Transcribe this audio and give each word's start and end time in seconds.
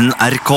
NRK. 0.00 0.50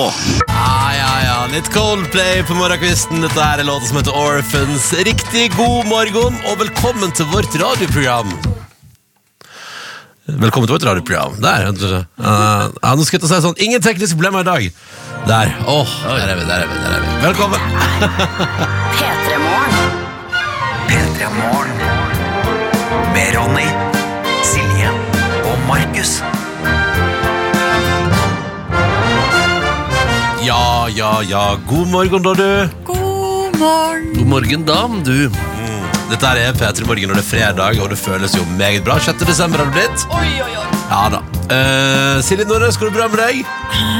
Ja, 0.48 0.94
ja, 0.96 1.23
ja. 1.25 1.45
Litt 1.51 1.67
Coldplay 1.73 2.43
på 2.47 2.55
morgenkvisten. 2.55 3.19
Dette 3.26 3.44
her 3.44 3.60
er 3.60 3.68
låta 3.68 3.90
som 3.90 3.98
heter 4.00 4.16
Orphans. 4.16 4.86
Riktig 5.04 5.50
god 5.58 5.90
morgen, 5.90 6.38
og 6.48 6.60
velkommen 6.62 7.12
til 7.12 7.28
vårt 7.34 7.52
radioprogram. 7.60 8.32
Velkommen 10.26 10.70
til 10.70 10.78
vårt 10.78 10.86
radioprogram. 10.88 11.36
Der. 11.44 11.68
Uh, 11.76 12.71
ja, 12.71 12.94
nå 12.96 13.04
skal 13.04 13.20
jeg 13.20 13.28
å 13.28 13.32
si 13.34 13.40
sånn 13.44 13.60
Ingen 13.66 13.84
tekniske 13.84 14.16
problemer 14.16 14.46
i 14.46 14.48
dag. 14.48 14.70
Der. 15.28 15.51
Åh, 15.67 15.91
der 16.07 16.31
er 16.31 16.39
vi, 16.39 16.45
der 16.47 16.63
er 16.63 16.71
vi. 16.71 16.77
der 16.85 16.95
er 16.95 17.03
vi 17.03 17.17
Velkommen. 17.25 17.59
P3 18.95 19.41
Morgen. 19.43 19.99
P3 20.87 21.33
Morgen. 21.41 21.83
Med 23.11 23.35
Ronny, 23.35 23.67
Silje 24.53 24.95
og 25.43 25.67
Markus. 25.67 26.21
Ja. 31.22 31.58
God 31.70 31.88
morgen, 31.88 32.23
da, 32.23 32.34
du. 32.34 32.70
God 32.85 33.58
morgen. 33.59 34.13
God 34.16 34.26
morgen, 34.26 34.66
dam, 34.66 35.04
du. 35.04 35.30
Dette 36.09 36.27
her 36.27 36.38
er 36.49 36.54
P3 36.54 36.85
Morgen, 36.85 37.09
og 37.09 37.17
det 37.17 37.23
er 37.23 37.30
fredag, 37.30 37.81
og 37.81 37.90
det 37.90 37.98
føles 37.98 38.35
jo 38.38 38.45
meget 38.58 38.84
bra. 38.84 38.99
6. 38.99 39.26
desember 39.26 39.63
har 39.63 39.71
det 39.71 39.73
blitt. 39.73 40.07
Oi, 40.12 40.30
oi, 40.44 40.55
oi. 40.57 40.73
Ja 40.93 41.07
da. 41.09 41.20
Uh, 41.49 42.20
Silje 42.23 42.45
Nordnes, 42.47 42.77
går 42.79 42.91
det 42.91 42.93
bra 42.95 43.07
med 43.09 43.17
deg? 43.20 43.39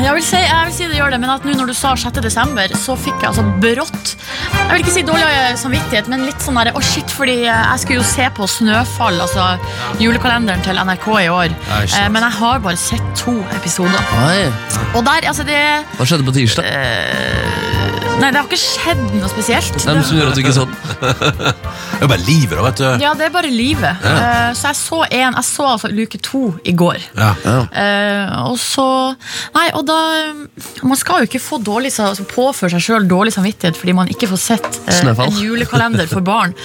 Jeg 0.04 0.14
vil, 0.16 0.24
si, 0.26 0.38
jeg 0.40 0.68
vil 0.68 0.74
si 0.76 0.86
det 0.92 1.00
gjør 1.00 1.14
det, 1.16 1.20
men 1.24 1.32
at 1.34 1.46
nå 1.48 1.56
når 1.58 1.72
du 1.72 1.74
sa 1.76 1.94
6. 1.98 2.20
desember, 2.24 2.72
så 2.78 2.94
fikk 3.00 3.18
jeg 3.24 3.32
altså 3.32 3.44
brått 3.64 4.14
Jeg 4.14 4.70
vil 4.70 4.84
ikke 4.84 4.94
si 4.94 5.04
dårlig 5.08 5.26
samvittighet, 5.60 6.10
men 6.12 6.24
litt 6.28 6.46
sånn 6.46 6.60
der, 6.62 6.72
å 6.78 6.84
shit, 6.86 7.10
fordi 7.12 7.40
jeg 7.48 7.82
skulle 7.82 8.00
jo 8.00 8.06
se 8.08 8.30
på 8.38 8.48
Snøfall, 8.50 9.18
altså 9.26 9.48
julekalenderen 10.02 10.62
til 10.66 10.80
NRK 10.80 11.08
i 11.24 11.28
år. 11.34 11.58
Nei, 11.72 11.82
shit. 11.88 11.98
Eh, 12.00 12.10
men 12.14 12.26
jeg 12.30 12.38
har 12.40 12.64
bare 12.64 12.80
sett 12.80 13.10
to 13.20 13.36
episoder. 13.58 14.14
Oi. 14.28 14.46
Og 14.94 15.02
der, 15.10 15.28
altså 15.34 15.46
det 15.50 15.60
Hva 15.98 16.08
skjedde 16.10 16.30
på 16.30 16.38
tirsdag? 16.38 16.70
eh, 16.70 17.73
Nei, 18.22 18.30
det 18.32 18.40
har 18.40 18.46
ikke 18.48 18.60
skjedd 18.62 19.02
noe 19.18 19.30
spesielt. 19.32 19.78
Nei, 19.88 19.96
men 19.98 20.06
som 20.08 20.20
gjør 20.20 20.30
at 20.32 20.38
du 20.38 20.44
ikke 20.44 20.56
så 20.56 20.68
den? 20.70 20.78
Det 21.94 22.08
er 22.08 22.10
bare 22.10 22.26
livet, 22.26 22.54
da, 22.58 22.64
vet 22.66 22.80
du. 22.82 23.04
Ja, 23.04 23.12
det 23.16 23.26
er 23.30 23.32
bare 23.32 23.50
livet. 23.54 24.02
Eh, 24.04 24.50
så 24.58 24.72
jeg 24.74 24.76
så 24.76 24.98
en, 25.06 25.36
jeg 25.38 25.46
så 25.48 25.68
altså 25.70 25.90
luke 25.94 26.20
to 26.26 26.42
i 26.68 26.74
går. 26.76 27.00
Ja. 27.16 27.30
Eh, 27.72 28.34
og 28.50 28.58
så 28.60 28.84
Nei, 29.54 29.70
og 29.78 29.86
da 29.88 29.96
Man 30.84 31.00
skal 31.00 31.24
jo 31.24 31.30
ikke 31.30 31.40
få 31.40 31.62
dårlig, 31.64 31.94
altså 32.04 32.26
påføre 32.28 32.74
seg 32.74 32.84
sjøl 32.84 33.08
dårlig 33.08 33.32
samvittighet 33.36 33.78
fordi 33.80 33.96
man 33.96 34.12
ikke 34.12 34.28
får 34.34 34.42
sett 34.42 34.68
eh, 34.82 34.98
Snøfall. 34.98 35.32
en 35.32 35.40
julekalender 35.46 36.10
for 36.12 36.26
barn. 36.26 36.56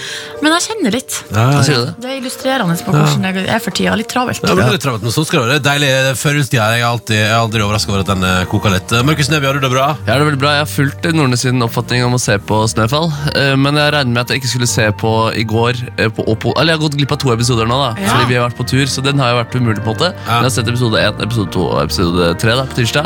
Men 0.43 0.57
jeg 0.57 0.65
kjenner 0.67 0.97
litt. 0.97 1.21
Ja, 1.31 1.45
jeg 1.61 1.77
det? 1.85 1.95
Det 2.03 2.11
er 2.11 2.19
illustrerende 2.19 2.75
på 2.83 2.95
hvordan 2.95 3.27
det 3.39 3.45
er 3.47 3.63
for 3.63 3.75
tida. 3.79 3.95
Litt 3.99 4.11
travelt. 4.11 4.43
Ja, 4.43 4.57
men 4.57 4.65
er 4.65 4.75
litt 4.75 4.83
travelt, 4.83 5.05
men 5.07 5.15
så 5.15 5.23
skal 5.27 5.45
det 5.45 5.45
være. 5.45 5.59
Er 5.61 5.65
deilig 5.69 5.93
førjulstida. 6.19 6.67
Jeg 6.75 6.83
er 6.83 6.89
alltid, 6.89 7.15
jeg 7.21 7.31
er 7.31 7.39
aldri 7.39 7.63
overraska 7.63 7.95
over 7.95 8.03
at 8.03 8.11
den 8.11 8.27
eh, 8.27 8.43
koker 8.51 8.75
litt. 8.75 8.91
Eh, 8.91 9.05
Markus 9.07 9.31
Neby, 9.31 9.47
har 9.51 9.59
du 9.59 9.63
det 9.63 9.71
bra? 9.73 9.87
Jeg 10.03 10.13
har 10.13 10.23
det 10.23 10.29
veldig 10.33 10.43
bra. 10.43 10.55
Jeg 10.57 10.65
har 10.65 10.71
fulgt 10.73 11.09
Nordnes 11.15 11.38
sin 11.39 11.61
oppfatning 11.65 12.03
om 12.05 12.13
å 12.17 12.19
se 12.21 12.35
på 12.37 12.59
Snøfall. 12.71 13.09
eh, 13.35 13.55
Men 13.55 13.75
jeg 13.79 13.93
regner 13.95 14.13
med 14.13 14.21
at 14.25 14.29
jeg 14.33 14.41
ikke 14.41 14.51
skulle 14.53 14.67
se 14.69 14.85
på 14.91 15.11
i 15.35 15.43
går. 15.47 15.73
eh, 15.97 16.09
På, 16.09 16.25
Oppo. 16.27 16.53
eller 16.59 16.73
jeg 16.73 16.79
har 16.79 16.85
gått 16.89 16.97
glipp 16.99 17.11
av 17.15 17.19
to 17.23 17.31
episoder 17.33 17.65
nå, 17.69 17.77
da 17.95 18.01
Ja. 18.01 18.09
fordi 18.13 18.27
vi 18.27 18.35
har 18.35 18.49
vært 18.49 18.57
på 18.57 18.67
tur. 18.67 18.85
Så 18.87 19.01
den 19.03 19.17
har 19.19 19.31
jo 19.31 19.43
vært 19.43 19.55
umulig. 19.55 19.83
på 19.83 19.89
en 19.89 19.95
måte 19.95 20.13
Men 20.27 20.43
jeg 20.43 20.43
har 20.43 20.49
sett 20.49 20.67
episode 20.67 20.97
1, 20.99 21.21
episode 21.23 21.51
2 21.51 21.65
og 21.71 21.83
episode 21.83 22.35
3 22.39 22.55
da, 22.55 22.63
på 22.65 22.75
tirsdag. 22.79 23.05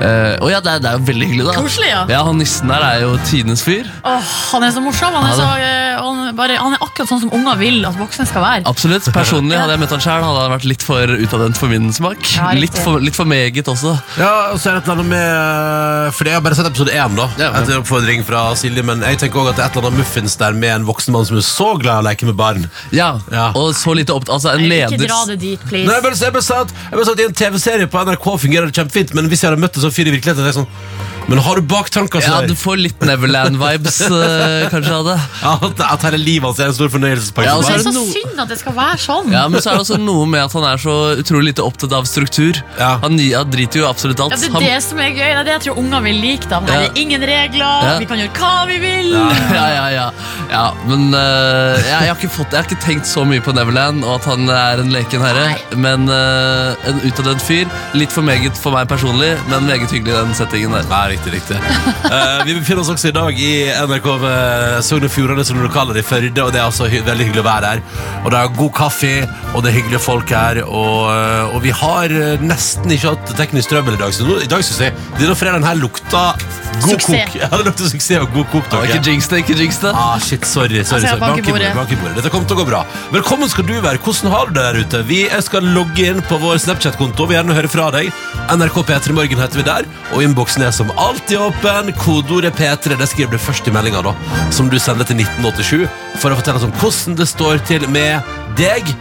Eh, 0.00 0.36
og 0.42 0.50
ja, 0.50 0.60
det 0.60 0.70
er, 0.74 0.78
det 0.80 0.88
er 0.90 0.98
jo 0.98 1.04
veldig 1.12 1.26
hyggelig, 1.28 1.44
da. 1.46 1.60
Koselig, 1.60 1.88
ja. 1.88 2.04
Ja, 2.08 2.24
Han 2.24 2.38
nissen 2.38 2.68
der 2.68 2.82
er 2.82 3.00
jo 3.04 3.16
tidenes 3.28 3.62
fyr. 3.62 3.84
Åh, 4.04 4.22
han 4.52 4.62
er 4.62 4.70
så 4.72 4.80
morsom. 4.82 5.12
Han 5.14 5.24
er, 5.24 5.34
Ja, 5.34 5.98
så, 5.98 6.02
han, 6.04 6.36
bare, 6.36 6.56
han 6.58 6.72
er 6.74 6.78
akkurat 6.82 7.08
sånn 7.08 7.20
som 7.20 7.30
unger 7.32 7.56
vil 7.58 7.84
at 7.86 7.94
voksne 7.98 8.26
skal 8.26 8.42
være. 8.42 8.62
Absolutt. 8.66 9.04
Personlig 9.14 9.56
hadde 9.60 9.70
jeg 9.76 9.80
møtt 9.84 9.90
han 9.94 10.00
sjøl, 10.00 10.24
hadde 10.24 10.40
han 10.48 10.50
vært 10.58 10.64
litt 10.64 10.82
for 10.82 11.06
utadvendt 11.06 11.56
for 11.56 11.68
min 11.68 11.92
smak. 11.92 12.18
Ja, 12.36 12.50
litt, 12.58 12.74
for, 12.78 12.98
litt 13.00 13.14
for 13.14 13.24
meget 13.24 13.64
også. 13.70 13.94
Ja, 14.18 14.50
og 14.52 14.58
så 14.58 14.70
er 14.70 14.80
det 14.80 14.82
et 14.82 14.88
eller 14.88 14.98
annet 14.98 15.10
med 15.12 16.08
eh, 16.08 16.10
For 16.16 16.24
jeg 16.24 16.34
har 16.34 16.40
bare 16.44 16.54
sett 16.58 16.66
episode 16.66 16.90
én, 16.94 17.14
da. 17.16 17.28
Ja, 17.38 17.50
Etter 17.74 17.82
oppfordring 17.82 18.20
fra 18.22 18.40
Silje. 18.54 18.84
Men 18.86 19.00
jeg 19.02 19.18
tenker 19.18 19.40
også 19.40 19.50
at 19.50 19.56
det 19.58 19.62
er 19.64 19.70
et 19.72 19.76
eller 19.80 19.88
annet 19.90 19.98
muffins 20.04 20.36
der 20.38 20.54
med 20.54 20.70
en 20.70 20.84
voksen 20.86 21.14
mann 21.14 21.24
som 21.26 21.40
er 21.40 21.42
så 21.42 21.72
glad 21.80 21.96
i 21.96 22.02
å 22.04 22.06
leke 22.06 22.28
med 22.28 22.36
barn. 22.38 22.68
Ja, 22.94 23.16
Ja. 23.32 23.48
Og 23.58 23.72
så 23.74 23.96
lite 23.98 24.14
opp... 24.14 24.28
Altså, 24.30 24.52
en 24.52 24.62
Nei, 24.62 24.68
leder 24.76 24.94
Ikke 24.94 25.08
dra 25.08 25.24
det 25.32 25.40
dit, 25.42 25.64
please. 25.66 25.88
Nei, 25.88 25.96
jeg 25.96 26.04
bare, 26.04 26.18
jeg 26.22 26.34
bare 26.36 26.46
sa 26.46 26.60
at, 26.62 26.70
jeg 26.70 26.94
bare 26.94 27.06
sa 27.08 27.14
at 27.16 27.22
I 27.24 27.26
en 27.26 27.36
TV-serie 27.40 27.90
på 27.90 28.04
NRK 28.06 28.28
fungerer 28.44 28.70
det 28.70 28.78
kjempefint, 28.78 29.14
men 29.18 29.26
hvis 29.32 29.42
jeg 29.42 29.50
hadde 29.50 29.64
møtt 29.64 29.74
en 29.80 29.86
sånn 29.88 29.94
fyr 29.96 30.06
i 30.06 30.14
virkeligheten 30.14 30.46
er 30.46 30.52
jeg 30.52 30.58
sånn, 30.60 30.70
Men 31.28 31.38
har 31.40 31.56
du 31.56 31.62
baktanker 31.62 32.20
Ja, 32.20 32.34
sånn 32.40 32.48
du 32.50 32.54
får 32.58 32.76
litt 32.82 33.00
Neverland-vibes, 33.00 34.00
eh, 34.10 34.68
kanskje, 34.72 34.92
av 34.92 35.04
det. 35.08 35.16
at, 35.50 35.80
at 35.94 36.02
hele 36.08 36.18
livet 36.20 36.44
hans 36.50 36.60
er 36.60 36.68
en 36.70 36.76
stor 36.76 36.90
fornøyelsespakke? 36.92 37.46
Ja, 37.48 37.54
og 37.56 37.64
det 37.64 37.72
er 37.72 37.80
er 37.80 37.86
så 37.86 37.92
no- 37.94 38.04
synd 38.12 38.40
at 38.44 38.48
det 38.52 38.58
skal 38.60 38.74
være 38.76 38.98
sånn. 39.00 39.30
Ja, 39.32 39.46
Men 39.48 39.60
så 39.64 39.70
er 39.72 39.78
det 39.78 39.84
også 39.86 39.98
noe 40.02 40.26
med 40.28 40.44
at 40.44 40.52
han 40.52 40.66
er 40.68 40.76
så 40.82 40.96
utrolig 41.20 41.52
lite 41.54 41.64
opptatt 41.64 41.92
av 41.96 42.04
struktur. 42.10 42.60
Ja. 42.78 42.98
Han, 43.04 43.16
han 43.18 43.50
driter 43.50 43.80
jo 43.80 43.86
i 43.86 43.88
absolutt 43.90 44.20
alt. 44.20 44.34
Ja, 44.36 44.40
det 44.42 44.48
er 44.50 44.56
Han, 44.58 44.62
det 44.68 44.82
som 44.84 44.98
er 45.00 45.10
gøy. 45.14 45.24
Det 45.24 45.40
er 45.40 45.44
det 45.48 45.54
jeg 45.56 45.62
tror 45.68 45.78
unger 45.84 46.04
vil 46.08 46.20
like. 46.20 46.48
da 46.50 46.60
Her 46.60 46.82
Ja. 46.84 46.88
er 46.90 47.00
ingen 47.04 47.20
regler, 47.20 47.88
Ja. 47.88 47.98
vi 47.98 48.06
kan 48.12 48.18
gjøre 48.18 48.34
hva 48.38 48.52
vi 48.68 48.78
vil. 48.84 49.10
ja, 49.58 49.66
ja, 49.78 49.86
ja, 49.94 50.06
ja. 50.52 50.64
Men 50.86 51.08
eh, 51.14 51.80
jeg, 51.80 51.88
jeg, 51.88 52.08
har 52.08 52.16
ikke 52.20 52.32
fått, 52.36 52.52
jeg 52.52 52.62
har 52.62 52.68
ikke 52.68 52.82
tenkt 52.84 53.06
så 53.10 53.24
mye 53.26 53.40
på 53.44 53.54
Neverland 53.56 54.04
og 54.04 54.20
at 54.20 54.24
han 54.34 54.48
er 54.50 54.84
en 54.84 54.92
leken 54.92 55.20
herre. 55.24 55.46
Nei. 55.54 55.80
Men 55.80 56.08
eh, 56.08 56.88
en 56.90 57.00
utadvendt 57.08 57.42
fyr. 57.44 57.66
Litt 57.94 58.12
for 58.12 58.22
meget 58.26 58.56
for 58.60 58.74
meg 58.76 58.88
personlig, 58.90 59.34
men 59.48 59.66
meget 59.66 59.90
hyggelig 59.90 60.14
i 60.14 60.20
den 60.20 60.34
settingen 60.36 60.72
der. 60.76 60.84
Ja, 60.90 61.13
riktig, 61.14 61.32
riktig. 61.38 61.56
Eh, 62.10 62.44
vi 62.48 62.54
befinner 62.58 62.82
oss 62.84 62.90
også 62.92 63.08
i 63.10 63.14
dag 63.14 63.38
i 63.40 63.50
NRK 63.86 64.06
ved 64.22 64.82
Sogn 64.86 65.06
og 65.08 65.12
Fjordane, 65.14 65.44
som 65.46 65.60
du 65.62 65.68
kaller 65.72 65.96
det, 65.96 66.02
i 66.04 66.08
Førde. 66.08 66.44
Og 66.44 66.52
det 66.54 66.60
er 66.60 66.66
altså 66.66 66.88
hy 66.90 67.00
veldig 67.06 67.28
hyggelig 67.28 67.42
å 67.44 67.46
være 67.48 67.72
her. 67.74 67.82
Og 68.24 68.30
det 68.34 68.40
er 68.40 68.52
god 68.58 68.72
kaffe, 68.76 69.12
og 69.54 69.62
det 69.64 69.70
er 69.72 69.76
hyggelige 69.78 70.02
folk 70.04 70.34
her. 70.34 70.62
Og, 70.64 70.98
eh, 71.14 71.54
og 71.54 71.62
vi 71.64 71.72
har 71.74 72.14
eh, 72.14 72.44
nesten 72.44 72.92
ikke 72.94 73.14
hatt 73.14 73.34
teknisk 73.38 73.72
trøbbel 73.72 73.96
i 73.98 74.02
dag, 74.04 74.14
så 74.16 74.26
nå, 74.28 74.40
i 74.44 74.50
dag 74.50 74.64
synes 74.66 74.82
jeg 74.88 74.96
denne 75.20 75.36
fredagen 75.38 75.66
her 75.68 75.78
lukta 75.80 76.24
god 76.84 76.96
Suksess. 76.96 77.30
kok. 77.30 77.38
Ja, 77.44 77.48
det 77.54 77.66
lukta 77.68 77.88
suksess 77.90 78.22
og 78.24 78.32
god 78.34 78.48
kok. 78.52 78.70
Ja, 78.72 78.80
dere. 78.82 78.98
ikke 78.98 79.12
jinx 79.12 79.28
det, 79.30 79.42
ikke 79.44 79.58
jinx 79.60 79.78
det. 79.84 79.92
Ah, 79.94 80.16
shit, 80.22 80.44
sorry, 80.48 80.82
sorry, 80.82 81.04
Altså, 81.04 81.14
sorry. 81.14 81.20
bank 81.22 81.38
i 81.38 81.42
Bank 81.44 81.46
bordet, 81.52 81.68
bordet. 81.70 81.74
bank 81.78 81.92
i 81.94 81.98
bordet. 82.00 82.16
Dette 82.18 82.32
kommer 82.34 82.48
til 82.50 82.58
å 82.58 82.60
gå 82.62 82.66
bra. 82.72 82.82
Velkommen 83.14 83.50
skal 83.52 83.68
du 83.68 83.74
være. 83.84 84.00
Hvordan 84.04 84.32
har 84.34 84.50
du 84.50 84.56
det 84.58 84.64
der 84.66 84.80
ute? 84.82 85.02
Vi 85.08 85.20
skal 85.46 85.68
logge 85.76 86.08
inn 86.10 86.22
på 86.26 86.38
vår 86.42 86.58
Snapchat-konto. 86.64 87.26
Vi 87.28 87.34
vil 87.34 87.38
gjerne 87.38 87.56
høre 87.60 87.70
fra 87.70 87.88
deg. 87.94 88.10
NRK 88.54 88.80
P3 88.90 89.14
Morgen 89.16 89.40
heter 89.44 89.60
vi 89.60 89.66
der. 89.68 89.86
Og 90.14 90.24
innboksen 90.26 90.64
er 90.66 90.74
som 90.74 90.90
alltid 90.90 91.03
åpen. 91.08 91.92
Kodeordet 91.98 92.54
P3 92.58 92.96
det 92.98 93.08
skriver 93.10 93.36
du 93.36 93.42
først 93.42 93.68
i 93.68 93.74
meldinga, 93.74 94.02
da. 94.04 94.14
Som 94.54 94.70
du 94.72 94.78
sender 94.78 95.06
til 95.08 95.20
1987 95.20 95.84
for 96.22 96.32
å 96.32 96.38
fortelle 96.38 96.60
oss 96.60 96.66
om 96.68 96.74
hvordan 96.80 97.18
det 97.18 97.28
står 97.30 97.62
til 97.68 97.86
med 97.92 98.34
deg. 98.58 98.94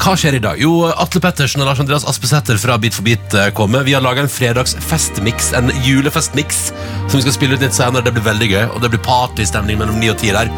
Hva 0.00 0.14
skjer 0.16 0.38
i 0.38 0.40
dag? 0.40 0.60
Jo, 0.60 0.86
Atle 0.88 1.20
Pettersen 1.20 1.60
og 1.60 1.68
Lars 1.68 1.80
Andreas 1.82 2.06
Aspesæter 2.08 2.56
fra 2.60 2.78
Bit 2.80 2.96
for 2.96 3.04
bit 3.04 3.34
eh, 3.36 3.50
kommer. 3.52 3.84
Vi 3.84 3.92
har 3.92 4.00
laga 4.00 4.24
en 4.24 4.32
fredagsfestmiks, 4.32 5.50
en 5.58 5.68
julefestmiks, 5.84 6.62
som 7.02 7.18
vi 7.18 7.26
skal 7.26 7.36
spille 7.36 7.58
ut 7.58 7.66
litt 7.66 7.76
senere. 7.76 8.06
Det 8.06 8.14
blir 8.16 8.24
veldig 8.30 8.48
gøy, 8.48 8.64
og 8.70 8.80
det 8.80 8.94
blir 8.94 9.04
partystemning 9.04 9.76
mellom 9.82 10.00
ni 10.00 10.08
og 10.08 10.16
ti 10.22 10.32
der. 10.32 10.48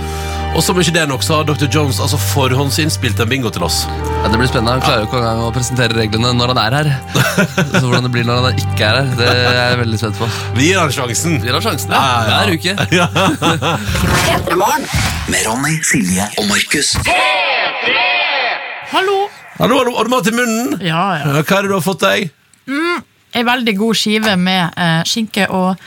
Og 0.53 0.61
som 0.61 0.77
ikke 0.77 0.93
det 0.93 1.07
nok, 1.09 1.23
så 1.25 1.39
har 1.39 1.47
Dr. 1.49 1.65
Jones 1.73 1.97
altså 2.03 2.19
forhåndsinnspilt 2.21 3.21
en 3.25 3.29
bingo 3.31 3.49
til 3.53 3.65
oss. 3.65 3.87
Ja, 4.21 4.29
det 4.29 4.37
blir 4.37 4.51
spennende. 4.51 4.75
Han 4.77 4.83
klarer 4.85 5.01
jo 5.01 5.07
ikke 5.09 5.21
engang 5.23 5.41
å 5.47 5.53
presentere 5.55 5.97
reglene 5.97 6.33
når 6.37 6.53
han 6.53 6.61
er 6.61 6.77
her. 6.77 6.91
Så 7.79 7.81
hvordan 7.87 8.05
det 8.05 8.11
blir 8.13 8.27
når 8.29 8.43
han 8.45 8.61
ikke 8.61 8.85
er 8.91 8.99
her, 8.99 9.09
det 9.17 9.31
er 9.31 9.57
jeg 9.57 9.79
veldig 9.81 10.01
spent 10.03 10.21
på. 10.21 10.29
Vi 10.59 10.69
gir 10.69 10.83
han 10.83 10.93
sjansen. 10.93 11.39
Vi 11.41 11.55
har 11.55 11.65
sjansen, 11.65 11.95
Ja, 11.97 12.03
ja. 12.05 12.21
ja. 12.29 12.37
Hver 12.37 12.53
uke. 12.53 12.77
P3 14.29 14.59
Med 15.33 15.49
Ronny, 15.49 15.79
Silje 15.89 16.29
og 16.37 16.45
Markus. 16.53 16.93
Hallo. 18.93 19.19
Hallo, 19.57 19.79
hallo, 19.81 19.97
har 19.97 20.05
du 20.05 20.13
mat 20.13 20.29
i 20.29 20.37
munnen? 20.37 20.77
Ja, 20.85 21.03
ja. 21.23 21.33
Hva 21.41 21.63
er 21.63 21.65
det 21.65 21.73
du 21.73 21.79
har 21.79 21.87
fått 21.89 22.05
deg? 22.05 22.29
Ei 23.33 23.43
veldig 23.47 23.73
god 23.79 23.97
skive 23.97 24.35
med 24.37 24.75
eh, 24.77 25.03
skinke 25.09 25.47
og 25.49 25.79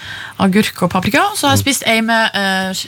agurk 0.42 0.80
og 0.86 0.90
paprika. 0.92 1.22
Så 1.38 1.48
har 1.48 1.54
jeg 1.56 1.62
spist 1.62 1.84
ei 1.88 2.00
med 2.06 2.34
eh, 2.36 2.86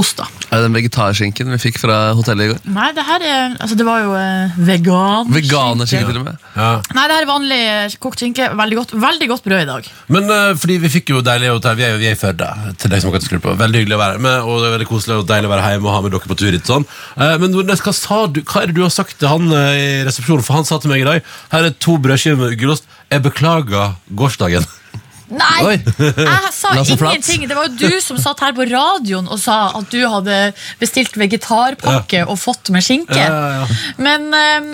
ost. 0.00 0.18
da 0.20 0.26
Er 0.50 0.60
det 0.60 0.66
den 0.68 0.76
vegetarskinken 0.76 1.48
vi 1.54 1.58
fikk 1.62 1.80
fra 1.82 2.12
hotellet 2.18 2.44
i 2.44 2.50
går? 2.52 2.60
Nei, 2.74 2.90
det 2.96 3.06
her 3.08 3.24
er 3.24 3.56
Altså, 3.64 3.76
det 3.78 3.86
var 3.86 4.02
jo 4.04 4.12
eh, 4.18 4.58
vegan. 4.68 5.30
Veganerskinke 5.32 6.10
til 6.10 6.20
og 6.20 6.26
med. 6.28 6.44
Ja. 6.56 6.68
Nei, 6.94 7.06
det 7.08 7.16
her 7.16 7.24
er 7.24 7.30
vanlig 7.30 7.60
eh, 7.64 7.96
kokt 8.02 8.20
skinke. 8.20 8.50
Veldig 8.60 8.80
godt 8.80 8.94
Veldig 9.04 9.28
godt 9.32 9.44
brød 9.48 9.64
i 9.64 9.68
dag. 9.72 9.88
Men 10.16 10.28
eh, 10.36 10.52
fordi 10.60 10.78
vi 10.84 10.92
fikk 10.98 11.14
jo 11.14 11.22
deilig 11.24 11.50
hotell 11.54 11.78
Vi 11.80 11.86
er 11.88 11.94
jo 11.96 12.02
vi 12.02 12.10
er 12.10 12.18
i 12.18 12.20
Førde, 12.20 12.50
til 12.80 12.92
deg 12.92 13.02
som 13.02 13.12
kan 13.14 13.24
skru 13.24 13.40
på. 13.42 13.56
Veldig 13.58 13.82
hyggelig 13.82 13.96
å 13.98 14.02
være 14.04 14.20
med, 14.22 14.36
og 14.44 14.60
det 14.60 14.68
er 14.68 14.76
veldig 14.78 14.90
koselig 14.92 15.18
og 15.22 15.26
deilig 15.30 15.48
å 15.50 15.54
være 15.54 15.72
hjemme 15.74 15.88
og 15.90 15.96
ha 15.96 16.04
med 16.04 16.14
dere 16.14 16.30
på 16.30 16.38
tur 16.38 16.52
hit. 16.52 16.68
sånn 16.68 16.84
Eh, 17.16 17.36
Men 17.40 17.52
Nordnes, 17.54 17.82
hva, 17.84 17.92
sa 17.96 18.24
du, 18.26 18.40
hva 18.42 18.62
er 18.62 18.70
det 18.70 18.76
du 18.78 18.82
har 18.84 18.92
sagt 18.94 19.18
til 19.20 19.30
han 19.30 19.48
eh, 19.54 19.78
i 19.78 19.88
resepsjonen? 20.06 20.44
For 20.46 20.58
han 20.58 20.66
sa 20.68 20.78
til 20.82 20.92
meg 20.92 21.04
i 21.04 21.08
dag 21.08 21.22
Her 21.52 21.68
er 21.70 21.76
to 21.78 21.96
brødskiver 22.02 22.40
med 22.40 22.58
gulost. 22.60 22.88
Jeg 23.14 23.22
beklager 23.22 23.92
gårsdagen. 24.10 24.64
Nei! 25.34 25.76
Jeg 25.98 26.52
sa 26.54 26.74
ingenting. 26.78 27.46
Det 27.48 27.56
var 27.56 27.68
jo 27.68 27.88
du 27.88 28.00
som 28.02 28.18
satt 28.20 28.42
her 28.44 28.54
på 28.56 28.66
radioen 28.70 29.28
og 29.30 29.40
sa 29.42 29.58
at 29.78 29.90
du 29.92 30.00
hadde 30.08 30.38
bestilt 30.80 31.16
vegetarpakke 31.18 32.24
og 32.28 32.38
fått 32.40 32.70
med 32.74 32.84
skinke. 32.84 33.18
Ja, 33.18 33.30
ja, 33.32 33.64
ja. 33.64 33.80
Men 34.04 34.28
um, 34.30 34.70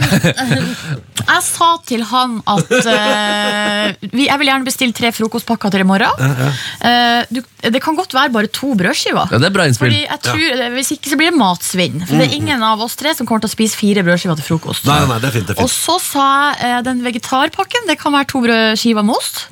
jeg 1.33 1.43
sa 1.47 1.71
til 1.89 2.05
han 2.11 2.39
at 2.51 2.73
uh, 2.73 4.11
vi, 4.13 4.27
jeg 4.27 4.41
vil 4.41 4.51
gjerne 4.51 4.69
bestille 4.69 4.97
tre 4.97 5.13
frokostpakker 5.15 5.75
til 5.75 5.85
i 5.85 5.89
morgen. 5.89 6.35
Uh, 6.83 7.23
du, 7.31 7.43
det 7.69 7.83
kan 7.85 7.99
godt 7.99 8.15
være 8.17 8.33
bare 8.35 8.51
to 8.53 8.73
brødskiver. 8.79 9.33
Ja, 9.33 9.41
det 9.41 9.51
er 9.51 9.55
bra 9.55 9.67
innspill. 9.69 9.97
Tror, 10.25 10.45
eh, 10.65 10.71
Hvis 10.77 10.93
ikke 10.97 11.13
så 11.13 11.19
blir 11.21 11.31
det 11.33 11.39
matsvinn. 11.41 12.01
For 12.07 12.17
det 12.17 12.29
er 12.29 12.37
ingen 12.39 12.65
av 12.65 12.81
oss 12.85 12.97
tre 13.01 13.13
som 13.17 13.29
kommer 13.29 13.45
til 13.45 13.51
å 13.51 13.55
spise 13.55 13.79
fire 13.79 14.05
brødskiver 14.07 14.39
til 14.41 14.49
frokost. 14.49 14.89
Nei, 14.89 15.01
nei, 15.11 15.19
det 15.23 15.31
er 15.31 15.37
fint. 15.37 15.51
det 15.51 15.57
er 15.57 15.65
Og 15.65 15.73
så 15.73 15.99
sa 16.03 16.27
jeg 16.55 16.81
uh, 16.81 16.85
den 16.87 17.03
vegetarpakken 17.05 17.89
Det 17.89 17.99
kan 18.01 18.15
være 18.15 18.29
to 18.33 18.43
brødskiver 18.45 19.07
med 19.07 19.19
ost. 19.19 19.45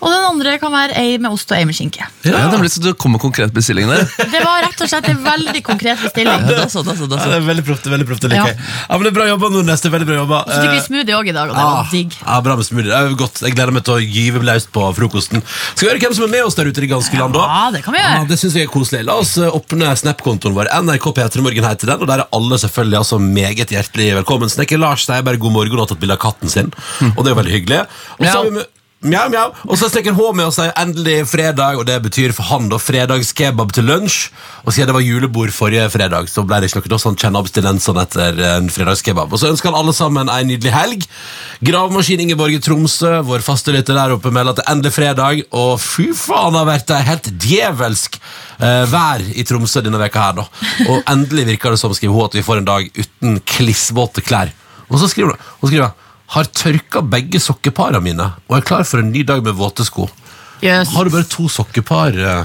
Og 0.00 0.10
den 0.12 0.28
andre 0.30 0.55
kan 0.62 0.72
være 0.72 0.96
ei 1.00 1.18
med 1.18 1.30
ost 1.32 1.50
og 1.52 1.58
ei 1.58 1.66
med 1.68 1.76
skinke. 1.76 2.06
Ja, 2.26 2.46
det 2.52 2.60
blir 2.60 2.72
så 2.72 2.82
du 2.82 2.92
kom 2.94 3.14
med 3.16 3.22
konkret 3.22 3.52
bestilling 3.56 3.90
der. 3.90 4.06
Det 4.36 4.42
var 4.42 4.64
rett 4.64 4.80
og 4.82 4.90
slett 4.90 5.08
en 5.10 5.22
veldig 5.24 5.62
konkret 5.66 6.00
bestilling. 6.02 6.46
Ja, 6.46 6.62
da 6.62 6.66
så, 6.72 6.82
da 6.86 6.96
så, 6.98 7.08
da 7.10 7.20
Ja, 7.20 7.30
det 7.34 7.38
er 7.40 7.46
veldig 7.46 7.64
proft, 7.66 7.86
veldig 7.90 8.06
proft, 8.08 8.26
like. 8.30 8.54
Ja. 8.54 8.74
Ja, 8.88 8.98
men 8.98 9.06
det 9.06 9.12
er 9.12 9.16
bra 9.18 9.28
jobba, 9.30 9.50
Nordnes. 9.54 9.82
Det 9.82 9.90
er 9.90 9.94
veldig 9.96 10.08
bra 10.10 10.18
jobba. 10.20 10.42
Så 10.46 10.58
fikk 10.60 10.74
vi 10.74 10.76
Eh, 10.76 10.84
smoothie 10.86 11.16
òg 11.16 11.30
i 11.30 11.34
dag, 11.34 11.50
og 11.50 11.56
det 11.56 11.62
ah, 11.62 11.72
var 11.80 11.90
digg. 11.90 12.16
ja, 12.20 12.36
bra 12.44 12.56
med 12.58 12.66
smoothie. 12.66 12.90
Det 12.90 12.98
er 12.98 13.16
godt. 13.18 13.40
Jeg 13.42 13.56
gleder 13.56 13.74
meg 13.76 13.86
til 13.86 13.96
å 13.96 14.02
gyve 14.02 14.42
løs 14.46 14.68
på 14.72 14.84
frokosten. 14.96 15.42
Skal 15.46 15.86
vi 15.86 15.90
høre 15.90 16.02
hvem 16.04 16.16
som 16.18 16.26
er 16.26 16.32
med 16.34 16.46
oss 16.46 16.58
der 16.58 16.70
ute 16.70 16.82
i 16.82 16.86
det 16.86 16.92
ganske 16.92 17.20
land, 17.20 17.36
da? 17.36 17.46
Ja, 17.46 17.64
det 17.74 17.82
kan 17.86 17.96
vi 17.96 18.02
gjøre. 18.02 18.20
Ja, 18.20 18.28
det 18.30 18.38
synes 18.40 18.58
jeg 18.58 18.68
er 18.68 18.72
koselig. 18.72 19.02
La 19.08 19.18
oss 19.22 19.34
eh, 19.40 19.58
åpne 19.58 19.92
Snap-kontoen 20.02 20.56
vår. 20.56 20.70
NRK 20.86 21.10
P3 21.18 21.44
Morgen 21.46 21.68
heter 21.70 21.92
den, 21.92 22.04
og 22.04 22.10
der 22.10 22.24
er 22.24 22.30
alle 22.36 22.60
selvfølgelig 22.62 23.00
altså 23.02 23.20
meget 23.22 23.74
hjertelig 23.74 24.12
velkommen. 24.20 24.52
Snekker 24.52 24.80
Lars 24.82 25.06
sier 25.08 25.26
bare 25.26 25.40
god 25.40 25.56
morgen 25.56 25.78
og 25.78 25.86
har 25.86 25.92
tatt 25.94 26.02
bilde 26.02 26.16
av 26.16 26.22
katten 26.22 26.52
sin, 26.52 26.72
og 27.14 27.22
det 27.24 27.32
er 27.32 27.40
veldig 27.40 27.54
hyggelig. 27.58 27.84
Og 28.18 28.26
så 28.26 28.38
har 28.38 28.48
vi 28.48 28.58
med 28.60 28.72
Mjau, 29.06 29.28
mjau. 29.30 29.50
Og 29.70 29.78
så 29.78 29.86
stikker 29.86 30.16
H 30.16 30.22
med 30.34 30.48
og 30.48 30.54
sier 30.56 30.72
endelig 30.80 31.20
fredag, 31.30 31.76
og 31.78 31.86
det 31.86 32.00
betyr 32.02 32.32
for 32.34 32.48
han 32.48 32.66
da 32.72 32.78
fredagskebab 32.82 33.70
til 33.76 33.86
lunsj. 33.86 34.32
Og 34.64 34.74
siden 34.74 34.90
det 34.90 34.96
var 34.96 35.04
julebord 35.04 35.52
forrige 35.54 35.84
fredag, 35.94 36.26
så 36.32 36.42
ble 36.42 36.58
det 36.62 36.72
ikke 36.72 36.90
noe 36.90 37.02
sånn 37.02 37.18
kjenne 37.20 37.38
abstinensene 37.38 38.02
etter 38.02 38.40
en 38.56 38.70
fredagskebab. 38.72 39.30
Og 39.30 39.38
så 39.38 39.52
ønsker 39.52 39.70
han 39.70 39.78
alle 39.78 39.94
sammen 39.94 40.30
en 40.32 40.50
nydelig 40.50 40.72
helg. 40.74 41.06
Gravemaskin 41.66 42.24
Ingeborg 42.24 42.56
i 42.56 42.62
Tromsø, 42.66 43.12
vår 43.28 43.44
faste 43.46 43.74
lytter 43.74 43.94
der 43.94 44.16
oppe, 44.16 44.32
melder 44.34 44.56
at 44.56 44.60
det 44.60 44.66
er 44.66 44.74
endelig 44.74 44.94
fredag, 44.96 45.44
og 45.54 45.76
fy 45.82 46.08
faen 46.18 46.58
har 46.58 46.66
vært 46.66 46.90
det 46.90 47.02
helt 47.06 47.30
djevelsk 47.46 48.18
uh, 48.18 48.82
vær 48.90 49.22
i 49.22 49.46
Tromsø 49.46 49.84
denne 49.86 50.02
veka 50.02 50.24
her, 50.24 50.40
da. 50.40 50.48
Og 50.90 51.12
endelig 51.14 51.46
virker 51.52 51.76
det 51.76 51.82
som, 51.82 51.94
skriver 51.94 52.18
hun, 52.18 52.26
at 52.26 52.40
vi 52.40 52.46
får 52.46 52.64
en 52.64 52.70
dag 52.72 52.90
uten 52.98 53.38
klissvåte 53.54 54.26
klær. 54.26 54.50
Og 54.90 54.98
så 54.98 55.10
skriver 55.10 55.36
hun, 55.36 55.46
hun 55.62 55.70
skriver, 55.70 55.94
har 56.34 56.44
tørka 56.50 57.02
begge 57.06 57.38
sokkeparene 57.42 58.00
mine, 58.02 58.26
og 58.48 58.56
er 58.58 58.64
klar 58.66 58.84
for 58.88 58.98
en 59.02 59.12
ny 59.14 59.22
dag 59.26 59.42
med 59.46 59.54
våte 59.54 59.84
sko. 59.86 60.08
Yes. 60.64 60.90
Har 60.94 61.04
du 61.04 61.10
bare 61.14 61.28
to 61.28 61.46
sokkepar, 61.52 62.16
eh, 62.16 62.44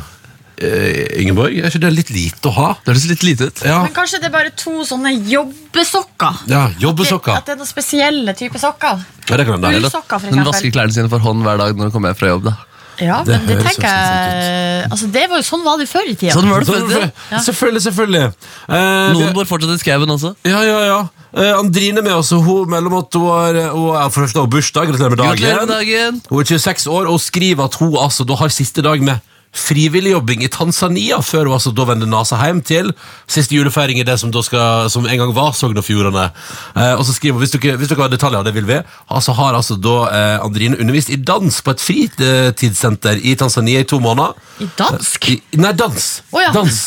eh, 0.62 1.22
Ingeborg? 1.24 1.58
Er 1.58 1.70
ikke 1.72 1.82
det 1.82 1.94
litt 1.96 2.12
lite 2.14 2.50
å 2.52 2.54
ha? 2.58 2.68
Det 2.84 2.92
høres 2.94 3.08
litt 3.10 3.24
lite 3.24 3.48
ut. 3.50 3.62
Ja, 3.66 3.82
Men 3.84 3.94
kanskje 3.96 4.20
det 4.22 4.30
er 4.30 4.36
bare 4.36 4.52
to 4.52 4.84
sånne 4.86 5.14
jobbesokker? 5.32 6.44
ja 6.52 6.70
jobbesokker. 6.80 7.38
At 7.38 7.46
det 7.46 7.56
er 7.56 7.62
noen 7.64 7.72
spesielle 7.72 8.36
typer 8.38 8.60
sokker? 8.60 9.06
Ja, 9.30 9.38
det 9.38 9.46
kan 9.48 9.58
hende. 9.64 9.80
Ullsokker, 9.80 10.20
for 10.20 10.28
Hun 10.30 10.44
vasker 10.46 10.72
klærne 10.76 10.94
sine 10.94 11.10
for 11.10 11.20
hånd 11.20 11.42
hver 11.42 11.58
dag 11.58 11.76
når 11.76 11.90
hun 11.90 11.92
kommer 11.92 12.12
hjem 12.12 12.20
fra 12.20 12.28
jobb. 12.36 12.44
da 12.52 12.58
Ja, 13.02 13.22
Det 13.26 13.40
men 13.42 13.48
det 13.50 13.58
tenker 13.66 13.88
jeg 13.88 14.86
altså, 14.92 15.08
det 15.12 15.24
var 15.32 15.42
jo 15.42 15.46
Sånn 15.48 15.64
var 15.66 15.80
det 15.82 15.88
før 15.90 16.06
i 16.12 16.14
tida. 16.14 16.36
Sånn 16.36 16.50
var 16.52 16.62
det 16.62 16.70
Sånn, 16.70 16.92
før. 16.92 17.08
Ja. 17.32 17.40
Selvfølgelig, 17.48 17.82
selvfølgelig. 17.88 18.28
Eh, 18.70 19.08
Noen 19.16 19.34
bor 19.36 19.50
fortsatt 19.50 19.74
i 19.74 19.82
skauen 19.82 20.14
også. 20.14 20.36
Ja, 20.48 20.62
ja, 20.68 20.78
ja. 20.86 21.00
Eh, 21.32 21.52
Andrine 21.56 22.04
med 22.04 22.14
oss, 22.14 22.32
og 22.36 22.44
hun 22.46 22.70
melder 22.74 22.92
om 22.92 23.00
at 23.00 23.18
hun 23.18 23.28
har, 23.32 23.60
hun 23.72 23.96
er 23.96 24.10
for 24.14 24.26
første 24.28 24.46
bursdag. 24.52 24.92
Gratulerer 24.92 25.16
med 25.16 25.22
dagen. 25.24 25.40
Gratulerer 25.40 25.66
med 25.66 25.74
dagen! 25.78 26.22
Hun 26.30 26.44
er 26.44 26.50
26 26.54 26.88
år 26.92 27.10
og 27.12 27.20
skriver 27.24 27.66
at 27.70 27.78
hun 27.82 27.96
altså 27.98 28.28
da 28.28 28.38
har 28.42 28.54
siste 28.54 28.84
dag 28.86 29.02
med 29.02 29.31
frivilligjobbing 29.52 30.44
i 30.46 30.50
Tanzania, 30.52 31.20
før 31.24 31.50
hun 31.50 31.58
altså 31.58 31.74
da 31.76 31.86
vendte 31.90 32.08
nasa 32.10 32.40
hjem 32.40 32.62
til 32.64 32.92
siste 33.30 33.56
julefeiring 33.56 34.00
i 34.00 34.06
det 34.08 34.18
som, 34.22 34.32
skal, 34.44 34.88
som 34.92 35.08
en 35.08 35.20
gang 35.24 35.34
var 35.36 35.52
Sogn 35.58 35.80
og 35.80 35.86
Fjordane. 35.86 36.30
Eh, 36.76 36.94
og 36.96 37.04
så 37.08 37.16
skriver 37.16 37.36
hun, 37.36 37.44
hvis 37.44 37.56
dere, 37.58 37.76
hvis 37.82 37.92
dere 37.92 38.06
har 38.06 38.14
detaljer, 38.14 38.46
det 38.48 38.56
vil 38.56 38.70
vi, 38.70 38.80
altså 39.12 39.36
har 39.36 39.60
altså 39.60 39.76
da 39.76 39.98
eh, 40.08 40.38
Andrine 40.46 40.80
undervist 40.80 41.12
i 41.12 41.20
dans 41.20 41.62
på 41.62 41.76
et 41.76 41.84
fritidssenter 41.84 43.20
i 43.24 43.36
Tanzania 43.36 43.84
i 43.84 43.88
to 43.88 44.00
måneder. 44.00 44.38
I 44.64 44.70
dansk? 44.80 45.30
I, 45.36 45.42
nei, 45.60 45.76
dans. 45.76 46.10
Oh, 46.32 46.42
ja. 46.44 46.54
Dans. 46.56 46.82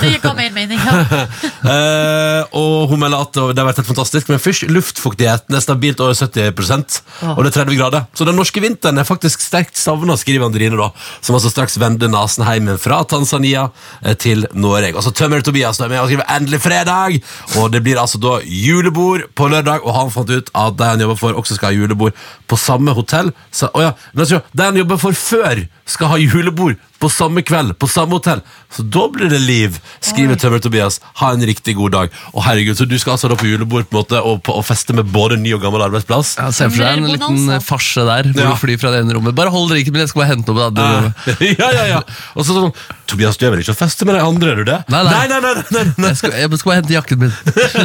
Det 0.00 0.24
av 0.24 0.36
mer 0.36 0.50
mening. 0.54 0.80
Ja. 0.84 1.26
Eh, 1.64 2.42
og 2.58 2.90
hun 2.90 3.00
melder 3.00 3.22
at 3.24 3.36
det 3.36 3.60
har 3.60 3.66
vært 3.66 3.78
helt 3.80 3.88
fantastisk 3.88 4.28
Men 4.28 4.40
først 4.42 4.66
luftfuktigheten 4.68 5.56
er 5.56 5.62
stabilt 5.64 6.00
over 6.04 6.12
70% 6.16 6.98
Og 7.30 7.40
det 7.40 7.50
er 7.50 7.56
30 7.56 7.78
grader 7.78 8.04
Så 8.16 8.26
den 8.28 8.36
norske 8.36 8.60
vinteren 8.60 9.00
er 9.00 9.06
faktisk 9.08 9.42
sterkt 9.44 9.78
savnet 9.80 10.20
Skriver 10.20 10.44
Andrine 10.48 10.76
da 10.76 10.90
Som 11.24 11.38
altså 11.38 11.52
straks 11.52 11.78
vender 11.80 12.10
nasen 12.12 12.44
hjem 12.44 12.74
fra 12.82 13.00
Tanzania 13.08 13.68
eh, 14.02 14.16
Til 14.20 14.44
Norge 14.52 14.92
Og 14.92 15.06
så 15.06 15.14
tømmer 15.16 15.44
Tobias 15.44 15.80
da 15.80 15.88
med 15.88 16.02
og 16.02 16.10
skriver 16.10 16.28
endelig 16.36 16.60
fredag 16.64 17.16
Og 17.60 17.72
det 17.72 17.80
blir 17.86 18.00
altså 18.02 18.20
da 18.22 18.36
julebord 18.44 19.28
på 19.38 19.48
lørdag 19.52 19.86
Og 19.86 19.96
han 19.96 20.12
fant 20.14 20.34
ut 20.34 20.52
at 20.52 20.78
det 20.80 20.90
han 20.90 21.06
jobber 21.06 21.20
for 21.22 21.40
Også 21.40 21.56
skal 21.56 21.72
ha 21.72 21.78
julebord 21.78 22.18
på 22.50 22.60
samme 22.60 22.92
hotell 22.96 23.32
Så, 23.50 23.72
oh 23.72 23.86
ja, 23.86 23.94
Det 24.12 24.68
han 24.68 24.82
jobber 24.82 25.00
for 25.00 25.16
før 25.16 25.64
Skal 25.86 26.08
ha 26.08 26.16
julebord 26.16 26.78
på 27.04 27.08
samme 27.12 27.42
kveld, 27.44 27.74
på 27.76 27.88
samme 27.90 28.16
hotell. 28.16 28.40
Så 28.72 28.82
da 28.88 29.02
blir 29.12 29.28
det 29.28 29.40
liv, 29.44 29.74
skriver 30.00 30.38
Tømmer 30.40 30.62
Tobias. 30.64 30.96
Ha 31.20 31.32
en 31.34 31.42
riktig 31.44 31.74
god 31.76 31.92
dag. 31.92 32.14
Og 32.32 32.40
herregud, 32.46 32.78
Så 32.78 32.86
du 32.88 32.94
skal 32.98 33.12
altså 33.18 33.28
da 33.28 33.36
på 33.36 33.44
julebord 33.50 33.84
på 33.90 33.98
en 33.98 34.00
måte 34.00 34.20
og, 34.24 34.38
på, 34.46 34.54
og 34.56 34.64
feste 34.64 34.96
med 34.96 35.10
både 35.12 35.36
ny 35.36 35.52
og 35.52 35.60
gammel 35.60 35.84
arbeidsplass? 35.84 36.36
Ja, 36.40 36.48
Se 36.54 36.70
for 36.70 36.80
deg 36.80 37.02
en 37.02 37.10
liten 37.12 37.50
eh, 37.52 37.60
farse 37.60 38.06
der, 38.08 38.30
hvor 38.32 38.40
Ja. 38.46 38.54
du 38.54 38.62
flyr 38.62 38.80
fra 38.80 38.94
det 38.94 39.02
ene 39.04 39.18
rommet. 39.18 39.36
Bare 39.36 39.52
hold 39.52 39.68
dere 39.68 39.82
ikke 39.84 39.92
med, 39.92 40.06
jeg 40.06 40.14
skal 40.14 40.22
bare 40.24 40.30
hente 40.32 40.48
noe 40.48 40.56
på 40.56 40.62
det 40.62 40.70
andre 40.70 40.86
rommet. 40.96 41.42
ja, 41.60 41.68
ja, 41.76 41.84
ja. 41.92 42.00
Og 42.34 42.46
så 42.48 42.56
sånn 42.56 42.72
Tobias, 43.04 43.36
du 43.36 43.44
er 43.44 43.52
vel 43.52 43.60
ikke 43.60 43.74
å 43.76 43.78
feste 43.82 44.08
med 44.08 44.16
de 44.16 44.22
andre, 44.24 44.54
er 44.54 44.62
du 44.62 44.64
det? 44.70 44.78
Nei, 44.88 45.02
nei. 45.04 45.12
nei, 45.12 45.28
nei, 45.28 45.40
nei, 45.44 45.64
nei, 45.76 45.84
nei. 46.00 46.08
Jeg 46.14 46.20
skal, 46.22 46.32
jeg 46.40 46.60
skal 46.62 46.70
bare 46.72 46.80
hente 46.80 46.96
jakken 46.96 47.20
min. 47.20 47.34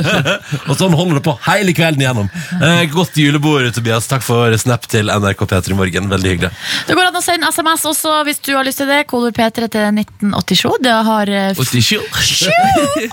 Og 0.69 0.79
sånn 0.79 0.95
holder 0.95 1.19
det 1.19 1.25
på 1.27 1.35
hele 1.49 1.75
kvelden 1.75 2.05
igjennom. 2.05 2.31
Eh, 2.55 2.85
godt 2.93 3.19
julebord, 3.19 3.67
Tobias. 3.75 4.07
Takk 4.09 4.23
for 4.23 4.55
snap 4.61 4.87
til 4.89 5.11
NRK 5.11 5.43
P3 5.43 5.75
i 5.75 5.77
morgen. 5.81 6.07
Veldig 6.15 6.33
hyggelig. 6.37 6.53
Det 6.87 6.95
går 6.95 7.09
an 7.11 7.19
å 7.19 7.23
sende 7.25 7.51
SMS 7.51 7.83
også 7.89 8.13
hvis 8.27 8.41
du 8.45 8.53
har 8.55 8.65
lyst 8.67 8.81
til 8.81 8.89
det. 8.89 9.03
Kodord 9.09 9.35
P3 9.37 9.67
til 9.71 9.99
1987. 10.01 10.79
Det 10.83 10.95
har 11.09 11.31
eh, 11.33 11.51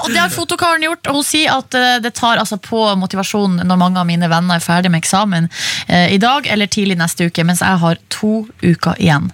Og 0.05 0.11
det 0.13 0.21
har 0.21 0.33
fotokaren 0.33 0.85
gjort, 0.87 1.09
og 1.11 1.21
hun 1.21 1.27
sier 1.27 1.55
at 1.57 1.77
eh, 1.77 1.97
det 2.05 2.15
tar 2.19 2.41
altså 2.41 2.59
på 2.63 2.83
motivasjonen 3.01 3.67
når 3.67 3.81
mange 3.81 4.03
av 4.03 4.09
mine 4.09 4.29
venner 4.31 4.59
er 4.59 4.65
ferdig 4.65 4.93
med 4.93 5.03
eksamen 5.03 5.49
eh, 5.89 6.13
i 6.15 6.21
dag 6.23 6.47
eller 6.53 6.71
tidlig 6.71 6.99
neste 7.01 7.29
uke, 7.31 7.45
mens 7.47 7.63
jeg 7.65 7.81
har 7.83 8.01
to 8.13 8.47
uker 8.63 8.97
igjen. 9.03 9.31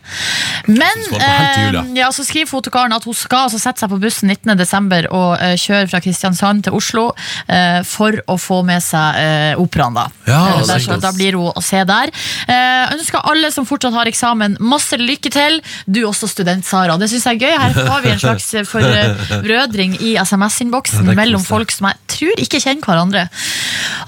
Men 0.71 1.07
eh, 1.19 1.79
ja, 1.99 2.11
så 2.15 2.25
skriver 2.27 2.51
fotokaren 2.51 2.95
at 2.95 3.07
hun 3.09 3.17
skal 3.17 3.49
altså 3.49 3.61
sette 3.63 3.83
seg 3.83 3.93
på 3.93 4.01
bussen 4.03 4.31
19. 4.33 4.55
desember 4.59 5.09
og 5.13 5.37
eh, 5.41 5.57
kjøre 5.61 5.89
fra 5.91 6.03
Kristiansand 6.05 6.67
til 6.67 6.77
Oslo 6.79 7.09
eh, 7.49 7.81
for 7.87 8.19
å 8.31 8.39
få 8.41 8.63
med 8.67 8.83
seg 8.85 9.21
eh, 9.21 9.61
operaen. 9.61 9.97
Da. 9.99 10.07
Ja, 10.29 10.43
der, 10.67 10.83
så, 10.83 10.99
da 11.03 11.13
blir 11.17 11.37
hun 11.39 11.51
å 11.53 11.65
se 11.65 11.83
der. 11.89 12.13
Eh, 12.47 12.95
ønsker 12.97 13.25
alle 13.29 13.51
som 13.55 13.67
fortsatt 13.69 13.97
har 13.97 14.11
eksamen, 14.11 14.57
masse 14.63 14.99
lykke 15.01 15.32
til. 15.33 15.59
Du 15.87 16.03
også, 16.09 16.29
student 16.31 16.67
Sara. 16.67 16.97
Det 17.01 17.09
syns 17.11 17.27
jeg 17.29 17.41
er 17.41 17.43
gøy. 17.47 17.57
Her 17.63 17.91
har 17.91 18.05
vi 18.05 18.13
en 18.13 18.23
slags 18.27 18.49
eh, 18.55 18.67
forbrødring 18.69 19.99
i 20.03 20.15
SMS-innboksen 20.21 21.09
er 21.13 21.19
mellom 21.19 21.43
folk 21.45 21.73
som 21.75 21.91
jeg 21.91 22.01
tror 22.13 22.43
ikke 22.45 22.61
kjenner 22.63 22.87
hverandre. 22.87 23.27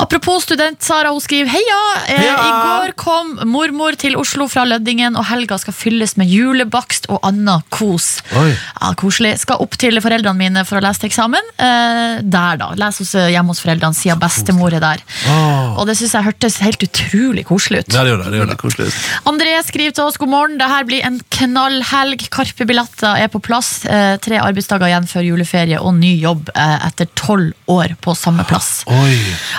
Apropos 0.03 0.45
student 0.45 0.83
Sara, 0.85 1.13
hun 1.15 1.23
skriver 1.23 1.51
Heia! 1.55 1.81
Eh, 2.13 2.25
I 2.25 2.51
går 2.53 2.95
kom 3.01 3.35
mormor 3.49 3.97
til 4.01 4.19
Oslo 4.21 4.47
fra 4.51 4.67
Løddingen, 4.69 5.17
og 5.19 5.27
helga 5.31 5.59
skal 5.61 5.77
fylles 5.77 6.17
med 6.21 6.31
julebakst 6.31 7.09
og 7.13 7.23
anna 7.27 7.61
kos. 7.75 8.19
Ja, 8.35 8.93
Koselig. 9.01 9.35
Skal 9.43 9.63
opp 9.65 9.77
til 9.81 9.99
foreldrene 10.05 10.39
mine 10.39 10.65
for 10.69 10.79
å 10.79 10.85
lese 10.85 11.03
til 11.03 11.11
eksamen. 11.11 11.53
Eh, 11.57 12.21
der, 12.23 12.61
da. 12.61 12.71
Les 12.81 13.01
hos, 13.03 13.15
hjemme 13.15 13.55
hos 13.55 13.63
foreldrene, 13.65 13.97
siden 13.97 14.21
bestemor 14.23 14.75
er 14.77 14.85
der. 14.85 15.05
Oh. 15.31 15.81
Og 15.81 15.89
det 15.89 15.97
syns 15.99 16.15
jeg 16.17 16.29
hørtes 16.29 16.61
helt 16.65 16.85
utrolig 16.87 17.47
koselig 17.49 17.85
ut. 17.85 17.95
Ja, 17.95 18.05
det 18.05 18.15
gjør 18.15 18.25
det. 18.25 18.33
det, 18.33 18.43
gjør 18.43 18.53
det. 18.85 18.91
André 19.31 19.55
skriver 19.67 19.97
til 19.97 20.09
oss 20.09 20.21
god 20.21 20.33
morgen. 20.33 20.59
Det 20.61 20.69
her 20.71 20.87
blir 20.89 21.05
en 21.07 21.14
knallhelg. 21.37 22.27
Karpe-billetter 22.35 23.21
er 23.25 23.31
på 23.33 23.41
plass. 23.45 23.85
Eh, 23.85 24.17
tre 24.23 24.41
arbeidsdager 24.43 24.91
igjen 24.91 25.09
før 25.11 25.27
juleferie 25.29 25.81
og 25.81 25.97
ny 25.99 26.15
jobb 26.23 26.53
eh, 26.55 26.77
etter 26.89 27.11
tolv 27.19 27.53
år 27.71 27.97
på 28.05 28.17
samme 28.19 28.47
plass. 28.49 28.83
Oi. 28.91 29.17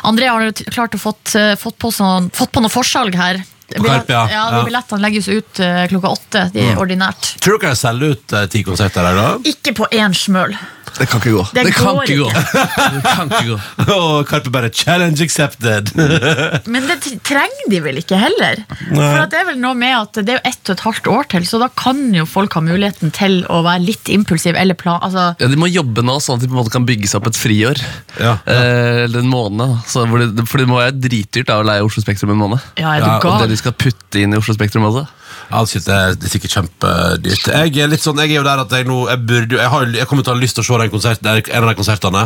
André 0.08 0.30
har 0.32 0.52
klart 0.72 0.96
å 0.98 1.02
fått, 1.02 1.36
eh, 1.40 1.56
fått, 1.60 1.78
på, 1.82 1.92
sånn, 1.94 2.32
fått 2.36 2.54
på 2.56 2.64
noe 2.64 2.74
forsalg 2.74 3.18
her. 3.20 3.44
Karpe, 3.74 4.14
ja. 4.14 4.24
ja, 4.32 4.46
de 4.52 4.60
Ja. 4.60 4.64
Billettene 4.68 5.02
legges 5.02 5.28
ut 5.32 5.60
eh, 5.60 5.84
klokka 5.92 6.14
åtte, 6.16 6.46
de 6.54 6.70
ordinært. 6.78 7.34
Tror 7.42 7.60
dere 7.60 7.74
jeg 7.74 7.82
selger 7.82 8.16
ut 8.16 8.34
eh, 8.34 8.48
ti 8.54 8.64
konserter 8.68 9.06
der, 9.10 9.20
da? 9.20 9.28
Ikke 9.52 9.74
på 9.78 9.90
én 9.92 10.14
smøl. 10.16 10.56
Det 10.96 11.10
kan 11.12 11.20
ikke 11.20 11.32
gå. 11.36 11.42
Det 11.52 11.64
kan 11.76 11.96
går 11.98 12.04
ikke 12.06 12.18
gå. 12.22 12.28
Det 12.96 13.02
kan 13.04 13.28
ikke 13.28 13.48
gå. 13.50 13.58
Og 13.98 14.28
Karpe 14.30 14.52
bare 14.54 14.70
'challenge 14.72 15.20
accepted'. 15.26 15.92
Men 16.72 16.88
det 16.88 17.02
trenger 17.28 17.66
de 17.72 17.82
vel 17.84 18.00
ikke 18.00 18.16
heller? 18.20 18.62
Nei. 18.94 19.02
For 19.02 19.26
at 19.26 19.34
det 19.34 19.42
er 19.42 19.50
vel 19.50 19.60
noe 19.60 19.76
med 19.76 19.92
at 19.98 20.22
det 20.22 20.32
er 20.32 20.40
jo 20.40 20.44
ett 20.48 20.70
og 20.70 20.78
et 20.78 20.84
halvt 20.86 21.10
år 21.12 21.28
til, 21.36 21.48
så 21.50 21.60
da 21.60 21.68
kan 21.76 22.00
jo 22.16 22.24
folk 22.30 22.56
ha 22.56 22.64
muligheten 22.64 23.12
til 23.16 23.42
å 23.52 23.60
være 23.66 23.84
litt 23.84 24.12
impulsiv 24.14 24.56
eller 24.56 24.78
plan... 24.80 25.02
Altså, 25.04 25.34
Ja, 25.42 25.50
De 25.52 25.60
må 25.60 25.68
jobbe 25.68 26.06
nå, 26.06 26.16
sånn 26.24 26.40
at 26.40 26.46
de 26.46 26.48
på 26.48 26.56
en 26.56 26.62
måte 26.62 26.72
kan 26.72 26.88
bygge 26.88 27.12
seg 27.12 27.20
opp 27.20 27.28
et 27.34 27.40
friår. 27.44 27.82
Ja. 28.22 28.38
Eh, 28.48 29.04
eller 29.04 29.20
en 29.20 29.28
måned. 29.32 29.76
det, 29.84 30.48
for 30.48 30.64
det 30.64 30.70
må 30.70 30.80
være 30.80 30.96
dritdyrt 30.96 31.52
da, 31.52 31.60
å 31.60 31.68
leie 31.68 31.84
Oslo 31.84 32.06
Spektrum 32.06 32.32
en 32.32 32.40
måned. 32.40 32.64
ja, 32.80 32.96
er 32.96 33.04
du 33.04 33.10
det 33.10 33.20
gal? 33.26 33.55
De 33.56 33.62
skal 33.62 33.76
putte 33.80 34.22
inn 34.22 34.36
i 34.36 34.40
Oslo 34.40 34.56
Spektrum 34.58 34.86
også. 34.90 35.06
Ja, 35.46 35.62
det, 35.64 35.82
er, 35.86 36.16
det 36.18 36.28
er 36.28 36.34
sikkert 36.34 36.56
kjempedyrt. 36.58 37.50
Jeg 37.54 37.84
er 37.84 37.92
litt 37.92 38.04
sånn, 38.04 38.20
jeg 38.24 38.34
er 38.34 38.40
jo 38.40 38.46
der 38.48 38.64
at 38.64 38.72
jeg 38.74 38.88
nå 38.90 39.04
Jeg, 39.12 39.22
burde, 39.30 39.60
jeg, 39.60 39.72
har, 39.72 39.88
jeg 39.94 40.10
kommer 40.10 40.26
til 40.26 40.34
å 40.34 40.38
ha 40.38 40.42
lyst 40.42 40.58
til 40.58 40.66
å 40.66 40.68
se 40.68 40.80
den 40.82 40.94
konsert, 40.94 41.26
en 41.26 41.64
av 41.64 41.70
de 41.70 41.78
konsertene. 41.78 42.24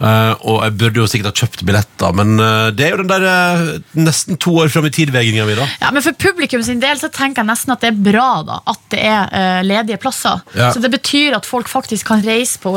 Eh, 0.00 0.32
og 0.48 0.62
jeg 0.64 0.76
burde 0.80 1.00
jo 1.02 1.06
sikkert 1.10 1.32
ha 1.32 1.46
kjøpt 1.46 1.64
billetter, 1.68 2.14
men 2.16 2.34
uh, 2.40 2.70
det 2.74 2.86
er 2.86 2.94
jo 2.96 3.02
den 3.02 3.10
der 3.12 3.26
uh, 3.26 3.78
nesten 3.98 4.38
to 4.40 4.54
år 4.62 4.68
fram 4.72 4.86
i 4.88 4.90
tid-vegginga 4.94 5.44
mi, 5.48 5.54
da. 5.58 5.66
Ja, 5.82 5.90
men 5.94 6.02
For 6.02 6.12
publikum 6.18 6.62
sin 6.66 6.80
del 6.82 6.96
så 7.00 7.10
tenker 7.12 7.42
jeg 7.42 7.50
nesten 7.52 7.72
at 7.74 7.80
det 7.84 7.92
er 7.92 8.00
bra 8.10 8.28
da 8.46 8.60
at 8.72 8.80
det 8.94 9.00
er 9.02 9.62
ledige 9.66 9.98
plasser. 10.02 10.40
Ja. 10.56 10.70
Så 10.74 10.80
Det 10.82 10.90
betyr 10.92 11.36
at 11.36 11.46
folk 11.48 11.68
faktisk 11.70 12.06
kan 12.08 12.22
reise 12.24 12.58
på 12.62 12.72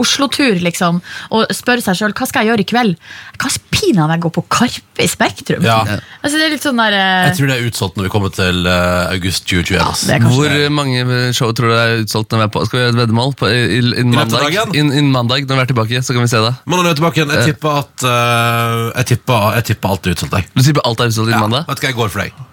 Oslo-tur 0.00 0.58
liksom, 0.62 1.00
og 1.34 1.46
spørre 1.54 1.82
seg 1.84 1.98
sjøl 1.98 2.14
hva 2.16 2.26
skal 2.28 2.44
jeg 2.44 2.52
gjøre 2.52 2.64
i 2.64 2.68
kveld. 2.70 2.96
Kanskje 3.40 3.62
pinadø 3.76 4.08
meg 4.14 4.22
gå 4.24 4.30
på 4.34 4.44
Karpe 4.52 5.04
i 5.04 5.08
Spektrum? 5.10 5.64
Ja. 5.66 5.80
Altså, 6.22 6.38
det 6.38 6.46
er 6.46 6.52
litt 6.54 6.64
sånn 6.64 6.80
der 6.80 6.96
Jeg 6.96 7.36
tror 7.38 7.50
det 7.50 7.56
er 7.58 7.66
utsolgt 7.70 7.98
når 7.98 8.08
vi 8.08 8.12
kommer 8.14 8.32
til 8.34 8.68
august 8.70 9.46
2021. 9.50 9.80
ass. 9.82 10.04
det 10.08 10.16
er 10.18 10.26
Hvor 10.26 10.56
mange 10.76 11.32
show 11.36 11.52
tror 11.56 11.72
du 11.72 11.76
er 11.78 11.94
utsolgt 12.04 12.32
når 12.32 12.42
vi 12.44 12.46
er 12.48 12.52
på? 12.56 12.64
Skal 12.68 12.78
vi 12.78 12.84
gjøre 12.84 12.94
et 12.96 13.00
veddemål 13.02 13.34
på, 13.40 13.50
i- 13.50 13.66
i- 13.78 13.94
innen 14.02 14.14
mandag? 14.16 14.74
in, 14.74 14.92
in 14.92 15.10
mandag, 15.12 15.46
når 15.48 15.60
vi 15.60 15.64
er 15.65 15.65
tilbake, 15.70 16.02
så 16.02 16.16
kan 16.16 16.24
vi 16.24 16.30
se 16.32 16.40
det. 16.42 16.52
Mandag 16.66 16.92
er 16.94 16.98
tilbake 17.00 17.20
igjen. 17.22 17.32
Jeg 17.36 17.54
tipper 17.54 17.80
at 17.84 18.04
eh, 18.10 18.82
jeg, 19.00 19.08
tipper, 19.12 19.48
jeg 19.58 19.68
tipper 19.72 19.94
alt 19.94 20.06
er 20.06 20.16
utsolgt. 20.16 20.36
Jeg. 20.40 20.50
Du 20.54 20.62
tipper 20.66 20.86
alt 20.88 21.00
er 21.02 21.10
utsolgt 21.12 21.32
innen 21.32 21.46
mandag? 21.48 21.66
vet 21.70 21.80
du 21.80 21.86
hva 21.86 21.92
jeg 21.92 21.98
går 22.02 22.12
for 22.14 22.24
deg? 22.24 22.44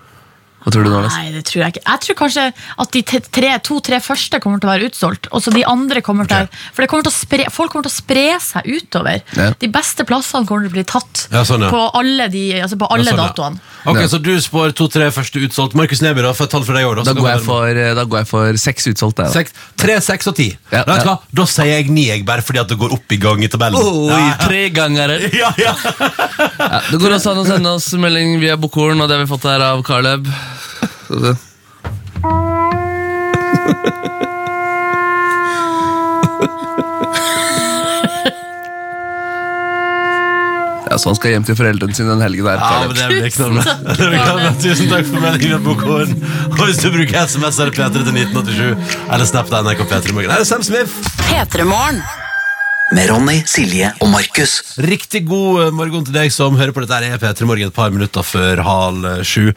Hva 0.63 0.72
tror 0.74 0.86
du, 0.86 0.89
Nordnes? 0.93 1.15
Nei, 1.20 1.32
det 1.36 1.43
tror 1.50 1.62
jeg 1.63 1.74
ikke. 1.75 1.84
Jeg 1.89 2.01
tror 2.05 2.17
kanskje 2.24 2.46
at 2.84 2.93
de 2.96 3.01
tre, 3.38 3.51
to-tre 3.67 4.00
første 4.03 4.39
kommer 4.43 4.62
til 4.63 4.70
å 4.70 4.74
være 4.74 4.89
utsolgt. 4.89 5.27
Og 5.36 5.43
så 5.43 5.51
de 5.53 5.63
andre 5.67 6.01
kommer 6.05 6.29
til 6.29 6.48
For 6.74 6.84
det 6.84 6.89
kommer 6.91 7.03
til 7.08 7.12
å 7.13 7.15
spre, 7.15 7.48
folk 7.51 7.74
kommer 7.74 7.88
til 7.89 7.93
å 7.93 7.98
spre 7.98 8.25
seg 8.43 8.70
utover. 8.72 9.22
Ja. 9.38 9.50
De 9.60 9.70
beste 9.74 10.05
plassene 10.08 10.48
kommer 10.48 10.67
til 10.67 10.72
å 10.74 10.77
bli 10.77 10.86
tatt 10.88 11.25
Ja, 11.34 11.43
sånn, 11.48 11.65
ja. 11.67 11.72
på 11.74 11.82
alle, 12.00 12.29
de, 12.34 12.46
altså 12.63 12.79
på 12.79 12.88
alle 12.93 13.08
Ja, 13.08 13.12
sånn, 13.12 13.22
ja. 13.24 13.27
datoene. 13.34 13.62
Ok, 13.84 14.00
Ja. 14.03 14.08
Så 14.13 14.20
du 14.24 14.32
spår 14.41 14.74
to-tre 14.77 15.10
første 15.15 15.41
utsolgt. 15.43 15.75
Markus 15.79 16.01
Neby, 16.03 16.22
da, 16.24 16.34
for 16.38 16.48
et 16.48 16.53
tall 16.53 16.63
for 16.67 16.77
deg 16.77 16.88
òg. 16.88 17.03
Da 17.03 17.13
går, 17.17 17.29
jeg 17.34 17.43
for, 17.46 17.67
eh, 17.67 17.93
da 17.98 18.03
går 18.08 18.24
jeg 18.24 18.29
for 18.29 18.60
seks 18.62 18.88
utsolgte. 18.93 19.27
Seks, 19.34 19.55
tre, 19.79 19.98
seks 20.03 20.27
og 20.32 20.36
ti. 20.38 20.50
Ja, 20.72 20.84
Vet 20.88 21.03
du 21.03 21.10
ja. 21.10 21.13
hva? 21.13 21.15
Da 21.41 21.46
sier 21.50 21.72
jeg 21.74 21.89
ni, 21.91 22.08
jeg, 22.12 22.24
bare 22.27 22.46
fordi 22.46 22.62
at 22.63 22.72
det 22.72 22.77
går 22.79 22.93
opp 22.96 23.12
i 23.15 23.20
gang 23.22 23.43
i 23.43 23.50
tabellen. 23.51 23.79
Oi! 23.79 24.22
Ja, 25.34 25.51
ja. 25.60 25.74
Ja, 26.63 26.79
det 26.89 27.00
går 27.01 27.15
også 27.17 27.34
an 27.34 27.41
å 27.43 27.46
sende 27.48 27.72
oss 27.77 27.89
melding 28.00 28.38
via 28.41 28.55
Bokhorn, 28.60 29.01
og 29.01 29.10
det 29.10 29.17
har 29.17 29.24
vi 29.25 29.29
fått 29.29 29.48
her 29.50 29.63
av 29.65 29.82
Carleb. 29.86 30.27
Skal 31.05 31.19
vi 31.19 31.25
se. 31.27 31.36
Ja, 40.93 40.98
så 41.00 41.10
han 41.10 41.15
skal 41.17 41.31
hjem 41.33 41.45
til 41.48 41.55
foreldrene 41.57 41.95
sine 41.98 42.12
den 42.13 42.22
helgen 42.22 42.45
der. 42.45 42.60
Ja, 42.62 42.83
men 42.86 42.93
det 42.93 43.07
blir. 43.10 43.24
Det 43.24 44.10
blir 44.12 44.19
knallbra. 44.19 44.51
Tusen 44.62 44.91
takk 44.91 45.07
for 45.10 45.24
meldingen, 45.24 45.63
Bokhorn. 45.65 46.12
Og 46.51 46.62
hvis 46.67 46.81
du 46.83 46.91
bruker 46.93 47.24
SMS, 47.25 47.57
er 47.57 47.72
det 47.72 47.79
P3 47.79 48.03
til 48.03 48.19
1987, 48.19 49.00
eller 49.07 49.25
Snap 49.31 49.50
til 49.50 49.65
NRK 49.65 49.81
P3 49.89 50.13
Morgen. 50.13 50.36
Her 50.36 50.43
er 50.45 50.50
Sam 50.51 50.62
Smith. 50.65 50.93
P3 51.24 51.65
Morgen. 51.65 52.03
Med 52.94 53.08
Ronny, 53.10 53.40
Silje 53.50 53.88
og 54.06 54.10
Markus. 54.12 54.52
Riktig 54.86 55.24
god 55.26 55.64
eh, 55.64 55.70
morgen 55.74 56.04
til 56.06 56.14
deg 56.14 56.30
som 56.34 56.54
hører 56.60 56.76
på 56.76 56.84
dette. 56.84 57.00
her 57.02 57.16
er 57.16 57.22
P3 57.22 57.48
Morgen 57.50 57.72
et 57.72 57.74
par 57.74 57.90
minutter 57.90 58.22
før 58.22 58.60
halv 58.62 59.08
eh, 59.10 59.24
sju. 59.26 59.48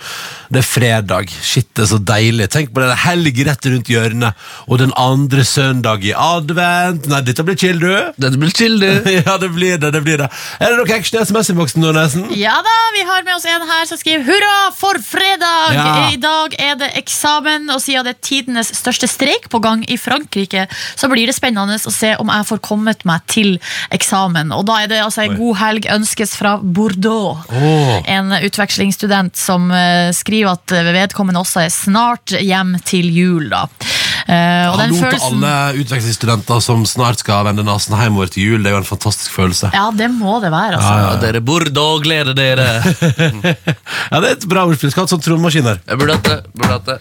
Det 0.49 0.63
er 0.63 0.65
fredag. 0.65 1.33
Shit, 1.45 1.69
det 1.77 1.85
er 1.85 1.91
så 1.91 1.99
deilig. 2.01 2.47
Tenk 2.55 2.73
på 2.73 2.81
det, 2.81 2.89
det 2.89 2.95
er 2.95 3.03
helg 3.03 3.41
rett 3.45 3.69
rundt 3.69 3.91
hjørnet, 3.93 4.47
og 4.65 4.81
den 4.81 4.95
andre 4.97 5.45
søndag 5.45 6.07
i 6.09 6.15
advent. 6.17 7.11
Nei, 7.13 7.21
dette 7.27 7.45
blir 7.45 7.59
chill, 7.61 7.83
du. 7.83 7.91
Dette 8.25 8.41
blir 8.41 8.55
chill, 8.57 8.79
du. 8.81 8.89
Ja, 9.27 9.37
det 9.43 9.51
blir 9.53 9.77
det. 9.83 9.93
det 9.93 10.03
blir 10.07 10.23
det. 10.23 10.31
Er 10.57 10.73
det 10.73 10.81
noe 10.81 10.97
action 10.97 11.21
i 11.21 11.27
SMS-innboksen 11.27 11.85
nå, 11.85 11.93
Nesen? 11.97 12.25
Ja 12.41 12.57
da, 12.65 12.77
vi 12.97 13.05
har 13.05 13.21
med 13.27 13.35
oss 13.37 13.45
en 13.53 13.69
her 13.69 13.85
som 13.91 14.01
skriver 14.01 14.25
Hurra 14.31 14.57
for 14.79 15.03
fredag! 15.05 15.77
Ja. 15.77 16.09
I 16.09 16.21
dag 16.23 16.57
er 16.63 16.81
det 16.81 16.93
eksamen, 17.03 17.69
og 17.75 17.85
siden 17.85 18.09
det 18.09 18.17
er 18.17 18.25
tidenes 18.31 18.73
største 18.81 19.11
streik 19.11 19.51
på 19.53 19.61
gang 19.61 19.85
i 19.93 20.01
Frankrike, 20.01 20.65
så 20.97 21.13
blir 21.13 21.29
det 21.29 21.37
spennende 21.37 21.77
å 21.77 21.93
se 21.93 22.15
om 22.23 22.33
jeg 22.33 22.49
får 22.49 22.65
kommet 22.65 23.05
meg 23.09 23.26
til 23.31 23.57
eksamen. 23.95 24.53
Og 24.57 24.67
da 24.69 24.81
er 24.83 24.91
det 24.93 25.03
altså 25.05 25.27
en 25.27 25.37
god 25.39 25.59
helg 25.61 25.89
ønskes 25.93 26.37
fra 26.39 26.57
Bordeaux. 26.63 27.45
Oh. 27.51 27.97
En 28.11 28.35
utvekslingsstudent 28.39 29.37
som 29.39 29.71
eh, 29.75 30.11
skriver 30.17 30.57
at 30.57 30.77
vedkommende 30.97 31.43
også 31.43 31.65
er 31.67 31.75
snart 31.75 32.37
hjem 32.41 32.77
til 32.87 33.11
jul, 33.15 33.51
da. 33.53 33.67
Eh, 34.27 34.67
og 34.67 34.79
den 34.81 34.91
Hallo 34.91 34.97
til 34.97 35.05
følelsen 35.05 35.45
alle 35.45 35.83
utvekslingsstudenter 35.83 36.63
som 36.65 36.83
snart 36.89 37.21
skal 37.23 37.45
vende 37.47 37.63
nesen 37.67 37.95
hjemover 37.95 38.31
til 38.35 38.49
jul. 38.51 38.65
Det 38.65 38.73
er 38.73 38.77
jo 38.77 38.81
en 38.83 38.89
fantastisk 38.89 39.35
følelse. 39.37 39.71
Ja, 39.75 39.85
det 39.95 40.09
må 40.11 40.39
det 40.43 40.51
være, 40.55 40.81
altså. 40.81 40.95
Ja, 41.05 41.13
dere 41.23 41.43
burde 41.47 41.85
og 41.85 42.03
glede 42.07 42.35
dere. 42.37 42.67
Ja, 44.07 44.21
det 44.23 44.29
er 44.29 44.35
et 44.37 44.45
bra 44.47 44.63
ordspill. 44.69 44.91
Skal 44.93 45.07
ha 45.07 45.11
sånn 45.11 45.23
trommaskin 45.25 45.67
her. 45.67 45.81
Jeg 45.83 45.99
burde 45.99 46.15
hatt 46.15 46.29
det. 46.29 46.37
Burde 46.55 46.77
hatt 46.77 46.87
det. 46.87 46.97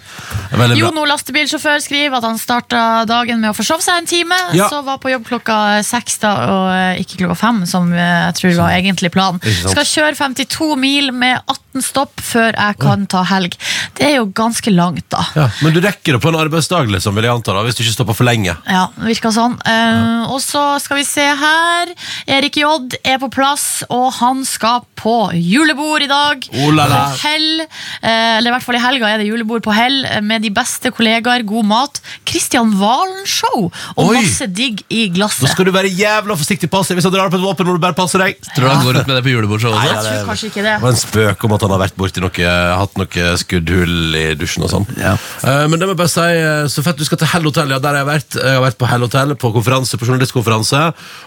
Det 0.50 0.58
Veldig 0.58 0.78
bra. 0.78 0.80
Jono 0.82 1.04
lastebilsjåfør 1.10 1.84
skriver 1.86 2.18
at 2.18 2.26
han 2.26 2.40
starta 2.42 2.80
dagen 3.10 3.44
med 3.44 3.52
å 3.52 3.58
forsove 3.58 3.86
seg 3.86 4.02
en 4.02 4.10
time. 4.10 4.40
Ja. 4.58 4.70
Så 4.72 4.82
var 4.88 4.98
på 5.04 5.12
jobb 5.14 5.28
klokka 5.30 5.58
seks 5.86 6.18
da, 6.24 6.32
og 6.50 6.66
eh, 6.74 7.04
ikke 7.04 7.20
klokka 7.22 7.38
fem, 7.44 7.62
som 7.70 7.92
eh, 7.94 8.02
jeg 8.30 8.38
tror 8.40 8.58
var 8.64 8.78
egentlig 8.80 9.12
planen. 9.14 9.42
Skal 9.62 9.86
kjøre 9.86 10.18
52 10.18 10.72
mil 10.82 11.12
med 11.14 11.38
18 11.44 11.86
stopp 11.86 12.24
før 12.24 12.56
jeg 12.56 12.80
kan 12.82 13.06
ta 13.12 13.22
helg. 13.30 13.58
Det 13.98 14.08
er 14.10 14.18
jo 14.18 14.30
ganske 14.36 14.74
langt, 14.74 15.06
da. 15.14 15.22
Ja, 15.38 15.48
men 15.62 15.76
du 15.76 15.82
rekker 15.84 16.18
det 16.18 16.24
på 16.24 16.32
en 16.32 16.40
arbeidsdag, 16.40 16.90
liksom, 16.96 17.15
vil 17.16 17.28
jeg 17.30 17.36
anta, 17.38 17.56
da, 17.56 17.64
hvis 17.66 17.78
du 17.78 17.84
ikke 17.86 17.96
stopper 17.96 18.18
for 18.18 18.28
lenge. 18.28 18.56
Ja, 18.68 18.88
det 18.98 19.10
virka 19.14 19.32
sånn. 19.36 19.58
Eh, 19.66 20.26
og 20.32 20.40
så 20.44 20.64
skal 20.84 21.00
vi 21.02 21.06
se 21.08 21.26
her. 21.26 21.94
Erik 22.38 22.58
J 22.62 22.66
er 23.04 23.20
på 23.22 23.30
plass, 23.34 23.84
og 23.90 24.12
han 24.20 24.44
skal 24.48 24.84
på 25.00 25.18
julebord 25.36 26.06
i 26.06 26.10
dag. 26.12 26.46
Oh 26.62 26.72
la 26.76 26.88
la. 26.92 27.04
På 27.14 27.26
Hell, 27.26 27.66
Uh, 28.06 28.38
eller 28.38 28.52
i 28.52 28.54
hvert 28.54 28.66
fall 28.66 28.78
i 28.78 28.82
helga 28.84 29.10
er 29.10 29.22
det 29.22 29.28
julebord 29.30 29.64
på 29.66 29.74
Hell 29.74 30.04
eh, 30.06 30.20
med 30.22 30.44
de 30.46 30.52
beste 30.54 30.92
kollegaer, 30.94 31.46
god 31.48 31.66
mat. 31.68 32.00
Kristian 32.28 32.74
Valen-show 32.78 33.70
og 33.96 34.02
Oi. 34.04 34.18
masse 34.20 34.46
digg 34.52 34.84
i 34.94 35.06
glasset. 35.16 35.46
Nå 35.46 35.52
skal 35.54 35.70
du 35.70 35.72
være 35.74 35.90
jævla 35.96 36.38
forsiktig 36.38 36.70
passiv. 36.72 37.00
Hvis 37.00 37.08
han 37.08 37.14
drar 37.16 37.32
på 37.34 37.40
et 37.40 37.46
våpen, 37.46 37.68
må 37.68 37.78
du 37.78 37.82
bare 37.82 37.98
passe 37.98 38.20
deg. 38.22 38.38
Tror 38.52 38.68
du 38.68 38.72
han 38.74 38.84
går 38.86 39.00
ut 39.00 39.10
med 39.10 39.18
det 39.18 39.24
på 39.26 39.34
julebordshowet? 39.34 39.80
Nei, 39.80 39.88
også? 39.90 39.96
ja, 39.96 40.12
Jeg 40.12 40.22
tror 40.22 40.30
kanskje 40.32 40.50
ikke 40.52 40.66
det. 40.66 40.76
Det 40.76 40.86
var 40.86 40.94
en 40.96 41.02
spøk 41.02 41.48
om 41.48 41.56
at 41.58 41.66
han 41.66 41.74
har 41.76 41.82
vært 41.86 41.98
borti 42.02 42.24
noe, 42.26 42.52
hatt 42.84 43.00
noe 43.02 43.30
skuddhull 43.42 44.20
i 44.20 44.26
dusjen 44.40 44.68
og 44.68 44.74
sånn. 44.76 44.88
Ja. 45.02 45.16
Uh, 45.42 45.66
men 45.72 45.80
det 45.80 45.88
må 45.90 45.96
jeg 45.96 46.02
bare 46.04 46.14
si, 46.14 46.28
så 46.76 46.86
fett 46.86 47.00
du 47.02 47.05
skal 47.08 47.20
til 47.22 47.30
Hell 47.32 47.46
Hotel. 47.48 47.72
Ja, 47.74 47.80
der 47.82 47.96
har 47.96 48.02
jeg 48.04 48.08
vært. 48.10 48.38
Jeg 48.40 48.58
har 48.58 48.64
vært 48.64 48.78
på 48.82 48.90
Hell 48.90 49.06
Hotel 49.06 49.34
på 49.42 49.52
konferanse, 49.56 50.00
på 50.00 50.08
journalistkonferanse. 50.08 50.82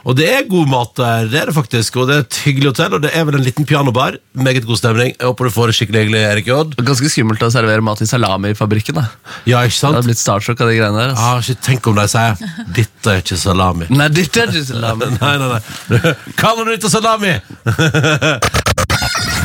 Og 0.09 0.17
det 0.19 0.29
er 0.33 0.49
god 0.51 0.69
mat 0.71 0.93
der, 0.99 1.29
det 1.33 1.41
er 1.43 1.51
det 1.51 1.57
faktisk. 1.57 1.97
Og 2.01 2.09
det 2.11 2.17
er 2.17 2.25
et 2.27 2.41
hyggelig 2.47 2.73
hotell, 2.73 2.99
og 2.99 3.05
det 3.05 3.13
er 3.17 3.27
vel 3.29 3.39
en 3.41 3.47
liten 3.47 3.69
pianobar. 3.69 4.19
Meget 4.39 4.67
god 4.69 4.81
stemning. 4.81 5.15
Jeg 5.15 5.27
håper 5.31 5.49
du 5.49 5.55
får 5.55 5.73
det 5.73 5.79
skikkelig 5.79 6.05
hyggelig, 6.05 6.23
Erik 6.33 6.51
J. 6.51 6.59
Ganske 6.91 7.13
skummelt 7.13 7.45
å 7.47 7.51
servere 7.55 7.85
mat 7.85 8.03
i 8.05 8.11
salamifabrikken. 8.11 9.01
da 9.01 9.07
Ja, 9.49 9.63
ikke 9.65 9.79
Jeg 9.79 9.81
Det 9.81 9.95
hadde 9.95 10.09
blitt 10.11 10.23
startsjokk 10.23 10.61
av 10.65 10.69
de 10.73 10.79
greiene 10.79 10.99
der. 10.99 11.15
Altså. 11.15 11.55
Ah, 11.55 11.63
tenk 11.69 11.87
om 11.87 11.95
de 11.99 12.09
sier 12.09 12.35
'dette 12.75 13.07
er 13.13 13.23
ikke 13.23 13.39
salami'. 13.39 13.91
Nei, 13.91 14.09
dette 14.09 14.43
er 14.43 14.49
ikke 14.53 14.67
salami. 14.73 15.05
Nei, 15.23 15.35
nei, 15.39 15.49
nei. 15.49 16.15
Kaller 16.37 16.65
du 16.65 16.71
dette 16.77 16.91
salami? 16.91 17.35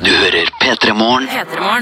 Du 0.00 0.08
hører 0.08 0.48
P3 0.62 0.92
Morgen 0.96 1.28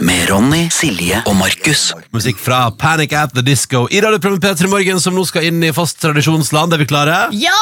med 0.03 0.25
Ronny, 0.31 0.65
Silje 0.75 1.21
og 1.23 1.37
Markus. 1.39 1.93
Musikk 2.11 2.41
fra 2.43 2.65
Panic 2.75 3.13
at 3.15 3.31
the 3.37 3.45
Disco 3.47 3.85
i 3.95 4.01
radioprogrammet 4.03 4.43
P3 4.59 4.71
Morgen, 4.73 4.99
som 5.01 5.15
nå 5.15 5.23
skal 5.29 5.47
inn 5.47 5.63
i 5.63 5.71
fast 5.77 6.01
tradisjonsland. 6.03 6.75
Er 6.75 6.83
vi 6.83 6.89
klare? 6.91 7.19
Ja! 7.39 7.55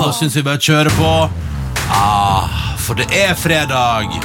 Da 0.00 0.08
syns 0.18 0.34
vi 0.34 0.42
bare 0.42 0.58
kjører 0.58 0.90
på. 0.98 1.12
Ah, 1.94 2.58
for 2.82 2.98
det 2.98 3.06
er 3.14 3.38
fredag. 3.38 4.18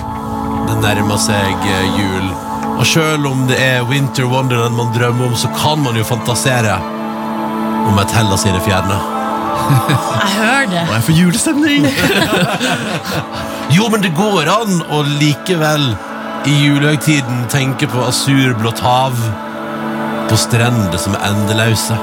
Det 0.71 0.79
nærmer 0.81 1.21
seg 1.21 1.69
eh, 1.69 2.01
jul. 2.01 2.33
Og 2.79 2.83
sjøl 2.89 3.29
om 3.29 3.45
det 3.51 3.61
er 3.61 3.85
Winter 3.85 4.25
Wonderland 4.31 4.73
man 4.79 4.89
drømmer 4.97 5.29
om, 5.29 5.37
så 5.37 5.53
kan 5.53 5.85
man 5.85 6.01
jo 6.01 6.07
fantasere 6.07 6.79
om 7.85 8.01
et 8.01 8.17
Hellas 8.17 8.49
i 8.49 8.57
det 8.57 8.65
fjerne. 8.65 9.18
Jeg 10.23 10.33
hører 10.35 10.69
det. 10.71 10.83
Og 10.87 10.93
jeg 10.93 11.03
får 11.07 11.19
julestemning! 11.21 11.87
Jo, 13.69 13.85
men 13.93 14.01
det 14.01 14.09
går 14.17 14.49
an 14.49 14.79
å 14.89 15.03
likevel 15.19 15.91
i 16.49 16.55
julehøgtiden 16.63 17.43
tenke 17.53 17.85
på 17.91 18.01
asurblått 18.07 18.81
hav, 18.81 19.13
på 20.29 20.39
strender 20.41 20.97
som 20.97 21.13
er 21.19 21.27
endeløse, 21.29 21.97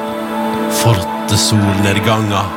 forte 0.78 1.40
solnedganger. 1.40 2.54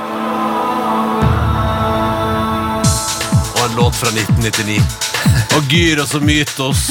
Og 3.57 3.61
en 3.65 3.79
låt 3.81 3.97
fra 3.97 4.13
1999. 4.13 5.08
Og 5.57 5.65
gyros 5.71 6.13
og 6.17 6.23
mytos. 6.23 6.85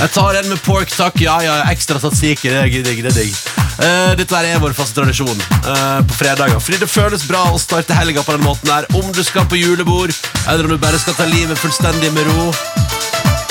Jeg 0.00 0.10
tar 0.14 0.38
en 0.40 0.48
med 0.48 0.60
pork, 0.64 0.90
takk. 0.94 1.18
Ja, 1.22 1.36
ja, 1.44 1.56
ekstra 1.70 2.00
tzatziki. 2.00 2.50
Det 2.50 2.62
er 2.62 2.70
digg. 2.86 3.02
Det 3.04 3.12
er 3.12 3.18
digg. 3.20 3.36
uh, 3.80 4.12
dette 4.18 4.40
er 4.40 4.62
vår 4.62 4.74
faste 4.76 5.00
tradisjon 5.00 5.44
uh, 5.66 6.00
på 6.06 6.18
fredager. 6.18 6.60
Fordi 6.62 6.80
det 6.82 6.90
føles 6.90 7.26
bra 7.28 7.44
å 7.52 7.60
starte 7.60 7.96
helga 7.96 8.24
på 8.26 8.36
den 8.36 8.46
måten 8.46 8.72
her. 8.72 8.88
Om 8.96 9.12
du 9.16 9.22
skal 9.26 9.46
på 9.50 9.60
julebord, 9.60 10.14
eller 10.46 10.66
om 10.66 10.74
du 10.74 10.80
bare 10.80 11.00
skal 11.00 11.18
ta 11.18 11.28
livet 11.30 11.60
fullstendig 11.60 12.12
med 12.16 12.28
ro, 12.30 12.50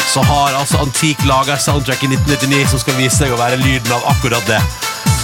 så 0.09 0.23
har 0.25 0.55
altså 0.57 0.81
Antik 0.81 1.25
laga 1.29 1.57
soundtrack 1.57 2.03
i 2.03 2.07
1999 2.09 2.69
som 2.71 2.81
skal 2.81 2.97
vise 2.97 3.19
seg 3.19 3.33
å 3.33 3.37
være 3.37 3.61
lyden 3.61 3.93
av 3.93 4.07
akkurat 4.09 4.45
det. 4.49 4.61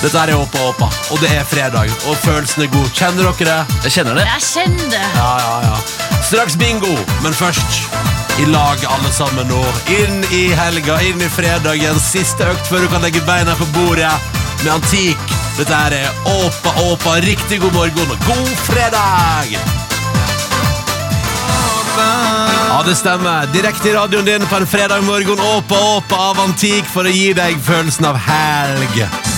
Dette 0.03 0.21
er 0.21 0.35
Åpa 0.35 0.61
Åpa, 0.69 0.89
og 1.09 1.21
det 1.23 1.31
er 1.33 1.47
fredag, 1.49 1.89
og 2.05 2.19
følelsen 2.21 2.67
er 2.67 2.69
god. 2.73 2.91
Kjenner 2.93 3.31
dere 3.31 3.47
det? 3.49 3.79
Jeg 3.87 3.95
kjenner 3.97 4.19
det. 4.19 4.27
Jeg 4.35 4.45
kjenner 4.51 4.91
det. 4.93 5.05
Ja, 5.15 5.31
ja, 5.41 5.55
ja. 5.71 6.21
Straks 6.29 6.59
bingo, 6.61 6.93
men 7.23 7.33
først 7.33 8.14
i 8.39 8.45
lag 8.45 8.77
alle 8.85 9.11
sammen 9.11 9.47
nå. 9.47 9.61
Inn 9.87 10.23
i 10.31 10.47
helga, 10.55 10.99
inn 11.01 11.21
i 11.21 11.29
fredagen. 11.31 11.99
Siste 12.01 12.47
økt 12.51 12.67
før 12.67 12.83
du 12.83 12.91
kan 12.91 13.05
legge 13.05 13.23
beina 13.27 13.55
på 13.55 13.67
bordet 13.75 14.11
med 14.63 14.71
antikk. 14.75 15.35
Dette 15.55 15.71
her 15.71 15.95
er 15.95 16.09
Åpa 16.27 16.73
Åpa. 16.83 17.19
Riktig 17.23 17.61
god 17.63 17.73
morgen 17.77 18.11
og 18.11 18.27
god 18.27 18.51
fredag! 18.67 19.55
Ja, 21.95 22.81
det 22.83 22.97
stemmer. 22.99 23.47
Direkte 23.53 23.89
i 23.89 23.95
radioen 23.95 24.27
din 24.27 24.47
på 24.51 24.59
en 24.59 24.67
fredag 24.67 25.05
morgen. 25.07 25.39
Åpa 25.39 25.79
Åpa 25.95 26.19
av 26.31 26.43
antikk 26.49 26.89
for 26.91 27.07
å 27.07 27.15
gi 27.15 27.31
deg 27.37 27.61
følelsen 27.63 28.11
av 28.11 28.19
helg. 28.27 29.34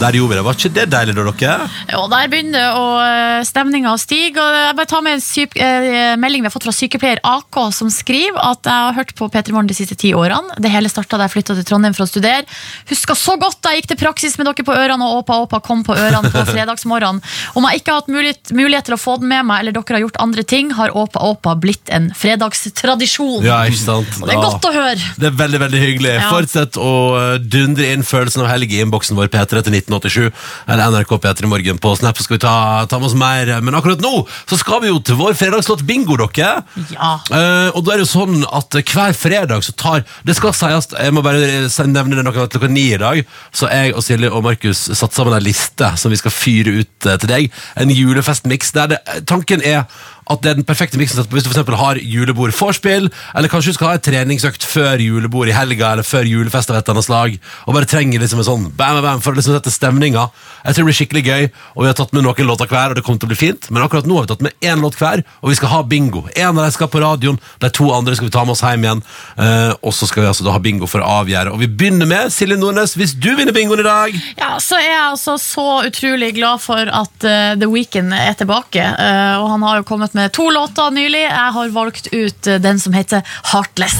Der 0.00 0.16
gjorde 0.16 0.32
vi 0.32 0.38
det. 0.38 0.44
Var 0.46 0.56
ikke 0.56 0.72
det 0.72 0.86
deilig, 0.94 1.14
da, 1.16 1.24
dere? 1.42 1.66
Jo, 1.92 2.04
der 2.08 2.28
begynner 2.32 2.76
å 2.78 2.84
eh, 3.04 3.42
stemninga 3.44 3.92
å 3.92 3.98
stige. 4.00 4.40
Og 4.40 4.56
jeg 4.56 4.76
bare 4.78 4.88
tar 4.88 5.02
med 5.04 5.18
en 5.18 5.24
syk, 5.24 5.56
eh, 5.60 6.14
melding 6.20 6.44
vi 6.44 6.48
har 6.48 6.54
fått 6.54 6.64
fra 6.68 6.74
sykepleier 6.74 7.20
AK, 7.26 7.58
som 7.76 7.90
skriver 7.92 8.40
at 8.40 8.64
jeg 8.64 8.86
har 8.86 8.96
hørt 8.96 9.12
på 9.18 9.28
P3 9.28 9.52
Morgen 9.52 9.68
de 9.68 9.76
siste 9.76 9.98
ti 10.00 10.14
årene. 10.16 10.56
Det 10.56 10.72
hele 10.72 10.88
starta 10.92 11.18
da 11.20 11.26
jeg 11.28 11.34
flytta 11.34 11.58
til 11.58 11.66
Trondheim 11.68 11.96
for 11.96 12.06
å 12.06 12.08
studere. 12.08 12.48
Husker 12.88 13.18
så 13.18 13.36
godt 13.40 13.60
da 13.60 13.74
jeg 13.74 13.82
gikk 13.82 13.90
til 13.92 14.00
praksis 14.00 14.38
med 14.40 14.48
dere 14.48 14.64
på 14.64 14.76
ørene, 14.76 15.04
og 15.04 15.20
Åpa 15.20 15.36
Åpa 15.44 15.60
kom 15.66 15.84
på 15.84 15.96
ørene 15.96 16.32
på 16.32 16.46
fredagsmorgenen. 16.54 17.20
Om 17.60 17.68
jeg 17.68 17.82
ikke 17.82 17.92
har 17.92 18.00
hatt 18.00 18.12
mulighet, 18.14 18.54
mulighet 18.56 18.88
til 18.88 18.96
å 18.96 19.00
få 19.00 19.18
den 19.20 19.28
med 19.34 19.44
meg, 19.50 19.64
eller 19.64 19.76
dere 19.76 19.98
har 19.98 20.04
gjort 20.06 20.20
andre 20.24 20.46
ting, 20.54 20.72
har 20.80 20.96
Åpa 20.96 21.20
Åpa 21.28 21.56
blitt 21.60 21.92
en 21.92 22.08
fredagstradisjon. 22.16 23.44
Ja, 23.44 23.60
ikke 23.68 23.82
sant? 23.84 24.16
Og 24.22 24.30
det 24.30 24.38
er 24.38 24.44
godt 24.48 24.70
å 24.70 24.72
høre. 24.78 25.12
Det 25.20 25.28
er 25.28 25.36
veldig, 25.44 25.62
veldig 25.66 25.84
hyggelig. 25.84 26.16
Ja. 26.16 26.32
Fortsett 26.32 26.80
å 26.80 26.94
uh, 27.12 27.36
dundre 27.42 27.92
inn 27.92 28.06
følelsen 28.06 28.46
av 28.46 28.50
helg 28.54 28.72
i 28.72 28.80
innboksen 28.80 29.18
vår 29.18 29.28
P3 29.32 29.64
til 29.66 29.76
1987, 29.90 30.30
eller 30.70 30.94
NRK 30.94 31.16
P3 31.24 31.50
Morgen 31.50 31.80
på 31.82 31.94
Snap, 31.98 32.18
så 32.18 32.26
skal 32.26 32.38
vi 32.38 32.44
ta, 32.44 32.54
ta 32.90 33.00
med 33.00 33.10
oss 33.10 33.18
mer. 33.18 33.52
Men 33.64 33.76
akkurat 33.78 34.02
nå 34.02 34.24
så 34.48 34.58
skal 34.60 34.84
vi 34.84 34.90
jo 34.90 35.00
til 35.04 35.18
vår 35.18 35.36
fredagslåt 35.38 35.84
bingo, 35.88 36.16
dere. 36.20 36.62
Ja. 36.92 37.12
Uh, 37.30 37.68
og 37.74 37.84
da 37.84 37.94
er 37.94 38.00
det 38.00 38.06
jo 38.06 38.12
sånn 38.12 38.44
at 38.46 38.78
hver 38.80 39.14
fredag 39.16 39.64
så 39.66 39.74
tar 39.78 40.04
Det 40.26 40.34
skal 40.36 40.54
sies, 40.56 40.90
jeg 40.94 41.14
må 41.14 41.22
bare 41.24 41.68
nevne 41.90 42.18
det 42.18 42.24
noe 42.26 42.34
klokka 42.34 42.70
ni 42.70 42.90
i 42.94 43.00
dag. 43.00 43.22
Så 43.52 43.68
jeg 43.70 43.94
og 43.94 44.04
Silje 44.04 44.30
og 44.30 44.44
Markus 44.46 44.86
satt 44.86 45.16
sammen 45.16 45.36
en 45.36 45.44
liste 45.44 45.90
som 46.00 46.12
vi 46.12 46.18
skal 46.20 46.34
fyre 46.34 46.80
ut 46.80 47.08
eh, 47.08 47.18
til 47.20 47.30
deg. 47.30 47.60
En 47.80 47.92
julefestmiks 47.92 48.74
der 48.76 48.94
det, 48.94 49.00
tanken 49.30 49.64
er 49.66 49.84
at 50.30 50.42
det 50.44 50.52
er 50.52 50.58
den 50.60 50.66
perfekte 50.68 51.00
miksen 51.00 51.24
hvis 51.30 51.46
du 51.46 51.50
for 51.50 51.78
har 51.80 51.98
julebord 52.00 52.54
vorspiel, 52.54 53.08
eller 53.34 53.50
kanskje 53.50 53.72
du 53.72 53.78
skal 53.78 53.90
ha 53.90 53.98
et 53.98 54.04
treningsøkt 54.06 54.64
før 54.66 55.02
julebord 55.02 55.50
i 55.50 55.54
helga, 55.56 55.94
eller 55.94 56.06
før 56.06 56.28
julefest 56.28 56.70
av 56.70 56.78
et 56.78 56.84
eller 56.84 56.98
annet 56.98 57.08
slag, 57.08 57.36
og 57.66 57.76
bare 57.76 57.88
trenger 57.90 58.22
liksom 58.22 58.42
en 58.42 58.48
sånn 58.48 58.68
bam, 58.78 59.00
bam, 59.04 59.22
for 59.24 59.34
å 59.34 59.40
liksom 59.40 59.56
sette 59.56 59.72
stemninga. 59.74 60.28
Jeg 60.64 60.76
tror 60.76 60.84
det 60.84 60.88
blir 60.90 60.98
skikkelig 61.00 61.24
gøy, 61.26 61.48
og 61.74 61.82
vi 61.82 61.90
har 61.90 61.98
tatt 61.98 62.14
med 62.16 62.26
noen 62.26 62.48
låter 62.48 62.70
hver, 62.70 62.92
og 62.92 62.98
det 62.98 63.04
kommer 63.06 63.22
til 63.22 63.30
å 63.30 63.32
bli 63.32 63.40
fint, 63.40 63.70
men 63.70 63.84
akkurat 63.84 64.08
nå 64.08 64.18
har 64.18 64.26
vi 64.26 64.32
tatt 64.34 64.46
med 64.46 64.70
én 64.70 64.84
låt 64.84 64.98
hver, 65.00 65.24
og 65.40 65.52
vi 65.52 65.58
skal 65.58 65.72
ha 65.74 65.82
bingo. 65.90 66.24
En 66.34 66.52
av 66.52 66.62
dem 66.62 66.74
skal 66.74 66.90
på 66.92 67.02
radioen, 67.02 67.40
de 67.62 67.72
to 67.74 67.90
andre 67.96 68.16
skal 68.18 68.30
vi 68.30 68.34
ta 68.34 68.44
med 68.46 68.54
oss 68.56 68.64
hjem 68.64 68.86
igjen, 68.86 69.02
uh, 69.40 69.72
og 69.80 69.96
så 69.96 70.08
skal 70.10 70.24
vi 70.24 70.30
altså 70.30 70.46
da 70.46 70.54
ha 70.54 70.62
bingo 70.62 70.88
for 70.90 71.02
å 71.02 71.10
avgjøre. 71.22 71.54
Og 71.54 71.62
vi 71.64 71.70
begynner 71.70 72.08
med 72.10 72.34
Silje 72.34 72.58
Nordnes, 72.60 72.94
hvis 72.98 73.16
du 73.18 73.32
vinner 73.38 73.56
bingoen 73.56 73.82
i 73.82 73.88
dag. 73.88 74.20
Ja, 74.38 74.52
så 74.62 74.78
er 74.78 74.86
jeg 74.88 75.04
altså 75.08 75.36
så 75.40 75.68
utrolig 75.88 76.34
glad 76.38 76.62
for 76.62 76.90
at 77.00 77.26
uh, 77.26 77.56
The 77.60 77.70
Weekend 77.70 78.14
er 78.16 78.36
tilbake. 78.38 78.84
uh, 78.84 79.40
og 79.40 79.50
han 79.54 79.66
har 79.66 79.80
jo 79.80 79.88
kommet 79.88 80.14
med 80.14 80.19
to 80.28 80.50
låter 80.50 80.90
nylig. 80.90 81.22
Jeg 81.22 81.52
har 81.52 81.68
valgt 81.68 82.06
ut 82.12 82.46
eh, 82.46 82.60
den 82.60 82.80
som 82.80 82.92
heter 82.92 83.22
Heartless. 83.52 83.98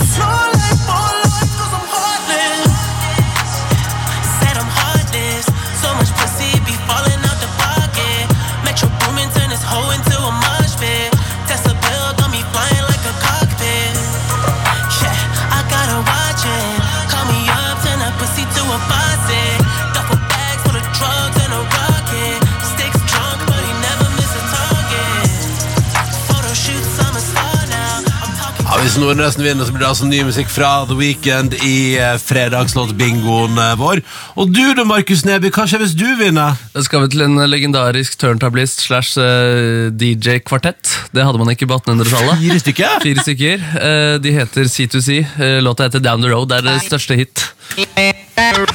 Nordnesen 29.00 29.42
vinner, 29.44 29.64
så 29.64 29.72
blir 29.72 29.82
det 29.84 29.88
altså 29.88 30.06
ny 30.08 30.20
musikk 30.28 30.50
fra 30.52 30.68
The 30.88 30.96
Weekend 30.98 31.54
i 31.64 31.96
eh, 31.96 32.16
fredagslåtbingoen 32.20 33.56
eh, 33.58 33.72
vår. 33.80 34.02
Og 34.40 34.52
du 34.52 34.60
da, 34.76 34.84
Markus 34.88 35.22
Neby, 35.26 35.50
hva 35.54 35.64
skjer 35.70 35.82
hvis 35.84 35.94
du 35.98 36.04
vinner? 36.20 36.58
Da 36.74 36.82
skal 36.84 37.04
vi 37.06 37.10
til 37.14 37.24
en 37.24 37.38
legendarisk 37.48 38.18
turntablist 38.20 38.84
slash 38.84 39.16
eh, 39.20 39.88
DJ-kvartett. 39.96 40.94
Det 41.16 41.24
hadde 41.26 41.40
man 41.40 41.52
ikke 41.54 41.68
på 41.70 41.80
1800-tallet. 41.80 42.40
Fire 42.44 42.60
stykker? 42.64 42.98
Fire 43.06 43.24
stykker. 43.26 43.66
Eh, 43.80 44.14
De 44.24 44.34
heter 44.36 44.68
C2C. 44.70 45.18
Eh, 45.40 45.58
Låta 45.64 45.88
heter 45.88 46.04
Down 46.04 46.22
the 46.24 46.30
Road. 46.32 46.52
Det 46.52 46.60
er 46.60 46.68
deres 46.70 46.88
største 46.90 47.16
hit. 47.18 47.48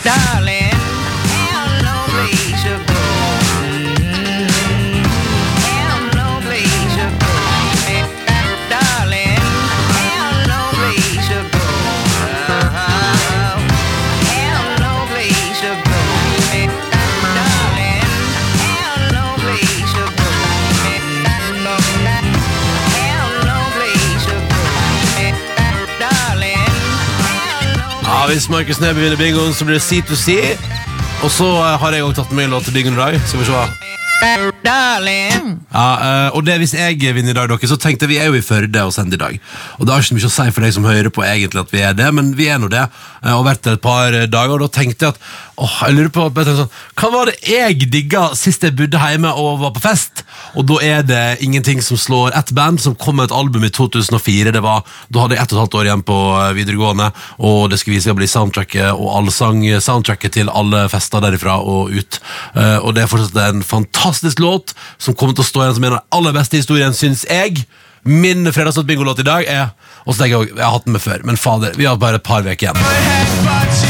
Darling, 0.06 0.75
Hvis 28.36 28.50
Markus 28.52 28.82
Neby 28.84 29.00
vinner 29.00 29.16
bingoen, 29.16 29.54
så 29.56 29.64
blir 29.64 29.78
det 29.78 29.84
C2C. 29.86 30.34
Og 31.24 31.30
så 31.32 31.46
eh, 31.56 31.76
har 31.80 31.96
jeg 31.96 32.04
også 32.04 32.18
tatt 32.18 32.34
med 32.36 32.50
en 32.50 32.58
låt 32.58 32.66
til 32.68 32.76
bingoen 32.76 32.98
i 32.98 33.00
dag. 33.00 33.16
Skal 33.30 33.40
vi 33.40 33.46
se. 33.48 33.62
Ja, 35.72 35.86
eh, 36.04 36.36
og 36.36 36.44
det 36.44 36.58
Hvis 36.60 36.74
jeg 36.76 37.00
vinner 37.16 37.32
i 37.32 37.38
dag, 37.38 37.48
dere, 37.48 37.70
så 37.72 37.78
tenkte 37.80 38.04
jeg 38.04 38.12
vi 38.12 38.18
er 38.20 38.28
jo 38.28 38.36
i 38.36 38.44
Førde 38.44 38.84
og 38.84 38.92
sender 38.92 39.16
i 39.16 39.22
dag. 39.24 39.40
Og 39.80 39.88
Det 39.88 39.96
har 39.96 40.04
ikke 40.04 40.18
mye 40.20 40.28
å 40.28 40.34
si 40.36 40.50
for 40.52 40.68
deg 40.68 40.76
som 40.76 40.90
hører 40.90 41.12
på, 41.16 41.24
egentlig 41.24 41.64
at 41.64 41.72
vi 41.72 41.86
er 41.88 41.96
det, 41.96 42.10
men 42.12 42.34
vi 42.36 42.50
er 42.52 42.60
nå 42.60 42.68
det. 42.76 42.84
eh, 43.24 43.32
Og 43.32 43.46
vært 43.48 43.64
det 43.64 43.78
et 43.78 43.86
par 43.88 44.12
dager. 44.12 44.58
Og 44.58 44.66
da 44.66 44.72
tenkte 44.82 45.06
jeg 45.08 45.16
at 45.16 45.24
åh, 45.62 45.76
jeg 45.88 45.96
lurer 45.96 46.12
på 46.14 46.26
bare 46.36 46.48
tenkte 46.48 46.66
sånn, 46.66 46.74
Hva 47.00 47.10
var 47.14 47.30
det 47.30 47.36
jeg 47.48 47.88
digga 47.92 48.24
sist 48.38 48.64
jeg 48.66 48.76
bodde 48.76 49.00
hjemme 49.00 49.32
og 49.40 49.62
var 49.62 49.74
på 49.76 49.84
fest? 49.84 50.24
Og 50.56 50.66
da 50.70 50.80
er 50.84 51.06
det 51.08 51.22
ingenting 51.46 51.82
som 51.84 52.00
slår 52.00 52.36
ett 52.38 52.52
band 52.56 52.82
som 52.84 52.96
kom 52.96 53.18
med 53.20 53.30
et 53.30 53.36
album 53.36 53.64
i 53.68 53.72
2004. 53.74 54.52
Det 54.56 54.64
var, 54.64 54.84
Da 55.10 55.24
hadde 55.24 55.38
jeg 55.38 55.44
ett 55.44 55.54
og 55.54 55.58
et 55.58 55.64
halvt 55.64 55.78
år 55.80 55.90
igjen 55.90 56.04
på 56.08 56.20
eh, 56.40 56.52
videregående, 56.58 57.10
og 57.40 57.70
det 57.72 57.80
skulle 57.80 57.98
vise 57.98 58.10
seg 58.10 58.16
å 58.16 58.20
bli 58.20 58.30
soundtracket 58.32 58.92
og 58.94 59.10
allsang 59.20 59.64
soundtracket 59.82 60.36
til 60.38 60.52
alle 60.52 60.86
fester 60.92 61.24
derifra 61.24 61.58
og 61.64 61.92
ut. 61.96 62.20
Uh, 62.56 62.80
Og 62.84 62.94
det 62.96 63.04
er 63.04 63.12
fortsatt 63.12 63.40
en 63.46 63.64
fantastisk 63.66 64.40
låt 64.44 64.76
som 64.98 65.16
kommer 65.16 65.36
til 65.36 65.46
å 65.46 65.50
stå 65.50 65.64
igjen 65.64 65.76
som 65.80 65.88
en 65.88 65.96
av 65.96 66.00
de 66.00 66.18
aller 66.20 66.36
beste 66.36 66.60
historiene, 66.60 66.96
syns 66.96 67.26
jeg. 67.30 67.66
Min 68.06 68.46
fredagsnatt-bingolåt 68.54 69.24
i 69.24 69.26
dag 69.26 69.48
er 69.50 69.72
Og 70.06 70.14
så 70.14 70.22
tenker 70.22 70.36
jeg 70.36 70.42
også, 70.44 70.58
jeg 70.60 70.66
har 70.66 70.76
hatt 70.76 70.86
den 70.86 70.94
med 70.94 71.02
før, 71.02 71.26
men 71.26 71.38
fader, 71.42 71.74
vi 71.80 71.90
har 71.90 71.98
bare 71.98 72.22
et 72.22 72.28
par 72.28 72.46
uker 72.46 72.70
igjen. 72.70 73.85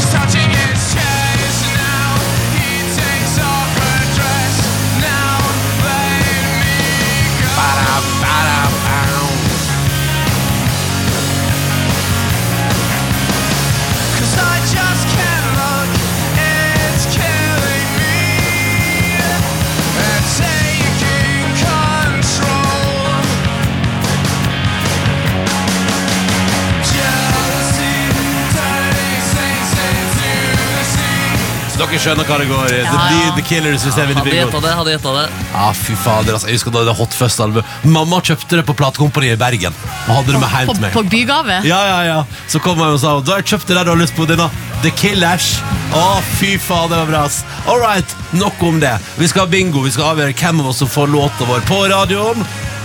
Dere 31.96 32.04
skjønner 32.04 32.28
hva 32.28 32.38
det 32.42 32.48
går 32.50 32.66
i. 32.76 32.80
Det 32.84 32.92
ja, 32.92 33.32
The 33.38 33.44
Killers 33.48 33.84
hvis 33.86 33.96
jeg 33.98 34.10
Hadde 34.16 34.34
gjetta 34.36 34.60
det. 34.64 34.74
hadde 34.76 34.94
gjetta 34.96 35.12
det 35.16 35.26
Ja, 35.54 35.68
fy 35.78 35.96
fader, 35.96 36.36
altså. 36.36 36.50
Jeg 36.50 36.58
husker 36.60 36.74
da 36.76 36.84
det 36.90 36.96
Hot 37.00 37.16
Fuzz-albumet. 37.16 37.76
Mamma 37.88 38.20
kjøpte 38.26 38.60
det 38.60 38.66
på 38.68 38.76
platekompaniet 38.78 39.38
i 39.38 39.40
Bergen. 39.40 39.78
Og 40.10 40.12
hadde 40.20 40.34
det 40.36 40.42
med 40.44 40.52
hjem 40.52 40.68
På, 40.70 40.76
til 40.76 40.84
meg. 40.84 40.94
på 40.98 41.04
bygave. 41.16 41.60
Ja, 41.68 41.80
ja, 41.92 42.00
ja. 42.10 42.20
Så 42.52 42.60
kom 42.64 42.80
jeg 42.84 42.98
og 42.98 43.00
sa 43.00 43.16
Da 43.24 43.38
har 43.38 43.44
jeg 43.44 43.50
kjøpt 43.56 43.72
det 43.72 43.78
der 43.80 43.88
du 43.88 43.94
har 43.96 44.02
lyst 44.02 44.16
på 44.18 44.28
denne 44.30 44.50
The 44.84 44.92
Killers. 45.00 45.50
Å, 45.96 46.04
fy 46.36 46.56
faen, 46.60 46.90
det 46.92 47.00
var 47.00 47.12
bra. 47.14 47.24
ass. 47.30 47.44
All 47.72 47.80
right, 47.80 48.16
nok 48.36 48.60
om 48.68 48.80
det. 48.84 48.98
Vi 49.18 49.28
skal 49.32 49.46
ha 49.46 49.52
bingo. 49.56 49.82
Vi 49.86 49.96
skal 49.96 50.12
avgjøre 50.14 50.36
hvem 50.36 50.60
av 50.66 50.74
oss 50.74 50.84
som 50.84 50.92
får 50.92 51.08
låta 51.16 51.48
vår 51.48 51.64
på 51.70 51.80
radioen. 51.94 52.44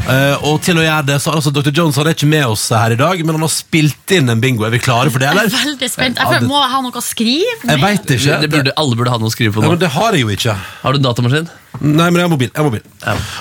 Eh, 0.09 0.37
og 0.49 0.57
til 0.65 0.79
å 0.81 0.83
gjøre 0.83 1.05
det, 1.07 1.17
så 1.23 1.31
har 1.31 1.37
altså 1.39 1.53
Dr. 1.55 1.71
Jones 1.77 1.99
han 2.01 2.09
er 2.11 2.15
ikke 2.17 2.27
med 2.31 2.43
oss 2.51 2.65
her 2.75 2.95
i 2.95 2.99
dag, 2.99 3.21
men 3.23 3.37
han 3.37 3.45
har 3.45 3.53
spilt 3.53 4.15
inn 4.17 4.31
en 4.33 4.41
bingo. 4.43 4.65
Er 4.67 4.73
vi 4.75 4.81
klare 4.83 5.11
for 5.13 5.23
det, 5.23 5.29
Jeg 5.29 5.37
eller? 5.37 5.51
er 5.53 5.67
veldig 5.69 5.91
spent. 5.93 6.19
Jeg 6.19 6.27
føler, 6.33 6.49
må 6.51 6.59
jeg 6.63 6.71
ha 6.73 6.81
noe 6.87 6.99
å 6.99 7.05
skrive? 7.05 7.69
Jeg 7.69 7.83
veit 7.85 8.15
ikke. 8.17 8.39
Det 8.43 8.51
burde, 8.51 8.73
alle 8.81 8.99
burde 8.99 9.13
ha 9.15 9.19
noe 9.23 9.31
å 9.31 9.35
skrive 9.35 9.55
på 9.55 9.63
Ja, 9.63 9.69
nå. 9.69 9.75
men 9.77 9.83
det 9.85 9.91
har 9.95 10.17
jeg 10.17 10.25
jo 10.25 10.33
ikke. 10.35 10.57
Har 10.83 10.93
du 10.93 10.99
en 10.99 11.07
datamaskin? 11.07 11.51
Nei, 11.81 12.09
men 12.11 12.17
jeg 12.19 12.25
har 12.27 12.33
mobil. 12.33 12.51
Jeg 12.51 12.59
har 12.59 12.67
mobil. 12.67 12.83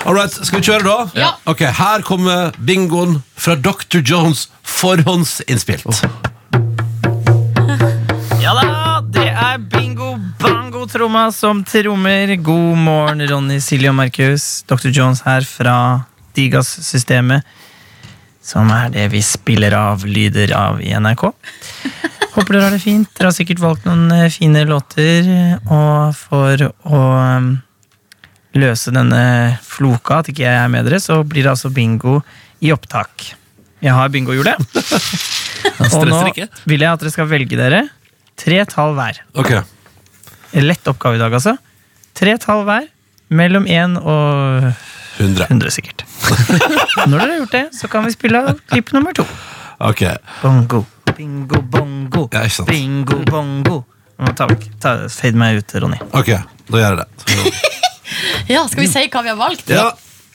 All 0.06 0.14
right, 0.14 0.30
Skal 0.32 0.60
vi 0.60 0.66
kjøre, 0.68 0.84
da? 0.86 0.98
Ja. 1.18 1.30
Ok, 1.50 1.64
Her 1.80 2.02
kommer 2.06 2.52
bingoen 2.62 3.22
fra 3.34 3.56
Dr. 3.56 3.98
Jones 4.04 4.46
forhåndsinnspilt. 4.62 6.04
Ja 8.40 8.54
da, 8.56 9.00
det 9.04 9.26
er 9.28 9.58
bingo 9.70 10.14
bango 10.40 10.86
tromma 10.88 11.26
som 11.34 11.64
trommer. 11.64 12.36
God 12.40 12.78
morgen, 12.78 13.20
Ronny, 13.28 13.58
Silje 13.60 13.90
og 13.90 13.98
Markus. 13.98 14.62
Dr. 14.70 14.88
Jones 14.94 15.20
her 15.26 15.44
fra 15.44 15.74
Digas-systemet. 16.36 17.46
Som 18.44 18.70
er 18.72 18.92
det 18.94 19.08
vi 19.12 19.20
spiller 19.24 19.74
av 19.76 20.06
lyder 20.08 20.54
av 20.56 20.80
i 20.82 20.94
NRK. 20.96 21.26
Håper 22.34 22.54
dere 22.54 22.68
har 22.68 22.74
det 22.74 22.82
fint. 22.82 23.10
Dere 23.16 23.30
har 23.30 23.36
sikkert 23.36 23.60
valgt 23.62 23.88
noen 23.88 24.06
eh, 24.14 24.30
fine 24.32 24.62
låter. 24.68 25.26
Og 25.66 26.14
for 26.16 26.64
å 26.70 27.00
um, 27.40 27.50
løse 28.56 28.94
denne 28.94 29.24
floka, 29.66 30.20
at 30.20 30.30
ikke 30.32 30.46
jeg 30.46 30.62
er 30.62 30.70
med 30.72 30.88
dere, 30.88 31.02
så 31.02 31.20
blir 31.26 31.44
det 31.44 31.52
altså 31.52 31.72
bingo 31.74 32.20
i 32.64 32.72
opptak. 32.74 33.32
Jeg 33.80 33.96
har 33.96 34.12
bingohjulet. 34.12 34.60
Og 35.90 36.06
nå 36.08 36.22
vil 36.68 36.82
jeg 36.82 36.88
at 36.88 37.02
dere 37.02 37.12
skal 37.12 37.28
velge 37.28 37.58
dere 37.58 37.84
tre 38.40 38.62
tall 38.68 38.96
hver. 38.96 39.20
Ok, 39.38 39.52
Lett 40.50 40.88
oppgave 40.90 41.14
i 41.14 41.20
dag, 41.20 41.34
altså. 41.36 41.54
Tre 42.18 42.34
tall 42.42 42.64
hver. 42.66 42.88
Mellom 43.30 43.68
én 43.70 43.94
og 44.00 44.72
100. 45.20 45.46
100, 45.50 45.70
sikkert. 45.74 46.04
Når 47.08 47.16
dere 47.16 47.26
har 47.28 47.38
gjort 47.42 47.54
det, 47.56 47.64
så 47.78 47.88
kan 47.92 48.04
vi 48.06 48.12
spille 48.14 48.40
av 48.40 48.58
klipp 48.72 48.92
nummer 48.96 49.14
to. 49.16 49.24
Ok, 49.80 50.02
Bongo, 50.42 50.82
bingo, 51.16 51.60
bongo. 51.72 52.26
Ja, 52.32 52.42
ikke 52.44 52.56
sant. 52.60 52.68
Bingo, 52.72 53.20
bongo. 53.28 53.80
Nå 54.20 54.34
tar 54.36 54.50
vi 54.52 54.58
ta, 54.82 54.96
Fade 55.08 55.38
meg 55.40 55.62
ut, 55.62 55.72
Ronny. 55.80 55.96
ok, 56.12 56.30
da 56.68 56.82
gjør 56.82 56.96
jeg 56.96 57.00
det. 57.00 57.66
Ja, 58.50 58.64
Skal 58.68 58.82
vi 58.82 58.88
si 58.90 59.04
hva 59.08 59.20
vi 59.22 59.30
har 59.30 59.38
valgt? 59.38 59.68
Ja, 59.70 59.86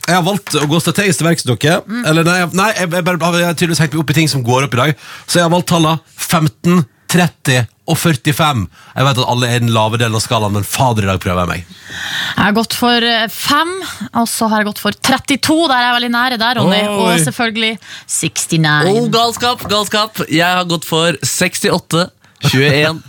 jeg 0.07 0.15
har 0.15 0.23
valgt 0.23 0.55
å 0.57 0.65
gå 0.69 0.77
strategisk 0.79 1.19
til 1.19 1.27
verks, 1.27 1.43
dere. 1.45 1.81
Eller 2.07 2.23
nei, 2.23 2.35
jeg- 2.39 2.53
nei 2.55 2.67
jeg, 2.71 2.89
jeg, 2.93 3.03
bare- 3.05 3.31
jeg 3.41 3.45
har 3.49 3.57
tydeligvis 3.57 3.81
hengt 3.83 3.93
meg 3.97 4.01
opp 4.05 4.13
i 4.13 4.15
ting 4.17 4.29
som 4.31 4.43
går 4.47 4.67
opp 4.69 4.73
i 4.77 4.79
dag. 4.79 4.93
Så 5.27 5.39
jeg 5.41 5.45
har 5.45 5.51
valgt 5.53 5.67
tallene 5.73 5.99
15, 6.15 6.85
30 7.11 7.65
og 7.85 7.97
45. 8.01 8.65
Jeg 8.95 9.05
vet 9.07 9.19
at 9.21 9.29
alle 9.29 9.49
er 9.49 9.59
i 9.59 9.63
den 9.63 9.73
lave 9.73 9.99
delen 10.01 10.17
av 10.17 10.23
skalaen, 10.23 10.55
men 10.57 10.65
fader, 10.65 11.05
i 11.05 11.09
dag 11.11 11.21
prøver 11.21 11.43
jeg 11.43 11.51
meg. 11.51 11.77
Jeg 11.91 12.41
har 12.41 12.55
gått 12.57 12.75
for 12.77 13.07
5, 13.35 13.73
og 14.21 14.27
så 14.31 14.49
har 14.51 14.63
jeg 14.63 14.69
gått 14.71 14.81
for 14.81 14.97
32. 15.09 15.57
Der 15.69 15.77
er 15.77 15.85
jeg 15.87 15.95
veldig 15.99 16.11
nære 16.15 16.41
der, 16.41 16.59
Ronny. 16.59 16.81
Oi. 16.81 16.97
Og 17.05 17.23
selvfølgelig 17.27 17.71
69. 18.09 18.91
Oh, 18.91 19.07
galskap, 19.13 19.65
galskap! 19.71 20.25
Jeg 20.33 20.49
har 20.49 20.65
gått 20.69 20.87
for 20.89 21.17
68, 21.21 22.07
21, 22.51 23.01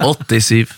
87. 0.00 0.74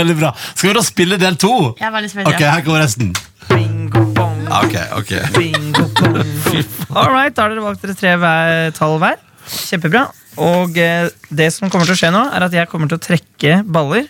Veldig 0.00 0.16
bra. 0.20 0.32
Skal 0.54 0.70
vi 0.70 0.76
da 0.78 0.86
spille 0.86 1.20
del 1.20 1.40
to? 1.40 1.52
Jeg 1.80 1.88
er 1.88 1.96
veldig 1.96 2.12
spennende. 2.12 2.36
Ok, 2.36 2.46
her 2.46 2.64
kommer 2.68 2.84
resten. 2.84 3.12
Bingo, 3.50 4.04
bong. 4.16 4.46
Ok, 4.62 4.76
ok. 5.00 5.12
bingo, 5.38 5.88
bong. 5.98 6.20
All 6.96 7.12
right, 7.12 7.32
da 7.34 7.46
har 7.46 7.54
dere 7.54 7.64
valgt 7.64 7.84
dere 7.86 7.96
tre 7.98 8.18
hver, 8.20 8.74
tall 8.76 9.00
hver. 9.02 9.20
Kjempebra. 9.48 10.10
Og 10.40 10.78
eh, 10.80 11.10
det 11.28 11.50
som 11.52 11.70
kommer 11.70 11.88
til 11.88 11.96
å 11.96 12.00
skje 12.00 12.12
nå, 12.14 12.22
er 12.32 12.46
at 12.46 12.56
jeg 12.56 12.70
kommer 12.70 12.88
til 12.90 13.00
å 13.00 13.04
trekke 13.04 13.60
baller 13.68 14.08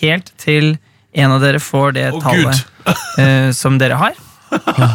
helt 0.00 0.32
til 0.40 0.74
en 1.14 1.30
av 1.30 1.42
dere 1.44 1.60
får 1.62 1.94
det 1.94 2.08
oh, 2.10 2.22
tallet 2.22 2.64
eh, 3.22 3.50
som 3.54 3.78
dere 3.78 3.98
har. 4.00 4.16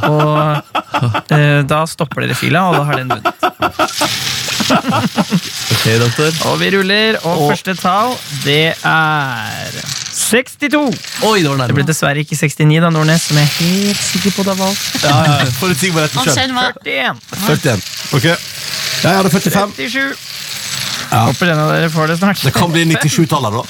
Og 0.09 1.33
eh, 1.35 1.61
da 1.67 1.83
stopper 1.89 2.25
dere 2.25 2.37
fila, 2.37 2.67
og 2.69 2.79
da 2.79 2.83
har 2.89 2.99
den 2.99 3.09
vunnet. 3.11 3.27
Ok, 4.69 5.85
doktor. 6.03 6.35
Og 6.51 6.59
vi 6.61 6.69
ruller, 6.75 7.17
og 7.25 7.47
første 7.49 7.75
tall, 7.79 8.13
det 8.43 8.75
er 8.85 9.79
62. 10.19 10.81
Oi, 11.25 11.41
det 11.41 11.67
Det 11.71 11.75
ble 11.75 11.85
dessverre 11.87 12.21
ikke 12.21 12.37
69, 12.37 12.79
da, 12.83 12.91
Nordnes, 12.93 13.29
som 13.29 13.39
jeg 13.39 13.47
er 13.47 13.55
helt 13.57 14.03
sikker 14.03 14.35
på 14.35 14.45
du 14.45 14.51
har 14.51 14.59
valgt. 14.59 15.03
Ja, 15.03 15.15
ja, 15.25 15.37
Forutsigbarheten 15.57 16.21
sjøl. 16.21 16.35
kjenner 16.35 16.55
meg. 16.59 16.81
41. 16.85 17.23
41. 17.47 17.87
Ok. 18.19 18.27
Jeg 18.99 19.15
hadde 19.15 19.31
45. 19.31 19.73
37. 19.79 20.29
Håper 21.09 21.47
en 21.53 21.59
av 21.59 21.71
dere 21.73 21.89
får 21.89 22.07
det 22.13 22.17
snart. 22.21 22.43
Det 22.45 22.51
kan 22.53 22.71
bli 22.71 22.85
97-tallet, 22.85 23.55
da. 23.55 23.63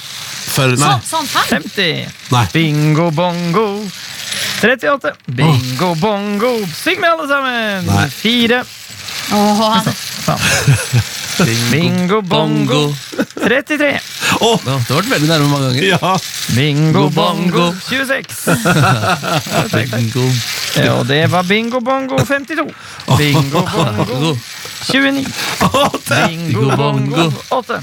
For, 0.50 0.74
nei. 0.76 0.78
Sånn, 0.78 1.06
sånn 1.08 1.30
fem. 1.30 1.64
50. 1.64 2.10
Nei. 2.34 2.46
Bingo 2.54 3.10
bongo. 3.16 3.68
38. 4.62 5.14
Bingo 5.40 5.94
bongo. 6.02 6.52
Syng 6.76 7.00
med 7.00 7.10
alle 7.14 7.28
sammen. 7.32 7.88
Nei. 7.88 8.10
4. 8.20 8.64
Åh, 9.32 9.82
Bingo 11.72 12.22
bongo. 12.22 12.96
33. 13.40 14.00
Oh. 14.42 14.60
Ja, 14.66 14.76
det 14.76 14.92
har 14.92 15.00
vært 15.00 15.12
veldig 15.14 15.30
nærme 15.30 15.48
mange 15.50 15.70
ganger. 15.72 15.86
ja. 15.94 16.16
Bingo 16.56 17.06
bongo. 17.10 17.70
bongo. 17.70 17.74
26. 17.88 18.48
Bingo. 19.94 20.26
Ja, 20.76 20.94
Og 21.00 21.08
det 21.10 21.24
var 21.32 21.44
bingo 21.50 21.80
bongo 21.82 22.20
52. 22.26 22.68
Bingo 23.18 23.64
bongo 23.74 24.36
29. 24.88 25.26
Bingo 26.28 26.78
bongo 26.78 27.34
8. 27.50 27.82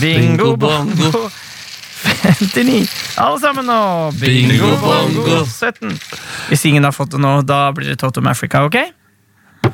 Bingo 0.00 0.56
bongo 0.56 1.30
59. 2.02 2.88
Alle 3.16 3.40
sammen 3.40 3.66
nå. 3.66 4.10
Bingo 4.20 4.76
bongo 4.76 5.24
bongo. 5.24 5.44
17. 5.46 5.98
Hvis 6.48 6.64
ingen 6.64 6.84
har 6.84 6.92
fått 6.92 7.10
det 7.16 7.20
nå, 7.22 7.40
da 7.42 7.70
blir 7.76 7.92
det 7.92 7.98
Totem 8.00 8.26
Africa, 8.30 8.64
ok? 8.68 8.78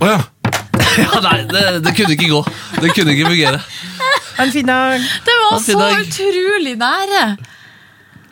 Å 0.01 0.15
ja. 0.15 0.23
Ja, 0.97 1.19
nei, 1.21 1.43
det, 1.51 1.63
det 1.85 1.93
kunne 1.93 2.15
ikke 2.15 2.31
gå. 2.31 2.39
Det 2.81 2.95
kunne 2.97 3.13
ikke 3.13 3.29
fungere. 3.29 3.61
Ha 4.37 4.45
en 4.47 4.53
fin 4.53 4.67
dag. 4.69 5.03
det 5.27 5.35
var 5.43 5.61
så 5.61 5.77
dag. 5.81 6.01
utrolig 6.07 6.73
nære. 6.81 7.25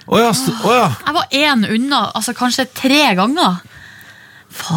Å 0.04 0.20
ja. 0.20 0.30
oh, 0.32 0.72
ja. 0.72 0.88
Jeg 1.06 1.16
var 1.16 1.36
én 1.40 1.64
unna, 1.68 2.00
altså 2.16 2.34
kanskje 2.36 2.66
tre 2.76 3.02
ganger. 3.16 3.60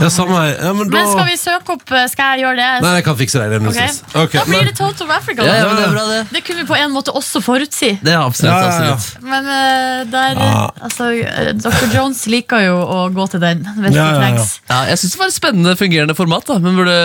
Ja. 0.02 0.10
Samme 0.10 0.36
her. 0.40 0.54
Ja, 0.66 0.72
men 0.74 0.90
da 0.90 0.98
Men 0.98 1.12
skal 1.12 1.26
vi 1.30 1.36
søke 1.40 1.76
opp 1.78 1.92
eh, 1.92 2.06
Skal 2.12 2.32
jeg 2.38 2.44
gjøre 2.46 2.58
det? 2.60 2.70
Nei, 2.84 2.94
jeg 2.98 3.06
kan 3.08 3.18
fikse 3.20 3.40
det. 3.42 3.48
det 3.52 3.60
okay. 3.60 3.66
noe 3.66 3.72
Ok. 3.72 3.78
stress. 3.78 4.00
Ok, 4.24 4.34
da 4.38 4.44
blir 4.50 4.66
det 4.70 4.74
Total 4.78 5.12
Africa. 5.18 5.46
Ja, 5.48 5.56
ja, 5.60 5.68
men 5.68 5.78
det 5.80 5.86
er 5.86 5.94
bra, 5.96 6.06
det. 6.12 6.22
Det 6.34 6.42
kunne 6.48 6.64
vi 6.64 6.68
på 6.72 6.78
en 6.80 6.92
måte 6.96 7.14
også 7.16 7.42
forutsi. 7.46 7.92
Det 8.02 8.14
er 8.14 8.22
absolutt, 8.24 8.52
Ja, 8.54 8.58
ja, 8.58 8.88
ja. 8.88 8.94
absolutt. 8.98 9.24
Men 9.24 9.52
uh, 9.52 10.12
der 10.12 10.42
Ja. 10.42 10.66
altså, 10.90 11.10
eh, 11.14 11.52
Dr. 11.58 11.88
Jones 11.96 12.26
liker 12.32 12.66
jo 12.66 12.78
å 12.82 13.00
gå 13.14 13.28
til 13.32 13.44
den 13.44 13.64
hvis 13.78 13.96
Ja, 13.96 14.08
ja, 14.18 14.34
ja. 14.36 14.46
Ja, 14.70 14.82
jeg 14.92 15.00
syns 15.04 15.16
det 15.16 15.20
var 15.22 15.32
et 15.32 15.38
spennende 15.38 15.76
fungerende 15.80 16.16
format, 16.18 16.48
da, 16.48 16.58
men 16.64 16.76
burde, 16.78 16.98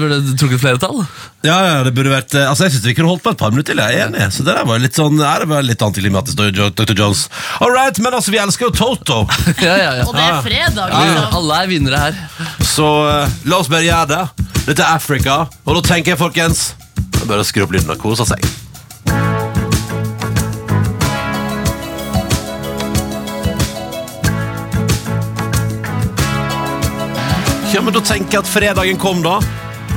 burde 0.00 0.20
trukket 0.38 0.60
flere 0.62 0.78
tall? 0.82 1.02
Ja, 1.46 1.54
ja, 1.62 1.74
det 1.86 1.92
burde 1.94 2.10
vært 2.10 2.34
eh, 2.34 2.48
Altså, 2.50 2.64
Jeg 2.66 2.72
synes 2.74 2.86
vi 2.88 2.94
kunne 2.98 3.12
holdt 3.12 3.22
på 3.22 3.30
et 3.30 3.38
par 3.38 3.52
minutter 3.54 3.70
til. 3.70 3.78
Jeg 3.78 4.00
er 4.00 4.08
enig. 4.08 4.24
Så 4.34 4.42
det 4.42 4.56
der 4.56 4.66
var 4.66 4.80
litt 4.82 4.96
sånn 4.98 5.20
Er 5.22 5.44
det 5.44 5.50
var 5.52 5.62
litt 5.62 5.82
antiklimatisk, 5.86 6.40
Dr. 6.74 6.94
Jones. 6.98 7.28
All 7.62 7.70
right, 7.70 7.98
men 8.02 8.16
altså, 8.16 8.34
vi 8.34 8.40
elsker 8.42 8.66
jo 8.68 8.72
Toto. 8.74 9.20
Ja, 9.62 9.76
ja, 9.78 9.92
ja. 10.00 10.06
Og 10.08 10.16
det 10.16 10.24
er 10.24 10.40
fredag, 10.42 10.90
Ja, 10.90 11.04
liksom. 11.06 11.36
Alle 11.38 11.60
er 11.62 11.70
vinnere 11.70 12.02
her. 12.08 12.18
Så 12.66 12.88
uh, 13.06 13.38
la 13.46 13.60
oss 13.62 13.70
bare 13.70 13.86
gjøre 13.86 14.08
det. 14.10 14.48
Dette 14.68 14.82
er 14.82 14.90
Africa, 14.98 15.44
og 15.64 15.78
da 15.78 15.84
tenker 15.94 16.12
jeg, 16.12 16.20
folkens 16.20 16.72
det 16.98 17.22
er 17.22 17.30
Bare 17.30 17.42
å 17.42 17.46
skru 17.46 17.64
opp 17.64 17.72
lyden 17.74 17.94
og 17.94 18.02
kose 18.02 18.26
seg. 18.28 18.42
Ja, 27.72 27.82
men 27.84 27.94
Da 27.94 28.00
tenker 28.02 28.38
jeg 28.38 28.42
at 28.42 28.50
fredagen 28.50 28.98
kom, 29.00 29.22
da. 29.22 29.38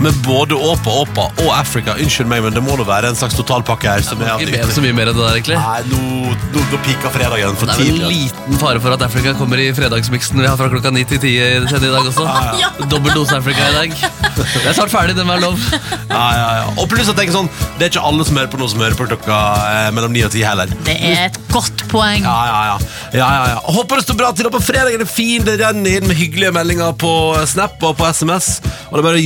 Med 0.01 0.13
både 0.25 0.55
Åpa 0.57 0.89
Åpa 1.03 1.27
og 1.43 1.49
Africa. 1.53 1.93
Unnskyld 2.01 2.29
meg, 2.29 2.41
men 2.41 2.55
det 2.55 2.63
må 2.65 2.73
da 2.79 2.85
være 2.87 3.11
en 3.11 3.17
slags 3.17 3.35
totalpakke 3.37 3.85
her. 3.85 4.01
som 4.05 4.21
er 4.25 4.41
Ikke 4.41 4.73
så 4.73 4.81
mye 4.81 4.95
mer 4.97 5.11
enn 5.11 5.17
det 5.19 5.21
der, 5.21 5.35
egentlig. 5.37 5.57
Nei, 5.61 5.81
nå, 5.91 6.31
nå, 6.55 6.63
nå 6.71 6.79
pika 6.87 7.11
fredagen 7.13 7.57
for 7.59 7.69
tidlig. 7.69 7.85
Det 7.85 7.85
er 7.85 7.99
vel 7.99 8.07
en 8.07 8.15
liten 8.15 8.61
fare 8.63 8.81
for 8.81 8.95
at 8.95 9.05
Africa 9.05 9.35
kommer 9.37 9.61
i 9.61 9.67
fredagsmiksen 9.77 10.41
vi 10.41 10.47
har 10.49 10.57
fra 10.57 10.71
klokka 10.73 10.89
9 10.95 11.05
til 11.11 11.21
10 11.21 11.69
sendte 11.69 11.85
i 11.85 11.93
dag 11.93 12.09
også. 12.09 12.25
Ja. 12.61 12.71
Dobbel 12.89 13.13
dose 13.13 13.37
Africa 13.37 13.67
i 13.69 13.75
dag. 13.77 13.93
Det 14.41 14.65
er 14.65 14.73
snart 14.73 14.93
ferdig, 14.93 15.15
den 15.19 15.29
var 15.29 15.41
lov. 15.43 15.61
Ja, 16.09 16.23
ja, 16.33 16.49
ja. 16.61 16.65
Og 16.81 16.89
pluss 16.89 17.11
at 17.11 17.19
jeg 17.21 17.33
sånn, 17.35 17.49
det 17.77 17.85
er 17.85 17.93
ikke 17.93 18.05
alle 18.09 18.25
som 18.25 18.39
hører 18.41 18.49
på 18.51 18.59
noe 18.61 18.71
som 18.73 18.81
hører 18.81 18.97
på 18.97 19.05
klokka 19.11 19.37
eh, 19.69 19.91
mellom 19.93 20.17
9 20.17 20.25
og 20.27 20.33
10 20.33 20.47
heller. 20.49 20.73
Det 20.87 20.97
er 20.97 21.27
et 21.27 21.39
godt 21.51 21.85
poeng. 21.91 22.25
Ja, 22.25 22.39
ja, 22.49 22.59
ja. 22.71 22.77
ja, 23.13 23.29
ja, 23.37 23.45
ja. 23.53 23.61
Håper 23.77 24.01
det 24.01 24.07
står 24.07 24.17
bra 24.23 24.33
til. 24.33 24.49
og 24.49 24.55
På 24.57 24.63
fredag 24.65 24.95
er 24.97 25.05
det 25.05 25.09
fin. 25.11 25.45
Det 25.45 25.59
renner 25.61 25.99
inn 25.99 26.09
med 26.09 26.17
hyggelige 26.17 26.53
meldinger 26.57 26.97
på 26.97 27.13
Snap 27.53 27.77
og 27.85 27.97
på 28.01 28.09
SMS. 28.09 28.57
Og 28.89 28.97
det 28.97 29.03
er 29.03 29.07
bare 29.07 29.21
å 29.21 29.25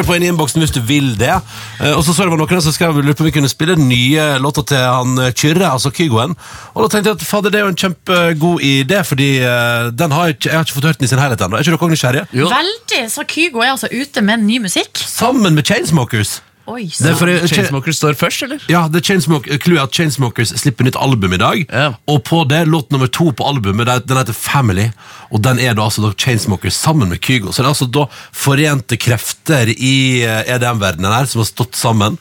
dundre 0.00 0.08
på 0.08 0.16
inn 0.16 0.24
i 0.24 0.30
innboksen 0.32 0.62
hvis 0.62 0.72
du 0.74 0.80
vil 0.84 1.12
det. 1.18 1.32
Eh, 1.80 1.92
Og 1.96 2.04
så 2.04 2.14
så 2.14 2.24
det 2.24 2.32
var 2.32 2.40
noen 2.40 2.62
som 2.64 2.72
skrev 2.72 2.96
lurte 3.00 3.18
på 3.20 3.24
om 3.24 3.30
vi 3.30 3.34
kunne 3.36 3.50
spille 3.50 3.76
den 3.76 3.88
nye 3.88 4.38
låta 4.40 4.64
til 4.66 4.80
han 4.80 5.18
eh, 5.18 5.32
Kyrre, 5.32 5.70
altså 5.70 5.92
Kygoen. 5.92 6.36
Og 6.74 6.84
da 6.84 6.88
tenkte 6.88 7.10
jeg 7.12 7.20
at 7.20 7.26
fader, 7.26 7.50
det 7.50 7.60
er 7.60 7.66
jo 7.66 7.72
en 7.74 7.80
kjempegod 7.80 8.64
idé, 8.64 9.02
fordi 9.04 9.30
eh, 9.44 9.90
den 9.92 10.12
har 10.12 10.30
jeg, 10.30 10.38
ikke, 10.38 10.48
jeg 10.50 10.56
har 10.58 10.68
ikke 10.68 10.78
fått 10.78 10.90
hørt 10.90 11.00
den 11.00 11.08
i 11.08 11.12
sin 11.12 11.22
helhet 11.22 11.40
ennå. 11.44 11.56
Er 11.58 11.66
ikke 11.66 11.76
dere 11.76 11.94
nysgjerrige? 11.94 12.28
Veldig, 12.32 13.02
så 13.12 13.26
Kygo 13.28 13.64
er 13.64 13.74
altså 13.74 13.90
ute 13.92 14.24
med 14.24 14.46
ny 14.46 14.60
musikk. 14.62 14.96
Sammen 15.00 15.54
med 15.54 15.66
Chainsmokers. 15.68 16.40
Oi, 16.68 16.84
Det 16.86 17.00
er 17.00 17.14
for- 17.14 17.26
fordi- 17.26 17.48
Chainsmokers 17.48 17.96
står 17.96 18.14
først, 18.14 18.42
eller? 18.42 18.58
Ja, 18.68 18.86
det 18.88 18.96
er 19.00 19.04
Chainsmok 19.08 19.46
Clouet 19.62 19.78
er 19.78 19.82
at 19.82 19.92
Chainsmokers 19.92 20.52
slipper 20.60 20.84
nytt 20.84 20.96
album 21.00 21.32
i 21.32 21.36
dag. 21.36 21.66
Ja. 21.72 21.94
Og 22.06 22.22
på 22.24 22.46
det, 22.48 22.68
låt 22.68 22.90
nummer 22.92 23.06
to 23.10 23.32
på 23.32 23.44
albumet, 23.48 23.86
det 23.86 24.06
den 24.06 24.16
heter 24.16 24.32
Family. 24.34 24.90
Og 25.32 25.42
den 25.42 25.58
er 25.58 25.74
da 25.74 25.82
altså 25.82 26.02
da 26.02 26.12
Chainsmokers 26.14 26.74
sammen 26.74 27.08
med 27.08 27.20
Kygo. 27.20 27.48
Så 27.50 27.62
det 27.62 27.66
er 27.66 27.74
altså 27.74 27.90
da 27.90 28.06
forente 28.32 28.96
krefter 28.96 29.66
i 29.76 30.22
eh, 30.22 30.44
EDM-verdenen 30.46 31.10
her 31.12 31.26
som 31.26 31.40
har 31.40 31.46
stått 31.46 31.72
sammen. 31.74 32.18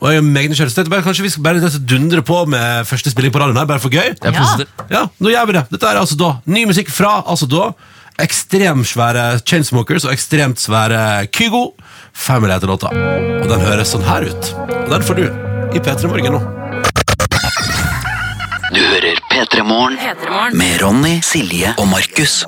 Og 0.00 0.10
jeg 0.10 0.18
er 0.18 0.22
meget 0.22 0.50
nysgjerrig. 0.50 0.72
Så 0.72 0.82
jeg 0.82 0.86
tenkte 0.86 0.90
bare, 0.90 1.02
Kanskje 1.06 1.22
vi 1.22 1.28
skal 1.30 1.42
bare 1.44 1.86
dundre 1.86 2.22
på 2.22 2.46
med 2.48 2.86
første 2.86 3.10
spilling 3.12 3.30
på 3.32 3.38
radioen 3.38 3.56
her, 3.58 3.66
bare 3.66 3.78
for 3.78 3.88
gøy? 3.90 4.02
Jeg 4.02 4.16
er 4.24 4.32
Ja. 4.32 4.40
positiv. 4.40 4.66
Ja, 4.90 5.06
nå 5.20 5.30
gjør 5.30 5.46
vi 5.46 5.52
det. 5.52 5.64
Dette 5.70 5.86
er 5.86 6.00
altså 6.00 6.16
da 6.18 6.38
ny 6.46 6.64
musikk 6.66 6.88
fra 6.90 7.22
altså 7.22 7.46
da 7.48 7.72
ekstremt 8.20 8.86
svære 8.88 9.40
Chainsmokers 9.46 10.04
og 10.04 10.12
ekstremt 10.12 10.60
svære 10.60 11.26
Kygo. 11.32 11.72
Family 12.12 12.52
heter 12.52 12.68
låta. 12.68 12.90
Og 13.42 13.48
den 13.48 13.64
høres 13.64 13.92
sånn 13.94 14.04
her 14.06 14.26
ut. 14.28 14.50
Og 14.84 14.90
den 14.92 15.06
får 15.06 15.20
du 15.20 15.24
i 15.72 15.80
P3 15.80 16.10
Morgen 16.10 16.36
nå. 16.36 16.42
Du 18.72 18.80
hører 18.80 19.20
P3 19.32 19.64
Morgen 19.68 20.56
med 20.56 20.80
Ronny, 20.82 21.18
Silje 21.24 21.74
og 21.78 21.88
Markus. 21.88 22.42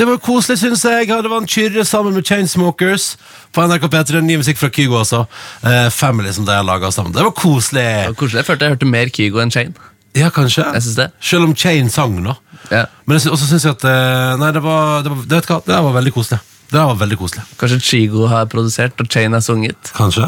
Det 0.00 0.06
var 0.08 0.16
koselig, 0.24 0.56
syns 0.62 0.84
jeg. 0.86 1.10
Hadde 1.10 1.28
en 1.36 1.48
kyrre 1.50 1.84
sammen 1.84 2.14
med 2.16 2.24
Chainsmokers 2.24 3.16
på 3.52 3.66
NRK 3.68 3.84
P3. 3.92 4.22
Ny 4.24 4.38
musikk 4.40 4.56
fra 4.56 4.70
Kygo, 4.72 4.96
altså. 5.02 5.26
Eh, 5.66 5.90
Family 5.92 6.32
som 6.32 6.46
de 6.48 6.54
har 6.56 6.64
laga 6.64 6.88
sammen. 6.94 7.12
Det 7.12 7.20
var 7.26 7.34
koselig. 7.36 7.84
Det 7.84 8.06
var 8.14 8.16
koselig. 8.22 8.40
Jeg 8.40 8.48
følte 8.48 8.64
jeg 8.64 8.76
hørte 8.78 8.88
mer 8.88 9.12
Kygo 9.12 9.42
enn 9.42 9.52
Chain. 9.52 9.74
Ja, 10.16 10.30
kanskje. 10.34 10.64
Jeg 10.72 10.82
synes 10.86 10.96
det. 10.96 11.10
Selv 11.20 11.44
om 11.50 11.52
Chain 11.54 11.90
sang, 11.92 12.16
da. 12.24 12.38
Ja. 12.68 12.84
Men 13.06 13.18
jeg 13.18 13.32
også 13.32 13.48
syns 13.48 13.64
jeg 13.66 13.74
at 13.78 13.84
eh, 13.88 14.38
Nei, 14.40 14.50
det 14.54 14.62
var, 14.62 15.00
det 15.02 15.12
var, 15.12 15.22
det 15.26 15.40
vet? 15.40 15.52
Det 15.66 15.78
var 15.86 15.96
veldig 15.96 16.12
koselig. 16.14 16.40
Det 16.70 16.78
var 16.78 16.94
veldig 17.00 17.16
koselig. 17.18 17.42
Kanskje 17.58 17.80
Chigo 17.82 18.26
har 18.30 18.44
produsert, 18.46 18.94
og 19.02 19.08
Chain 19.10 19.32
har 19.34 19.40
sunget. 19.42 19.90
Kanskje. 19.96 20.22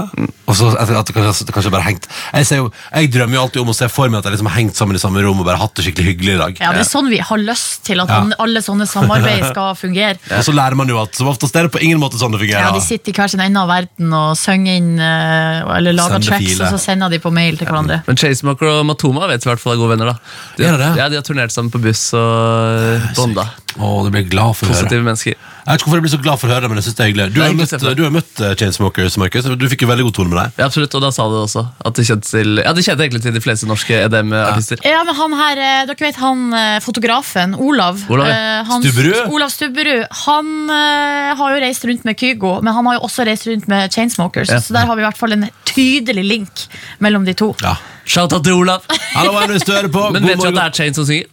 Og 0.50 0.56
så 0.58 0.72
at, 0.74 0.90
at 0.90 1.06
det 1.06 1.14
kanskje, 1.14 1.46
det 1.46 1.54
kanskje 1.54 1.70
bare 1.72 1.84
hengt 1.86 2.08
jeg, 2.34 2.46
ser 2.48 2.58
jo, 2.58 2.64
jeg 2.90 3.10
drømmer 3.14 3.36
jo 3.38 3.42
alltid 3.44 3.60
om 3.62 3.70
å 3.70 3.74
se 3.78 3.86
for 3.88 4.10
meg 4.10 4.18
at 4.18 4.26
jeg 4.26 4.34
liksom 4.34 4.48
har 4.50 4.56
hengt 4.58 4.76
sammen 4.76 4.98
i 4.98 5.00
samme 5.00 5.22
rom 5.22 5.38
og 5.40 5.46
bare 5.46 5.60
hatt 5.62 5.76
det 5.78 5.84
skikkelig 5.86 6.08
hyggelig 6.16 6.32
i 6.34 6.40
dag. 6.40 6.58
Ja, 6.64 6.72
det 6.74 6.82
er 6.82 6.88
sånn 6.90 7.08
vi 7.12 7.20
har 7.22 7.38
lyst 7.40 7.84
til 7.86 8.02
at 8.02 8.10
Ja. 8.10 8.18
alle 8.42 8.60
sånne 8.66 8.88
samarbeid 8.90 9.46
skal 9.52 9.76
fungere. 9.84 10.18
Og 10.34 10.42
så 10.48 10.52
lærer 10.56 10.76
man 10.82 10.90
jo 10.90 10.98
at 11.00 11.14
som 11.16 11.30
oftest 11.30 11.56
er 11.56 11.68
det 11.68 11.72
på 11.76 11.80
ingen 11.86 12.02
måte 12.02 12.18
sånn 12.20 12.34
det 12.34 12.42
fungerer. 12.42 12.66
Ja, 12.66 12.74
De 12.74 12.82
sitter 12.84 13.14
i 13.14 13.16
hver 13.16 13.30
sin 13.32 13.44
ende 13.46 13.62
av 13.62 13.70
verden 13.70 14.12
og 14.18 14.34
synger 14.42 14.82
inn 14.82 14.90
eh, 14.98 15.62
eller 15.78 15.94
lager 15.96 16.18
Sende 16.18 16.32
tracks, 16.32 16.50
file. 16.50 16.66
og 16.66 16.74
så 16.74 16.82
sender 16.88 17.14
de 17.14 17.22
på 17.22 17.32
mail 17.32 17.56
til 17.62 17.70
hverandre. 17.70 18.02
Men 18.10 18.18
Chasemaker 18.18 18.72
og 18.74 18.84
Matoma 18.90 19.30
vet 19.30 19.46
i 19.46 19.52
hvert 19.52 19.62
fall 19.62 19.76
er 19.78 19.82
gode 19.86 19.94
venner. 19.94 20.10
da 20.12 20.18
de, 20.58 20.66
det 20.66 20.74
det? 20.82 20.92
Ja, 20.98 21.08
de 21.08 21.22
har 21.22 21.26
turnert 21.30 21.54
sammen 21.54 21.70
på 21.72 21.80
buss 21.86 22.08
og 22.18 23.08
bonda. 23.16 23.46
Å, 23.78 23.94
det 24.04 24.12
blir 24.18 24.28
glad 24.34 24.58
for 24.58 24.66
å 24.66 24.74
høre. 24.74 24.82
Positive 24.84 25.06
mennesker. 25.06 25.38
Jeg 25.62 25.70
vet 25.76 25.78
ikke 25.78 25.86
hvorfor 25.86 25.98
jeg 26.00 26.02
blir 26.04 26.12
så 26.12 26.18
glad 26.22 26.38
for 26.42 26.50
å 26.50 26.52
høre 26.56 26.64
det, 26.64 26.68
men 26.72 26.78
jeg 26.80 26.84
synes 26.88 26.96
det 26.98 27.02
er 27.04 27.08
hyggelig. 27.12 27.24
Du 27.30 27.34
Det 27.34 27.38
er 27.38 27.42
har 27.44 27.50
hyggelig 27.52 27.62
å 27.62 27.62
møtt, 27.62 27.72
se 27.72 27.78
på. 27.86 27.90
du 27.94 28.02
har 28.02 28.12
møtt 28.16 28.40
eh, 28.42 28.54
Chainsmokers, 28.58 29.16
Markus. 29.22 29.44
Du 29.60 29.66
fikk 29.70 29.84
jo 29.84 29.88
veldig 29.92 30.06
god 30.08 30.14
tone 30.16 30.30
med 30.32 30.38
deg. 30.40 30.56
Ja, 30.58 30.66
absolutt, 30.66 30.96
og 30.98 31.02
da 31.04 31.10
sa 31.14 31.26
du 31.30 31.34
det 31.36 31.42
også. 31.46 31.62
At 31.86 31.94
de 32.00 32.04
kjente 32.08 32.26
til 32.32 32.58
Ja, 32.64 32.72
de 32.74 32.82
kjente 32.82 33.04
egentlig 33.06 33.22
til 33.22 33.36
de 33.36 33.42
fleste 33.44 33.68
norske 33.70 33.94
EDM-artister. 34.08 34.82
Ja, 34.82 35.04
men 35.06 35.14
han 35.20 35.36
her, 35.38 35.60
eh, 35.62 35.84
Dere 35.92 36.02
vet 36.02 36.18
han 36.18 36.42
eh, 36.58 36.80
fotografen, 36.82 37.54
Olav. 37.62 38.02
Olav, 38.10 38.26
ja. 38.26 38.34
eh, 38.58 38.66
han- 38.72 38.82
Stubberud? 38.82 39.30
Olav 39.38 39.54
Stubberud. 39.54 40.02
Han 40.26 40.52
eh, 40.80 41.30
har 41.38 41.54
jo 41.54 41.62
reist 41.62 41.86
rundt 41.86 42.04
med 42.10 42.18
Kygo, 42.18 42.56
men 42.60 42.74
han 42.74 42.90
har 42.90 42.98
jo 42.98 43.06
også 43.06 43.26
reist 43.30 43.46
rundt 43.46 43.68
med 43.70 43.94
Chainsmokers. 43.94 44.50
Ja. 44.50 44.58
Så 44.58 44.74
der 44.74 44.90
har 44.90 44.98
vi 44.98 45.06
i 45.06 45.06
hvert 45.06 45.20
fall 45.22 45.32
en 45.38 45.46
tydelig 45.70 46.26
link 46.26 46.66
mellom 46.98 47.24
de 47.24 47.34
to. 47.38 47.52
Ja. 47.62 47.76
Shout-out 48.04 48.42
til 48.42 48.58
Olav! 48.58 48.82
Hallo, 49.14 49.38
er 49.38 49.46
du 49.54 49.58
hører 49.70 49.86
på. 49.94 50.08
Men 50.18 50.26
God 50.26 50.32
vet 50.34 50.42
du 50.42 50.48
at 50.48 50.50
morgen. 50.50 50.58
det 50.58 50.66
er 50.66 50.74
Chain 50.82 50.94
som 50.98 51.06
synger? 51.06 51.30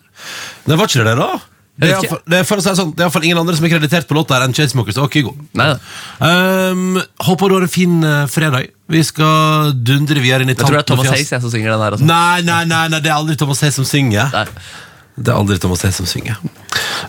Nei, 0.69 0.75
var 0.77 0.85
ikke 0.85 1.01
det 1.01 1.15
det, 1.15 1.17
da? 1.17 1.39
Det 1.79 1.89
er, 1.95 2.01
for, 2.11 2.19
det, 2.27 2.41
er, 2.41 2.47
for 2.47 2.59
å 2.59 2.63
si 2.63 2.71
sånn, 2.75 2.89
det 2.91 2.99
er 2.99 3.07
iallfall 3.07 3.25
ingen 3.29 3.39
andre 3.39 3.55
som 3.55 3.63
er 3.63 3.71
kreditert 3.71 4.07
på 4.09 4.17
låta 4.17 4.35
her 4.35 4.43
enn 4.43 4.55
Chainsmokers 4.55 4.97
og 4.99 5.13
Kygo. 5.13 5.31
Um, 5.55 6.99
håper 7.23 7.51
du 7.51 7.55
har 7.55 7.65
en 7.69 7.71
fin 7.71 7.93
uh, 8.03 8.25
fredag. 8.27 8.67
Vi 8.91 9.03
skal 9.07 9.71
dundre 9.87 10.19
videre 10.19 10.43
inn 10.43 10.51
i 10.51 10.57
jeg 10.57 10.59
tror 10.59 10.75
det 10.75 10.81
er 10.83 10.89
Thomas. 10.91 11.11
Hayes 11.13 11.31
som 11.31 11.53
synger 11.53 11.71
den 11.71 11.85
her. 11.85 11.97
Nei, 12.03 12.41
nei, 12.43 12.61
nei, 12.67 12.83
nei, 12.91 12.99
det 12.99 13.13
er 13.13 13.15
aldri 13.15 13.37
Thomas 13.39 13.63
Hayes 13.63 13.79
som 13.79 13.87
synger. 13.87 14.27
Nei. 14.35 14.45
Det 15.19 15.31
er 15.31 15.39
aldri 15.39 15.55
Thomas 15.63 15.85
Hayes 15.87 16.01
som 16.01 16.09
synger. 16.09 16.39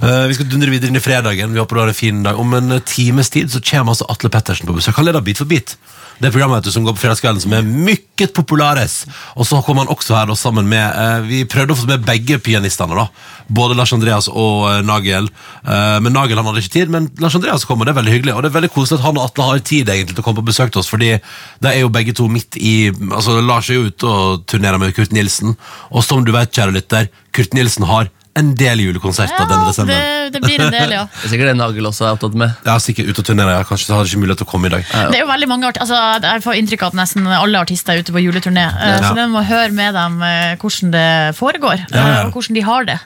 Uh, 0.01 0.29
vi 0.31 0.39
skal 0.39 0.47
dundre 0.53 0.71
videre 0.71 0.93
inn 0.93 0.99
i 0.99 1.03
fredagen. 1.03 1.55
Vi 1.55 1.63
håper 1.63 1.79
du 1.79 1.83
har 1.83 1.91
en 1.91 1.99
fin 1.99 2.23
dag. 2.27 2.39
Om 2.39 2.55
en 2.61 2.77
eh, 2.79 2.85
times 2.87 3.31
tid 3.35 3.51
så 3.51 3.63
kommer 3.73 3.97
altså 3.97 4.07
Atle 4.13 4.31
Pettersen 4.31 4.71
på 4.71 4.79
besøk. 4.79 4.95
Han 4.99 5.11
leder 5.11 5.27
Bit 5.27 5.43
for 5.43 5.51
bit. 5.51 5.75
Det 6.21 6.29
programmet 6.35 6.67
som 6.69 6.85
går 6.85 6.93
på 6.97 7.01
fredagskvelden, 7.01 7.41
som 7.41 7.55
er 7.57 7.65
mykket 7.65 8.35
populares. 8.37 9.07
Og 9.41 9.47
så 9.49 9.63
kommer 9.65 9.87
han 9.87 9.93
også 9.95 10.19
her 10.19 10.29
da, 10.29 10.37
sammen 10.37 10.69
med 10.69 10.85
eh, 10.85 11.23
Vi 11.31 11.39
prøvde 11.49 11.73
å 11.73 11.79
få 11.81 11.89
med 11.89 12.05
begge 12.05 12.37
pianistene. 12.45 12.93
da 12.99 13.07
Både 13.49 13.77
Lars 13.79 13.95
Andreas 13.97 14.29
og 14.29 14.67
eh, 14.69 14.83
Nagel. 14.85 15.31
Eh, 15.65 15.97
men 16.05 16.13
Nagel 16.13 16.37
han 16.37 16.51
hadde 16.51 16.61
ikke 16.61 16.77
tid, 16.77 16.93
men 16.93 17.09
Lars 17.25 17.39
Andreas 17.39 17.65
kom, 17.65 17.81
og 17.81 17.89
Det 17.89 17.95
er 17.95 18.01
veldig 18.03 18.15
hyggelig. 18.19 18.37
Og 18.37 18.45
det 18.45 18.53
er 18.53 18.59
veldig 18.59 18.73
koselig 18.75 19.01
at 19.01 19.07
han 19.09 19.17
og 19.17 19.31
Atle 19.31 19.49
har 19.49 19.65
tid 19.73 19.89
egentlig 19.89 20.19
til 20.19 20.25
å 20.25 20.29
komme 20.29 20.43
på 20.43 20.51
besøk 20.53 20.75
til 20.75 20.85
oss, 20.85 20.93
fordi 20.93 21.15
de 21.17 21.73
er 21.73 21.81
jo 21.81 21.95
begge 21.95 22.17
to 22.17 22.29
midt 22.29 22.61
i 22.61 22.77
Altså 22.91 23.41
Lars 23.41 23.71
er 23.71 23.81
jo 23.81 23.89
ute 23.89 24.13
og 24.13 24.47
turnerer 24.51 24.81
med 24.81 24.93
Kurt 24.97 25.17
Nilsen, 25.17 25.57
og 25.89 26.05
som 26.05 26.21
du 26.27 26.35
vet, 26.37 26.53
kjære 26.53 26.77
lytter, 26.77 27.09
Kurt 27.33 27.57
Nilsen 27.57 27.89
har 27.89 28.13
en 28.39 28.55
del 28.55 28.79
julekonserter 28.79 29.43
denne 29.49 29.65
Ja, 29.65 29.69
desember. 29.73 29.95
det, 29.95 30.33
det 30.37 30.41
blir 30.45 30.61
en 30.63 30.71
del, 30.73 30.93
ja. 30.95 31.05
Det 31.21 31.27
er 31.27 31.33
sikkert 31.33 31.49
det 31.51 31.57
Nagel 31.59 31.89
også 31.91 32.05
er 32.07 32.15
opptatt 32.15 32.37
med. 32.39 32.53
Ja, 32.65 32.77
sikkert 32.79 33.09
ute 33.11 33.21
og 33.25 33.27
turnere, 33.27 33.57
ja. 33.59 33.65
Kanskje 33.67 33.89
så 33.91 33.97
har 33.97 34.05
de 34.07 34.11
ikke 34.13 34.21
mulighet 34.23 34.39
til 34.43 34.47
å 34.47 34.51
komme 34.53 34.71
i 34.71 34.73
dag. 34.77 34.85
Det 35.11 35.19
er 35.19 35.25
jo 35.25 35.29
veldig 35.31 35.49
mange 35.51 35.67
art 35.67 35.81
altså, 35.83 35.99
Jeg 36.23 36.45
får 36.45 36.59
inntrykk 36.61 36.85
av 36.87 36.93
at 36.95 36.99
nesten 37.01 37.27
alle 37.27 37.59
artister 37.65 37.93
er 37.99 38.05
ute 38.05 38.15
på 38.15 38.23
juleturné. 38.23 38.67
eh, 38.71 38.93
Ja. 39.01 39.09
Så 39.11 39.15
det 39.19 39.27
må 39.33 39.43
høre 39.49 39.73
med 39.75 39.95
dem 39.99 40.23
eh, 40.23 40.55
hvordan 40.63 40.93
det 40.95 41.07
foregår, 41.41 41.83
Ja, 41.91 41.97
ja. 41.97 42.07
eh, 42.21 42.27
og 42.29 42.33
hvordan 42.39 42.55
de 42.55 42.65
har 42.71 42.85
det. 42.93 42.99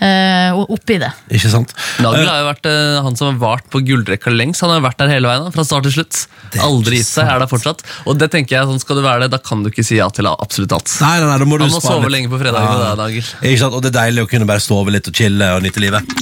eh, 0.00 0.50
Og 0.58 0.70
oppi 0.76 0.98
det. 0.98 1.12
Ikke 1.30 1.50
sant? 1.52 1.72
Nagel 2.02 2.26
har 2.28 2.42
jo 2.42 2.48
vært 2.50 2.70
han 3.06 3.16
som 3.16 3.30
har 3.32 3.38
vart 3.42 3.70
på 3.70 3.80
gullrekka 3.86 4.32
lengst. 4.34 4.62
Han 4.66 4.70
har 4.74 4.82
vært 4.84 4.98
der 4.98 5.08
hele 5.14 5.30
veien, 5.30 5.46
fra 5.54 5.64
start 5.64 5.86
til 5.88 5.94
slutt. 6.00 6.24
Aldri 6.62 6.98
gitt 7.00 7.08
seg, 7.08 7.30
er 7.30 7.38
der 7.44 7.48
fortsatt. 7.50 7.80
Og 8.10 8.18
det 8.20 8.30
tenker 8.34 8.58
jeg, 8.58 8.66
sånn 8.68 8.82
skal 8.82 8.98
du 8.98 9.02
være 9.06 9.24
det, 9.26 9.30
da 9.36 9.38
kan 9.38 9.62
du 9.62 9.70
ikke 9.70 9.84
si 9.86 9.96
ja 10.02 10.08
til 10.12 10.26
absolutt 10.32 10.74
alt. 10.76 10.90
Nei, 11.00 11.14
nei, 11.22 11.28
nei, 11.30 11.38
da 11.38 11.48
må 11.48 11.56
du 11.58 11.64
Han 11.64 11.72
må 11.72 11.80
spare 11.80 11.96
sove 11.96 12.08
litt. 12.10 12.16
lenge 12.18 12.32
på 12.34 12.40
fredagen 12.42 12.66
Ja. 12.66 12.90
deg, 12.90 12.98
Nagel. 13.00 13.30
Ikke 13.46 13.58
sant? 13.62 13.74
Og 13.78 13.82
det 13.86 13.92
er 13.94 13.98
deilig 14.02 14.26
å 14.26 14.28
kunne 14.30 14.46
bare 14.50 14.60
sove 14.72 14.94
litt 14.94 15.10
og 15.10 15.16
chille 15.16 15.48
og 15.52 15.62
nyte 15.64 15.82
livet. 15.82 16.14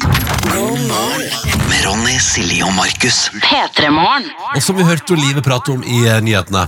Med 1.71 1.81
Ronny, 1.87 2.17
Silje 2.23 2.67
og 2.67 2.75
Markus. 2.75 3.29
P3morgen. 3.45 4.27
Og 4.57 4.63
som 4.65 4.79
vi 4.79 4.87
hørte 4.87 5.19
Live 5.19 5.45
prate 5.47 5.77
om 5.77 5.85
i 5.87 6.03
eh, 6.09 6.19
nyhetene, 6.25 6.67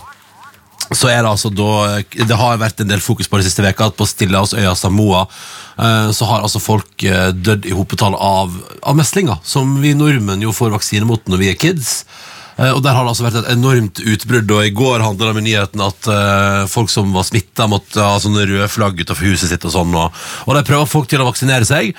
så 0.93 1.09
er 1.09 1.23
det 1.23 1.31
altså 1.31 1.49
da 1.49 2.03
Det 2.13 2.37
har 2.37 2.59
vært 2.61 2.83
en 2.83 2.91
del 2.91 3.01
fokus 3.01 3.31
på 3.31 3.39
det 3.39 3.47
siste 3.47 3.63
veka 3.65 3.87
at 3.89 3.97
på 3.97 4.05
Stillehavsøya 4.07 4.75
Samoa 4.77 5.23
eh, 5.25 6.11
så 6.15 6.29
har 6.29 6.45
altså 6.45 6.63
folk 6.63 7.07
eh, 7.09 7.31
dødd 7.33 7.67
i 7.67 7.75
hopetall 7.75 8.15
av, 8.19 8.55
av 8.83 8.99
meslinger, 8.99 9.41
som 9.43 9.79
vi 9.83 9.95
nordmenn 9.99 10.45
jo 10.45 10.55
får 10.55 10.75
vaksine 10.77 11.09
mot 11.09 11.27
når 11.27 11.43
vi 11.43 11.51
er 11.51 11.59
kids. 11.59 12.03
Eh, 12.63 12.71
Og 12.71 12.83
Der 12.83 12.95
har 12.95 13.05
det 13.05 13.13
altså 13.13 13.27
vært 13.27 13.41
et 13.43 13.53
enormt 13.53 14.01
utbrudd, 14.01 14.51
og 14.55 14.67
i 14.67 14.75
går 14.75 15.03
handla 15.03 15.31
det 15.31 15.37
med 15.39 15.47
nyheten 15.49 15.83
at 15.83 16.09
uh, 16.09 16.69
folk 16.71 16.91
som 16.93 17.11
var 17.15 17.27
smitta, 17.27 17.67
måtte 17.71 18.03
ha 18.03 18.21
sånne 18.23 18.47
røde 18.47 18.69
flagg 18.71 19.01
utenfor 19.01 19.33
huset 19.33 19.51
sitt. 19.51 19.67
Og 19.67 19.75
sånn, 19.75 19.95
og, 19.99 20.15
og 20.47 20.57
de 20.57 20.65
prøver 20.69 20.91
folk 20.91 21.11
til 21.11 21.23
å 21.23 21.29
vaksinere 21.29 21.67
seg. 21.69 21.93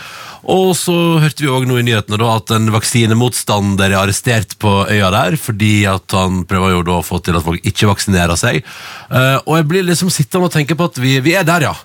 Og 0.54 0.74
så 0.76 0.96
hørte 1.24 1.44
vi 1.44 1.52
også 1.52 1.70
nå 1.70 1.78
i 1.80 1.86
nyhetene 1.88 2.20
da 2.20 2.34
at 2.36 2.52
en 2.56 2.68
vaksinemotstander 2.74 3.92
er 3.92 4.00
arrestert 4.02 4.58
på 4.60 4.74
øya 4.92 5.12
der, 5.14 5.38
fordi 5.40 5.86
at 5.90 6.16
han 6.16 6.44
prøver 6.48 6.78
jo 6.78 6.84
da 6.90 7.00
å 7.00 7.06
få 7.06 7.22
til 7.24 7.40
at 7.40 7.46
folk 7.46 7.64
ikke 7.64 7.92
vaksinerer 7.92 8.40
seg. 8.40 8.64
Uh, 9.12 9.40
og 9.44 9.58
jeg 9.60 9.70
blir 9.72 9.88
liksom 9.88 10.12
sittende 10.14 10.52
og 10.52 10.56
tenke 10.56 10.78
på 10.80 10.92
at 10.92 11.00
vi, 11.04 11.18
vi 11.24 11.36
er 11.40 11.48
der, 11.48 11.70
ja. 11.72 11.76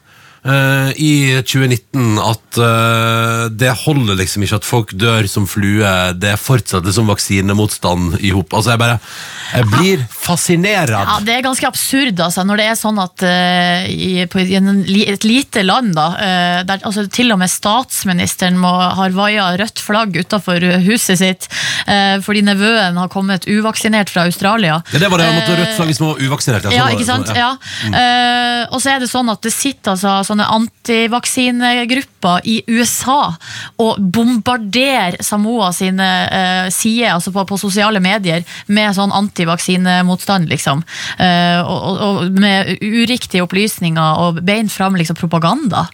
Eh, 0.48 0.90
i 1.02 1.12
2019 1.42 2.18
at 2.22 2.58
uh, 2.60 3.48
det 3.50 3.72
holder 3.84 4.18
liksom 4.20 4.44
ikke 4.44 4.60
at 4.60 4.68
folk 4.68 4.94
dør 4.98 5.26
som 5.30 5.48
flue. 5.48 5.92
Det 6.18 6.34
fortsetter 6.40 6.86
liksom 6.88 7.10
vaksinemotstand 7.10 8.18
i 8.20 8.32
hop. 8.36 8.54
Altså, 8.54 8.74
jeg 8.74 8.82
bare 8.82 8.98
Jeg 9.48 9.68
blir 9.72 10.04
fascinert. 10.12 10.92
Ja, 10.92 11.18
Det 11.24 11.34
er 11.34 11.44
ganske 11.44 11.66
absurd 11.66 12.20
altså, 12.20 12.44
når 12.44 12.60
det 12.60 12.66
er 12.68 12.78
sånn 12.78 13.00
at 13.02 13.24
uh, 13.24 13.88
i, 13.88 14.26
på, 14.30 14.42
i 14.44 14.58
en, 14.58 14.84
et 14.84 15.24
lite 15.26 15.64
land, 15.66 15.94
da, 15.96 16.08
der 16.68 16.84
altså, 16.84 17.06
til 17.12 17.32
og 17.32 17.40
med 17.40 17.50
statsministeren 17.50 18.58
må, 18.60 18.70
har 18.98 19.16
vaia 19.16 19.50
rødt 19.58 19.80
flagg 19.82 20.16
utafor 20.18 20.62
huset 20.84 21.20
sitt 21.20 21.48
fordi 22.24 22.42
nevøen 22.44 22.98
har 23.00 23.08
kommet 23.10 23.46
uvaksinert 23.48 24.10
fra 24.12 24.26
Australia. 24.28 24.80
Ja, 24.92 25.00
det 25.00 25.08
var 25.08 25.20
det, 25.20 25.28
han 25.30 25.38
måtte 25.38 25.56
rødt 25.56 25.76
flagg 25.76 25.90
hvis 25.92 26.00
man 26.02 26.10
var 26.12 26.22
uvaksinert. 26.26 26.68
Ja, 26.68 26.84
sånn 26.84 26.96
ikke 26.96 27.08
sant? 27.08 27.30
Ja. 27.32 27.48
Ja. 27.48 27.92
Eh, 28.02 28.62
og 28.72 28.82
så 28.82 28.94
er 28.94 29.02
det 29.02 29.10
sånn 29.10 29.28
at 29.32 29.42
det 29.44 29.52
sitter 29.54 29.94
altså, 29.94 30.37
sånne 30.38 30.46
antivaksinegrupper 30.54 32.46
i 32.46 32.62
USA 32.70 33.34
og 33.82 33.98
bombarderer 33.98 35.18
Samoa 35.24 35.72
sine 35.74 36.06
eh, 36.30 36.70
sider 36.70 37.16
altså 37.16 37.32
på, 37.34 37.44
på 37.48 37.58
sosiale 37.58 38.00
medier 38.00 38.44
med 38.68 38.94
sånn 38.94 39.12
antivaksinemotstand, 39.12 40.48
liksom. 40.48 40.84
Eh, 41.18 41.60
og, 41.62 41.80
og, 41.82 41.98
og 42.22 42.38
med 42.38 42.78
uriktige 42.82 43.42
opplysninger 43.42 44.22
og 44.22 44.42
beint 44.44 44.72
fram 44.72 44.96
liksom, 44.98 45.16
propaganda. 45.18 45.88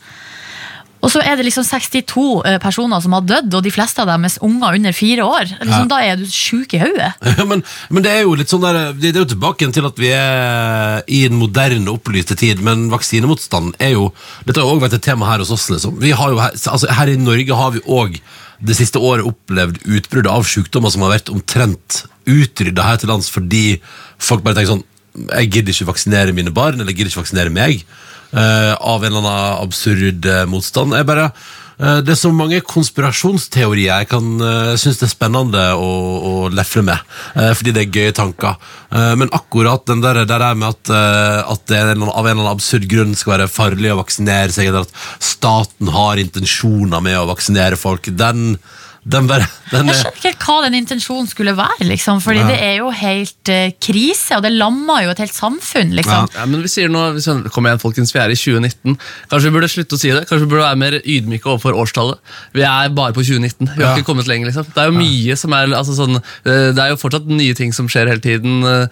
Og 1.04 1.12
så 1.12 1.20
er 1.20 1.36
det 1.36 1.44
liksom 1.46 1.66
62 1.68 2.24
eh, 2.48 2.58
personer 2.62 3.02
som 3.04 3.14
har 3.16 3.26
dødd, 3.28 3.52
og 3.58 3.64
de 3.66 3.72
fleste 3.74 4.00
av 4.00 4.08
dem 4.08 4.24
er 4.24 4.36
unger 4.46 4.78
under 4.78 4.96
fire 4.96 5.26
år. 5.28 5.50
Liksom, 5.60 5.88
Da 5.90 6.00
er 6.00 6.20
du 6.20 6.24
sjuk 6.30 6.74
i 6.76 6.80
hodet. 6.80 7.12
Ja, 7.34 7.44
men, 7.50 7.64
men 7.90 8.04
det 8.04 8.12
er 8.12 8.22
jo 8.22 8.36
litt 8.38 8.52
sånn 8.52 8.62
der 8.62 8.92
Det 8.94 9.10
er 9.10 9.24
jo 9.24 9.30
tilbake 9.32 9.66
til 9.74 9.88
at 9.88 9.98
vi 10.00 10.12
er 10.14 11.02
i 11.10 11.24
en 11.26 11.36
moderne, 11.40 11.90
opplyste 11.92 12.36
tid, 12.38 12.62
men 12.64 12.86
vaksinemotstand 12.92 13.74
er 13.82 13.96
jo 13.96 14.08
Dette 14.46 14.60
har 14.60 14.68
jo 14.68 14.76
også 14.76 14.84
vært 14.86 14.96
et 15.00 15.06
tema 15.10 15.28
her 15.28 15.42
hos 15.42 15.52
oss, 15.54 15.66
liksom. 15.72 15.98
Vi 16.00 16.14
har 16.16 16.32
jo 16.32 16.40
altså, 16.40 16.88
her 16.94 17.10
i 17.10 17.18
Norge 17.20 17.58
har 17.58 17.74
vi 17.74 17.84
òg 17.84 18.18
det 18.64 18.76
siste 18.78 19.00
året 19.02 19.26
opplevd 19.26 19.82
utbrudd 19.84 20.30
av 20.30 20.46
sykdommer 20.48 20.92
som 20.92 21.04
har 21.04 21.16
vært 21.16 21.32
omtrent 21.32 22.04
utrydda 22.30 22.86
her 22.86 23.00
til 23.00 23.10
lands 23.12 23.28
fordi 23.32 23.80
folk 24.22 24.44
bare 24.44 24.60
tenker 24.60 24.76
sånn 24.76 24.84
Jeg 25.34 25.50
gidder 25.52 25.74
ikke 25.74 25.90
vaksinere 25.92 26.34
mine 26.34 26.50
barn, 26.54 26.78
eller 26.78 26.90
jeg 26.90 27.02
gidder 27.02 27.12
ikke 27.12 27.22
vaksinere 27.22 27.52
meg. 27.54 27.84
Eh, 28.32 28.72
av 28.74 29.04
en 29.04 29.12
eller 29.12 29.20
annen 29.20 29.60
absurd 29.64 30.26
eh, 30.26 30.44
motstand. 30.50 30.96
Jeg 30.96 31.08
bare 31.08 31.26
eh, 31.28 32.00
det 32.06 32.14
er 32.14 32.20
så 32.20 32.30
mange 32.34 32.60
konspirasjonsteorier 32.64 33.90
jeg 33.90 34.08
kan 34.10 34.28
uh, 34.38 34.74
synes 34.78 35.00
det 35.00 35.08
er 35.08 35.10
spennende 35.10 35.64
å, 35.74 35.88
å 36.30 36.34
lefle 36.54 36.84
med, 36.86 37.02
Uh, 37.34 37.50
fordi 37.56 37.72
det 37.74 37.82
er 37.82 37.96
gøye 37.98 38.14
tanker. 38.14 38.54
Uh, 38.94 39.14
men 39.18 39.32
akkurat 39.34 39.82
den 39.90 40.04
der, 40.04 40.22
der 40.28 40.44
er 40.46 40.54
med 40.54 40.70
at, 40.70 40.92
at 41.50 41.66
det 41.66 41.80
av 41.80 41.90
en 41.90 42.04
eller 42.06 42.30
annen 42.30 42.52
absurd 42.52 42.86
grunn 42.90 43.16
skal 43.18 43.34
være 43.34 43.50
farlig 43.50 43.90
å 43.90 43.98
vaksinere 43.98 44.54
seg, 44.54 44.70
eller 44.70 44.86
at 44.86 44.94
staten 45.18 45.90
har 45.94 46.22
intensjoner 46.22 47.02
med 47.02 47.18
å 47.18 47.26
vaksinere 47.32 47.80
folk, 47.80 48.06
den, 48.14 48.54
den 49.04 49.26
bare 49.28 49.44
den 49.70 49.88
Jeg 49.88 49.94
er, 49.94 49.98
skjønner 50.00 50.18
ikke 50.18 50.28
helt 50.30 50.44
hva 50.44 50.56
den 50.64 50.76
intensjonen 50.78 51.28
skulle 51.28 51.52
være, 51.58 51.86
liksom, 51.88 52.20
fordi 52.24 52.44
det 52.48 52.56
er 52.62 52.78
jo 52.78 52.90
helt 52.94 53.50
uh, 53.52 53.66
krise, 53.82 54.36
og 54.36 54.44
det 54.44 54.52
lammer 54.54 55.04
jo 55.04 55.12
et 55.12 55.20
helt 55.24 55.34
samfunn, 55.36 55.92
liksom. 55.98 56.28
Ja, 56.36 56.46
men 56.48 56.62
vi 56.64 56.70
sier 56.72 56.92
nå, 56.92 57.02
vi 57.16 57.24
sier, 57.24 57.42
Kom 57.52 57.68
igjen 57.68 57.82
folkens, 57.82 58.12
vi 58.14 58.20
er 58.22 58.32
i 58.32 58.38
2019 58.38 58.96
Kanskje 59.30 59.48
vi 59.48 59.54
burde 59.54 59.70
slutte 59.72 59.96
å 59.96 60.00
si 60.00 60.12
det. 60.12 60.22
Kanskje 60.28 60.46
vi 60.46 60.50
burde 60.52 60.64
være 60.64 60.80
mer 60.80 60.96
ydmyke 61.00 61.50
overfor 61.50 61.76
årstallet. 61.80 62.20
Vi 62.56 62.64
er 62.64 62.92
bare 62.96 63.14
på 63.16 63.24
2019, 63.24 63.70
vi 63.74 63.82
har 63.82 63.90
Ja. 63.90 63.92
ikke 63.98 64.08
kommet 64.08 64.28
lenger 64.30 64.50
liksom. 64.50 64.68
Det 64.74 64.82
er 64.82 64.90
jo 64.90 64.96
mye 64.96 65.36
som 65.40 65.56
er 65.56 65.74
altså, 65.76 65.96
sånn, 65.98 66.16
eh, 66.16 66.70
Det 66.74 66.82
er 66.84 66.92
jo 66.92 67.00
fortsatt 67.00 67.28
nye 67.28 67.54
ting 67.58 67.74
som 67.76 67.88
skjer 67.90 68.08
hele 68.08 68.24
tiden 68.24 68.64
uh, 68.64 68.86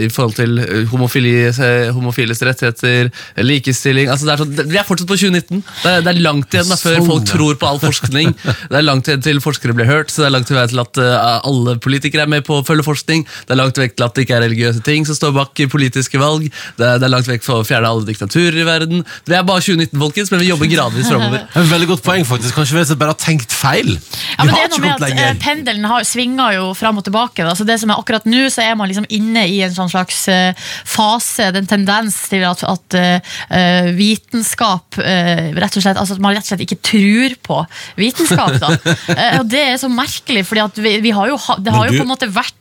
I 0.00 0.08
forhold 0.12 0.36
til 0.38 0.86
homofili, 0.90 1.34
eh, 1.50 1.90
homofiles 1.94 2.42
rettigheter 2.46 3.10
Likestilling. 3.44 4.10
Altså, 4.10 4.26
det 4.26 4.34
er 4.34 4.44
sånn, 4.44 4.70
Vi 4.70 4.80
er 4.80 4.88
fortsatt 4.88 5.10
på 5.10 5.18
2019 5.20 5.62
Det 5.82 5.92
er, 5.92 6.04
det 6.06 6.14
er 6.14 6.22
langt 6.24 6.54
igjen 6.54 6.68
da, 6.70 6.78
før 6.80 6.98
Sånn, 6.98 7.10
folk 7.10 7.28
tror 7.30 7.60
på 7.60 7.70
all 7.70 7.80
forskning. 7.82 8.34
Det 8.70 8.78
er 8.78 8.86
langt 8.86 9.08
igjen 9.08 9.19
til 9.24 9.40
forskere 9.42 9.76
blir 9.76 9.88
hørt 9.88 10.12
Så 10.12 10.24
det 10.24 10.30
er 10.30 10.34
langt 10.36 10.52
vei 10.52 10.66
til 10.70 10.82
at 10.82 11.00
eh, 11.00 11.40
alle 11.46 11.76
politikere 11.82 12.26
er 12.26 12.32
med 12.32 12.46
på 12.46 12.60
å 12.60 12.66
følge 12.66 12.86
forskning 12.86 13.26
Det 13.26 13.54
er 13.54 13.60
langt 13.60 13.80
vekk 13.80 13.96
til 13.96 14.06
at 14.06 14.16
det 14.16 14.26
ikke 14.26 14.38
er 14.38 14.44
religiøse 14.46 14.84
ting 14.86 15.06
som 15.08 15.18
står 15.18 15.34
bak 15.36 15.64
politiske 15.70 16.20
valg 16.20 16.46
Det 16.78 16.86
er, 16.86 17.00
det 17.00 17.08
er 17.08 17.12
langt 17.12 17.28
vekk 17.28 17.44
for 17.46 17.62
å 17.62 17.66
fjerne 17.66 17.90
alle 17.90 18.06
diktaturer 18.08 18.60
i 18.62 18.66
verden 18.66 19.04
Det 19.28 19.36
er 19.36 19.46
bare 19.46 19.62
2019 19.64 20.00
folkens, 20.00 20.32
men 20.32 20.42
vi 20.42 20.50
jobber 20.50 20.70
gradvis 20.70 21.10
fremover 21.10 21.46
veldig 21.70 21.88
godt 21.90 22.02
poeng, 22.04 22.24
faktisk. 22.26 22.54
Kanskje 22.56 22.78
vi 22.78 22.98
bare 22.98 23.14
har 23.14 23.20
tenkt 23.20 23.52
feil? 23.54 23.92
Ja, 23.94 24.44
men 24.44 24.52
det 24.52 24.56
har 24.56 24.64
er 24.64 24.70
noe 24.72 24.78
ikke 24.78 24.84
med 24.84 24.92
at 24.92 25.04
eh, 25.04 25.10
lenger. 25.10 25.40
Pendelen 25.42 25.88
har, 25.90 26.06
svinger 26.08 26.54
jo 26.56 26.66
fram 26.78 27.00
og 27.00 27.06
tilbake. 27.06 27.44
Da. 27.46 27.54
Så 27.58 27.66
det 27.68 27.78
som 27.82 27.92
er 27.92 28.00
Akkurat 28.00 28.24
nå 28.28 28.46
så 28.52 28.64
er 28.64 28.76
man 28.78 28.88
liksom 28.88 29.04
inne 29.12 29.44
i 29.50 29.58
en 29.66 29.74
sånn 29.74 29.90
slags 29.92 30.22
eh, 30.32 30.56
fase, 30.88 31.50
den 31.52 31.68
tendens 31.68 32.16
til 32.30 32.46
at, 32.48 32.62
at 32.64 32.96
eh, 32.96 33.90
vitenskap 33.96 34.98
uh, 35.00 35.50
rett 35.60 35.76
og 35.76 35.84
slett, 35.84 35.98
altså 36.00 36.16
at 36.16 36.22
man 36.22 36.34
rett 36.34 36.46
og 36.46 36.52
slett 36.52 36.64
ikke 36.64 36.78
tror 36.86 37.36
på 37.44 37.58
vitenskap. 38.00 38.56
Da. 38.62 38.72
Eh, 39.16 39.40
og 39.40 39.48
Det 39.50 39.62
er 39.72 39.76
så 39.80 39.90
merkelig, 39.92 40.44
fordi 40.48 40.82
vi, 40.84 40.96
vi 41.04 41.14
har 41.16 41.30
jo, 41.32 41.38
det 41.58 41.74
har 41.74 41.88
du, 41.88 41.94
jo 41.94 42.02
på 42.02 42.08
en 42.08 42.14
måte 42.14 42.30
vært 42.30 42.56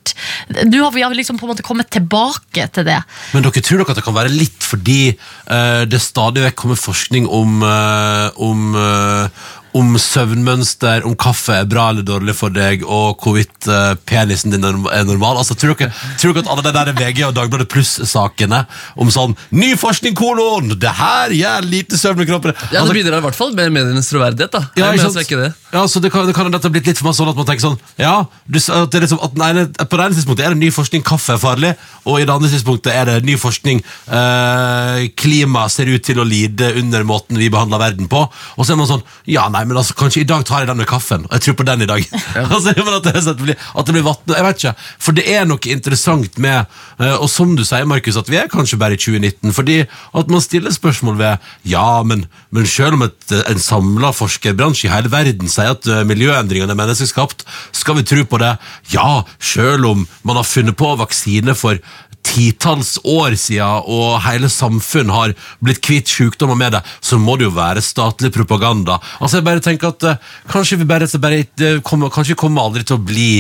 du 0.66 0.80
har 0.82 0.92
vi 0.92 1.04
har 1.04 1.14
liksom 1.16 1.38
på 1.40 1.46
en 1.46 1.54
måte 1.54 1.66
kommet 1.66 1.90
tilbake 1.94 2.66
til 2.74 2.88
det. 2.88 2.98
Men 3.34 3.46
dere 3.46 3.64
tror 3.64 3.82
dere 3.82 3.94
at 3.94 4.00
det 4.00 4.06
kan 4.06 4.18
være 4.18 4.34
litt 4.34 4.66
fordi 4.66 5.14
uh, 5.14 5.86
det 5.90 6.02
stadig 6.04 6.44
vekk 6.46 6.58
kommer 6.60 6.80
forskning 6.80 7.28
om, 7.30 7.62
uh, 7.64 8.30
om, 8.42 8.74
eh, 8.80 9.48
om 9.78 9.94
søvnmønster, 10.02 11.06
om 11.08 11.16
kaffe 11.20 11.60
er 11.62 11.68
bra 11.70 11.90
eller 11.92 12.06
dårlig 12.06 12.36
for 12.38 12.54
deg, 12.54 12.84
og 12.88 13.22
hvorvidt 13.22 13.70
uh, 13.70 13.94
penisen 14.10 14.54
din 14.54 14.66
er 14.66 15.06
normal? 15.06 15.40
Altså, 15.42 15.58
tror, 15.60 15.76
dere, 15.78 15.94
tror 16.20 16.34
dere 16.34 16.46
at 16.46 16.52
alle 16.54 16.66
de 16.66 16.74
der 16.78 16.94
VG 16.98 17.24
og 17.28 17.36
Dagbladet 17.38 17.70
Pluss-sakene 17.72 18.64
om 19.00 19.12
sånn 19.14 19.36
Ny 19.56 19.74
forskning, 19.80 20.16
kolon! 20.18 20.74
Det 20.80 20.92
her 20.98 21.34
gjør 21.36 21.68
lite 21.70 21.98
søvn 22.00 22.24
i 22.24 22.28
kroppen. 22.30 22.56
Ja, 22.74 22.80
Altså, 22.80 22.94
Det 22.94 23.04
bidrar 23.04 23.22
i 23.22 23.26
hvert 23.28 23.38
fall 23.38 23.54
med 23.58 23.74
medienes 23.76 24.10
troverdighet 24.10 24.54
da 24.56 24.62
ja, 24.78 24.90
ikke 24.94 25.10
sant? 25.10 25.30
det 25.30 25.50
Ja, 25.74 25.84
så 25.92 26.02
det 26.02 26.12
kan, 26.14 26.26
det 26.28 26.34
kan 26.38 26.50
dette 26.52 26.72
blitt 26.74 26.88
litt 26.90 27.00
for 27.00 27.10
meg 27.10 27.18
sånn 27.18 27.30
at 27.32 27.38
man 27.38 27.48
tenker 27.48 27.66
sånn 27.68 27.78
Ja, 28.00 28.16
du, 28.46 28.60
at 28.60 28.94
det 28.94 29.04
liksom, 29.06 29.22
at 29.26 29.38
ene, 29.50 29.66
på 29.70 30.00
det 30.00 30.06
ene 30.06 30.18
tidspunktet 30.18 30.46
er 30.48 30.56
det 30.56 30.62
ny 30.64 30.72
forskning 30.74 31.04
kaffe 31.06 31.36
er 31.36 31.42
farlig, 31.42 31.74
og 32.06 32.20
i 32.20 32.26
det 32.26 32.34
andre 32.34 32.52
tidspunktet 32.52 32.92
er 32.94 33.10
det 33.10 33.18
ny 33.28 33.36
forskning 33.40 33.82
uh, 34.10 35.06
klima 35.20 35.68
ser 35.72 35.92
ut 35.92 36.06
til 36.06 36.22
å 36.22 36.28
lide 36.28 36.72
under 36.80 37.06
måten 37.08 37.40
vi 37.40 37.52
behandler 37.52 37.82
verden 37.82 38.10
på. 38.12 38.26
Og 38.58 38.66
så 38.66 38.74
er 38.74 38.80
man 38.82 38.90
sånn 38.90 39.06
Ja, 39.30 39.48
nei, 39.52 39.59
men 39.68 39.80
altså, 39.80 39.96
kanskje 39.98 40.22
i 40.24 40.28
dag 40.28 40.46
tar 40.48 40.64
jeg 40.64 40.70
den 40.70 40.80
med 40.80 40.88
kaffen, 40.90 41.26
jeg 41.32 41.44
tror 41.46 41.58
på 41.60 41.66
den 41.68 41.84
i 41.86 41.90
dag. 41.90 42.06
altså, 42.54 42.74
men 42.78 42.96
at 42.98 43.08
det, 43.08 43.14
sånn 43.24 43.34
at 43.34 43.40
det 43.42 43.48
blir, 43.48 43.58
at 43.60 43.88
det 43.88 43.96
blir 43.96 44.06
vatten, 44.06 44.36
Jeg 44.36 44.46
vet 44.46 44.62
ikke. 44.62 44.74
For 45.06 45.18
det 45.18 45.26
er 45.34 45.48
noe 45.50 45.72
interessant 45.74 46.38
med 46.42 46.58
eh, 47.00 47.16
Og 47.18 47.28
som 47.32 47.56
du 47.58 47.64
sier, 47.68 47.88
Markus, 47.90 48.18
at 48.20 48.30
vi 48.30 48.40
er 48.40 48.52
kanskje 48.52 48.80
bare 48.82 48.96
i 48.96 49.02
2019, 49.02 49.54
fordi 49.56 49.80
at 49.86 50.32
man 50.32 50.44
stiller 50.44 50.76
spørsmål 50.76 51.18
ved 51.20 51.50
Ja, 51.72 52.02
men, 52.04 52.26
men 52.56 52.68
selv 52.70 53.00
om 53.00 53.08
et, 53.08 53.18
en 53.40 53.62
samla 53.64 54.14
forskerbransje 54.16 54.88
i 54.88 54.94
hele 54.94 55.12
verden 55.12 55.52
sier 55.52 55.76
at 55.76 55.90
eh, 55.90 56.06
miljøendringene 56.08 56.76
er 56.76 56.80
menneskeskapt, 56.80 57.46
skal 57.76 58.00
vi 58.00 58.08
tro 58.08 58.26
på 58.30 58.42
det? 58.42 58.56
Ja, 58.94 59.24
selv 59.40 59.90
om 59.90 60.06
man 60.28 60.40
har 60.40 60.48
funnet 60.48 60.78
på 60.80 60.94
vaksine 61.00 61.56
for 61.58 61.80
titalls 62.30 62.98
år 63.08 63.36
siden, 63.40 63.86
og 63.90 64.20
hele 64.26 64.50
samfunn 64.52 65.12
har 65.14 65.36
blitt 65.64 65.82
kvitt 65.86 66.10
sykdommer 66.12 66.58
med 66.60 66.78
det, 66.78 66.84
så 67.02 67.20
må 67.22 67.38
det 67.40 67.50
jo 67.50 67.56
være 67.58 67.84
statlig 67.86 68.32
propaganda. 68.36 69.00
Altså, 69.20 69.40
jeg 69.40 69.48
bare 69.48 69.66
tenker 69.66 69.94
at 69.94 70.10
eh, 70.10 70.20
kanskje 70.52 70.80
vi 70.82 70.90
bare, 70.90 71.10
bare 71.22 71.44
eh, 71.44 71.82
kommer, 71.86 72.14
kanskje 72.14 72.36
vi 72.36 72.42
kommer 72.44 72.68
aldri 72.68 72.86
til 72.86 73.00
å 73.00 73.06
bli 73.12 73.32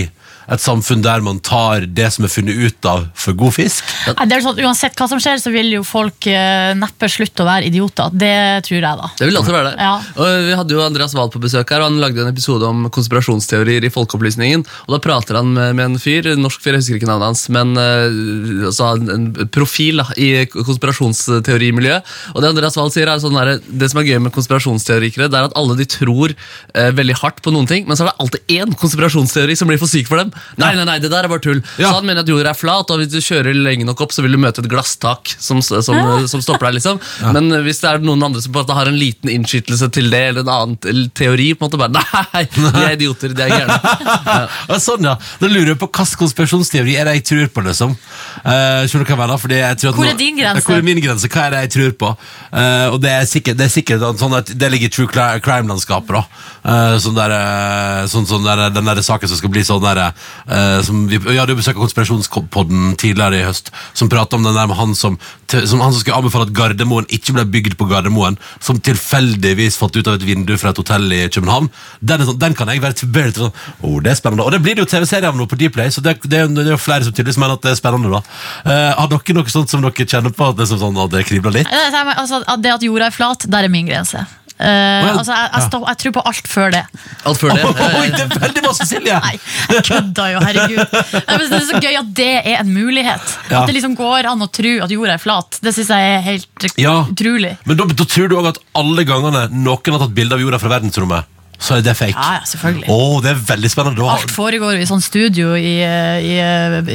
et 0.56 0.64
samfunn 0.64 1.04
der 1.06 1.24
man 1.26 1.40
tar 1.46 1.86
det 1.86 2.10
som 2.16 2.26
er 2.26 2.34
funnet 2.34 2.58
ut 2.58 2.90
av 2.90 3.06
for 3.14 3.38
god 3.38 3.56
fisk. 3.60 3.86
Nei, 4.08 4.28
Det 4.30 4.38
er 4.38 4.46
sånn, 4.46 4.64
uansett 4.66 4.98
hva 5.00 5.10
som 5.12 5.22
skjer, 5.22 5.40
så 5.42 5.54
vil 5.54 5.72
jo 5.78 5.84
folk 5.88 6.28
eh, 6.30 6.74
neppe 6.80 7.10
slutte 7.12 7.46
å 7.46 7.50
være 7.50 7.70
idioter. 7.70 8.10
Det 8.14 8.34
tror 8.68 8.80
jeg, 8.80 9.02
da. 9.04 9.12
Det 9.20 9.30
vil 9.30 9.40
alltid 9.40 9.58
være 9.60 9.72
det. 9.72 9.88
Ja. 9.90 9.94
Og 10.18 10.50
Vi 10.50 10.58
hadde 10.62 10.76
jo 10.78 10.84
Andreas 10.86 11.16
Wahl 11.18 11.32
på 11.34 11.44
besøk 11.44 11.70
her, 11.74 11.84
og 11.84 11.92
han 11.92 12.02
lagde 12.02 12.24
en 12.26 12.32
episode 12.34 12.66
om 12.66 12.90
konspirasjonsteorier 12.94 13.86
i 13.86 13.94
Folkeopplysningen. 13.94 14.66
Og 14.88 14.98
Da 14.98 15.02
prater 15.04 15.40
han 15.40 15.54
med, 15.54 15.76
med 15.78 15.86
en 15.92 16.02
fyr, 16.02 16.34
norsk 16.40 16.64
fyr, 16.64 16.78
jeg 16.78 16.86
husker 16.86 17.00
ikke 17.00 17.12
navnet 17.12 17.32
hans, 17.32 17.46
men 17.54 17.76
uh, 17.78 18.68
altså, 18.70 18.94
en 18.98 19.20
en 19.20 19.50
profil 19.54 20.02
da, 20.02 20.08
i 20.20 20.46
konspirasjonsteorimiljøet. 20.52 22.14
Og 22.34 22.42
Det 22.42 22.52
Andreas 22.52 22.78
Wahl 22.80 22.92
sier 22.94 23.10
er 23.12 23.22
sånn 23.22 23.38
der, 23.38 23.60
det 23.68 23.90
som 23.92 24.02
er 24.02 24.10
gøy 24.10 24.20
med 24.26 24.34
konspirasjonsteorikere, 24.36 25.30
det 25.32 25.40
er 25.40 25.50
at 25.50 25.58
alle 25.60 25.78
de 25.80 25.88
tror 25.90 26.34
eh, 26.34 26.92
veldig 26.96 27.18
hardt 27.22 27.44
på 27.46 27.54
noen 27.56 27.70
ting, 27.70 27.88
men 27.88 27.98
så 27.98 28.06
er 28.06 28.12
det 28.12 28.18
alltid 28.24 28.56
én 28.60 28.76
konspirasjonsteori 28.80 29.58
som 29.60 29.72
blir 29.72 29.82
for 29.82 29.92
syk 29.92 30.10
for 30.10 30.22
dem. 30.22 30.34
Nei, 30.60 30.71
nei, 30.78 30.86
nei, 30.88 30.97
det 31.04 31.12
der 31.12 31.28
er 31.28 31.32
bare 31.32 31.43
tull. 31.43 31.62
Ja. 31.78 31.89
Så 31.89 31.99
han 31.99 32.08
mener 32.08 32.23
at 32.23 32.30
jorda 32.32 32.54
er 32.54 32.58
flat, 32.60 32.91
og 32.91 33.02
hvis 33.02 33.12
du 33.13 33.19
kjører 33.23 33.56
lenge 33.56 33.86
nok 33.88 34.02
opp, 34.06 34.13
så 34.15 34.23
vil 34.25 34.36
du 34.36 34.39
møte 34.41 34.63
et 34.63 34.69
glasstak 34.71 35.32
som, 35.39 35.62
som, 35.63 35.82
som 35.84 36.43
stopper 36.43 36.69
deg. 36.69 36.80
liksom. 36.80 36.99
Men 37.36 37.52
hvis 37.65 37.82
det 37.84 37.89
er 37.93 38.04
noen 38.04 38.23
andre 38.30 38.41
som 38.43 38.54
på 38.54 38.62
en 38.62 38.67
måte 38.67 38.78
har 38.78 38.91
en 38.91 38.99
liten 38.99 39.32
innskytelse 39.34 39.89
til 39.95 40.10
det, 40.13 40.23
eller 40.32 40.45
en 40.45 40.54
annen 40.56 41.10
teori, 41.17 41.52
på 41.56 41.65
en 41.65 41.69
måte 41.69 41.80
bare 41.82 41.93
Nei, 42.34 42.43
de 42.56 42.84
er 42.86 42.95
idioter, 42.97 43.34
de 43.36 43.45
er 43.47 43.56
gærne. 43.56 43.80
Ja, 44.69 44.78
sånn, 44.82 45.06
ja. 45.08 45.15
Da 45.39 45.47
lurer 45.49 45.73
jeg 45.73 45.80
på 45.82 45.88
hvilken 45.89 46.19
konspirasjonsteori 46.19 46.95
er 46.99 47.08
det 47.10 47.15
jeg 47.19 47.25
tror 47.30 47.47
på, 47.56 47.63
liksom. 47.65 47.95
Uh, 48.43 48.86
skjønner 48.88 49.06
du 49.06 49.10
hva 49.10 49.15
jeg 49.15 49.21
mener? 49.23 49.41
Fordi 49.41 49.58
jeg 49.60 49.80
tror 49.82 49.91
at 49.91 49.97
Hvor 49.99 50.08
er 50.10 50.13
nå- 50.13 50.21
din 50.21 50.38
grense? 50.39 50.65
Hvor 50.67 50.78
er 50.78 50.86
min 50.86 51.02
grense? 51.04 51.30
Hva 51.32 51.45
er 51.47 51.56
det 51.56 51.62
jeg 51.65 51.71
tror 51.75 51.95
på? 52.04 52.12
Eh, 52.49 52.88
og 52.93 52.99
det 53.04 53.12
er 53.13 53.25
sikkert, 53.30 53.58
det 53.60 53.67
er 53.67 53.73
sikkert 53.73 54.06
sånn 54.21 54.36
at 54.38 54.52
det 54.60 54.69
ligger 54.73 54.89
i 54.89 54.93
true 54.93 55.10
crime-landskapet, 55.45 56.15
da. 56.15 56.23
Eh, 56.63 56.95
sånn 57.04 57.17
der, 57.17 57.34
eh, 57.36 58.04
sånn, 58.12 58.28
sånn 58.30 58.45
der, 58.45 58.65
den 58.73 58.89
der 58.89 59.02
saken 59.06 59.30
som 59.32 59.39
skal 59.39 59.52
bli 59.54 59.63
sånn 59.67 59.84
der 59.84 60.02
eh, 60.48 60.80
som 60.86 61.06
vi, 61.10 61.18
Vi 61.18 61.38
hadde 61.38 61.54
jo 61.54 61.60
besøk 61.60 61.78
av 61.78 61.86
Konspirasjonspodden 61.86 62.96
tidligere 63.00 63.39
i 63.42 63.46
høst, 63.48 63.72
som 63.94 64.10
pratet 64.12 64.38
om 64.38 64.46
den 64.46 64.58
der 64.58 64.70
med 64.70 64.78
han 64.80 64.96
som, 64.98 65.18
som, 65.50 65.82
han 65.82 65.94
som 65.94 66.00
skulle 66.02 66.18
anbefale 66.20 66.48
at 66.48 66.56
Gardermoen 66.56 67.10
ikke 67.13 67.36
ble 67.38 67.46
bygd 67.58 67.78
på 67.80 67.88
Gardermoen, 67.89 68.39
som 68.63 68.80
tilfeldigvis 68.80 69.80
falt 69.80 69.98
ut 69.98 70.08
av 70.08 70.20
et 70.20 70.28
vindu 70.28 70.56
fra 70.60 70.74
et 70.74 70.82
hotell 70.82 71.08
i 71.15 71.22
København. 71.32 71.70
Den, 72.02 72.26
sånn, 72.28 72.39
den 72.42 72.58
kan 72.58 72.72
jeg 72.72 72.84
være 72.84 73.00
tilbøyelig 73.04 73.38
til 73.38 73.50
oh, 73.50 74.00
det 74.04 74.13
er 74.13 74.20
spennende. 74.20 74.46
Og 74.46 74.54
det 74.56 74.62
blir 74.65 74.78
det 74.78 74.86
jo 74.86 74.89
TV-serie 74.92 75.30
av 75.30 75.38
nå 75.38 75.48
på 75.50 75.60
Dplay, 75.60 75.94
så 75.94 76.04
det, 76.06 76.18
det, 76.26 76.44
det 76.56 76.65
er 76.65 76.74
jo 76.76 76.82
flere 76.82 77.08
som 77.08 77.15
tydeligvis 77.15 77.39
mener 77.42 77.58
at 77.60 77.65
det 77.65 77.74
er 77.74 77.80
spennende. 77.80 78.12
da. 78.13 78.24
Uh, 78.65 78.89
har 79.00 79.12
dere 79.13 79.38
noe 79.38 79.54
sånt 79.54 79.72
som 79.72 79.86
dere 79.86 80.10
kjenner 80.10 80.36
på 80.36 80.52
at 80.52 80.60
det, 80.60 80.70
som 80.72 80.82
sånn, 80.82 81.00
at 81.04 81.13
det 81.13 81.26
kribler 81.30 81.60
litt? 81.60 81.72
Altså, 82.20 82.44
det 82.60 82.76
at 82.76 82.86
jorda 82.86 83.10
er 83.10 83.15
flat, 83.15 83.48
der 83.50 83.68
er 83.68 83.74
min 83.74 83.89
grense. 83.89 84.26
Eh, 84.60 84.67
ja. 84.67 85.12
altså, 85.15 85.32
jeg, 85.32 85.50
jeg, 85.54 85.63
stopp, 85.69 85.84
jeg 85.88 86.00
tror 86.02 86.13
på 86.17 86.24
alt 86.28 86.48
før 86.52 86.74
det. 86.76 86.82
Alt 87.30 87.39
før 87.39 87.54
det. 87.56 87.62
Oi, 88.02 88.10
det 88.12 88.24
er 88.26 88.41
veldig 88.43 88.63
masse 88.65 88.88
Silje! 88.89 89.19
Nei, 89.24 89.38
jeg 89.72 89.86
kødda 89.88 90.26
jo, 90.34 90.41
herregud. 90.43 90.98
Men 91.30 91.45
det 91.45 91.60
er 91.62 91.65
så 91.69 91.80
gøy 91.86 92.00
at 92.02 92.10
det 92.19 92.30
er 92.41 92.58
en 92.60 92.74
mulighet. 92.76 93.36
Ja. 93.48 93.62
At 93.62 93.72
det 93.72 93.78
liksom 93.78 93.95
går 94.00 94.28
an 94.34 94.43
å 94.43 94.50
tro 94.52 94.74
at 94.84 94.91
jorda 94.91 95.15
er 95.15 95.24
flat. 95.24 95.62
Det 95.63 95.72
syns 95.78 95.93
jeg 95.95 96.12
er 96.17 96.24
helt 96.28 96.67
Ja. 96.82 96.98
utrolig. 97.08 97.54
Men 97.69 97.80
da, 97.80 97.88
da 97.88 98.08
tror 98.12 98.28
du 98.28 98.36
òg 98.41 98.52
at 98.52 98.60
alle 98.84 99.08
gangene 99.08 99.45
noen 99.54 99.95
har 99.95 100.04
tatt 100.04 100.15
bilde 100.17 100.36
av 100.36 100.43
jorda 100.43 100.60
fra 100.60 100.74
verdensrommet, 100.76 101.32
så 101.60 101.76
er 101.78 101.82
det 101.84 101.91
fake? 102.00 102.15
Ja, 102.15 102.38
ja, 102.39 102.43
selvfølgelig. 102.48 102.88
Oh, 102.93 103.17
det 103.24 103.30
er 103.34 103.39
veldig 103.50 103.67
spennende. 103.72 104.00
Har- 104.08 104.22
Alt 104.24 104.32
foregår 104.32 104.80
i 104.80 104.86
sånn 104.88 105.02
studio 105.04 105.48
i, 105.60 105.74
i, 105.84 106.36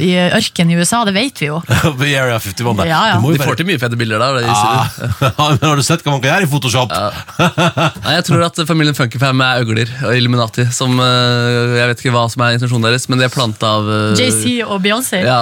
i 0.01 0.09
ørken 0.35 0.71
i 0.73 0.77
USA, 0.79 1.03
det 1.05 1.13
vet 1.15 1.37
vi 1.43 1.47
jo. 1.51 1.57
I 2.09 2.15
Area 2.17 2.39
51. 2.41 2.81
Ja, 2.89 3.01
ja. 3.13 3.17
De 3.21 3.25
være- 3.29 3.45
får 3.45 3.55
til 3.61 3.67
mye 3.69 3.79
fete 3.81 3.97
bilder 3.99 4.17
der. 4.23 4.33
Ja. 4.45 4.55
Ah, 4.55 4.85
men 5.53 5.61
har 5.69 5.75
du 5.77 5.83
sett 5.85 6.01
hva 6.05 6.11
man 6.15 6.21
kan 6.23 6.29
gjøre 6.33 6.45
i 6.47 6.51
Photoshop? 6.51 6.89
Nei, 6.95 8.13
jeg 8.17 8.23
tror 8.29 8.39
at 8.49 8.55
familien 8.69 8.95
Funkifam 8.97 9.37
er 9.45 9.53
øgler 9.63 9.87
og 10.07 10.11
Illuminati. 10.17 10.63
Som, 10.75 10.91
eh, 11.03 11.63
jeg 11.79 11.87
vet 11.91 11.99
ikke 12.03 12.15
hva 12.17 12.23
som 12.33 12.39
er 12.47 12.51
intensjonen 12.57 12.85
deres, 12.89 13.05
men 13.11 13.17
de 13.21 13.25
er 13.29 13.33
planta 13.33 13.65
av 13.77 13.83
uh... 13.85 13.93
JC 14.17 14.43
og 14.65 14.77
Beyoncé. 14.83 15.19
Ja, 15.25 15.39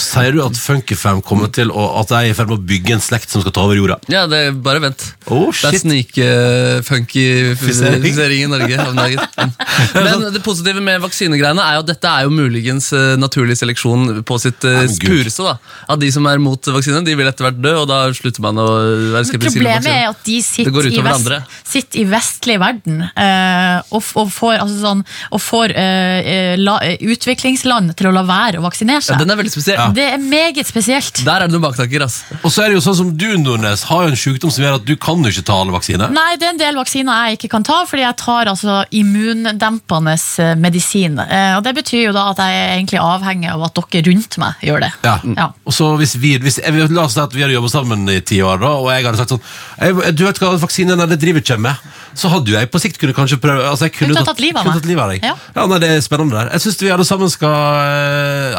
Sier 0.00 0.30
du 0.34 0.38
at 0.46 0.56
Funkyfam 0.58 1.18
kommer 1.26 1.48
til 1.54 1.68
å, 1.72 1.74
at 2.00 2.06
de 2.12 2.16
er 2.18 2.24
i 2.30 2.34
ferd 2.38 2.48
med 2.52 2.58
å 2.60 2.66
bygge 2.72 2.92
en 2.96 3.04
slekt 3.04 3.28
som 3.32 3.40
skal 3.44 3.52
ta 3.56 3.60
over 3.68 3.76
jorda? 3.78 3.96
ja 4.12 4.22
det 4.30 4.38
er 4.48 4.52
bare 4.64 4.80
vent. 4.84 5.00
Oh, 5.28 5.48
Det 5.52 5.64
er 5.68 5.72
shit. 5.76 5.82
snik-funky-fisering 5.84 8.42
i 8.42 8.44
Norge 8.62 8.88
om 8.88 8.96
dagen. 8.96 9.54
Men 10.06 10.26
det 10.34 10.42
positive 10.44 10.82
med 10.84 11.02
vaksinegreiene 11.04 11.64
er 11.64 11.78
jo 11.78 11.84
at 11.84 11.90
dette 11.92 12.12
er 12.12 12.26
jo 12.26 12.34
muligens 12.34 12.90
eh, 12.96 13.14
naturlig 13.20 13.58
seleksjon 13.60 14.22
på 14.28 14.38
sitt 14.42 14.64
uh, 14.68 14.84
pureste. 15.02 15.46
da. 15.46 15.56
At 15.92 16.02
de 16.02 16.10
som 16.14 16.26
er 16.30 16.40
mot 16.42 16.72
vaksine, 16.76 17.02
de 17.06 17.16
vil 17.18 17.28
etter 17.28 17.46
hvert 17.46 17.60
dø, 17.62 17.74
og 17.82 17.88
da 17.90 18.04
slutter 18.16 18.44
man 18.44 18.60
å 18.62 18.68
være 19.16 19.28
skeptisk 19.28 19.58
til 19.58 19.62
Problemet 19.62 19.90
er 19.92 20.08
at 20.10 20.22
de 20.26 20.38
sitter, 20.44 20.88
i, 20.88 21.02
vest, 21.04 21.58
sitter 21.68 22.02
i 22.02 22.06
vestlig 22.10 22.58
verden 22.62 23.02
eh, 23.04 23.92
og, 23.92 24.02
og 24.18 24.30
får, 24.32 24.56
altså 24.64 24.78
sånn, 24.82 25.02
og 25.32 25.42
får 25.42 25.74
eh, 25.78 26.32
eh, 26.34 26.54
la, 26.60 26.78
eh, 26.86 27.02
utviklingsland 27.12 27.94
til 27.98 28.10
å 28.10 28.14
la 28.14 28.24
være 28.26 28.60
å 28.60 28.66
vaksinere 28.66 29.02
seg. 29.04 29.16
Ja, 29.16 29.22
den 29.22 29.34
er 29.34 29.40
veldig 29.40 29.54
spesiell. 29.54 29.82
Det 29.96 30.08
er 30.14 30.20
meget 30.22 30.68
spesielt. 30.68 31.22
Der 31.26 31.44
er 31.44 31.50
det 31.50 31.56
noen 31.56 31.66
baktanker. 31.66 32.06
ass. 32.06 32.22
Og 32.42 32.50
så 32.52 32.64
er 32.64 32.72
det 32.72 32.78
jo 32.78 32.84
sånn 32.84 32.98
som 33.02 33.12
du, 33.18 33.28
Nordnes, 33.40 33.86
har 33.90 34.06
jo 34.06 34.12
en 34.12 34.18
sykdom 34.18 34.52
som 34.52 34.66
gjør 34.66 34.78
at 34.80 34.86
du 34.88 34.94
kan 35.00 35.22
jo 35.22 35.32
ikke 35.32 35.46
ta 35.48 35.58
alle 35.62 35.74
vaksiner. 35.74 36.12
Nei, 36.14 36.34
det 36.40 36.48
er 36.48 36.54
en 36.54 36.62
del 36.62 36.80
vaksiner 36.80 37.30
jeg 37.30 37.40
ikke 37.40 37.52
kan 37.56 37.66
ta, 37.66 37.82
fordi 37.88 38.06
jeg 38.06 38.18
tar 38.22 38.51
altså 38.52 38.82
immundempende 38.94 40.14
eh, 40.14 40.52
medisin. 40.58 41.18
Eh, 41.22 41.56
og 41.56 41.64
Det 41.66 41.74
betyr 41.80 42.06
jo 42.06 42.14
da 42.16 42.28
at 42.32 42.42
jeg 42.42 42.58
er 42.58 42.74
egentlig 42.76 43.00
avhengig 43.02 43.50
av 43.52 43.64
at 43.66 43.80
dere 43.92 44.04
rundt 44.08 44.38
meg 44.42 44.66
gjør 44.68 44.84
det. 44.84 44.92
Ja. 45.06 45.16
Ja. 45.38 45.48
Og 45.66 45.76
så 45.76 45.90
hvis 46.00 46.14
vi, 46.20 46.36
hvis, 46.42 46.60
La 46.92 47.06
oss 47.06 47.16
si 47.16 47.22
at 47.22 47.34
vi 47.34 47.44
hadde 47.44 47.56
jobbet 47.56 47.74
sammen 47.74 48.06
i 48.12 48.20
ti 48.26 48.40
år, 48.44 48.60
da, 48.62 48.72
og 48.78 48.90
jeg 48.92 49.06
hadde 49.06 49.20
sagt 49.20 49.34
sånn 49.34 50.14
Du 50.16 50.24
vet 50.26 50.40
hva 50.42 50.52
vaksinen 50.60 51.00
er, 51.00 51.10
det 51.10 51.20
driver 51.22 51.42
ikke 51.42 51.58
med. 51.62 51.90
Så 52.18 52.28
hadde 52.32 52.52
jeg 52.52 52.68
på 52.72 52.80
sikt 52.82 53.00
kunne 53.00 53.16
kanskje 53.16 53.40
prøve 53.40 53.64
altså 53.70 53.88
jeg 53.88 53.96
kunne 53.96 54.12
Kunne 54.12 54.26
tatt 54.28 54.42
livet 54.42 54.60
kunne 54.62 54.80
tatt 54.80 54.88
livet 54.88 55.04
av 55.04 55.12
deg. 55.14 55.24
Ja. 55.24 55.36
Ja, 55.56 55.66
nei, 55.70 55.80
Det 55.82 55.90
er 55.90 56.04
spennende 56.04 56.38
der. 56.38 56.52
Jeg 56.56 56.66
syns 56.66 56.80
vi 56.82 56.92
alle 56.92 57.08
sammen 57.08 57.32
skal 57.32 57.52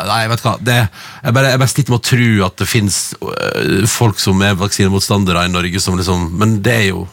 Nei, 0.09 0.21
vet 0.31 0.41
du 0.41 0.47
hva. 0.47 0.55
Det, 0.59 0.79
jeg, 1.23 1.35
bare, 1.37 1.53
jeg 1.53 1.61
bare 1.61 1.73
sliter 1.73 1.93
med 1.93 2.01
å 2.01 2.07
tro 2.09 2.29
at 2.47 2.61
det 2.61 2.69
fins 2.69 3.01
folk 3.93 4.21
som 4.21 4.41
er 4.45 4.57
vaksinemotstandere 4.59 5.45
i 5.47 5.53
Norge 5.53 5.81
som 5.83 5.99
liksom 5.99 6.31
Men 6.39 6.57
det 6.65 6.79
er 6.79 6.87
jo 6.93 7.05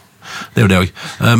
det 0.53 0.61
er 0.61 0.65
jo 0.65 0.71
det 0.71 0.79
òg. 0.81 0.91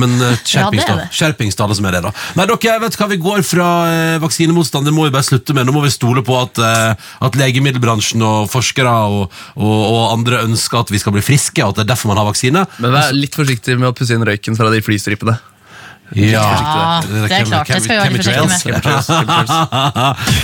Men 0.01 0.15
øh, 0.17 0.35
skjerpings, 0.43 0.85
Ja, 0.85 0.93
er 0.93 1.01
da. 1.01 1.07
Skjerpings 1.15 1.57
til 1.57 1.65
alle 1.65 1.77
som 1.77 1.87
er 1.89 1.97
det, 1.97 2.03
da. 2.07 2.11
Nei, 2.39 2.47
dere, 2.51 2.77
vet 2.83 2.97
hva, 2.99 3.07
Vi 3.11 3.19
går 3.21 3.43
fra 3.47 3.69
eh, 3.91 4.17
vaksinemotstand, 4.23 4.87
det 4.87 4.95
må 4.95 5.07
vi 5.07 5.13
bare 5.13 5.27
slutte 5.27 5.55
med. 5.57 5.67
Nå 5.67 5.75
må 5.75 5.83
vi 5.85 5.93
stole 5.93 6.23
på 6.25 6.37
at, 6.39 6.61
eh, 6.61 7.11
at 7.27 7.39
legemiddelbransjen 7.39 8.23
og 8.25 8.49
forskere 8.51 8.95
og, 9.11 9.37
og, 9.55 9.77
og 9.91 10.01
andre 10.15 10.43
ønsker 10.47 10.83
at 10.83 10.91
vi 10.93 11.01
skal 11.01 11.15
bli 11.15 11.23
friske, 11.25 11.63
og 11.63 11.73
at 11.73 11.81
det 11.81 11.87
er 11.87 11.93
derfor 11.93 12.11
man 12.13 12.21
har 12.21 12.29
vaksine. 12.29 12.65
Men 12.81 12.95
vær 12.95 13.15
litt 13.15 13.37
forsiktig 13.37 13.77
med 13.79 13.91
å 13.91 13.95
pusse 13.97 14.15
inn 14.15 14.27
røyken 14.27 14.59
fra 14.59 14.71
de 14.73 14.83
flystripene. 14.85 15.37
Ja, 16.11 16.41
Ja, 16.43 17.01
det 17.07 17.31
er 17.31 17.45
klart, 17.47 17.67
det 17.71 17.83
skal 17.85 17.95
vi 17.95 18.19
være 18.19 18.19
forsiktige 18.19 18.81
med. 18.83 18.91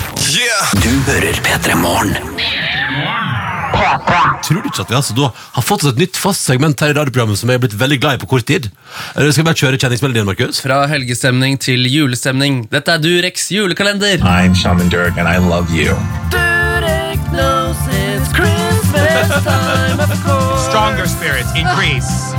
Du 0.83 0.89
hører 1.11 1.33
P3 1.43 1.75
Morgen. 1.75 3.46
Tror 4.47 4.61
du 4.61 4.69
ikke 4.69 4.83
at 4.85 4.91
vi 4.91 4.95
altså 4.97 5.15
da 5.17 5.29
har 5.33 5.65
fått 5.65 5.83
oss 5.83 5.91
et 5.93 5.99
nytt 6.01 6.17
fast 6.19 6.45
segment 6.47 6.79
her 6.81 6.93
i 6.93 6.95
radioprogrammet 6.97 7.39
som 7.39 7.49
jeg 7.51 7.59
er 7.59 7.63
blitt 7.65 7.77
veldig 7.79 7.99
glad 8.03 8.17
i 8.17 8.21
på 8.23 8.29
kort 8.31 8.47
tid? 8.49 8.69
Eller 9.15 9.31
skal 9.33 9.43
vi 9.43 9.49
bare 9.49 9.61
kjøre 9.61 9.79
kjenningsmelodien, 9.81 10.27
Markus? 10.29 10.61
Fra 10.63 10.83
helgestemning 10.91 11.59
til 11.61 11.87
julestemning. 11.91 12.63
Dette 12.71 12.95
er 12.95 13.03
Durex 13.03 13.49
julekalender. 13.51 14.23
I'm 14.23 14.55
Shaman 14.55 14.89
Durek 14.93 15.17
and 15.17 15.27
I 15.27 15.37
love 15.37 15.69
you. 15.73 15.97
Stronger 20.69 21.07
spirits, 21.07 21.49
increase. 21.55 22.33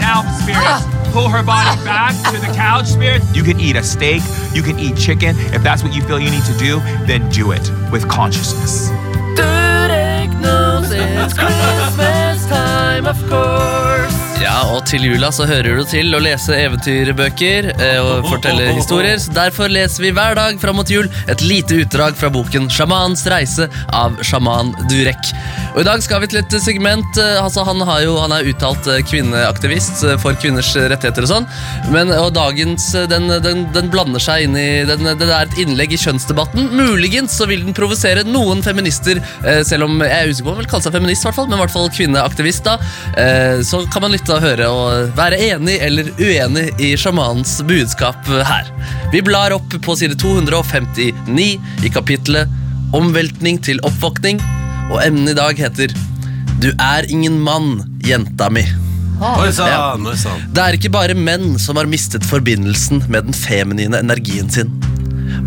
Now, 0.00 0.24
spirits, 0.40 0.84
pull 1.12 1.28
her 1.28 1.42
body 1.42 1.76
back 1.84 2.14
to 2.32 2.38
the 2.40 2.52
couch, 2.54 2.86
spirit. 2.86 3.22
You 3.34 3.42
can 3.44 3.60
eat 3.60 3.76
a 3.76 3.82
steak, 3.82 4.22
you 4.52 4.62
can 4.62 4.78
eat 4.78 4.96
chicken. 4.96 5.36
If 5.54 5.62
that's 5.62 5.82
what 5.82 5.94
you 5.94 6.02
feel 6.02 6.18
you 6.18 6.30
need 6.30 6.44
to 6.44 6.56
do, 6.58 6.80
then 7.06 7.28
do 7.30 7.52
it 7.52 7.70
with 7.92 8.08
consciousness. 8.08 8.90
It's 11.24 11.34
Christmas 11.34 12.46
time, 12.46 13.06
of 13.06 13.20
course. 13.30 14.18
Ja, 14.42 14.74
og 14.74 14.81
til 14.92 15.06
jula 15.08 15.30
så 15.32 15.46
hører 15.48 15.78
du 15.78 15.86
til 15.88 16.12
å 16.12 16.20
lese 16.20 16.56
eventyrbøker 16.66 17.70
eh, 17.72 17.98
og 18.02 18.26
fortelle 18.28 18.74
historier. 18.76 19.16
Så 19.22 19.32
derfor 19.32 19.70
leser 19.72 20.04
vi 20.04 20.10
hver 20.12 20.36
dag 20.36 20.58
fram 20.60 20.76
mot 20.76 20.90
jul 20.90 21.08
et 21.32 21.44
lite 21.44 21.78
utdrag 21.80 22.18
fra 22.18 22.28
boken 22.32 22.68
'Sjamanens 22.68 23.24
reise' 23.30 23.70
av 23.96 24.18
sjaman 24.26 24.74
Durek. 24.90 25.30
Og 25.72 25.80
I 25.80 25.86
dag 25.86 26.02
skal 26.04 26.20
vi 26.20 26.28
til 26.28 26.42
et 26.42 26.56
segment 26.60 27.20
eh, 27.20 27.38
altså 27.40 27.64
Han, 27.64 27.80
jo, 28.04 28.18
han 28.20 28.34
er 28.36 28.50
uttalt 28.50 28.88
eh, 28.92 29.00
kvinneaktivist 29.08 30.04
for 30.20 30.36
kvinners 30.42 30.74
rettigheter 30.76 31.24
og 31.24 31.30
sånn. 31.30 31.48
Men 31.94 32.12
og 32.12 32.34
dagens 32.36 32.90
den, 33.08 33.30
den, 33.44 33.64
den 33.72 33.90
blander 33.92 34.20
seg 34.20 34.44
inn 34.48 34.58
i 34.58 34.84
den, 34.88 35.08
Det 35.08 35.30
er 35.30 35.46
et 35.46 35.58
innlegg 35.62 35.96
i 35.96 36.00
kjønnsdebatten. 36.02 36.68
Muligens 36.76 37.38
så 37.38 37.48
vil 37.48 37.64
den 37.64 37.76
provosere 37.76 38.26
noen 38.28 38.60
feminister, 38.64 39.22
selv 39.64 39.86
om 39.86 40.02
jeg 40.04 40.12
er 40.12 40.28
usikker 40.28 40.50
på 40.50 40.52
om 40.52 40.58
han 40.58 40.64
vil 40.64 40.70
kalle 40.74 40.84
seg 40.84 40.96
feminist, 40.98 41.26
men 41.40 41.56
i 41.56 41.62
hvert 41.62 41.74
fall 41.74 41.90
kvinneaktivist. 41.96 42.68
da 42.68 42.76
Så 43.64 43.84
kan 43.92 44.04
man 44.04 44.12
lytte 44.12 44.36
og 44.36 44.44
høre 44.44 44.68
og 44.68 44.81
være 45.18 45.38
enig 45.50 45.76
eller 45.84 46.08
uenig 46.18 46.66
i 46.82 46.92
sjamanens 46.98 47.58
budskap 47.68 48.28
her. 48.28 48.68
Vi 49.12 49.22
blar 49.24 49.54
opp 49.56 49.74
på 49.84 49.96
side 49.98 50.18
259 50.20 51.48
i 51.84 51.92
kapittelet 51.92 52.58
Omveltning 52.92 53.56
til 53.64 53.80
oppvåkning, 53.88 54.40
og 54.92 54.98
emnet 55.00 55.32
i 55.32 55.38
dag 55.38 55.56
heter 55.56 55.94
Du 56.60 56.68
er 56.76 57.08
ingen 57.08 57.38
mann, 57.40 57.78
jenta 58.04 58.50
mi. 58.52 58.66
Oi 59.22 59.48
Ja. 59.54 59.94
Det 59.96 60.62
er 60.62 60.76
ikke 60.76 60.90
bare 60.92 61.14
menn 61.14 61.54
som 61.62 61.78
har 61.78 61.88
mistet 61.88 62.26
forbindelsen 62.26 63.04
med 63.08 63.30
den 63.30 63.36
feminine 63.36 64.00
energien 64.02 64.50
sin. 64.50 64.72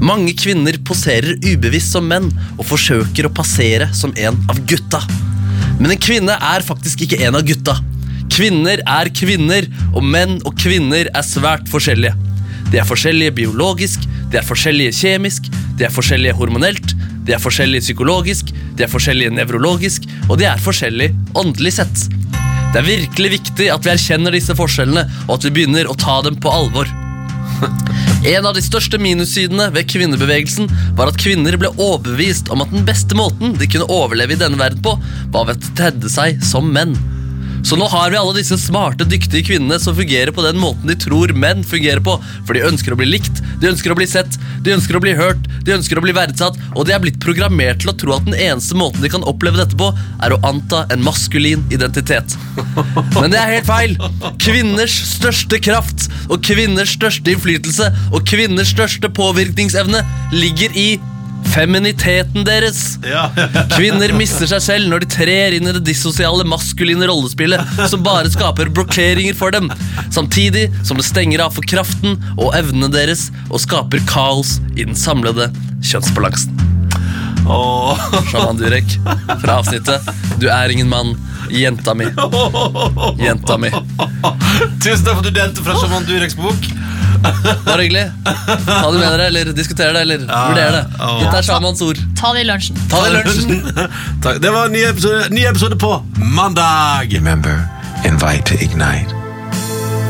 Mange 0.02 0.34
kvinner 0.34 0.78
poserer 0.88 1.38
ubevisst 1.44 1.94
som 1.94 2.08
menn 2.10 2.32
og 2.58 2.66
forsøker 2.66 3.28
å 3.28 3.34
passere 3.36 3.92
som 3.94 4.16
en 4.18 4.40
av 4.50 4.62
gutta. 4.68 5.04
Men 5.80 5.92
en 5.92 6.02
kvinne 6.02 6.38
er 6.40 6.66
faktisk 6.66 7.06
ikke 7.06 7.20
en 7.28 7.38
av 7.38 7.46
gutta. 7.48 7.78
Kvinner 8.34 8.82
er 8.82 9.12
kvinner, 9.16 9.68
og 9.94 10.04
menn 10.04 10.40
og 10.44 10.56
kvinner 10.60 11.10
er 11.12 11.26
svært 11.26 11.70
forskjellige. 11.72 12.16
De 12.72 12.82
er 12.82 12.88
forskjellige 12.88 13.36
biologisk, 13.38 14.06
de 14.32 14.40
er 14.40 14.46
forskjellige 14.46 14.96
kjemisk, 14.98 15.50
de 15.78 15.86
er 15.88 15.94
forskjellige 15.94 16.36
hormonelt, 16.38 16.96
de 17.26 17.36
er 17.36 17.42
forskjellige 17.42 17.86
psykologisk, 17.86 18.52
de 18.76 18.86
er 18.86 18.92
forskjellige 18.92 19.34
nevrologisk, 19.34 20.06
og 20.30 20.40
de 20.42 20.50
er 20.50 20.62
forskjellige 20.62 21.16
åndelig 21.38 21.78
sett. 21.78 22.06
Det 22.74 22.82
er 22.82 22.90
virkelig 22.90 23.32
viktig 23.38 23.70
at 23.72 23.86
vi 23.86 23.94
erkjenner 23.94 24.36
disse 24.36 24.56
forskjellene, 24.58 25.06
og 25.28 25.38
at 25.38 25.48
vi 25.48 25.54
begynner 25.56 25.88
å 25.88 25.98
ta 26.00 26.20
dem 26.26 26.40
på 26.42 26.52
alvor. 26.52 26.90
En 28.26 28.48
av 28.50 28.56
de 28.58 28.62
største 28.66 28.98
minussidene 28.98 29.68
ved 29.70 29.86
kvinnebevegelsen 29.92 30.66
var 30.98 31.12
at 31.12 31.20
kvinner 31.22 31.60
ble 31.62 31.70
overbevist 31.78 32.50
om 32.50 32.64
at 32.64 32.72
den 32.74 32.82
beste 32.88 33.14
måten 33.18 33.54
de 33.60 33.68
kunne 33.70 33.86
overleve 33.94 34.34
i 34.34 34.40
denne 34.42 34.58
verden 34.58 34.82
på, 34.82 34.96
var 35.30 35.46
ved 35.52 35.62
å 35.62 35.76
tedde 35.78 36.10
seg 36.10 36.42
som 36.42 36.72
menn. 36.74 36.98
Så 37.66 37.78
nå 37.80 37.88
har 37.90 38.12
vi 38.14 38.18
alle 38.20 38.36
disse 38.38 38.60
smarte, 38.62 39.08
dyktige 39.10 39.42
kvinnene 39.48 39.80
som 39.82 39.96
fungerer 39.98 40.30
på 40.36 40.44
den 40.46 40.60
måten 40.62 40.86
de 40.86 40.94
tror 41.02 41.32
menn 41.34 41.64
fungerer 41.66 42.02
på, 42.06 42.14
for 42.46 42.54
de 42.54 42.62
ønsker 42.68 42.94
å 42.94 42.98
bli 43.00 43.08
likt, 43.10 43.42
de 43.62 43.72
ønsker 43.72 43.90
å 43.90 43.98
bli 43.98 44.06
sett, 44.10 44.38
de 44.62 44.76
ønsker 44.76 45.00
å 45.00 45.02
bli 45.02 45.16
hørt, 45.18 45.48
de 45.66 45.74
ønsker 45.74 45.98
å 45.98 46.04
bli 46.06 46.14
verdsatt, 46.14 46.60
og 46.76 46.86
de 46.86 46.94
er 46.94 47.02
blitt 47.02 47.18
programmert 47.24 47.82
til 47.82 47.90
å 47.90 47.96
tro 47.98 48.14
at 48.14 48.28
den 48.28 48.38
eneste 48.38 48.78
måten 48.78 49.02
de 49.02 49.10
kan 49.10 49.26
oppleve 49.26 49.58
dette 49.58 49.78
på, 49.80 49.90
er 50.22 50.36
å 50.36 50.40
anta 50.46 50.84
en 50.94 51.02
maskulin 51.06 51.66
identitet. 51.74 52.38
Men 53.18 53.34
det 53.34 53.42
er 53.42 53.56
helt 53.56 53.70
feil. 53.72 53.98
Kvinners 54.46 55.00
største 55.16 55.58
kraft 55.66 56.06
og 56.30 56.46
kvinners 56.46 56.94
største 57.00 57.34
innflytelse 57.34 57.90
og 58.12 58.22
kvinners 58.30 58.76
største 58.76 59.10
påvirkningsevne 59.10 60.06
ligger 60.38 60.78
i 60.78 60.90
feminiteten 61.54 62.46
deres. 62.48 62.98
Kvinner 63.76 64.14
mister 64.18 64.50
seg 64.50 64.64
selv 64.64 64.92
når 64.92 65.06
de 65.06 65.12
trer 65.18 65.58
inn 65.58 65.70
i 65.70 65.76
det 65.78 65.84
dissosiale 65.88 66.46
maskuline 66.48 67.08
rollespillet 67.10 67.76
som 67.92 68.04
bare 68.06 68.32
skaper 68.34 68.72
blokkeringer 68.76 69.38
for 69.38 69.56
dem, 69.56 69.72
samtidig 70.14 70.68
som 70.86 71.00
det 71.00 71.08
stenger 71.08 71.46
av 71.46 71.56
for 71.56 71.68
kraften 71.68 72.20
og 72.36 72.56
evnene 72.58 72.92
deres 72.94 73.30
og 73.50 73.62
skaper 73.64 74.04
kaos 74.10 74.58
i 74.76 74.84
den 74.84 74.98
samlede 74.98 75.52
kjønnsbalansen. 75.86 76.66
Shaman 78.32 78.58
Durek 78.58 78.96
fra 79.42 79.60
avsnittet 79.60 80.02
Du 80.42 80.48
er 80.50 80.72
ingen 80.74 80.90
mann, 80.90 81.14
jenta 81.54 81.94
mi. 81.94 82.08
Jenta 83.26 83.58
mi. 83.62 83.70
Tusen 84.82 85.06
takk 85.06 85.14
for 85.14 85.22
at 85.22 85.28
du 85.30 85.36
delte 85.36 85.66
fra 85.66 85.78
Shaman 85.78 86.08
Dureks 86.10 86.38
bok. 86.40 86.72
Bare 87.66 87.82
hyggelig. 87.82 88.06
Ta 88.66 88.92
det 88.92 89.00
med 89.00 89.08
dere, 89.08 89.28
eller 89.28 89.52
diskutere 89.54 89.94
det, 89.94 90.02
eller 90.02 90.18
vurdere 90.26 90.72
det. 90.72 90.84
Dette 91.22 91.38
er 91.38 91.48
shamans 91.48 91.82
ord. 91.82 92.02
Ta 92.20 92.34
det 92.34 92.46
i 92.46 92.48
lunsjen. 92.50 92.80
Ta 92.92 93.02
det 93.04 93.12
i 93.12 93.16
lunsjen. 93.18 93.90
Takk. 94.24 94.42
Det 94.44 94.54
var 94.54 94.70
en 94.70 94.76
ny 94.78 94.86
episode, 94.90 95.30
ny 95.30 95.46
episode 95.50 95.80
på 95.82 95.92
mandag. 96.16 97.14
Remember, 97.14 97.68
invite 98.06 98.46
to 98.46 98.56
ignite. 98.56 99.14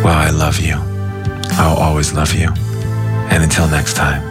Well, 0.04 0.18
I 0.18 0.32
love 0.32 0.60
you. 0.60 0.78
I'll 1.58 1.78
always 1.78 2.14
love 2.14 2.34
you. 2.34 2.50
And 3.32 3.44
until 3.44 3.68
next 3.68 3.96
time, 3.96 4.22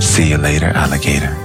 see 0.00 0.30
you 0.30 0.38
later, 0.38 0.72
alligator. 0.74 1.36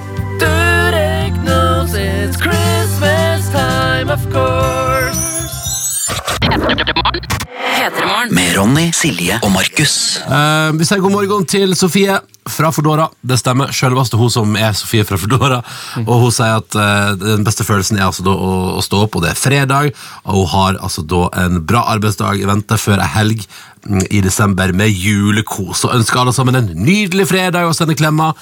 P3morgen. 6.46 6.96
Med 6.96 7.05
Ronny, 8.56 8.88
Silje 8.96 9.36
og 9.44 9.52
Markus. 9.52 10.16
Eh, 10.24 10.72
vi 10.80 10.88
sier 10.88 11.02
god 11.04 11.12
morgen 11.12 11.44
til 11.50 11.76
Sofie 11.76 12.16
fra 12.48 12.70
Fordora. 12.72 13.10
Det 13.20 13.36
stemmer. 13.42 13.74
Selveste 13.76 14.20
hun 14.20 14.32
som 14.32 14.56
er 14.56 14.72
Sofie 14.78 15.04
fra 15.08 15.18
Fordora. 15.20 15.60
Og 16.06 16.24
hun 16.24 16.34
sier 16.34 16.62
at 16.62 16.78
eh, 16.80 17.12
den 17.20 17.44
beste 17.44 17.66
følelsen 17.68 18.00
er 18.00 18.08
altså 18.08 18.24
da 18.24 18.32
å, 18.32 18.54
å 18.80 18.84
stå 18.86 19.02
opp, 19.06 19.18
og 19.18 19.26
det 19.26 19.34
er 19.34 19.40
fredag. 19.40 19.92
Og 20.24 20.46
hun 20.46 20.52
har 20.54 20.80
altså 20.80 21.04
da 21.04 21.26
en 21.44 21.60
bra 21.68 21.84
arbeidsdag 21.98 22.40
i 22.40 22.48
vente 22.48 22.80
før 22.80 23.04
ei 23.04 23.12
helg 23.18 23.44
i 24.10 24.22
desember 24.26 24.72
med 24.74 24.90
julekos. 24.90 25.84
Og 25.86 25.94
ønsker 26.00 26.22
alle 26.24 26.34
sammen 26.34 26.56
en 26.58 26.70
nydelig 26.86 27.28
fredag 27.30 27.68
og 27.70 27.76
sender 27.78 27.98
klemmer. 28.00 28.34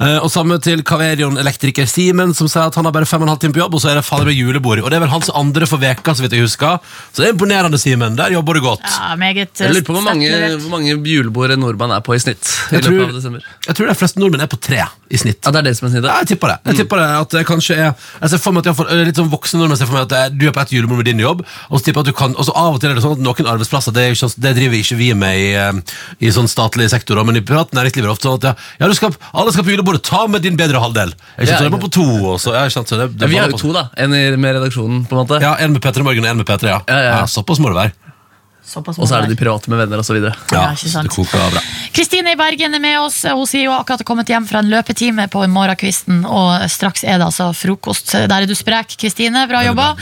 Eh, 0.00 0.16
og 0.22 0.30
samme 0.30 0.58
til 0.62 0.82
Kaverion 0.86 1.38
elektriker 1.38 1.86
Simen, 1.90 2.32
som 2.34 2.46
sier 2.50 2.66
at 2.68 2.74
han 2.78 2.86
har 2.86 2.94
bare 2.94 3.06
fem 3.06 3.22
og 3.22 3.26
en 3.26 3.32
halv 3.32 3.40
time 3.42 3.54
på 3.56 3.62
jobb, 3.62 3.74
og 3.74 3.82
så 3.82 3.90
er 3.92 3.98
det 3.98 4.04
fader 4.06 4.28
meg 4.28 4.38
julebord. 4.38 4.82
Og 4.84 4.90
det 4.90 4.98
er 4.98 5.02
vel 5.04 5.10
hans 5.12 5.30
andre 5.34 5.66
for 5.70 5.82
veka, 5.82 6.14
så 6.14 6.22
vidt 6.24 6.36
jeg 6.36 6.44
husker. 6.46 6.78
Så 7.12 7.22
det 7.22 7.28
er 7.28 7.34
imponerende, 7.34 7.78
Simen. 7.82 8.16
Der 8.18 8.30
jobber 8.34 8.58
du 8.58 8.62
godt. 8.66 8.86
Ja, 8.86 9.14
meget 9.18 9.54
Jeg 9.58 9.72
lurer 9.74 9.86
på 9.86 9.96
hvor 9.98 10.04
mange, 10.06 10.30
hvor 10.62 10.70
mange 10.76 10.94
julebord 10.94 11.50
en 11.54 11.60
nordmann 11.62 11.94
er 11.96 12.00
på 12.06 12.14
i 12.14 12.20
snitt. 12.22 12.42
i 12.70 12.76
Jeg 12.76 12.84
løpet 12.84 12.98
tror, 12.98 13.08
av 13.08 13.14
desember. 13.18 13.46
jeg 13.66 13.76
tror 13.78 13.86
de 13.92 13.94
fleste 14.02 14.22
nordmenn 14.22 14.42
er 14.46 14.50
på 14.50 14.60
tre 14.60 14.82
i 15.10 15.16
snitt. 15.18 15.40
Ja, 15.44 15.50
det 15.54 15.62
er 15.62 15.68
det 15.70 15.76
som 15.78 15.88
er 15.88 15.94
snittet. 15.94 16.10
Ja, 16.10 16.18
jeg 16.22 16.30
tipper 16.34 16.48
det. 16.54 16.58
Jeg 16.72 16.76
tipper 16.82 17.02
det 17.02 17.08
at 17.22 17.30
det 17.38 17.46
kanskje 17.48 17.78
er 17.78 17.94
Jeg 18.20 18.30
ser 18.34 18.38
for 18.42 18.52
meg 18.52 18.66
at 18.66 18.70
jeg 18.72 18.76
får, 18.78 18.90
eh, 18.92 19.04
litt 19.08 19.16
sånn 19.16 19.30
voksne 19.30 19.58
nordmenn 19.62 19.78
ser 19.78 19.86
for 19.86 19.94
meg 19.98 20.06
at 20.10 20.12
er- 20.18 20.30
du 20.38 20.46
er 20.46 20.52
på 20.52 20.60
et 20.62 20.72
julebord 20.74 20.96
med 21.02 21.06
din 21.06 21.18
jobb, 21.22 21.42
og 21.70 21.78
så 21.80 21.84
tipper 21.84 22.02
jeg 22.02 22.08
at 22.08 22.12
du 22.14 22.18
kan 22.18 22.34
Og 22.38 22.44
så 22.46 22.52
av 22.54 22.74
og 22.74 22.80
til 22.80 22.90
er 22.90 22.94
det 22.94 23.02
sånn 23.02 23.12
at 23.18 23.24
noen 23.24 23.46
arbeidsplasser 23.50 23.92
Det, 23.92 24.02
er 24.04 24.10
ikke, 24.12 24.28
sånn- 24.28 24.40
det 24.40 24.54
driver 24.56 24.76
ikke 24.76 24.87
vi 24.96 25.10
er 25.12 25.18
med 25.18 25.36
i, 25.36 25.52
eh, 25.58 25.98
i 26.24 26.32
sånn 26.32 26.48
statlig 26.48 26.88
sektor, 26.92 27.20
men 27.28 27.36
i 27.36 27.44
privat 27.44 27.74
næringsliv 27.76 28.04
er 28.04 28.08
det 28.08 28.14
ofte 28.14 28.28
sånn 28.30 28.40
at 28.40 28.48
ja, 28.50 28.54
ja 28.80 28.88
du 28.88 28.96
skal, 28.96 29.14
alle 29.32 29.52
skal 29.52 29.66
på 29.66 29.74
julebordet, 29.74 30.02
ta 30.08 30.26
med 30.26 30.42
din 30.46 30.56
bedre 30.56 30.80
halvdel. 30.80 31.12
Ikke 31.36 31.50
sant? 31.50 31.52
Ja, 31.52 31.58
så 31.58 31.68
det 31.68 31.72
er 31.74 31.84
på 31.84 31.92
to, 31.98 32.08
og 32.32 32.40
så, 32.40 32.56
ja, 32.56 32.66
sant? 32.72 32.88
Det, 32.88 33.10
det 33.18 33.28
Ja, 33.28 33.32
vi 33.34 33.40
har 33.42 33.52
jo 33.52 33.60
to, 33.60 33.72
da. 33.76 33.88
En 34.00 34.10
med 34.14 34.56
redaksjonen, 34.56 35.04
på 35.08 35.16
en 35.16 35.24
måte. 35.24 35.42
Ja, 35.44 35.56
En 35.58 35.72
med 35.72 35.82
P3 35.84 36.06
Morgen 36.06 36.24
og 36.24 36.30
en 36.30 36.44
med 36.44 36.48
P3, 36.48 36.70
ja. 36.70 36.80
Ja, 36.88 37.00
ja, 37.02 37.16
ja. 37.18 37.24
Såpass 37.26 37.60
må 37.60 37.72
det 37.72 37.82
være. 37.82 38.07
Såpass 38.68 38.98
Og 39.00 39.08
så 39.08 39.16
er 39.16 39.22
det 39.26 39.32
de 39.32 39.38
private 39.40 39.70
med 39.72 39.78
venner 39.80 40.02
osv. 40.02 40.18
Ja, 40.20 40.32
Ja, 40.52 40.64
ikke 40.76 40.90
sant. 40.92 41.08
det 41.08 41.14
koker 41.14 41.50
bra. 41.54 41.60
Kristine 41.96 42.32
i 42.34 42.36
Bergen 42.36 42.74
er 42.76 42.82
med 42.82 42.98
oss. 43.00 43.22
Hun 43.24 43.46
sier 43.48 43.64
jo 43.64 43.72
akkurat 43.72 44.02
har 44.02 44.08
kommet 44.08 44.28
hjem 44.28 44.46
fra 44.46 44.60
en 44.60 44.68
løpetime 44.70 45.24
på 45.32 45.46
morgenkvisten, 45.48 46.24
og 46.28 46.68
straks 46.70 47.02
er 47.04 47.18
det 47.18 47.26
altså 47.30 47.48
frokost. 47.56 48.12
Der 48.12 48.34
er 48.42 48.46
du 48.46 48.54
sprek, 48.54 48.92
Kristine. 49.00 49.46
Bra 49.48 49.62
jobba. 49.64 49.94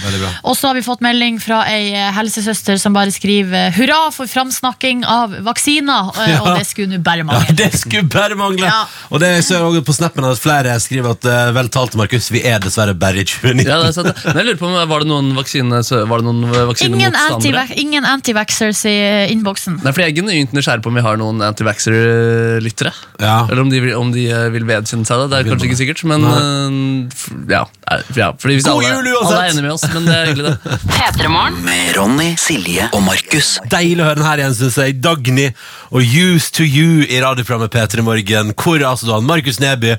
Og 0.45 0.57
så 0.59 0.69
har 0.73 0.75
vi 0.75 0.83
fått 0.83 1.01
melding 1.05 1.39
fra 1.41 1.63
ei 1.71 1.93
eh, 1.95 2.11
helsesøster 2.17 2.79
som 2.83 2.93
bare 2.97 3.11
skriver 3.15 3.71
'hurra 3.77 4.11
for 4.13 4.27
framsnakking 4.27 5.05
av 5.07 5.31
vaksiner', 5.47 6.11
eh, 6.19 6.31
Ja. 6.37 6.41
og 6.43 6.59
det 6.59 6.67
skulle 6.67 6.89
nå 6.97 7.03
bare 7.03 7.19
Ja, 7.23 7.25
mangle. 7.25 7.55
det 7.57 7.73
skulle 7.79 8.03
bare 8.11 8.35
mangle! 8.35 8.67
Ja. 8.67 8.85
Og 9.11 9.21
det 9.21 9.45
ser 9.45 9.57
jeg 9.63 9.65
også 9.65 9.85
på 9.87 9.95
snappen 9.95 10.25
at 10.25 10.39
flere 10.43 10.75
skriver 10.81 11.11
at 11.15 11.25
eh, 11.25 11.53
vel 11.55 11.69
talt, 11.69 11.95
Markus, 11.95 12.31
vi 12.31 12.43
er 12.45 12.59
dessverre 12.59 12.95
bare 12.99 13.23
i 13.23 13.25
2019. 13.25 13.67
Ja, 13.67 13.79
det 13.83 13.89
er 13.89 13.93
sant. 13.93 14.25
Men 14.27 14.37
jeg 14.37 14.45
lurer 14.47 14.59
på 14.59 14.73
Var 14.89 14.99
det 15.01 15.09
noen 15.09 15.35
vaksine, 15.37 15.83
var 16.11 16.19
det 16.19 16.25
noen 16.27 16.43
Ingen, 16.45 16.67
vaksinemotstandere? 16.69 17.61
anti 17.63 17.81
ingen 17.81 18.05
antivaxxers 18.57 18.85
i 18.89 19.33
innboksen. 19.35 19.81
Nei, 19.85 19.93
for 19.93 20.03
Jeg 20.03 20.13
er 20.13 20.17
genuint 20.21 20.55
nysgjerrig 20.57 20.85
på 20.85 20.91
om 20.91 20.97
vi 20.97 21.05
har 21.05 21.19
noen 21.21 21.43
anti-vaxxer-lyttere. 21.45 22.93
Ja. 23.21 23.47
Eller 23.51 23.63
om 23.63 23.71
de, 23.71 23.81
vil, 23.85 23.95
om 23.97 24.13
de 24.15 24.27
eh, 24.31 24.49
vil 24.55 24.67
vedkjenne 24.69 25.07
seg 25.09 25.23
det. 25.23 25.29
Det 25.33 25.41
er 25.41 25.51
kanskje 25.51 25.69
ikke 25.69 25.81
sikkert, 25.83 26.05
men 26.09 26.25
eh, 26.31 27.27
ja. 27.53 27.65
Ja 28.17 28.33
fordi 28.35 28.57
hvis 28.57 28.65
God 28.67 28.83
alle, 28.83 28.97
jul 28.97 29.13
uansett! 29.15 29.31
alle 29.31 29.43
er 29.45 29.53
enige 29.53 29.63
med 29.63 29.73
oss, 29.77 29.85
men 29.93 30.07
det 30.09 30.15
er 30.17 30.31
hyggelig, 30.31 30.53
det. 30.53 30.79
P3morgen. 30.97 31.59
Med 31.67 31.91
Ronny, 31.95 32.29
Silje 32.41 32.89
og 32.91 33.05
Markus. 33.07 33.51
Deilig 33.71 34.03
å 34.03 34.09
høre 34.09 34.19
den 34.19 34.27
her 34.27 34.43
igjen, 34.43 34.57
synes 34.59 34.79
jeg. 34.83 34.97
Dagny 35.05 35.45
og 35.95 36.03
Used 36.03 36.57
to 36.59 36.67
You 36.67 37.05
i 37.07 37.21
radioprogrammet 37.23 37.71
P3 37.71 38.03
Morgen. 38.03 38.51
Hvor 38.59 38.83
altså 38.91 39.07
da 39.07 39.21
Markus 39.23 39.61
Neby 39.63 39.93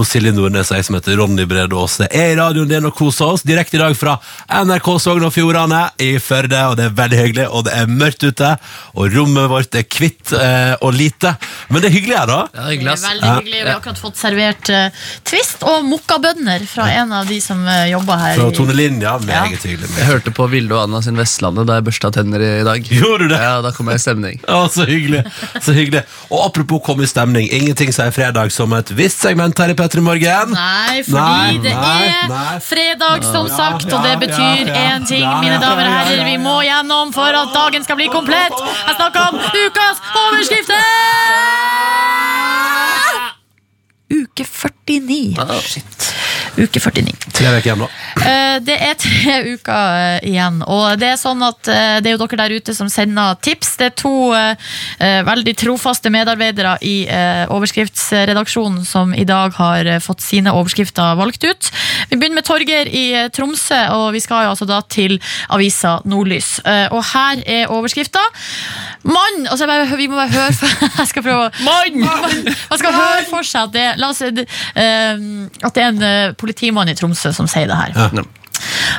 og 0.00 0.08
Silje 0.08 0.32
Nordnes, 0.32 0.72
jeg 0.72 0.86
som 0.88 0.96
heter 0.96 1.20
Ronny 1.20 1.44
Brede 1.50 1.76
Aase, 1.76 2.08
er 2.08 2.32
i 2.32 2.38
radioen 2.40 2.70
din 2.70 2.88
og 2.88 2.96
koser 2.96 3.34
oss. 3.34 3.44
Direkte 3.44 3.76
i 3.76 3.82
dag 3.82 3.92
fra 3.98 4.16
NRK 4.64 4.88
Sogn 5.04 5.28
og 5.28 5.34
Fjordane 5.36 5.82
i 6.00 6.14
Førde, 6.24 6.62
og 6.70 6.78
det 6.80 6.88
er 6.88 6.96
veldig 6.96 7.20
hyggelig, 7.20 7.46
og 7.52 7.68
det 7.68 7.76
er 7.76 7.92
mørkt 7.92 8.24
ute, 8.24 8.54
og 8.96 9.12
rommet 9.18 9.52
vårt 9.52 9.76
er 9.76 9.84
kvitt 9.84 10.32
eh, 10.38 10.72
og 10.80 10.96
lite. 10.96 11.34
Men 11.68 11.84
det 11.84 11.92
er 11.92 11.96
hyggelig 11.98 12.18
her, 12.22 12.32
da. 12.32 12.40
Ja, 12.48 12.64
Det 12.64 12.78
hyggelig, 12.78 12.96
er 12.96 13.04
veldig 13.04 13.34
hyggelig. 13.34 13.60
Vi 13.60 13.68
har 13.68 13.82
akkurat 13.82 14.00
fått 14.00 14.20
servert 14.20 14.72
uh, 14.72 15.06
Twist 15.28 15.64
og 15.68 15.84
mokkabønner 15.92 16.64
fra 16.70 16.88
en 17.02 17.12
av 17.20 17.28
de 17.28 17.33
som 17.42 17.62
uh, 17.66 17.84
jobber 17.90 18.18
her. 18.20 18.34
Fra 18.38 18.44
Tone 18.50 18.56
Tone 18.58 18.76
Linja, 18.78 19.16
meget 19.26 19.62
hyggelig. 19.66 19.88
Jeg 19.98 20.06
hørte 20.10 20.30
på 20.34 20.46
Vilde 20.52 20.74
og 20.76 20.82
Anna 20.84 21.00
sin 21.04 21.16
Vestlandet 21.18 21.66
da 21.68 21.78
jeg 21.80 21.86
børsta 21.88 22.10
tenner 22.14 22.44
i 22.44 22.52
dag. 22.66 22.84
Gjorde 22.90 23.24
du 23.24 23.34
det? 23.34 23.40
Ja, 23.42 23.56
Da 23.64 23.72
kom 23.76 23.88
jeg 23.92 24.00
i 24.00 24.04
stemning. 24.04 24.40
Å, 24.54 24.64
så 24.72 24.86
hyggelig. 24.88 25.24
så 25.64 25.74
hyggelig. 25.76 26.04
Og 26.30 26.44
apropos 26.46 26.82
komme 26.86 27.06
i 27.06 27.10
stemning, 27.10 27.48
ingenting 27.50 27.92
sier 27.94 28.12
fredag 28.14 28.52
som 28.54 28.72
et 28.76 28.92
visst 28.98 29.24
segment 29.24 29.58
her 29.58 29.72
i 29.72 29.78
P3 29.78 30.04
Morgen. 30.04 30.54
Nei, 30.54 31.02
fordi 31.06 31.18
Nei, 31.18 31.58
det 31.64 31.74
nei, 31.74 32.06
er 32.12 32.28
nei. 32.32 32.58
fredag, 32.64 33.24
som 33.26 33.48
Ja, 33.48 33.56
sagt, 33.56 33.88
og 33.92 34.04
det 34.04 34.14
betyr 34.20 34.34
betyr 34.34 34.68
ja, 34.72 34.96
én 34.96 35.06
ting, 35.06 35.22
ja, 35.22 35.40
mine 35.42 35.58
damer 35.62 35.84
og 35.84 35.90
ja, 35.90 35.94
ja, 35.94 36.04
herrer. 36.08 36.24
Vi 36.28 36.36
må 36.42 36.56
gjennom 36.64 37.12
for 37.14 37.36
at 37.38 37.52
dagen 37.54 37.84
skal 37.86 37.98
bli 38.00 38.08
komplett. 38.12 38.54
Jeg 38.88 38.96
snakker 38.98 39.20
om 39.30 39.38
ukas 39.38 40.02
overskrifter! 40.24 40.82
Uke 44.14 44.44
49. 44.44 45.34
Shit. 45.64 46.14
Uke 46.54 46.78
49. 46.78 47.10
Tre 47.34 47.48
uker 47.50 47.66
igjen, 47.66 47.80
da. 47.82 47.88
Eh, 48.22 48.58
Det 48.64 48.76
er 48.78 48.94
tre 49.00 49.36
uker 49.56 49.96
eh, 49.98 50.26
igjen, 50.30 50.60
og 50.70 50.98
det 51.00 51.08
er 51.10 51.18
sånn 51.18 51.42
at 51.42 51.66
eh, 51.66 51.96
det 52.04 52.12
er 52.12 52.14
jo 52.14 52.20
dere 52.22 52.38
der 52.44 52.54
ute 52.60 52.74
som 52.76 52.86
sender 52.92 53.34
tips. 53.42 53.72
Det 53.80 53.88
er 53.90 53.96
to 53.98 54.12
veldig 55.24 55.54
trofaste 55.58 56.10
medarbeidere 56.12 56.76
i 56.86 56.94
overskriftsredaksjonen 57.52 58.84
som 58.86 59.12
i 59.14 59.24
dag 59.26 59.52
har 59.58 59.88
fått 60.04 60.22
sine 60.24 60.52
overskrifter 60.54 61.16
valgt 61.18 61.44
ut. 61.44 61.70
Vi 62.10 62.16
begynner 62.16 62.38
med 62.38 62.46
Torgeir 62.46 62.88
i 62.88 63.04
Tromsø, 63.34 63.80
og 63.96 64.06
vi 64.14 64.22
skal 64.22 64.46
jo 64.46 64.52
altså 64.54 64.68
da 64.68 64.78
til 64.90 65.16
avisa 65.52 65.96
Nordlys. 66.08 66.58
Eh, 66.64 66.86
Og 66.94 67.02
her 67.12 67.42
er 67.46 67.72
overskrifta. 67.72 68.22
Mann! 69.04 69.46
Altså, 69.50 69.66
vi 69.98 70.06
må 70.08 70.16
bare 70.16 70.32
høre 70.32 70.54
for, 70.56 70.86
Jeg 71.00 71.10
skal 71.10 71.26
prøve 71.26 71.48
å 71.48 71.66
Mann! 71.66 72.00
Man 72.04 72.80
skal 72.80 72.94
høre 72.96 73.26
for 73.30 73.42
seg 73.46 73.68
at 73.68 73.74
det, 73.74 73.86
la 74.00 74.12
oss, 74.14 74.22
eh, 74.22 74.32
at 75.64 75.74
det 75.74 75.84
er 75.84 75.90
en 75.90 76.34
politimann 76.44 76.92
i 76.92 76.96
Tromsø 76.98 77.32
som 77.34 77.50
sier 77.50 77.70
det 77.70 77.80
her. 77.80 77.94
Ja. 77.96 78.24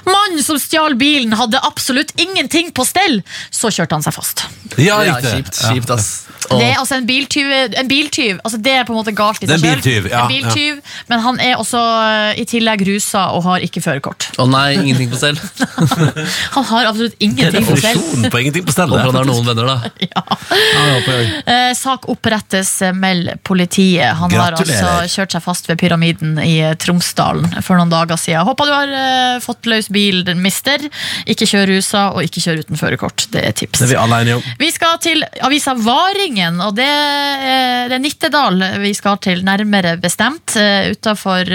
Mannen 0.06 0.44
som 0.44 0.60
stjal 0.60 0.98
bilen 1.00 1.34
hadde 1.40 1.62
absolutt 1.64 2.12
ingenting 2.20 2.74
på 2.76 2.86
stell, 2.86 3.22
så 3.50 3.72
kjørte 3.74 3.98
han 3.98 4.04
seg 4.06 4.16
fast. 4.18 4.46
Ja, 4.82 5.00
Ja, 5.06 5.16
kjipt, 5.24 5.56
kjipt, 5.56 5.94
ass. 5.96 6.25
Og, 6.50 6.60
Det 6.60 6.68
er 6.72 6.78
altså 6.80 6.96
en 7.00 7.06
biltyv, 7.08 7.52
en 7.82 7.88
biltyv 7.90 8.40
altså 8.46 8.58
det 8.62 8.74
er 8.80 8.84
på 8.88 8.94
en 8.94 9.00
måte 9.00 9.14
galt 9.16 9.42
i 9.44 9.48
Det 9.50 9.56
er 9.56 9.62
seg 9.62 9.70
en 9.70 9.82
selv. 9.82 9.84
biltyv, 9.84 10.10
ja, 10.12 10.22
en 10.26 10.34
biltyv, 10.34 10.82
Men 11.10 11.20
han 11.26 11.40
er 11.40 11.56
også 11.62 11.82
eh, 11.82 12.42
i 12.42 12.46
tillegg 12.50 12.84
rusa 12.88 13.26
og 13.36 13.44
har 13.48 13.66
ikke 13.66 13.82
førerkort. 13.84 14.30
Å 14.42 14.46
nei, 14.50 14.76
ingenting 14.80 15.10
på 15.12 15.20
stell. 15.20 15.40
Han 16.56 16.66
har 16.70 16.90
absolutt 16.90 17.16
Det 17.16 17.24
er 17.24 17.28
ingenting 17.30 17.66
på 17.68 17.78
stell. 17.80 17.98
definisjonen 17.98 18.32
på 18.32 18.42
ingenting 18.44 18.66
på 18.68 18.76
Håper 18.76 19.06
han 19.08 19.16
har 19.18 19.26
noen 19.28 19.48
venner, 19.48 19.66
da. 19.66 19.78
Eh, 21.46 21.74
sak 21.78 22.08
opprettes, 22.12 22.82
eh, 22.82 22.94
meld 22.94 23.32
politiet. 23.44 24.14
Han 24.20 24.32
har 24.32 24.52
Gratulerer. 24.56 25.02
altså 25.02 25.20
kjørt 25.22 25.36
seg 25.36 25.44
fast 25.44 25.70
ved 25.70 25.80
Pyramiden 25.82 26.38
i 26.42 26.58
eh, 26.64 26.74
Tromsdalen 26.82 27.62
for 27.66 27.78
noen 27.80 27.92
dager 27.92 28.18
siden. 28.20 28.46
Håper 28.48 28.70
du 28.70 28.74
har 28.74 28.94
eh, 29.00 29.40
fått 29.44 29.66
løs 29.70 29.90
bil, 29.94 30.24
mister. 30.40 30.82
Ikke 31.30 31.48
kjør 31.50 31.70
rusa, 31.76 32.06
og 32.16 32.24
ikke 32.26 32.44
kjør 32.44 32.64
uten 32.66 32.80
førerkort. 32.80 33.28
Det 33.34 33.44
er 33.48 33.56
tips. 33.58 33.80
Det 33.82 33.88
er 33.88 33.94
vi 33.94 34.00
alle 34.02 34.22
enige 34.26 34.40
om. 34.40 34.48
Vi 34.62 34.72
skal 34.74 34.98
til 35.04 35.24
avisa 35.46 35.76
Varingen, 36.36 36.60
og 36.62 36.76
det, 36.76 36.84
er- 36.86 37.88
det 37.90 37.96
er 37.96 38.02
Nittedal 38.04 38.60
vi 38.82 38.92
skal 38.94 39.18
til, 39.24 39.42
nærmere 39.46 39.96
bestemt, 40.02 40.56
uh, 40.58 40.92
utafor 40.92 41.48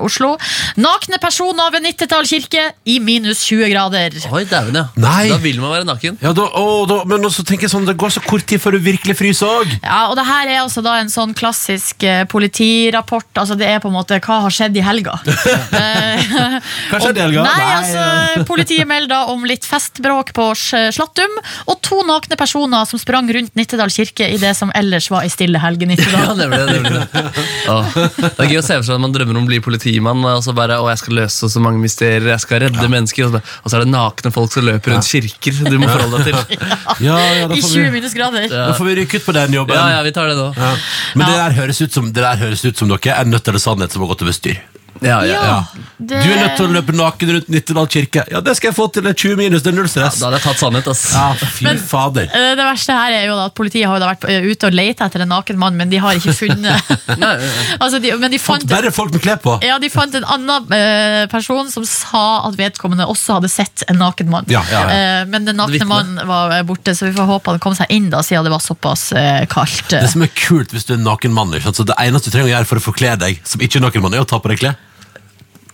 Oslo. 0.00 0.36
Nakne 0.80 1.18
personer 1.20 1.70
ved 1.74 1.82
Nittedal 1.84 2.24
kirke 2.26 2.70
i 2.88 2.98
minus 3.00 3.42
20 3.48 3.68
grader. 3.72 4.16
Oi, 4.32 4.44
dæven, 4.48 4.74
ja. 4.78 4.84
Nei. 4.96 5.28
Da 5.28 5.36
vil 5.42 5.60
man 5.60 5.72
være 5.74 5.84
naken. 5.88 6.18
Ja, 6.22 6.32
da, 6.36 6.46
å, 6.56 6.86
da, 6.88 7.02
men 7.10 7.24
også 7.26 7.44
tenker 7.44 7.66
jeg 7.68 7.74
sånn, 7.74 7.86
det 7.88 7.96
går 8.00 8.14
så 8.16 8.22
kort 8.24 8.46
tid 8.48 8.62
før 8.62 8.78
du 8.78 8.84
virkelig 8.84 9.16
fryser 9.18 9.50
òg. 9.60 9.74
Ja, 9.82 10.06
og 10.10 10.16
det 10.18 10.24
her 10.28 10.48
er 10.54 10.62
altså 10.62 10.82
da 10.84 10.96
en 11.02 11.12
sånn 11.12 11.34
klassisk 11.36 12.04
eh, 12.06 12.24
politirapport. 12.30 13.28
Altså 13.42 13.58
det 13.60 13.68
er 13.68 13.82
på 13.84 13.90
en 13.92 13.96
måte 13.98 14.18
hva 14.24 14.40
har 14.46 14.54
skjedd 14.54 14.78
i 14.80 14.84
helga? 14.86 15.18
Eh, 15.74 16.54
Hva 16.90 16.98
skjedde 17.02 17.18
i 17.18 17.22
helga? 17.24 17.42
Nei, 17.44 17.54
Nei, 17.58 17.72
altså 17.80 18.44
Politiet 18.46 18.86
melder 18.88 19.30
om 19.32 19.42
litt 19.48 19.64
festbråk 19.66 20.30
på 20.36 20.44
Slattum, 20.56 21.32
og 21.70 21.80
to 21.84 21.98
nakne 22.06 22.36
personer 22.38 22.86
som 22.88 23.00
sprang 23.00 23.26
rundt 23.34 23.54
Nittedal 23.58 23.90
kirke 23.92 24.13
i 24.22 24.36
det 24.38 24.52
som 24.56 24.70
ellers 24.78 25.08
var 25.10 25.24
ei 25.26 25.30
stille 25.32 25.58
helg 25.58 25.82
i 25.82 25.86
Ja, 25.88 25.90
Nittedal. 25.94 26.36
nemlig 26.38 26.58
det, 26.60 26.74
nemlig 26.76 26.92
det. 26.94 27.22
Åh, 27.74 27.88
det 28.20 28.44
er 28.44 28.50
gøy 28.52 28.60
å 28.60 28.64
se 28.66 28.76
for 28.78 28.86
seg 28.86 28.94
at 28.98 29.02
man 29.02 29.14
drømmer 29.14 29.38
om 29.40 29.46
å 29.46 29.50
bli 29.50 29.58
politimann. 29.64 30.22
Og 30.30 30.42
så 30.46 30.54
bare, 30.56 30.76
å, 30.82 30.86
jeg 30.92 31.00
skal 31.02 31.18
løse 31.22 31.50
så 31.50 31.62
mange 31.64 31.80
mysterier, 31.82 32.28
jeg 32.34 32.44
skal 32.44 32.62
redde 32.66 32.88
mennesker. 32.92 33.26
Og 33.26 33.32
så, 33.32 33.38
bare- 33.40 33.58
og 33.64 33.72
så 33.72 33.78
er 33.80 33.84
det 33.86 33.90
nakne 33.94 34.32
folk 34.34 34.52
som 34.54 34.66
løper 34.68 34.94
rundt 34.94 35.08
kirker 35.10 35.58
du 35.70 35.78
må 35.82 35.88
forholde 35.90 36.22
deg 36.22 36.30
til. 36.30 36.68
Ja, 37.04 37.16
ja, 37.18 37.48
I 37.50 37.58
20 37.58 37.80
vi, 37.88 37.90
minusgrader. 37.96 38.44
da 38.52 38.70
får 38.78 38.86
vi 38.86 38.94
rykke 39.00 39.18
ut 39.18 39.24
på 39.26 39.32
den 39.34 39.56
jobben. 39.56 39.74
Ja, 39.76 39.96
ja, 39.96 40.02
vi 40.06 40.12
tar 40.14 40.28
det 40.30 40.36
nå. 40.38 40.50
Ja. 40.56 40.70
Men 41.18 41.26
det 41.26 41.38
der 41.40 41.56
høres 41.58 41.80
ut 41.82 41.92
som, 41.96 42.12
det 42.14 42.22
der 42.22 42.38
høres 42.44 42.62
ut 42.64 42.78
som 42.78 42.92
dere 42.92 43.16
er 43.18 43.26
nødt 43.28 43.44
til 43.48 43.56
det 43.58 43.62
sannhet 43.64 43.92
som 43.94 44.04
har 44.04 44.12
gått 44.14 44.22
over 44.26 44.36
styr. 44.36 44.60
Ja, 45.04 45.18
ja, 45.28 45.40
ja. 45.44 45.56
det- 45.98 46.22
Du 46.24 46.30
er 46.32 46.38
nødt 46.40 46.56
til 46.56 46.66
å 46.66 46.72
løpe 46.74 46.92
naken 46.96 47.32
rundt 47.36 47.48
Nittedal 47.52 47.86
kirke. 47.92 48.24
Ja, 48.30 48.40
det 48.40 48.56
skal 48.56 48.70
jeg 48.70 48.76
få 48.76 48.86
til. 48.92 49.02
Det 49.04 49.12
er 49.14 49.18
20 49.20 49.36
minus, 49.36 49.62
det 49.62 49.72
er 49.72 49.76
null 49.78 49.88
stress. 49.88 50.18
Da 50.20 50.26
hadde 50.30 50.38
jeg 50.40 50.46
tatt 50.48 50.60
sannhet, 50.62 50.88
ass. 50.90 51.04
Ja, 51.14 51.26
fy 51.34 51.76
fader. 51.78 52.28
Eh, 52.32 52.54
Det 52.54 52.64
verste 52.64 52.96
her 52.96 53.12
er 53.18 53.26
jo 53.28 53.36
da 53.36 53.44
at 53.50 53.54
Politiet 53.54 53.86
har 53.86 53.98
jo 53.98 54.02
da 54.04 54.10
vært 54.14 54.24
eh, 54.28 54.48
ute 54.50 54.66
og 54.70 54.74
lett 54.74 55.00
etter 55.04 55.20
en 55.24 55.28
naken 55.34 55.58
mann, 55.60 55.76
men 55.76 55.90
de 55.90 55.98
har 56.02 56.14
ikke 56.18 56.34
funnet 56.34 56.82
altså 57.82 58.00
de, 58.02 58.12
Men 58.18 58.30
de 58.34 58.38
fant, 58.42 58.66
Bare 58.70 58.90
folk 58.94 59.12
med 59.14 59.22
klær 59.24 59.40
på. 59.42 59.56
ja, 59.64 59.78
de 59.78 59.90
fant 59.92 60.14
en 60.18 60.24
annen 60.24 60.72
eh, 60.74 61.26
person 61.32 61.68
som 61.70 61.84
sa 61.88 62.24
at 62.48 62.56
vedkommende 62.58 63.06
også 63.10 63.38
hadde 63.38 63.50
sett 63.52 63.84
en 63.88 63.98
naken 64.00 64.30
mann. 64.32 64.44
Ja, 64.48 64.62
ja, 64.70 64.82
ja. 64.88 64.94
Eh, 65.20 65.24
men 65.30 65.44
den 65.48 65.56
nakne 65.60 65.76
Vitne. 65.78 65.88
mannen 65.90 66.26
var 66.28 66.50
eh, 66.58 66.62
borte, 66.66 66.94
så 66.96 67.06
vi 67.08 67.12
får 67.16 67.26
håpe 67.30 67.54
han 67.54 67.60
kom 67.62 67.74
seg 67.78 67.86
inn 67.94 68.10
da, 68.10 68.22
siden 68.24 68.44
det 68.48 68.52
var 68.54 68.62
såpass 68.64 69.12
eh, 69.12 69.44
kaldt. 69.50 69.88
Det 69.94 70.08
som 70.10 70.22
er 70.24 70.32
kult 70.34 70.72
hvis 70.74 70.86
du 70.88 70.94
er 70.94 70.98
en 71.00 71.06
naken 71.10 71.32
mann, 71.36 71.52
ikke 71.54 71.68
sant? 71.70 71.76
så 71.82 71.86
det 71.88 71.96
eneste 72.00 72.30
du 72.30 72.34
trenger 72.36 72.50
å 72.50 72.54
gjøre 72.56 72.68
for 72.70 72.80
å 72.80 72.84
forkle 72.90 73.14
deg, 73.20 73.40
som 73.46 73.60
ikke 73.64 73.78
er 73.80 73.86
naken 73.88 74.02
mann, 74.04 74.14
er 74.14 74.24
å 74.24 74.28
ta 74.28 74.38
på 74.42 74.48
deg 74.52 74.58
klær. 74.64 74.76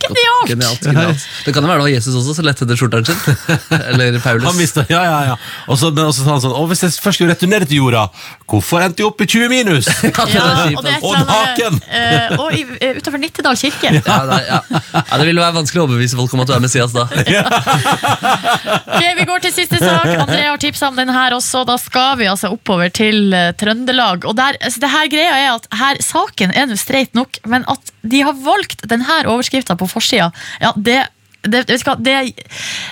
Genialt! 0.01 0.49
Genialt, 0.49 0.81
genialt. 0.87 1.25
Det 1.45 1.53
kan 1.53 1.65
jo 1.65 1.69
være 1.71 1.83
noe 1.83 1.91
Jesus 1.93 2.15
også 2.17 2.33
som 2.39 2.47
lette 2.47 2.65
etter 2.65 2.79
skjorteren 2.79 3.05
sin. 3.05 3.19
Eller 3.91 4.17
Paulus. 4.23 4.47
Han 4.49 4.57
mistet, 4.57 4.89
ja, 4.93 5.03
ja, 5.05 5.19
ja. 5.31 5.35
Og 5.69 5.77
så, 5.81 5.91
men 5.93 6.07
også 6.09 6.25
sa 6.25 6.37
han 6.37 6.43
sånn 6.45 6.55
Å, 6.57 6.63
hvis 6.71 6.85
jeg 6.87 6.95
først 7.05 7.21
skulle 7.21 7.35
returnere 7.35 7.69
til 7.69 7.83
jorda, 7.83 8.07
hvorfor 8.49 8.85
endte 8.85 9.05
jeg 9.05 9.11
opp 9.11 9.21
i 9.21 9.29
20 9.29 9.53
minus? 9.53 9.91
Ja, 10.31 10.47
og 10.77 10.85
det 10.85 10.91
er 10.93 10.97
et 10.99 11.05
eller 11.05 11.21
annet, 11.21 11.31
naken! 11.31 11.77
eh, 11.91 12.33
og 12.41 12.55
i, 12.55 12.61
eh, 12.79 12.97
utenfor 12.99 13.21
Nittedal 13.23 13.57
kirke. 13.59 13.91
Ja, 13.99 14.17
nei, 14.29 14.41
ja. 14.47 14.59
ja, 14.71 15.03
Det 15.21 15.27
ville 15.27 15.43
være 15.43 15.57
vanskelig 15.57 15.81
å 15.83 15.87
overbevise 15.87 16.19
folk 16.19 16.35
om 16.37 16.43
at 16.45 16.51
du 16.51 16.55
er 16.57 16.63
Messias 16.65 16.95
da. 16.95 17.07
Ok, 18.91 19.05
Vi 19.19 19.27
går 19.29 19.45
til 19.45 19.55
siste 19.55 19.81
sak. 19.81 20.07
André 20.25 20.43
har 20.47 20.61
tipsa 20.61 20.91
om 20.91 20.99
den 20.99 21.11
her 21.13 21.35
også. 21.37 21.63
Da 21.69 21.77
skal 21.81 22.19
vi 22.21 22.29
altså 22.31 22.53
oppover 22.55 22.93
til 22.95 23.33
eh, 23.37 23.51
Trøndelag. 23.61 24.27
Og 24.29 24.37
der, 24.39 24.59
altså, 24.61 24.83
det 24.83 24.93
her 24.93 25.11
greia 25.13 25.39
er 25.39 25.51
at 25.57 25.69
her, 25.81 26.01
Saken 26.05 26.55
er 26.57 26.69
nå 26.71 26.79
streit 26.81 27.17
nok, 27.19 27.41
men 27.51 27.67
at 27.71 27.93
de 28.03 28.23
har 28.25 28.37
valgt 28.45 28.87
denne 28.89 29.21
overskrifta 29.29 29.77
på 29.77 29.89
forsida, 29.91 30.31
ja, 30.63 30.73
det, 30.77 31.03
det, 31.43 31.67
hva, 31.85 31.97
det, 31.99 32.17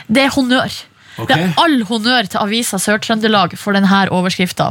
det 0.09 0.27
er 0.27 0.35
honnør. 0.35 0.75
Okay. 1.19 1.35
Det 1.35 1.49
er 1.49 1.57
all 1.59 1.81
honnør 1.89 2.29
til 2.31 2.39
avisa 2.39 2.79
Sør-Trøndelag 2.79 3.57
for 3.59 3.75
denne 3.75 4.05
overskrifta. 4.15 4.71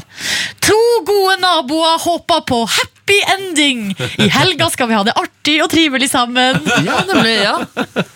To 0.63 0.83
gode 1.07 1.39
naboer 1.43 1.97
håper 2.05 2.45
på 2.47 2.61
happy 2.65 2.96
ending! 3.33 3.95
I 4.17 4.27
helga 4.33 4.67
skal 4.73 4.87
vi 4.89 4.95
ha 4.97 5.03
det 5.07 5.13
artig 5.17 5.57
og 5.63 5.69
trivelig 5.71 6.09
sammen. 6.11 6.59
Ja, 6.87 6.97
nemlig, 7.07 7.33
ja. 7.43 7.55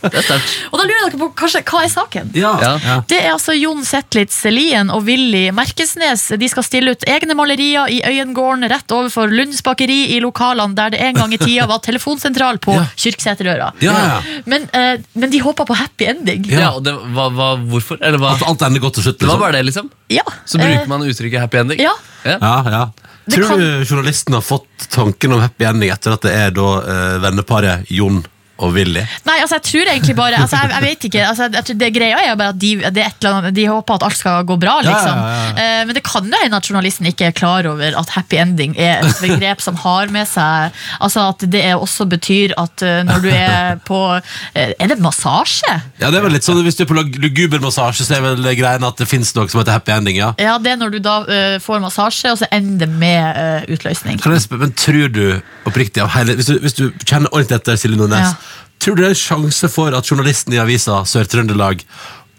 Det 0.01 0.13
er 0.19 0.23
sterkt. 0.23 0.51
Og 0.71 0.77
da 0.79 0.85
lurer 0.87 1.09
dere 1.09 1.19
på 1.19 1.27
kanskje, 1.39 1.61
hva 1.67 1.81
er 1.83 1.89
saken? 1.91 2.29
Ja. 2.37 2.51
Ja. 2.61 2.95
Det 3.09 3.17
er 3.19 3.31
altså 3.33 3.55
Jon 3.57 3.81
Zetlitz 3.87 4.37
Lien 4.51 4.91
og 4.93 5.03
Willy 5.07 5.49
Merkesnes. 5.55 6.27
De 6.39 6.49
skal 6.51 6.63
stille 6.67 6.93
ut 6.95 7.03
egne 7.09 7.35
malerier 7.37 7.89
i 7.91 7.99
Øyengården 8.07 8.67
rett 8.71 8.93
overfor 8.95 9.31
Lunds 9.31 9.63
bakeri 9.65 9.99
i 10.15 10.19
lokalene 10.23 10.75
der 10.77 10.93
det 10.95 11.01
en 11.09 11.19
gang 11.19 11.33
i 11.35 11.39
tida 11.41 11.67
var 11.69 11.81
telefonsentral 11.83 12.59
på 12.63 12.75
Ja. 12.77 12.85
Kyrksæterøra. 12.95 13.71
Ja, 13.83 13.93
ja. 13.97 14.19
Men, 14.45 14.69
eh, 14.73 15.01
men 15.13 15.31
de 15.33 15.41
håpa 15.43 15.65
på 15.67 15.75
happy 15.77 16.07
ending. 16.13 16.45
Ja, 16.51 16.71
og 16.77 16.83
det, 16.85 16.93
var, 17.15 17.31
var 17.35 17.57
hvorfor? 17.71 17.99
Eller 18.01 18.21
var, 18.21 18.37
At 18.39 18.47
alt 18.47 18.61
ender 18.69 18.79
godt 18.83 18.99
til 18.99 19.09
slutt. 19.09 19.19
Det 19.19 19.27
var 19.27 19.35
Liksom. 19.35 19.41
bare 19.41 19.57
det, 19.57 19.65
liksom? 19.65 19.91
Ja. 20.11 20.23
Så 20.45 20.57
bruker 20.61 20.87
man 20.87 21.03
uttrykket 21.07 21.39
happy 21.43 21.57
ending? 21.63 21.79
Ja. 21.81 21.93
Ja. 22.23 22.37
Ja, 22.41 22.83
Tror 23.29 23.47
kan- 23.47 23.59
du 23.59 23.85
journalisten 23.85 24.33
har 24.33 24.41
fått 24.41 24.87
tanken 24.89 25.33
om 25.35 25.39
happy 25.43 25.65
ending 25.69 25.91
etter 25.93 26.15
at 26.15 26.21
det 26.25 26.31
er 26.33 26.51
da 26.55 26.67
uh, 26.81 27.17
venneparet 27.21 27.85
Jon 27.93 28.23
og 28.61 28.73
villig? 28.75 29.03
Nei, 29.27 29.37
altså 29.41 29.57
jeg 29.59 29.65
tror 29.67 29.91
egentlig 29.93 30.15
bare 30.17 30.41
altså, 30.41 30.59
jeg, 30.61 30.71
jeg 30.75 30.85
vet 30.85 31.07
ikke, 31.09 31.25
altså, 31.27 31.49
jeg 31.51 31.77
det 31.81 31.89
Greia 31.95 32.19
er 32.25 32.37
bare 32.39 32.53
at 32.53 32.59
de, 32.61 32.71
er 32.83 33.27
annet, 33.31 33.55
de 33.55 33.65
håper 33.69 33.97
at 33.97 34.05
alt 34.07 34.19
skal 34.19 34.45
gå 34.47 34.57
bra. 34.61 34.77
Ja, 34.81 34.91
Liksom. 34.91 35.17
ja, 35.17 35.35
ja. 35.41 35.65
Eh, 35.81 35.81
men 35.87 35.95
det 35.97 36.03
kan 36.05 36.27
jo 36.27 36.39
hende 36.43 36.57
at 36.57 36.67
journalisten 36.69 37.07
ikke 37.09 37.29
er 37.29 37.35
klar 37.35 37.67
over 37.69 37.97
at 37.99 38.13
happy 38.15 38.39
ending 38.41 38.75
er 38.79 39.05
et 39.05 39.21
begrep 39.23 39.61
som 39.63 39.77
har 39.81 40.11
med 40.13 40.27
seg 40.29 40.75
Altså 41.01 41.23
At 41.31 41.43
det 41.51 41.63
også 41.75 42.05
betyr 42.09 42.53
at 42.59 42.83
eh, 42.85 43.01
når 43.07 43.23
du 43.23 43.29
er 43.31 43.79
på 43.87 43.99
eh, 44.17 44.73
Er 44.77 44.91
det 44.91 44.97
massasje? 45.03 45.73
Ja, 46.01 46.09
det 46.11 46.19
er 46.19 46.25
vel 46.25 46.35
litt 46.35 46.45
sånn 46.47 46.61
Hvis 46.65 46.77
du 46.79 46.83
er 46.85 46.89
på 46.89 46.97
luguber 46.97 47.61
massasje, 47.63 48.05
så 48.07 48.17
er 48.17 48.25
vel 48.25 48.51
greien 48.57 48.85
at 48.87 48.99
det 48.99 49.07
finnes 49.09 49.31
noe 49.37 49.49
som 49.51 49.61
heter 49.61 49.77
happy 49.77 49.93
ending, 49.95 50.19
ja? 50.19 50.31
Ja, 50.41 50.57
det 50.61 50.73
er 50.73 50.79
når 50.81 50.95
du 50.95 50.99
da 51.03 51.17
uh, 51.25 51.57
får 51.63 51.81
massasje, 51.83 52.31
og 52.33 52.39
så 52.41 52.49
ender 52.53 52.85
det 52.85 52.89
med 53.01 53.37
uh, 53.37 53.71
utløsning. 53.71 54.19
Men 54.61 54.73
tror 54.77 55.11
du 55.13 55.23
oppriktig 55.69 56.01
av 56.03 56.11
hele 56.15 56.35
hvis 56.39 56.49
du, 56.49 56.55
hvis 56.63 56.77
du 56.77 56.83
kjenner 57.05 57.31
ordentlig 57.31 57.59
etter 57.59 57.79
Silje 57.79 57.99
Nordnes, 57.99 58.31
Ja. 58.31 58.50
Tror 58.81 58.97
du 58.97 59.03
det 59.03 59.11
er 59.11 59.15
en 59.15 59.21
sjanse 59.21 59.69
for 59.69 59.93
at 59.93 60.07
journalisten 60.09 60.55
i 60.55 60.61
avisa 60.61 61.03
Sør-Trøndelag 61.05 61.83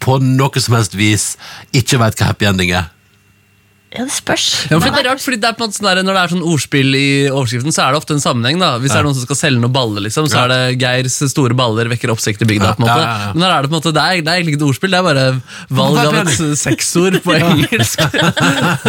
på 0.02 0.18
noe 0.22 0.62
som 0.62 0.74
helst 0.74 0.96
vis 0.98 1.26
ikke 1.76 2.00
vet 2.02 2.18
hva 2.18 2.32
happy 2.32 2.48
ending 2.50 2.72
er? 2.74 2.90
Ja, 3.92 4.04
det 4.08 4.12
spørs. 4.14 4.44
Ja, 4.70 4.78
for 4.80 4.88
det 4.88 5.02
er 5.02 5.10
rart, 5.10 5.20
fordi 5.20 5.36
det 5.36 5.44
er 5.50 5.52
på 5.52 5.64
en 5.64 5.68
måte 5.68 5.76
sånn 5.76 5.88
der, 5.90 5.98
Når 6.02 6.14
det 6.16 6.20
er 6.22 6.30
sånn 6.32 6.44
ordspill 6.48 6.94
i 6.96 7.08
overskriften, 7.28 7.74
så 7.76 7.82
er 7.84 7.92
det 7.92 7.98
ofte 8.00 8.14
en 8.16 8.22
sammenheng. 8.24 8.58
da 8.58 8.78
Hvis 8.80 8.92
det 8.94 9.00
er 9.02 9.04
noen 9.04 9.14
som 9.18 9.26
skal 9.26 9.36
selge 9.36 9.60
noen 9.60 9.72
baller, 9.74 10.00
liksom 10.06 10.24
så 10.32 10.38
Ja. 10.38 10.44
er 10.44 10.48
det 10.48 10.78
Geirs 10.80 11.18
store 11.30 11.52
baller 11.54 11.90
vekker 11.92 12.08
oppsikt 12.14 12.40
i 12.40 12.48
bygda. 12.48 12.72
på 12.76 12.80
en 12.80 12.88
måte 12.88 12.96
Ja, 12.96 13.04
ja, 13.04 13.26
ja. 13.26 13.32
Men 13.34 13.42
her 13.44 13.52
er 13.58 13.62
det 13.62 13.70
på 13.70 13.76
en 13.76 13.80
måte 13.82 13.92
Det 13.92 14.02
er, 14.02 14.22
det 14.22 14.28
er 14.32 14.36
egentlig 14.40 14.54
ikke 14.54 14.62
et 14.62 14.68
ordspill, 14.70 14.90
det 14.90 14.98
er 14.98 15.02
bare 15.02 15.42
valg 15.68 15.98
av 16.06 16.14
et 16.22 16.58
sexord 16.58 17.20
på 17.22 17.36
engelsk. 17.42 17.98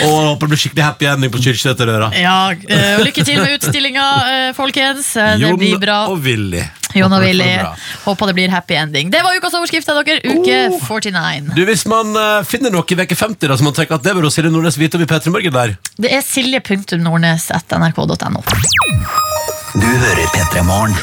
Og 0.00 0.10
jeg 0.10 0.26
håper 0.26 0.40
det 0.40 0.50
blir 0.50 0.62
skikkelig 0.64 0.84
happy 0.84 1.06
ending 1.06 1.30
på 1.34 1.38
Kyrksæterøra. 1.44 2.10
Ja, 2.18 2.50
øh, 2.50 3.04
Lykke 3.06 3.24
til 3.24 3.38
med 3.40 3.54
utstillinga, 3.58 4.08
øh, 4.48 4.54
folkens. 4.58 5.14
Eh, 5.16 5.38
det 5.38 5.54
blir 5.58 5.78
bra. 5.78 6.06
og 6.10 6.18
Willy. 6.24 6.62
Jon 6.96 7.12
og 7.12 7.20
Willy. 7.22 7.58
Håper 8.04 8.26
det 8.30 8.34
blir 8.38 8.48
happy 8.52 8.74
ending. 8.78 9.10
Det 9.12 9.22
var 9.24 9.36
ukas 9.38 9.54
overskrift 9.58 9.88
av 9.92 9.96
dere. 10.04 10.20
Uke 10.24 10.56
49. 10.78 11.50
Du, 11.56 11.62
Hvis 11.68 11.84
man 11.90 12.06
uh, 12.16 12.42
finner 12.46 12.70
noe 12.74 12.84
i 12.86 12.94
veke 12.98 13.16
50 13.18 13.48
da, 13.50 13.54
så 13.58 13.64
man 13.66 13.74
tenker 13.76 13.94
at 13.98 14.04
det 14.06 14.14
bør 14.16 14.24
Silje 14.32 14.50
Nordnes 14.52 14.78
vite 14.80 14.96
om 14.98 15.02
i 15.04 15.06
P3 15.10 15.24
Morgen 15.34 15.52
der 15.54 15.68
Det 16.00 16.10
er 16.14 16.22
silje.nordnes.nrk.no. 16.26 18.40
Du 19.70 19.86
hører 19.86 20.26
P3 20.34 20.54
Morgen. 20.66 20.94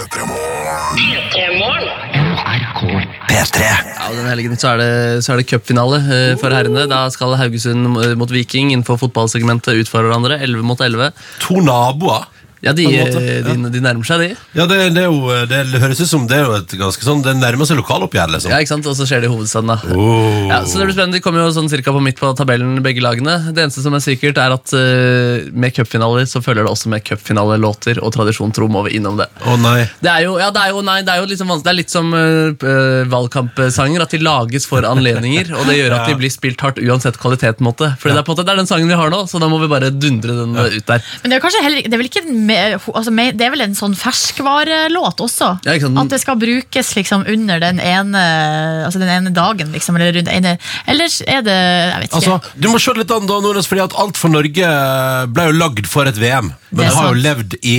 P3. 3.27 3.59
Ja, 3.63 4.07
den 4.11 4.27
helgen 4.27 4.57
så 4.59 4.67
er 4.73 4.77
det, 4.81 4.91
så 5.25 5.29
er 5.33 5.38
det 5.41 5.49
cupfinale 5.49 5.97
uh, 6.03 6.33
for 6.41 6.49
herrene. 6.55 6.83
Da 6.91 6.99
skal 7.13 7.38
Haugesund 7.39 7.83
mot 8.19 8.31
Viking 8.33 8.67
innenfor 8.73 8.95
fotballsegmentet 9.05 9.79
utfordre 9.83 10.07
hverandre. 10.11 10.35
11 10.43 10.61
mot 10.67 10.79
11. 10.83 11.11
To 11.47 11.55
naboer. 11.63 12.23
Ja, 12.66 12.74
de, 12.74 12.86
eh, 12.89 13.43
de, 13.45 13.53
de 13.70 13.82
nærmer 13.84 14.08
seg, 14.08 14.24
de. 14.24 14.30
Ja, 14.58 14.66
det, 14.70 14.78
det, 14.95 15.03
er 15.03 15.12
jo, 15.12 15.30
det 15.49 15.82
høres 15.82 16.01
ut 16.01 16.10
som 16.10 16.26
det 16.30 16.39
er 16.39 16.47
jo 16.47 16.55
et 16.58 16.74
ganske 16.80 17.05
sånn 17.05 17.22
Det 17.26 17.36
nærmer 17.38 17.68
seg 17.70 17.78
lokaloppgjør, 17.78 18.32
liksom. 18.34 18.53
Ja, 18.53 18.62
ikke 18.64 18.72
sant? 18.72 18.88
Og 18.89 18.97
så 18.97 19.05
skjer 19.05 19.22
det 19.24 19.30
i 19.30 19.34
hovedstaden, 19.34 19.70
da. 19.70 19.78
Oh. 19.93 20.47
Ja, 20.49 20.64
så 20.66 20.82
det 20.82 20.88
blir 20.88 20.97
spennende. 20.97 21.20
De 21.20 21.24
kommer 21.26 21.43
jo 21.43 21.51
sånn 21.53 21.70
cirka 21.70 21.93
på 21.93 22.01
midt 22.03 22.18
på 22.22 22.32
tabellen, 22.38 22.80
begge 22.86 23.03
lagene. 23.05 23.38
Det 23.53 23.66
eneste 23.68 23.84
som 23.86 23.93
er 23.97 24.03
sikkert, 24.03 24.41
er 24.41 24.55
at 24.55 24.74
uh, 24.74 25.45
med 25.53 25.76
cupfinaler 25.78 26.26
så 26.30 26.41
følger 26.43 26.66
det 26.66 26.74
også 26.74 26.91
med 26.93 27.05
cupfinalelåter, 27.05 28.01
og 28.01 28.14
tradisjon 28.16 28.53
tro 28.55 28.70
må 28.72 28.84
vi 28.88 28.97
innom 28.97 29.20
det. 29.22 29.30
Å 29.45 29.58
nei. 29.62 29.86
Det 30.01 30.12
er 30.12 30.26
jo, 30.26 30.38
ja, 30.41 30.49
det 30.53 30.64
er 30.64 30.74
jo, 30.74 30.84
nei, 30.88 30.99
det 31.05 31.14
er 31.14 31.22
jo 31.22 31.30
liksom 31.30 31.53
vanskelig. 31.53 31.68
Det 31.68 31.74
er 31.74 31.80
litt 31.82 31.93
som 31.93 32.12
uh, 32.16 32.68
eh, 32.74 33.03
valgkampsanger, 33.12 34.03
at 34.05 34.14
de 34.16 34.22
lages 34.24 34.66
for 34.70 34.86
anledninger, 34.88 35.53
og 35.53 35.70
det 35.70 35.78
gjør 35.78 35.97
at 35.99 36.10
de 36.10 36.18
blir 36.24 36.34
spilt 36.34 36.66
hardt 36.66 36.82
uansett 36.82 37.22
kvalitet. 37.22 37.60
på 37.62 37.66
en 37.66 37.70
måte. 37.70 37.93
Fordi 38.01 38.16
det, 38.16 38.24
er 38.24 38.28
på 38.28 38.34
en 38.34 38.38
måte, 38.38 38.47
det 38.47 38.55
er 38.55 38.62
den 38.64 38.70
sangen 38.70 38.89
vi 38.89 38.97
har 38.97 39.14
nå, 39.14 39.24
så 39.30 39.41
da 39.43 39.51
må 39.51 39.62
vi 39.62 39.70
bare 39.72 39.93
dundre 39.93 40.41
den 40.41 40.58
ja. 40.58 40.68
ut 40.74 40.89
der. 40.89 41.05
Men 41.22 41.34
det 41.34 41.39
er 41.39 41.45
kanskje 41.45 41.64
heller, 41.66 41.86
det 41.86 41.93
er 41.93 42.01
vel 42.01 42.12
ikke 42.12 42.26
altså 42.56 43.12
Det 43.38 43.45
er 43.45 43.52
vel 43.54 43.62
en 43.66 43.76
sånn 43.78 43.95
ferskvarelåt 43.98 45.22
også? 45.24 45.50
Ja? 45.68 45.76
At 46.02 46.14
det 46.14 46.20
skal 46.22 46.39
brukes 46.39 46.93
liksom 46.98 47.26
under 47.28 47.60
den 47.64 47.82
ene 47.84 48.24
Altså 48.86 49.02
den 49.02 49.12
ene 49.12 49.34
dagen, 49.36 49.72
liksom? 49.76 49.98
Eller 50.00 50.16
rundt 50.18 50.32
ene 50.32 50.56
Ellers 50.88 51.20
er 51.26 51.43
det 51.45 51.58
Jeg 51.58 52.00
vet 52.02 52.10
ikke. 52.10 52.22
Altså, 52.22 52.56
du 52.56 52.70
må 52.72 52.80
se 52.82 52.95
litt 52.98 53.12
an 53.14 53.28
da, 53.30 53.39
Nordnes, 53.43 53.68
fordi 53.70 53.84
at 53.86 53.98
alt 54.00 54.18
for 54.20 54.34
Norge 54.34 54.72
ble 55.34 55.50
jo 55.50 55.58
lagd 55.58 55.88
for 55.89 56.10
et 56.10 56.18
VM. 56.18 56.52
Men 56.72 56.84
Det 56.84 56.88
det 56.88 56.95
har 56.95 57.12
jo 57.12 57.22
levd 57.22 57.58
i 57.64 57.78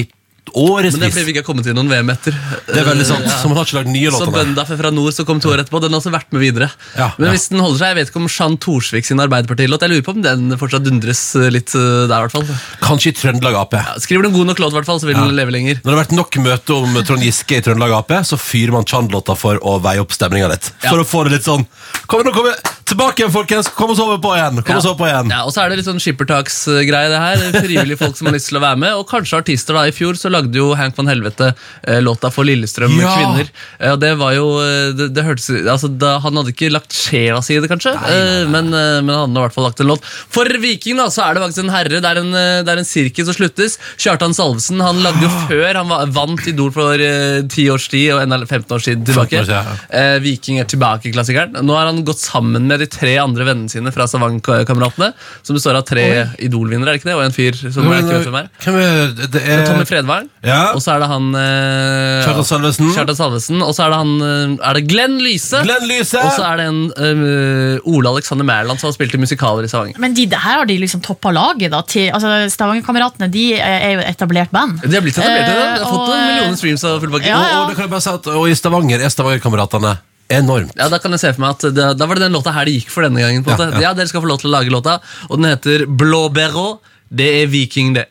Men 0.54 1.02
det 1.02 1.08
er 1.08 1.12
fordi 1.12 1.24
vi 1.26 1.32
ikke 1.34 1.42
har 1.42 1.46
kommet 1.46 1.66
til 1.68 1.76
noen 1.76 1.90
VM 1.90 2.12
etter. 2.12 2.36
Det 2.68 2.78
er 2.80 2.86
veldig 2.88 3.06
sant. 3.08 3.26
Ja. 3.28 3.36
Så 3.40 3.50
man 3.50 3.58
har 3.58 3.68
ikke 3.68 3.78
lagd 3.78 3.90
nye 3.92 4.12
Så 4.12 4.20
låter. 4.22 4.34
Bøndaf 4.38 4.72
fra 4.80 4.92
nord 4.94 5.16
som 5.16 5.28
kom 5.28 5.42
to 5.42 5.52
år 5.52 5.62
etterpå, 5.64 5.80
den 5.84 5.94
har 5.94 6.02
også 6.02 6.12
vært 6.14 6.32
med 6.34 6.44
videre. 6.44 6.70
Ja, 6.98 7.10
Men 7.18 7.34
hvis 7.34 7.48
den 7.52 7.62
holder 7.62 7.80
seg, 7.82 7.92
jeg 7.92 7.98
vet 8.00 8.12
ikke 8.12 8.22
om 8.22 8.30
Jean 8.32 8.56
Thorsvik 8.64 9.08
sin 9.08 9.22
Arbeiderpartilåt, 9.24 9.84
jeg 9.84 9.94
lurer 9.94 10.06
på 10.06 10.14
om 10.16 10.22
den 10.24 10.56
fortsatt 10.60 10.86
dundres 10.86 11.22
eh, 11.38 11.48
litt 11.54 11.74
eh, 11.76 12.06
der, 12.08 12.16
i 12.16 12.26
hvert 12.26 12.36
fall. 12.36 12.48
Kanskje 12.84 13.12
i 13.12 13.16
Trøndelag 13.18 13.58
Ap. 13.60 13.76
Ja, 13.78 13.96
skriver 14.02 14.26
du 14.26 14.30
en 14.32 14.36
god 14.38 14.50
nok 14.52 14.62
låt, 14.64 14.74
i 14.74 14.78
hvert 14.80 14.90
fall, 14.90 15.02
så 15.02 15.10
vil 15.10 15.18
den 15.18 15.36
leve 15.36 15.54
lenger. 15.54 15.80
Når 15.82 15.90
det 15.90 15.96
har 15.96 16.02
vært 16.04 16.16
nok 16.18 16.40
møte 16.44 16.78
om 16.78 16.98
Trond 17.08 17.26
Giske 17.26 17.60
i 17.60 17.64
Trøndelag 17.64 17.96
Ap, 17.98 18.14
så 18.28 18.40
fyrer 18.40 18.74
man 18.74 18.88
Chan-låta 18.88 19.36
for 19.38 19.60
å 19.60 19.78
veie 19.84 20.02
opp 20.02 20.14
stemninga 20.16 20.50
litt. 20.54 20.72
For 20.86 21.02
å 21.02 21.06
få 21.08 21.26
det 21.26 21.38
litt 21.38 21.48
sånn 21.48 21.66
Kom, 22.08 22.22
nå 22.24 22.32
kommer 22.32 22.56
tilbake 22.88 23.22
igjen, 23.22 23.32
folkens! 23.34 23.68
Kom 23.76 23.92
og 23.92 23.98
sove 23.98 24.16
på 24.22 24.32
igjen! 24.36 24.60
Kom 24.62 24.74
Ja. 24.74 24.78
Og 24.80 24.84
sove 24.84 24.98
på 25.00 25.06
igjen. 25.08 25.30
Ja, 25.32 25.40
og 25.46 25.52
så 25.54 25.62
er 25.62 25.70
det 25.72 25.78
litt 25.80 25.88
sånn 25.88 26.00
skippertaksgreie, 26.02 27.10
det 27.12 27.18
her. 27.22 27.42
Frivillige 27.58 27.98
folk 28.00 28.16
som 28.18 28.28
har 28.30 28.34
lyst 28.36 28.50
til 28.50 28.58
å 28.60 28.62
være 28.64 28.78
med. 28.80 28.94
Og 29.00 29.06
kanskje 29.10 29.40
artister, 29.42 29.76
da. 29.76 29.84
I 29.88 29.94
fjor 29.94 30.18
så 30.18 30.30
lagde 30.32 30.56
jo 30.58 30.70
Hank 30.78 30.96
van 30.98 31.10
Helvete 31.10 31.50
eh, 31.82 32.00
låta 32.04 32.30
for 32.34 32.48
Lillestrøm 32.48 32.94
Ja. 33.00 33.12
kvinner. 33.16 33.50
Eh, 33.78 33.92
og 33.94 34.00
det 34.02 34.12
var 34.20 34.34
jo 34.36 34.46
eh, 34.62 34.92
Det, 34.96 35.10
det 35.16 35.24
hørtes 35.26 35.50
altså, 35.68 35.88
da, 35.90 36.14
Han 36.24 36.36
hadde 36.40 36.52
ikke 36.54 36.70
lagt 36.72 36.94
sjela 36.96 37.40
si 37.44 37.56
i 37.56 37.60
det, 37.62 37.68
kanskje, 37.70 37.92
nei, 37.98 38.46
men, 38.50 38.70
nei. 38.72 39.00
men 39.04 39.12
han 39.14 39.28
hadde 39.28 39.40
i 39.40 39.44
hvert 39.46 39.56
fall 39.56 39.66
lagt 39.68 39.80
en 39.84 39.90
låt. 39.92 40.04
For 40.34 40.48
Viking 40.62 40.98
da, 41.00 41.08
så 41.12 41.24
er 41.26 41.36
det 41.36 41.42
faktisk 41.44 41.64
en 41.66 41.72
herre. 41.74 42.00
Det 42.02 42.08
er 42.12 42.20
en, 42.22 42.32
det 42.64 42.72
er 42.72 42.80
en 42.82 42.88
sirkel 42.88 43.26
som 43.28 43.36
sluttes. 43.36 43.78
Kjartan 44.00 44.34
Salvesen 44.36 44.80
han 44.84 45.02
lagde 45.04 45.24
jo 45.26 45.30
før 45.50 45.80
han 45.82 45.90
var, 45.92 46.06
vant 46.14 46.46
Idol 46.50 46.72
for 46.74 46.98
10 46.98 47.68
års 47.74 47.88
tid, 47.92 48.08
og 48.16 48.22
enda 48.24 48.38
15 48.46 48.76
års 48.76 48.88
tid 48.88 49.04
tilbake. 49.08 49.42
år 49.44 49.52
ja. 49.52 49.62
Eh, 50.00 50.16
Viking 50.24 50.60
er 50.62 50.68
tilbake-klassikeren. 50.70 51.58
Nå 51.66 51.76
har 51.76 51.90
han 51.90 52.02
gått 52.06 52.22
sammen 52.22 52.64
med 52.68 52.77
de 52.80 52.88
tre 52.90 53.14
andre 53.22 53.46
vennene 53.48 53.72
sine 53.72 53.92
fra 53.94 54.06
Savang-kameratene, 54.10 55.12
som 55.46 55.56
består 55.58 55.78
av 55.78 55.86
tre 55.88 56.06
Idol-vinnere, 56.44 56.92
er 56.92 56.98
det 56.98 57.02
ikke 57.02 57.10
det? 57.10 57.16
Og 57.18 57.24
en 57.26 57.34
fyr 57.34 57.58
som 57.58 57.88
er 57.88 58.02
ikke 58.02 58.18
vet 58.18 58.28
hvem 58.28 58.38
er. 58.40 58.50
Hvem 58.64 58.80
er 58.82 59.14
det? 59.18 59.42
er 59.44 59.64
Tommy 59.66 59.86
Fredvang. 59.88 60.28
Ja. 60.44 60.60
Og 60.76 60.82
så 60.84 60.94
er 60.94 61.02
det 61.02 61.08
han 61.10 61.28
eh, 61.38 62.26
Kjartan 62.26 62.48
Salvesen. 62.48 62.92
Kjartan 62.94 63.18
Salvesen. 63.18 63.62
Og 63.64 63.74
så 63.76 63.86
er 63.86 63.94
det 63.94 64.00
han 64.00 64.12
eh, 64.24 64.68
Er 64.70 64.78
det 64.78 64.84
Glenn 64.90 65.18
Lyse? 65.22 65.62
Glenn 65.66 65.86
Lyse! 65.90 66.20
Og 66.22 66.32
så 66.36 66.46
er 66.50 66.60
det 66.60 66.68
en 66.70 66.82
eh, 66.94 67.88
Ole 67.88 68.12
Alexander 68.12 68.46
Mæland 68.48 68.80
som 68.80 68.90
har 68.90 68.96
spilt 68.96 69.16
i 69.16 69.22
musikaler 69.22 69.66
i 69.66 69.70
Stavanger. 69.70 70.00
Men 70.02 70.16
de, 70.16 70.26
her 70.32 70.62
har 70.62 70.68
de 70.68 70.78
liksom 70.80 71.02
toppa 71.04 71.32
laget. 71.34 71.70
da 71.74 71.82
til, 71.88 72.10
altså 72.14 72.34
Stavanger-kameratene 72.52 73.30
de 73.32 73.46
er 73.58 73.96
jo 73.96 74.04
etablert 74.06 74.52
band. 74.54 74.80
De 74.84 74.94
har 74.94 75.04
blitt 75.04 75.18
etablerte. 75.18 75.54
Eh, 75.54 75.74
de 75.78 75.82
har 75.82 75.88
fått 75.88 76.04
og, 76.04 76.14
eh, 76.14 76.26
millioner 76.28 76.60
streams 76.60 76.84
av 76.88 77.00
full 77.02 77.14
pakke. 77.14 77.28
Ja, 77.30 77.38
Og, 77.38 77.62
og, 77.62 77.70
det 77.70 77.78
kan 77.78 77.88
jeg 77.88 77.94
bare 77.94 78.04
si 78.04 78.14
at, 78.14 78.30
og 78.34 78.48
i 78.48 78.56
Stavanger 78.58 79.04
er 79.04 79.14
Stavanger-kameratene 79.14 79.96
enormt. 80.30 80.72
Ja, 80.76 80.88
Da 80.88 80.98
kan 80.98 81.10
jeg 81.14 81.20
se 81.20 81.32
for 81.32 81.40
meg 81.40 81.50
at 81.56 81.74
det, 81.74 81.86
Da 81.98 82.06
var 82.06 82.14
det 82.18 82.24
den 82.28 82.32
låta 82.36 82.52
her 82.52 82.64
det 82.68 82.74
gikk 82.78 82.90
for 82.90 83.02
denne 83.06 83.20
gangen. 83.20 83.44
på 83.44 83.50
en 83.52 83.58
Ja, 83.58 83.64
måte. 83.66 83.74
ja. 83.80 83.88
Ja, 83.88 83.94
Dere 83.94 84.08
skal 84.08 84.20
få 84.22 84.28
lov 84.28 84.38
til 84.40 84.50
å 84.50 84.54
lage 84.58 84.70
låta, 84.70 85.00
og 85.30 85.40
den 85.40 85.50
heter 85.50 85.86
Blåbærå. 85.86 86.78
Det 87.10 87.42
er 87.42 87.46
Viking, 87.46 87.94
det. 87.94 88.06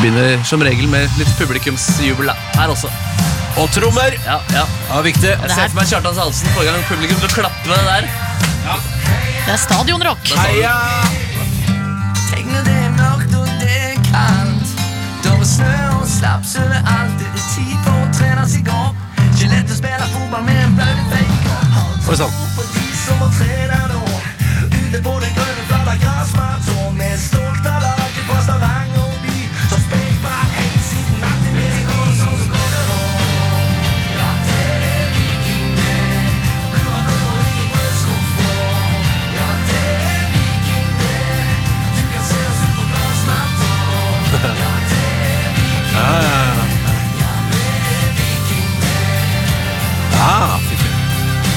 Begynner 0.00 0.44
som 0.44 0.60
regel 0.64 0.88
med 0.92 1.08
litt 1.18 1.30
publikumsjubel 1.38 2.28
her 2.56 2.68
også. 2.72 2.90
Og 3.56 3.70
trommer. 3.72 4.12
Ja, 4.26 4.40
ja. 4.52 4.64
Ja, 4.90 5.00
viktig. 5.04 5.30
Jeg 5.32 5.50
ser 5.50 5.70
for 5.72 5.78
meg 5.80 5.88
Kjartan 5.88 6.14
Salsen 6.18 6.48
forrige 6.52 6.72
gang 6.74 6.82
publikum 6.90 7.20
til 7.22 7.28
å 7.30 7.34
klappe 7.38 7.70
med 7.70 7.78
det 7.78 7.86
der. 7.88 8.08
Det 9.46 9.54
er 9.54 9.60
stadionrock. 9.62 10.18
Heia! 10.36 10.74
Tenk 12.28 12.50
når 12.52 12.64
det 12.66 12.76
er 12.82 12.92
mørkt 12.98 13.36
og 13.38 13.48
det 13.62 13.78
er 13.92 13.96
kaldt. 14.10 14.74
Da 15.24 15.32
var 15.38 15.48
snø 15.48 15.72
og 16.00 16.06
slapp, 16.10 16.44
så 16.44 16.60
Det 16.68 16.82
er 16.82 17.05
går 22.06 22.12
det 22.12 22.18
nå. 22.20 22.46
Ja, 45.96 46.25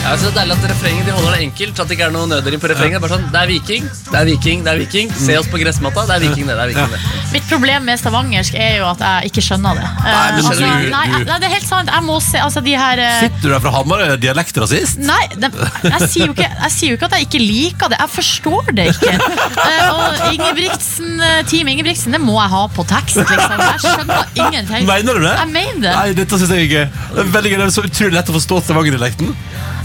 Jeg 0.09 0.17
synes 0.23 0.33
det 0.33 0.39
er 0.41 0.47
deilig 0.47 0.55
at 0.57 0.63
refrenget 0.71 1.05
de 1.05 1.11
holder 1.13 1.33
det 1.35 1.41
enkelt. 1.45 1.79
At 1.83 1.89
det 1.89 1.95
ikke 1.95 2.05
er 2.07 2.13
noe 2.15 2.27
nødrim 2.31 2.61
på 2.63 2.69
refrenget. 2.71 2.97
Er 2.97 3.03
bare 3.03 3.11
sånn, 3.13 3.25
det 3.29 3.39
er 3.43 3.49
viking, 3.51 3.83
det 4.09 4.17
er 4.17 4.25
viking, 4.29 4.63
det 4.65 4.71
er 4.71 4.79
viking. 4.81 5.11
Se 5.13 5.35
oss 5.37 5.49
på 5.51 5.59
gressmatta. 5.61 6.05
Det 6.09 6.15
er 6.15 6.23
viking, 6.23 6.47
det. 6.49 6.55
det 6.57 6.63
er 6.63 6.71
viking, 6.71 6.95
det. 6.95 7.01
Mitt 7.29 7.45
problem 7.51 7.85
med 7.85 7.99
stavangersk 8.01 8.55
er 8.57 8.79
jo 8.79 8.87
at 8.89 9.03
jeg 9.05 9.29
ikke 9.29 9.43
skjønner 9.45 9.77
det. 9.77 9.89
Nei, 10.01 10.13
men 10.33 10.39
altså, 10.39 10.55
du- 10.57 10.89
nei, 10.95 11.03
du- 11.13 11.27
nei, 11.29 11.37
det 11.43 11.49
er 11.49 11.53
helt 11.53 11.67
sant. 11.69 11.91
Jeg 11.93 12.05
må 12.07 12.15
se 12.25 12.41
altså, 12.41 12.63
de 12.65 12.73
her 12.73 13.01
eh, 13.05 13.19
Sitter 13.27 13.43
du 13.45 13.53
der 13.53 13.61
fra 13.67 13.73
Hamar 13.75 14.01
og 14.01 14.13
er 14.15 14.23
dialektrasist? 14.23 14.97
Nei, 15.05 15.19
det, 15.37 15.51
jeg, 15.85 16.09
sier 16.09 16.25
jo 16.25 16.33
ikke, 16.33 16.49
jeg 16.63 16.73
sier 16.73 16.89
jo 16.95 16.97
ikke 16.97 17.09
at 17.11 17.17
jeg 17.19 17.27
ikke 17.29 17.43
liker 17.43 17.93
det. 17.93 18.01
Jeg 18.01 18.13
forstår 18.15 18.73
det 18.81 18.87
ikke. 18.95 19.13
Eh, 19.13 19.85
og 19.93 20.25
Ingebrigtsen, 20.33 21.13
eh, 21.21 21.39
Team 21.53 21.69
Ingebrigtsen, 21.75 22.17
det 22.17 22.21
må 22.25 22.39
jeg 22.41 22.49
ha 22.55 22.63
på 22.73 22.87
tekst. 22.89 23.21
Liksom. 23.21 23.61
Jeg 23.61 23.79
skjønner 23.85 24.33
ingenting. 24.41 24.89
Mener 24.89 25.21
du 25.21 25.25
det? 25.27 25.35
Jeg 25.37 25.53
mener 25.53 25.81
det. 25.85 25.93
Nei, 25.99 26.13
dette 26.17 26.41
synes 26.41 26.55
jeg 26.57 26.65
ikke. 26.71 26.85
Det 27.13 27.25
er 27.27 27.33
veldig 27.37 27.53
gøy. 27.53 27.57
Det 27.61 27.67
er 27.69 27.75
så 27.77 27.85
utrolig 27.85 28.17
lett 28.17 28.33
å 28.33 28.37
forstå 28.39 28.63
Stavanger-dialekten. 28.65 29.35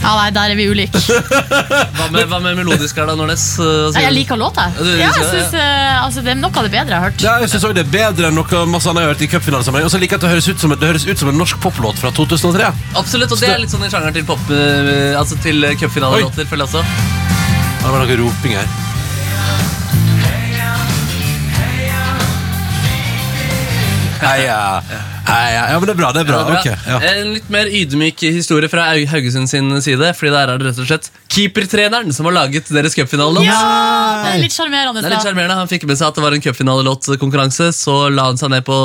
Ja, 0.05 0.13
nei, 0.18 0.30
Der 0.34 0.52
er 0.52 0.58
vi 0.58 0.66
ulike. 0.70 1.00
Hva 1.96 2.08
med, 2.12 2.26
hva 2.30 2.40
med 2.42 2.58
melodisk 2.58 2.98
her, 2.98 3.08
da, 3.08 3.14
Nordnes? 3.18 3.44
Uh, 3.58 3.90
Nei, 3.94 4.04
jeg 4.06 4.14
liker 4.18 4.38
låta. 4.40 4.66
Ja, 4.76 4.84
du 4.84 4.90
jeg 5.00 5.28
synes, 5.30 5.54
eh, 5.58 6.02
altså, 6.02 6.22
det 6.24 6.34
er 6.34 6.38
noe 6.40 6.52
av 6.52 6.66
det 6.66 6.72
bedre 6.74 6.94
jeg 6.94 6.98
har 6.98 7.06
hørt. 7.08 7.24
Ja, 7.24 7.34
jeg 7.42 7.50
synes 7.52 7.64
også 7.64 7.76
det 7.76 7.84
er 7.86 7.92
bedre 7.92 8.30
enn 8.30 8.38
noe 8.38 8.64
masse 8.70 8.90
annet 8.90 9.04
jeg 9.04 9.08
har 9.08 9.14
hørt 9.14 9.24
i 9.26 9.30
cupfinalesammenheng. 9.34 9.88
Og 9.88 9.94
så 9.94 10.00
liker 10.02 10.16
jeg 10.16 10.22
at 10.22 10.26
det 10.26 10.32
høres 10.34 10.48
ut 10.50 10.64
som, 10.64 10.74
det 10.74 10.90
høres 10.92 11.06
ut 11.08 11.24
som 11.24 11.32
en 11.32 11.40
norsk 11.40 11.60
poplåt 11.64 12.00
fra 12.02 12.12
2003. 12.14 12.70
Absolutt, 13.00 13.34
og 13.34 13.42
det 13.42 13.52
er 13.52 13.62
litt 13.64 13.74
sånn 13.74 13.86
i 13.86 13.92
sjangeren 13.92 14.16
til 14.18 14.26
pop, 14.28 14.42
uh, 14.50 15.14
altså 15.20 15.38
til 15.44 15.70
cupfinalelåter, 15.80 16.48
føler 16.50 16.66
jeg 16.66 16.72
også. 16.72 16.84
Det 17.84 17.92
var 17.92 18.04
noe 18.04 18.20
roping 18.24 18.58
her. 18.58 18.70
Heia. 24.24 25.13
Heia. 25.25 25.62
Ja, 25.72 25.79
men 25.81 25.87
det 25.89 25.95
er 25.95 25.99
bra. 25.99 26.11
det 26.12 26.20
er 26.25 26.29
bra, 26.29 26.39
Ja, 26.41 26.47
bra. 26.49 26.59
ok 26.61 26.66
ja. 26.89 26.99
En 27.14 27.33
litt 27.35 27.49
mer 27.51 27.66
ydmyk 27.66 28.20
historie 28.35 28.68
fra 28.68 28.85
Haug- 28.93 29.07
Haugesund 29.09 29.49
sin 29.49 29.70
side. 29.83 30.11
Fordi 30.18 30.31
der 30.35 30.53
er 30.53 30.59
det 30.61 30.66
rett 30.68 30.81
og 30.83 30.87
slett 30.91 31.11
keepertreneren 31.35 32.12
som 32.14 32.27
har 32.29 32.35
laget 32.37 32.68
deres 32.70 32.95
cupfinalelåt. 32.95 33.45
Ja, 33.47 34.22
det 34.25 34.35
er 34.35 34.43
litt 34.45 34.55
sjarmerende. 34.55 35.01
Det 35.03 35.09
er 35.09 35.14
litt 35.16 35.22
da. 35.25 35.29
sjarmerende. 35.31 35.57
Han 35.62 35.70
fikk 35.70 35.87
med 35.89 35.99
seg 35.99 36.09
at 36.12 36.18
det 36.20 36.25
var 36.27 36.37
en 36.37 36.45
cupfinalelåtkonkurranse. 36.45 37.70
Så 37.75 37.97
la 38.14 38.27
han 38.29 38.39
seg 38.41 38.53
ned 38.53 38.64
på 38.66 38.77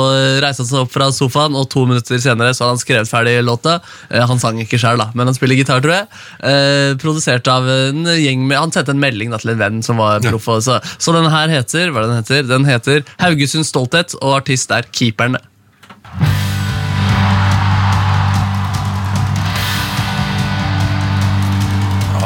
reiste 0.42 0.64
han 0.64 0.70
seg 0.70 0.80
opp 0.84 0.92
fra 0.94 1.10
sofaen, 1.14 1.54
og 1.60 1.68
to 1.72 1.84
minutter 1.86 2.18
senere 2.22 2.54
så 2.56 2.64
hadde 2.66 2.76
han 2.78 2.82
skrevet 2.82 3.10
ferdig 3.10 3.36
låta. 3.46 3.78
Eh, 4.10 4.24
Han 4.30 4.38
sang 4.42 4.58
ikke 4.62 4.78
sjøl, 4.80 5.00
men 5.14 5.26
han 5.26 5.34
spiller 5.36 5.56
gitar, 5.58 5.80
tror 5.84 5.94
jeg. 5.98 6.08
Eh, 6.42 6.94
produsert 7.00 7.46
av 7.50 7.66
en 7.68 8.04
gjeng 8.04 8.46
med 8.46 8.58
Han 8.58 8.72
sendte 8.72 8.90
en 8.94 9.00
melding 9.02 9.30
da, 9.30 9.38
til 9.38 9.50
en 9.54 9.58
venn 9.58 9.82
som 9.82 9.96
var 10.00 10.20
proff. 10.20 10.48
og 10.48 10.62
Så, 10.62 10.80
så 10.98 11.12
den 11.14 11.30
her 11.30 11.48
heter 11.48 11.90
Hva 11.90 12.02
er 12.02 12.06
det 12.06 12.10
den 12.10 12.22
heter? 12.22 12.48
Den 12.48 12.64
heter 12.68 13.04
Haugesund 13.20 13.66
Stolthet, 13.66 14.14
og 14.22 14.36
artist 14.40 14.70
er 14.70 14.82
Keeperne. 14.92 15.38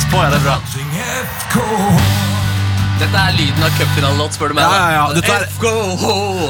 Heis 0.00 0.12
på, 0.12 0.16
ja, 0.16 0.30
det 0.30 0.40
bra. 0.40 0.56
Dette 3.10 3.26
er 3.26 3.32
lyden 3.34 3.64
av 3.66 3.72
cupfinalelåt, 3.74 4.36
spør 4.36 4.52
du 4.52 4.54
meg. 4.54 4.62
Ja, 4.70 4.74
ja, 4.78 4.90
ja, 4.94 5.06
dette 5.16 5.32
er- 5.34 5.46
FKH! 5.50 6.04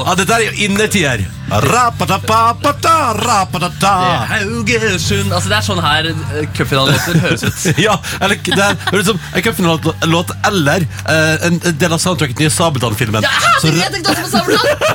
Ja, 0.05 0.13
dette 0.19 0.33
er 0.35 0.41
jo 0.45 0.51
innertier. 0.67 1.23
Rapatapapata, 1.51 2.91
rapatata. 3.17 3.93
Haugesund 4.29 5.33
Altså 5.33 5.49
Det 5.49 5.55
er 5.57 5.65
sånn 5.65 5.81
her 5.83 6.05
uh, 6.13 6.45
cupfinalelåter 6.55 7.17
høres 7.23 7.41
ut. 7.43 7.57
Ja, 7.87 7.95
eller 8.21 8.37
det 8.45 8.61
er 8.61 8.77
høres 8.91 9.09
ut 9.09 9.09
som 9.09 9.17
en 9.33 9.41
cupfinalelåt 9.47 10.29
eller 10.51 10.79
eh, 10.85 11.47
en 11.49 11.57
del 11.81 11.91
av 11.97 12.01
soundtracket 12.03 12.37
til 12.43 12.51
Sabeltann-filmen. 12.53 13.25
Ja, 13.25 13.33
så, 13.57 13.73
re- 13.73 13.81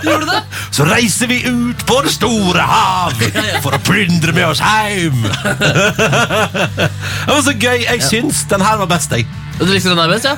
Gjorde 0.07 0.23
du 0.23 0.31
det? 0.31 0.41
så 0.71 0.87
reiser 0.87 1.27
vi 1.35 1.43
ut 1.51 1.83
på 1.91 1.99
det 2.07 2.15
store 2.15 2.63
hav 2.63 3.19
for 3.67 3.75
å 3.75 3.83
plyndre 3.91 4.31
med 4.39 4.47
oss 4.55 4.63
heim. 4.63 5.19
det 5.43 7.35
var 7.35 7.43
så 7.43 7.51
gøy. 7.59 7.83
Jeg 7.91 8.07
syns 8.07 8.47
den 8.55 8.63
her 8.63 8.79
var 8.85 8.89
best, 8.95 9.11
jeg. 9.19 9.27
Du 9.59 9.67
likte 9.69 9.89
den 9.93 9.99
her 9.99 10.09
best, 10.15 10.25
ja? 10.31 10.37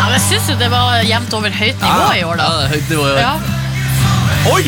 Ja, 0.00 0.06
men 0.08 0.14
jeg 0.16 0.22
syns 0.30 0.46
jo 0.48 0.54
det 0.56 0.70
var 0.72 1.02
jevnt 1.04 1.34
over 1.36 1.52
høyt 1.52 1.82
nivå 1.84 2.06
i 2.16 2.22
år, 2.24 2.38
Ja, 2.40 2.46
da. 2.46 2.46
det 2.56 2.64
er 2.64 2.72
høyt 2.76 2.88
nivå 2.94 3.02
i 3.04 3.10
år. 3.10 3.18
Ja. 3.20 3.34
Oi! 4.54 4.64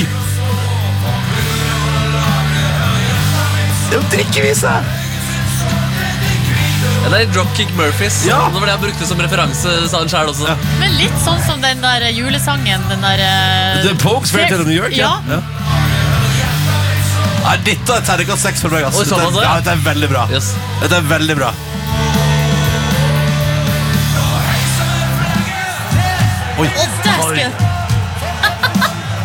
Det 3.89 3.97
er 3.97 3.99
jo 3.99 4.03
drikkevise! 4.13 4.73
Ja, 7.03 7.09
det 7.11 7.19
er 7.25 7.31
Dropkick 7.35 7.73
Murphys. 7.77 8.21
Ja. 8.29 8.39
Det 8.53 8.61
var 8.61 8.69
det 8.71 8.75
jeg 8.77 8.83
brukte 8.85 9.07
som 9.09 9.21
referanse, 9.25 9.73
sa 9.91 10.03
han 10.05 10.11
selv 10.13 10.31
også. 10.33 10.55
Men 10.81 10.95
litt 11.01 11.17
sånn 11.25 11.41
som 11.49 11.59
den 11.65 11.81
der 11.83 12.05
julesangen. 12.15 12.85
Den 12.93 13.03
der 13.03 13.23
eh, 13.27 13.81
The 13.89 13.97
Pokes 14.03 14.31
Fairy 14.35 14.49
Tale 14.53 14.63
of 14.63 14.69
New 14.71 14.79
York, 14.79 14.95
ja. 14.97 15.17
Ja. 15.29 15.41
Nei, 17.43 17.57
dette 17.67 17.97
er 17.99 18.05
terningkast 18.07 18.47
seks 18.47 18.63
for 18.63 18.71
meg. 18.71 18.85
ass. 18.87 18.95
Oi, 19.01 19.03
Dette, 19.03 19.17
såpass, 19.19 19.35
er- 19.35 19.43
ja. 19.43 19.49
ja, 19.51 19.61
dette 19.65 19.75
er 19.75 19.83
veldig 19.89 20.09
bra. 20.15 20.29
Yes. 20.31 20.53
Dette 20.85 21.01
er 21.03 21.09
veldig 21.11 21.37
bra. 21.41 21.51
Oi. 26.63 26.69
oi. 27.27 27.47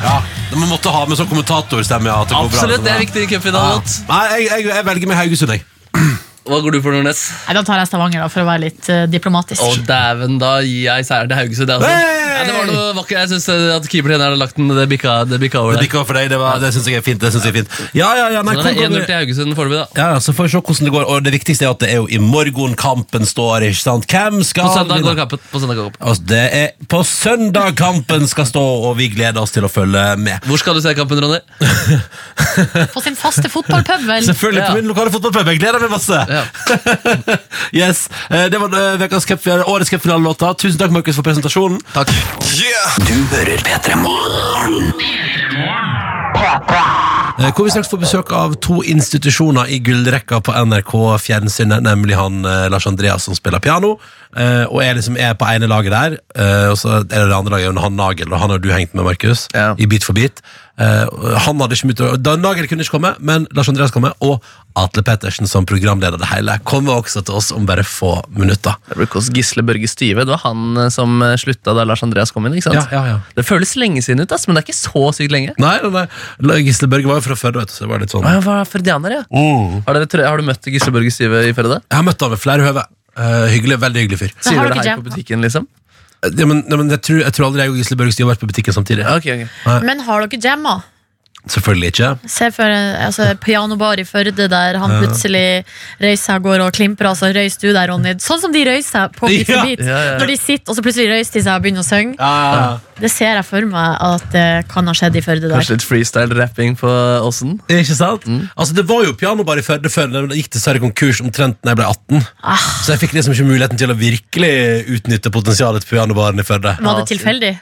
Ja, 0.08 0.22
Man 0.56 0.70
måtte 0.72 0.90
ha 0.94 1.04
med 1.10 1.18
sånn 1.20 1.28
kommentatorstemme. 1.30 2.08
Ja, 2.10 2.22
at 2.24 2.30
det 2.32 2.38
går 2.38 2.48
bra, 2.48 2.48
Absolutt, 2.48 2.70
liksom, 2.78 2.86
det 2.86 2.94
er 2.94 3.02
viktig 3.04 3.24
i 3.26 3.30
cupfinalelåt. 3.34 3.98
Nei, 4.08 4.22
jeg, 4.32 4.46
jeg, 4.48 4.70
jeg 4.72 4.86
velger 4.88 5.12
med 5.12 5.20
Haugesund, 5.20 5.54
jeg. 5.58 5.66
Hva 6.48 6.60
går 6.64 6.72
du 6.78 6.82
for, 6.82 6.96
Nordnes? 6.96 7.22
Nei, 7.48 7.54
Da 7.58 7.64
tar 7.68 7.82
jeg 7.82 7.88
Stavanger, 7.90 8.22
da, 8.24 8.28
for 8.32 8.42
å 8.44 8.48
være 8.48 8.62
litt 8.68 8.88
uh, 8.94 9.04
diplomatisk. 9.12 9.62
Å, 9.64 9.74
dæven, 9.88 10.38
da 10.42 10.58
gir 10.64 10.86
jeg 10.88 11.06
seier 11.10 11.28
til 11.28 11.38
Haugesund. 11.42 11.74
Altså. 11.76 11.90
Hey! 11.92 12.24
Ja, 12.38 12.44
det 12.46 12.54
var 12.54 12.68
noe 12.70 12.82
vakkert. 12.94 13.18
Jeg 13.18 13.30
syns 13.32 13.48
at 13.74 13.88
keepertreneren 13.90 14.36
har 14.36 14.40
lagt 14.40 14.56
den. 14.60 14.68
Det 14.70 14.84
bikka, 14.92 15.14
det 15.26 15.40
bikka 15.42 15.58
over 15.64 15.74
Det 15.74 15.80
der. 15.80 15.86
bikka 15.88 16.04
for 16.06 16.14
deg, 16.20 16.28
det, 16.30 16.38
var- 16.38 16.60
det 16.62 16.70
syns 16.76 16.86
jeg 16.88 17.00
er 17.00 17.06
fint. 17.06 17.20
Det 17.24 17.32
synes 17.34 17.48
jeg 17.48 17.54
er 17.54 17.58
fint 17.64 17.96
Ja, 17.98 18.12
ja, 18.20 18.28
ja, 18.36 18.44
nei, 18.46 18.54
Så 18.54 18.62
det 18.62 18.72
er 18.72 18.78
går 18.78 18.92
1-0 18.92 19.00
vi? 19.00 19.06
til 19.10 19.16
Haugesund 19.18 19.56
foreløpig, 19.58 19.80
da. 19.82 20.04
ja, 20.14 20.20
så 20.22 20.36
får 20.38 20.46
vi 20.46 20.52
se 20.54 20.62
hvordan 20.62 20.86
det 20.90 20.94
går. 20.94 21.08
Og 21.16 21.24
det 21.26 21.34
viktigste 21.34 21.66
er 21.66 21.74
at 21.74 21.82
det 21.82 21.90
er 21.90 21.98
jo 22.04 22.06
i 22.14 22.20
morgen 22.22 22.76
kampen 22.78 23.26
står. 23.26 23.66
ikke 23.72 23.82
sant? 23.82 24.06
Hvem 24.14 24.44
skal 24.46 24.70
På 24.70 24.76
søndag 24.78 25.02
går 25.08 25.18
kampen. 25.24 25.42
På 25.52 25.62
søndag 25.64 25.80
går 25.82 25.90
kampen. 25.90 26.08
Altså, 26.12 26.28
det 26.30 26.44
er 26.62 26.68
på 26.94 27.02
søndag 27.10 27.74
kampen 27.82 28.28
skal 28.30 28.46
stå, 28.54 28.66
og 28.92 28.94
vi 29.02 29.10
gleder 29.16 29.42
oss 29.42 29.56
til 29.58 29.66
å 29.66 29.72
følge 29.74 30.06
med. 30.22 30.46
Hvor 30.46 30.62
skal 30.62 30.78
du 30.78 30.84
se 30.86 30.94
kampen, 31.00 31.24
Ronny? 31.26 31.42
På 32.94 33.02
sin 33.04 33.18
faste 33.18 33.50
fotballpub, 33.50 34.06
vel. 34.08 34.24
Selvfølgelig 34.30 34.62
Ja. 34.62 34.70
på 34.70 34.78
min 34.78 34.88
lokale 34.94 35.12
fotballpub. 35.14 35.48
Jeg 35.56 35.60
gleder 35.62 35.82
meg 35.82 35.90
masse. 35.98 36.22
Ja. 36.30 36.37
yes, 37.82 38.08
eh, 38.30 38.48
Det 38.52 38.60
var 38.62 38.70
ukas 38.70 39.00
vekas 39.02 39.26
cup, 39.26 39.48
årets 39.68 39.90
cupfinalelåta. 39.94 40.54
Tusen 40.54 40.80
takk, 40.80 40.92
Markus, 40.96 41.16
for 41.16 41.24
presentasjonen. 41.28 41.80
Takk. 41.94 42.12
Du 43.08 43.16
hører 43.36 43.58
P3 43.68 43.96
Morgen. 44.02 44.94
Eh, 47.38 47.52
Hvor 47.54 47.64
vi 47.68 47.72
straks 47.72 47.90
får 47.92 48.00
besøk 48.02 48.32
av 48.34 48.56
to 48.66 48.80
institusjoner 48.86 49.70
i 49.74 49.78
gullrekka 49.86 50.40
på 50.46 50.54
NRK 50.66 50.94
Fjernsynet, 51.22 51.84
nemlig 51.86 52.18
han 52.18 52.42
eh, 52.46 52.66
Lars 52.74 52.88
Andreas 52.90 53.28
som 53.28 53.38
spiller 53.38 53.62
piano, 53.64 53.96
eh, 54.36 54.64
og 54.66 54.82
jeg 54.84 54.98
liksom 54.98 55.20
er 55.22 55.36
på 55.38 55.46
ene 55.50 55.70
laget 55.70 55.94
der, 55.94 56.18
eh, 56.38 56.70
og 56.72 56.78
så 56.82 57.00
er 57.04 57.06
det 57.06 57.28
det 57.30 57.38
andre 57.38 57.54
laget 57.58 57.70
under 57.74 57.86
han 57.86 57.98
Nagel, 58.00 58.34
og 58.34 58.42
han 58.42 58.54
har 58.56 58.64
du 58.64 58.72
hengt 58.74 58.96
med, 58.98 59.06
Markus, 59.06 59.48
Ja. 59.54 59.74
i 59.78 59.86
Bit 59.86 60.04
for 60.08 60.14
bit. 60.18 60.42
Eh, 60.78 61.06
han 61.42 61.58
hadde 61.58 61.74
ikke 61.74 61.90
mye 61.90 62.18
Dan 62.22 62.44
Nagel 62.46 62.68
kunne 62.70 62.86
ikke 62.86 62.98
komme, 63.00 63.14
men 63.18 63.48
Lars 63.58 63.70
Andreas 63.72 63.94
komme, 63.94 64.12
og 64.22 64.44
Atle 64.78 65.02
Pettersen 65.02 65.50
som 65.50 65.66
programleder 65.66 66.22
det 66.22 66.30
hele, 66.30 66.54
kommer 66.70 67.00
også 67.02 67.24
til 67.26 67.40
oss 67.40 67.50
om 67.56 67.66
bare 67.66 67.86
få 67.88 68.12
minutter. 68.38 68.76
Det 68.92 69.00
ble 69.00 69.08
hos 69.16 69.32
Gisle 69.34 69.66
Børge 69.66 69.90
Stive. 69.90 70.22
Det 70.28 70.36
var 70.36 70.44
han 70.44 70.78
eh, 70.84 70.92
som 70.94 71.18
eh, 71.26 71.34
slutta 71.42 71.74
da 71.78 71.86
Lars 71.88 72.06
Andreas 72.06 72.34
kom 72.36 72.46
inn. 72.46 72.60
ikke 72.60 72.70
sant? 72.70 72.94
Ja, 72.94 73.02
ja, 73.02 73.16
ja. 73.16 73.38
Det 73.40 73.46
føles 73.48 73.74
lenge 73.80 74.04
siden 74.06 74.22
ut, 74.22 74.36
ass, 74.36 74.46
men 74.46 74.58
det 74.58 74.64
er 74.64 74.68
ikke 74.70 74.78
så 74.78 75.08
sykt 75.18 75.34
lenge. 75.34 75.56
Nei, 75.62 75.78
nei, 75.82 76.06
nei. 76.46 76.60
Gisle 76.68 76.90
Børge 76.92 77.10
var 77.10 77.22
jo 77.22 77.26
fra 77.32 77.40
Førde, 77.40 77.64
vet 77.64 77.72
du, 77.72 77.74
så 77.74 77.86
det 77.86 77.92
var 77.94 78.02
litt 78.04 78.14
sånn 78.14 78.26
Ah, 78.28 78.38
var 78.44 78.70
førdianer, 78.70 79.18
ja. 79.20 79.24
Mm. 79.34 79.82
Har, 79.88 79.98
dere, 80.04 80.30
har 80.30 80.38
du 80.38 80.46
møtt 80.46 80.70
Gisle 80.70 80.94
Børge 80.94 81.14
Stive 81.14 81.42
i 81.48 81.58
Førde? 81.58 81.82
Jeg 81.82 81.98
har 81.98 82.06
møtt 82.06 82.22
han 82.22 82.34
ved 82.34 82.42
flere 82.44 82.66
høve. 82.70 82.86
Uh, 83.18 83.48
hyggelig, 83.50 83.80
veldig 83.82 84.04
hyggelig 84.04 84.18
fyr. 84.22 84.34
Sier 84.46 84.60
du 84.62 84.68
dere 84.68 84.78
her 84.78 84.92
hei 84.92 84.98
på 85.00 85.08
butikken, 85.08 85.42
liksom? 85.42 85.66
Ja, 86.26 86.46
men, 86.50 86.64
nei, 86.66 86.78
men 86.80 86.90
jeg, 86.90 87.02
tror, 87.06 87.20
jeg 87.22 87.34
tror 87.38 87.46
aldri 87.52 87.62
jeg 87.66 87.74
og 87.74 87.78
Gisle 87.78 87.98
Børge 88.00 88.24
har 88.24 88.32
vært 88.32 88.42
på 88.42 88.50
butikken 88.50 88.74
samtidig. 88.74 89.04
Ja, 89.06 89.18
ok, 89.20 89.28
ok. 89.36 89.84
Men 89.86 90.02
har 90.08 90.26
dere 90.26 90.40
jamma? 90.42 90.80
Selvfølgelig 91.48 91.92
ikke. 91.94 92.10
Se 92.28 92.50
for 92.52 92.74
altså, 92.74 93.28
pianobar 93.44 94.02
i 94.02 94.06
Førde 94.08 94.48
der 94.52 94.80
han 94.82 94.96
plutselig 94.98 95.64
røyser 96.02 96.24
seg 96.26 96.42
og 96.42 96.50
går 96.50 96.64
og 96.66 96.74
klimper. 96.76 97.08
Altså, 97.14 97.30
røys 97.32 97.56
røyser 97.56 97.70
du 97.70 97.78
der, 97.78 97.92
Ronny. 97.94 98.16
Sånn 98.24 98.42
som 98.42 98.52
de 98.56 98.66
røyser 98.68 98.90
seg 98.90 99.16
på 99.16 99.30
Beat 99.30 99.48
Ja. 99.48 99.62
for 99.62 99.70
beat. 99.70 99.86
Ja, 99.86 99.88
ja, 99.94 100.04
ja. 100.12 100.18
Når 100.20 100.34
de 100.34 100.38
sitter, 100.42 100.66
og 100.72 100.76
så 100.78 100.84
plutselig 100.84 101.08
røyser 101.14 101.38
de 101.38 101.44
seg 101.46 101.54
og 101.54 101.64
begynner 101.64 101.86
å 101.86 101.88
synge. 101.88 102.18
Ja, 102.20 102.80
Det 102.98 103.10
ser 103.14 103.36
jeg 103.38 103.46
for 103.46 103.66
meg 103.70 103.98
at 104.02 104.24
det 104.34 104.46
kan 104.72 104.88
ha 104.90 104.94
skjedd 104.98 105.18
i 105.20 105.22
Førde 105.22 105.46
der. 105.46 105.54
Kanskje 105.60 105.76
litt 105.76 105.86
freestyle-rapping 105.86 106.78
på 106.80 106.90
Åsen? 107.28 107.58
Ikke 107.70 107.98
sant? 107.98 108.26
Altså, 108.58 108.74
det 108.78 108.88
var 108.90 109.04
jo 109.06 109.14
pianobar 109.18 109.60
i 109.62 109.66
Førde 109.66 109.92
før 109.94 110.10
det 110.14 110.40
gikk 110.40 110.50
dessverre 110.56 110.82
konkurs 110.82 111.22
omtrent 111.22 111.60
da 111.62 111.74
jeg 111.76 111.80
ble 111.82 111.90
18. 111.92 112.26
Så 112.88 112.96
jeg 112.96 113.02
fikk 113.04 113.14
liksom 113.18 113.36
ikke 113.36 113.48
muligheten 113.52 113.82
til 113.82 113.94
å 113.94 113.98
virkelig 114.00 114.52
utnytte 114.98 115.34
potensialet 115.34 115.86
til 115.86 115.94
pianobaren 115.94 116.42
i 116.42 116.48
Førde. 116.48 116.74
Var 116.82 117.02
det 117.02 117.08
tilfeldig? 117.14 117.54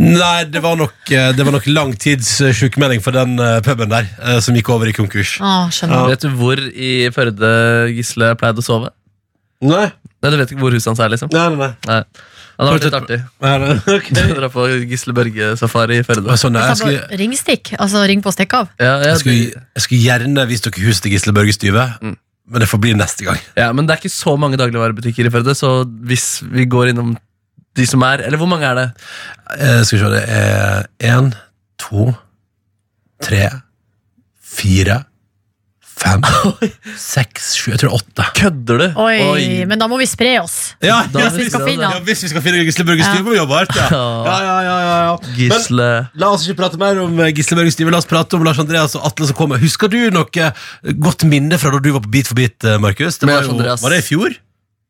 Nei, 0.00 0.36
det 0.48 0.64
var 0.64 0.80
nok, 0.80 0.96
eh, 1.12 1.30
det 1.36 1.44
var 1.44 1.56
nok 1.58 1.68
lang 1.68 1.92
tids 2.00 2.32
eh, 2.40 2.54
for 3.04 3.12
den 3.16 3.36
eh, 3.38 3.60
puben 3.66 3.92
der, 3.92 4.08
som 4.40 4.56
gikk 4.56 4.72
over 4.72 4.88
i 4.88 4.96
konkurs. 4.96 5.36
Å, 5.44 5.68
skjønner. 5.74 6.08
Vet 6.14 6.24
du 6.24 6.32
hvor 6.40 6.56
i 6.56 7.10
Førde 7.12 7.52
Gisle 7.92 8.32
pleide 8.40 8.64
å 8.64 8.64
sove? 8.64 8.94
Nei, 9.60 9.90
Nei, 10.20 10.30
Du 10.30 10.36
vet 10.36 10.52
ikke 10.52 10.60
hvor 10.60 10.74
huset 10.76 10.88
hans 10.90 11.00
er, 11.00 11.12
liksom? 11.12 11.30
nei, 11.32 11.48
nei. 11.56 11.72
Nei. 11.88 12.00
Ja, 12.00 12.38
det 12.66 12.74
vært 12.74 12.86
litt 12.86 12.96
artig. 12.98 13.18
nei. 13.40 14.30
Dra 14.40 14.50
på 14.52 14.66
Gisle 14.90 15.14
Børge-safari 15.16 16.00
i 16.00 16.06
Førde. 16.06 16.36
Sånn, 16.40 16.58
jeg, 16.60 16.78
skulle, 16.80 17.20
ringstikk? 17.20 17.72
Altså 17.80 18.02
ring 18.10 18.24
på 18.24 18.32
stikk 18.34 18.56
av? 18.58 18.68
Ja, 18.80 18.98
jeg, 19.00 19.06
jeg, 19.06 19.22
skulle, 19.22 19.64
jeg 19.78 19.86
skulle 19.86 20.02
gjerne 20.04 20.46
vist 20.50 20.68
dere 20.68 20.84
huset 20.84 21.06
til 21.06 21.16
Gisle 21.16 21.34
Børge 21.36 21.56
Styve, 21.56 21.86
men 22.02 22.62
det 22.64 22.68
får 22.70 22.82
bli 22.82 22.94
neste 22.98 23.26
gang. 23.26 23.40
ja, 23.56 23.70
Men 23.76 23.86
det 23.86 23.94
er 23.94 24.02
ikke 24.02 24.12
så 24.12 24.36
mange 24.40 24.58
dagligvarebutikker 24.60 25.28
i 25.28 25.34
Førde, 25.34 25.54
så 25.58 25.80
hvis 25.86 26.40
vi 26.50 26.68
går 26.70 26.92
innom 26.92 27.14
de 27.78 27.86
som 27.86 28.02
er 28.02 28.24
Eller 28.26 28.40
hvor 28.40 28.48
mange 28.50 28.66
er 28.66 28.74
det? 28.74 28.86
Eh, 29.54 29.82
skal 29.86 29.96
vi 29.98 30.02
se, 30.02 30.10
det 30.10 30.24
er 30.26 30.88
én, 31.06 31.30
to, 31.78 32.10
tre, 33.22 33.44
fire, 34.42 35.04
fem, 36.00 36.24
seks, 36.98 37.50
sju 37.60 37.70
Jeg 37.74 37.80
tror 37.82 37.96
åtte. 38.00 38.26
Kødder 38.38 38.80
du? 38.80 38.86
Oi, 39.04 39.64
men 39.68 39.80
da 39.80 39.88
må 39.90 39.98
vi 40.00 40.08
spre 40.08 40.32
oss. 40.42 40.56
Ja, 40.84 41.02
Da 41.12 41.26
hvis 41.28 41.38
vi 41.38 41.48
skal 41.50 41.64
finne 41.66 41.86
han. 41.86 41.98
ja, 41.98 42.04
hvis 42.06 42.24
vi 42.24 42.30
skal 42.32 42.44
finne 42.44 42.64
Gisle 42.66 42.86
Børge 42.88 43.06
Styve, 43.06 43.24
må 43.26 43.34
vi 43.34 43.40
jobbe 43.40 43.58
hardt. 43.60 43.76
Ja. 43.76 43.88
Ja, 43.90 44.36
ja, 44.46 44.56
ja, 44.66 44.76
ja, 44.86 44.98
ja. 45.06 45.16
Men 45.52 46.10
la 46.20 46.32
oss 46.34 46.46
ikke 46.48 46.60
prate 46.62 46.80
mer 46.80 47.00
om 47.04 47.20
eh, 47.20 47.32
Gisle 47.36 47.58
Børge 47.60 47.74
Styve. 47.74 47.92
La 47.94 48.00
oss 48.02 48.08
prate 48.10 48.38
om 48.38 48.46
Lars 48.46 48.60
Andreas 48.62 48.96
og 48.98 49.06
Atle 49.10 49.30
som 49.30 49.38
kommer. 49.38 49.60
Husker 49.62 49.92
du 49.92 49.98
noe 50.14 50.28
eh, 50.46 50.94
godt 51.00 51.26
minne 51.28 51.58
fra 51.60 51.72
da 51.74 51.82
du 51.82 51.92
var 51.94 52.04
på 52.04 52.12
Beat 52.12 52.30
for 52.30 52.38
beat, 52.38 52.58
eh, 52.64 52.78
Markus? 52.82 53.20
Det 53.20 53.28
var, 53.30 53.44
jo, 53.46 53.58
var 53.60 53.94
det 53.94 54.02
i 54.02 54.06
fjor? 54.12 54.36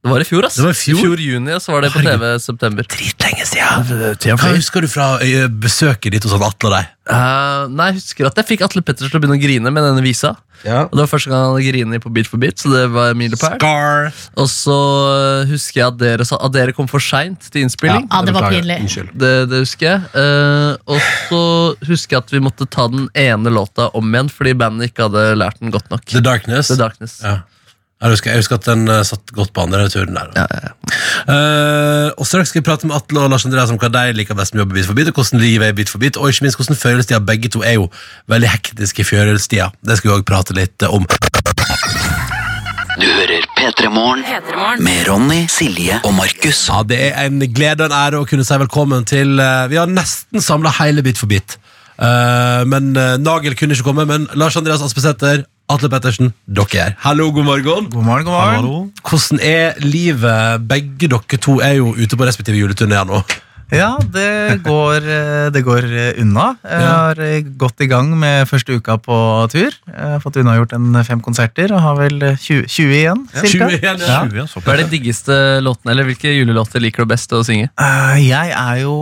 Det 0.01 0.09
var 0.09 0.23
i 0.23 0.25
fjor, 0.25 0.47
ass. 0.49 0.55
Det 0.57 0.65
var 0.65 0.73
i 0.73 0.79
fjor? 0.81 1.01
fjor 1.05 1.21
juni, 1.21 1.53
og 1.53 1.61
så 1.61 1.75
var 1.75 1.85
det 1.85 1.91
på 1.93 2.01
TV 2.01 2.23
i 2.25 2.39
september. 2.41 2.87
Dritlenge 2.89 3.45
siden. 3.45 4.39
Hva 4.41 4.53
husker 4.55 4.87
du 4.87 4.89
fra 4.89 5.09
eh, 5.21 5.45
besøket 5.53 6.15
ditt 6.15 6.25
hos 6.25 6.33
Atle 6.33 6.71
og 6.71 6.73
deg? 6.73 6.95
Uh, 7.11 7.67
nei, 7.69 7.91
jeg 7.91 7.99
husker 7.99 8.31
at 8.31 8.39
jeg 8.41 8.49
fikk 8.55 8.65
Atle 8.65 8.81
Pettersen 8.87 9.13
til 9.13 9.19
å 9.19 9.21
begynne 9.21 9.37
å 9.37 9.43
grine 9.43 9.73
med 9.75 9.85
denne 9.85 10.05
visa. 10.05 10.39
Ja. 10.65 10.87
Og 10.87 10.95
Det 10.97 11.03
var 11.03 11.11
første 11.11 11.33
gang 11.33 11.45
han 11.45 11.61
griner 11.61 11.77
grinet 11.77 12.05
på 12.05 12.13
Beat 12.17 12.29
for 12.33 12.41
beat, 12.41 12.57
så 12.61 12.73
det 12.73 12.87
var 12.95 13.13
milepæl. 13.17 13.59
Scar. 13.59 14.11
Og 14.41 14.49
så 14.53 14.79
eh, 15.11 15.53
husker 15.53 15.83
jeg 15.83 15.87
at 15.91 16.01
dere, 16.01 16.29
sa, 16.29 16.41
at 16.49 16.57
dere 16.57 16.77
kom 16.77 16.89
for 16.89 17.05
seint 17.05 17.51
til 17.53 17.67
innspilling. 17.67 18.09
Ja, 18.09 18.25
det 18.25 18.37
var 18.37 18.49
pinlig. 18.49 18.81
Det, 19.13 19.35
det 19.53 19.63
husker 19.67 19.91
jeg. 19.91 20.11
Uh, 20.17 20.81
og 20.97 21.01
så 21.29 21.45
husker 21.93 22.17
jeg 22.17 22.25
at 22.25 22.37
vi 22.39 22.45
måtte 22.49 22.69
ta 22.73 22.89
den 22.89 23.09
ene 23.13 23.53
låta 23.53 23.93
om 23.97 24.13
igjen 24.15 24.33
fordi 24.33 24.57
bandet 24.65 24.95
ikke 24.95 25.11
hadde 25.11 25.31
lært 25.45 25.61
den 25.61 25.77
godt 25.77 25.93
nok. 25.93 26.09
The 26.09 26.25
Darkness. 26.25 26.73
The 26.73 26.81
Darkness. 26.81 27.21
Ja. 27.25 27.43
Jeg 28.01 28.15
husker, 28.15 28.31
jeg 28.33 28.41
husker 28.41 28.57
at 28.57 28.65
den 28.65 28.89
eh, 28.89 29.03
satt 29.05 29.33
godt 29.37 29.51
på 29.53 29.61
andre 29.67 29.85
turen 29.93 30.17
der. 30.17 30.31
Ja, 30.39 30.47
ja, 30.49 30.61
ja. 30.71 30.73
Eh, 31.35 32.07
og 32.17 32.25
straks 32.27 32.49
skal 32.49 32.63
vi 32.63 32.67
prate 32.71 32.89
med 32.89 32.97
Atle 32.97 33.27
og 33.27 33.29
Lars 33.35 33.45
Andreas 33.45 33.69
om 33.75 33.77
hva 33.81 33.91
de 33.93 34.05
liker 34.17 34.39
best 34.39 34.55
med 34.55 34.63
å 34.63 34.65
jobbe 34.65 34.79
Bit 34.79 34.89
for 34.89 34.97
bit, 34.97 35.11
og 35.13 35.19
hvordan 35.21 35.43
livet 35.43 35.69
er 35.69 35.77
Bit 35.77 35.93
for 35.93 36.01
bit, 36.01 36.17
og 36.17 36.33
ikke 36.33 36.47
minst 36.47 36.57
hvordan 36.57 36.81
følelsestida 36.81 37.21
begge 37.29 37.51
to 37.53 37.61
er 37.61 37.77
jo 37.77 37.91
veldig 38.33 38.49
hektiske 38.55 39.05
i 39.05 39.09
førjulstida. 39.11 39.69
Det 39.85 39.99
skal 40.01 40.11
vi 40.11 40.17
òg 40.17 40.25
prate 40.33 40.57
litt 40.57 40.87
om. 40.89 41.05
Du 43.01 43.07
hører 43.07 43.45
P3 43.57 43.89
Morgen 43.93 44.25
P3morgen. 44.25 44.83
med 44.85 45.05
Ronny, 45.09 45.43
Silje 45.53 46.01
og 46.05 46.15
Markus. 46.17 46.65
Ja, 46.69 46.83
Det 46.83 46.99
er 47.13 47.27
en 47.27 47.39
glede 47.53 47.85
og 47.85 47.93
en 47.93 47.97
ære 48.01 48.21
å 48.21 48.27
kunne 48.29 48.45
si 48.45 48.57
velkommen 48.61 49.05
til 49.09 49.39
eh, 49.41 49.69
Vi 49.71 49.77
har 49.81 49.89
nesten 49.89 50.41
samla 50.45 50.73
hele 50.81 51.05
Bit 51.05 51.21
for 51.21 51.29
bit. 51.31 51.57
Eh, 52.01 52.65
men 52.69 52.95
eh, 52.97 53.17
Nagel 53.21 53.57
kunne 53.57 53.77
ikke 53.77 53.87
komme, 53.93 54.05
men 54.09 54.27
Lars 54.41 54.57
Andreas 54.57 54.83
Aspesæter, 54.85 55.45
Atle 55.71 55.89
Pettersen, 55.89 56.33
dere 56.51 56.67
er 56.75 56.83
her. 56.83 56.95
Hallo, 57.05 57.29
god 57.31 57.45
morgen. 57.47 57.85
God 57.91 58.03
morgen, 58.03 58.25
god 58.27 58.33
morgen. 58.33 58.93
Hvordan 59.07 59.39
er 59.43 59.79
livet? 59.79 60.67
Begge 60.67 61.07
dere 61.13 61.39
to 61.39 61.61
er 61.63 61.77
jo 61.79 61.93
ute 61.95 62.17
på 62.19 62.27
respektive 62.27 62.59
juleturné 62.59 63.05
nå. 63.07 63.21
Ja, 63.71 63.91
det 64.03 64.63
går, 64.65 65.05
eh, 65.07 65.51
det 65.55 65.61
går 65.63 65.85
eh, 65.87 66.21
unna. 66.23 66.49
Jeg 66.67 66.87
har 66.91 67.21
eh, 67.23 67.43
gått 67.61 67.81
i 67.85 67.87
gang 67.91 68.09
med 68.19 68.49
første 68.51 68.75
uka 68.75 68.97
på 68.99 69.17
tur. 69.53 69.71
Jeg 69.87 70.09
har 70.17 70.19
fått 70.25 70.39
unnagjort 70.43 70.73
en 70.75 70.99
fem 71.07 71.21
konserter 71.23 71.71
og 71.77 71.83
har 71.85 71.99
vel 72.01 72.17
eh, 72.33 72.35
20, 72.41 72.65
20 72.67 72.97
igjen. 72.99 73.21
Cirka. 73.45 73.69
20 73.71 73.79
igjen, 73.79 74.03
Ja. 74.09 74.19
ja. 74.41 74.47
Hva 74.61 74.75
er 74.75 74.83
det 74.83 74.89
diggeste 74.91 75.37
låtene, 75.63 75.93
eller 75.95 76.09
hvilke 76.09 76.33
julelåter 76.35 76.83
liker 76.83 77.07
du 77.07 77.13
best 77.13 77.31
å 77.37 77.43
synge? 77.47 77.71
Eh, 77.79 78.19
Jeg 78.27 78.51
er 78.57 78.81
jo 78.83 78.97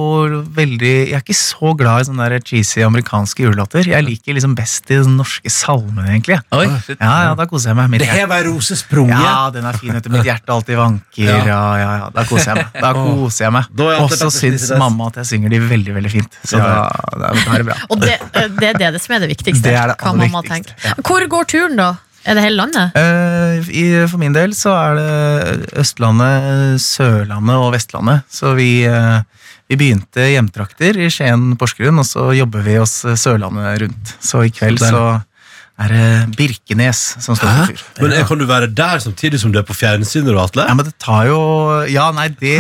veldig 0.54 0.92
Jeg 1.08 1.16
er 1.16 1.24
ikke 1.24 1.38
så 1.38 1.72
glad 1.78 2.02
i 2.04 2.08
sånne 2.10 2.28
der 2.28 2.44
cheesy 2.44 2.84
amerikanske 2.84 3.46
julelåter. 3.46 3.88
Jeg 3.88 4.04
liker 4.04 4.36
liksom 4.36 4.54
best 4.58 4.84
de 4.92 5.00
norske 5.08 5.48
salmene, 5.52 6.10
egentlig. 6.12 6.40
Oi, 6.52 6.66
shit. 6.84 6.98
Ja, 7.00 7.14
ja, 7.30 7.34
da 7.38 7.48
koser 7.48 7.72
jeg 7.72 7.80
meg. 7.80 7.90
Mitt 7.96 8.04
Det 8.04 8.10
her 8.12 8.28
var 8.30 8.42
ei 8.44 8.48
rose 8.50 8.76
sprunget. 8.76 9.16
Ja, 9.24 9.48
den 9.54 9.64
er 9.68 9.80
fin. 9.80 9.94
vet 9.96 10.04
du. 10.04 10.12
Mitt 10.12 10.28
hjerte 10.28 10.52
alltid 10.52 10.76
vanker. 10.76 11.24
Ja. 11.24 11.40
Ja, 11.48 11.62
ja, 11.80 11.90
ja. 12.04 12.08
Da 12.14 12.24
koser 12.28 12.52
jeg 12.52 12.60
meg. 12.60 12.78
Da 12.84 12.92
koser 12.96 13.44
jeg 13.48 13.56
meg. 13.56 13.72
Da 13.78 13.90
er 13.94 14.04
syns 14.62 14.82
mamma 14.82 15.08
at 15.12 15.20
jeg 15.22 15.30
synger 15.32 15.54
de 15.54 15.62
veldig 15.70 15.94
veldig 15.96 16.12
fint. 16.12 16.42
Så 16.42 16.60
da, 16.60 16.88
da, 17.14 17.30
da 17.32 17.54
er 17.54 17.62
det 17.62 17.68
bra. 17.70 17.78
Og 17.88 18.02
det, 18.02 18.18
det 18.58 18.74
er 18.74 18.82
det 18.96 19.02
som 19.02 19.16
er 19.16 19.24
det 19.24 19.32
viktigste. 19.32 19.64
Det 19.68 19.74
er 19.76 19.92
det 19.92 19.96
hva 20.00 20.12
aller 20.12 20.28
mamma 20.28 20.44
viktigste, 20.44 20.76
tenker. 20.76 21.08
Hvor 21.08 21.26
går 21.36 21.50
turen, 21.54 21.80
da? 21.80 21.94
Er 22.28 22.36
det 22.36 22.44
hele 22.44 22.58
landet? 22.60 22.96
Uh, 22.98 23.68
i, 23.72 23.84
for 24.10 24.20
min 24.20 24.34
del 24.36 24.52
så 24.56 24.74
er 24.74 24.98
det 24.98 25.76
Østlandet, 25.80 26.82
Sørlandet 26.82 27.56
og 27.56 27.70
Vestlandet. 27.72 28.26
Så 28.32 28.52
vi, 28.58 28.82
uh, 28.90 29.22
vi 29.70 29.78
begynte 29.80 30.26
hjemtrakter 30.28 30.98
i 30.98 31.08
Skien, 31.12 31.54
Porsgrunn, 31.60 32.02
og 32.02 32.08
så 32.08 32.28
jobber 32.36 32.66
vi 32.66 32.76
oss 32.82 33.00
Sørlandet 33.16 33.80
rundt. 33.84 34.14
Så 34.20 34.44
i 34.44 34.52
kveld 34.52 34.82
Så 34.82 34.92
så 34.92 35.04
er 35.78 35.92
det 35.94 36.36
Birkenes 36.36 37.00
som 37.22 37.36
står 37.38 37.48
på 37.48 37.64
for 37.68 37.72
tur. 37.72 37.82
Men 38.02 38.14
ja. 38.16 38.24
kan 38.26 38.40
du 38.40 38.44
være 38.50 38.66
der 38.74 38.98
samtidig 39.04 39.38
som 39.38 39.52
du 39.54 39.58
er 39.60 39.66
på 39.68 39.76
fjernsynet, 39.78 40.34
Atle? 40.42 40.64
Ja, 40.66 40.74
men 40.74 40.88
det 40.88 40.94
tar 40.98 41.28
jo 41.30 41.38
Ja, 41.86 42.08
nei, 42.16 42.28
det 42.40 42.56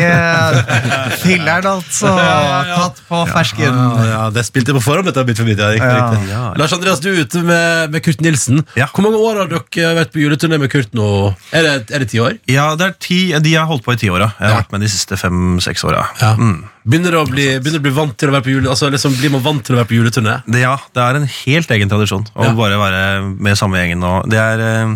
Filler'n, 1.22 1.66
altså. 1.66 2.12
Tatt 2.14 3.00
på 3.08 3.22
fersken. 3.32 3.74
Ja, 3.74 4.06
ja, 4.12 4.20
det 4.34 4.44
spilte 4.46 4.72
jeg 4.72 4.78
på 4.78 4.84
forhånd, 4.86 5.08
dette. 5.10 5.24
Bit 5.28 5.40
for 5.40 5.48
bit, 5.50 5.58
ja, 5.58 5.70
riktig, 5.74 5.90
Ja. 5.90 6.06
riktig. 6.12 6.30
Ja. 6.30 6.44
Lars 6.62 6.72
Andreas, 6.76 7.02
du 7.02 7.10
er 7.12 7.20
ute 7.24 7.42
med, 7.42 7.90
med 7.96 8.04
Kurt 8.06 8.22
Nilsen. 8.24 8.62
Ja. 8.78 8.86
Hvor 8.94 9.06
mange 9.08 9.18
år 9.18 9.42
har 9.42 9.50
dere 9.52 9.92
vært 9.98 10.14
på 10.14 10.22
juleturné 10.22 10.58
med 10.62 10.70
Kurt 10.72 10.94
nå? 10.96 11.10
Er 11.52 11.66
det, 11.66 11.74
er 11.90 12.04
det 12.04 12.10
ti 12.14 12.22
år? 12.22 12.38
Ja, 12.50 12.70
det 12.78 12.86
er 12.92 12.96
ti, 13.02 13.20
De 13.42 13.54
har 13.58 13.66
holdt 13.70 13.84
på 13.86 13.94
i 13.96 14.00
ti 14.00 14.10
år. 14.14 14.28
Jeg 14.28 14.34
har 14.38 14.54
Ja. 14.54 14.62
vært 14.62 14.72
med 14.72 14.86
de 14.86 14.88
siste 14.94 15.16
fem-seks 15.18 15.84
åra. 15.84 16.06
Ja. 16.22 16.34
Mm. 16.38 16.68
Begynner 16.88 17.12
du 17.12 17.18
å 17.20 17.26
bli, 17.28 17.44
begynner 17.60 17.78
du 17.78 17.82
å 17.82 17.84
bli 17.88 17.92
vant 17.98 18.14
til 18.16 18.30
å 18.30 18.32
være 18.32 18.44
på 18.46 18.52
jule, 18.54 18.70
altså, 18.72 18.88
liksom, 18.92 19.12
Blir 19.20 19.30
man 19.34 19.42
vant 19.44 19.60
til 19.66 19.74
å 19.76 19.80
være 19.82 19.90
på 19.90 19.96
juleturné? 19.98 20.38
Det, 20.48 20.60
ja, 20.62 20.76
det 20.96 21.02
er 21.04 21.14
en 21.20 21.26
helt 21.28 21.70
egen 21.76 21.90
tradisjon 21.92 22.24
å 22.32 22.44
Ja. 22.48 22.52
bare 22.56 22.78
være 22.80 23.02
med 23.28 23.58
samme 23.60 23.76
gjengen. 23.76 24.00
Og 24.08 24.24
det, 24.32 24.38
er, 24.40 24.58
eh, 24.64 24.94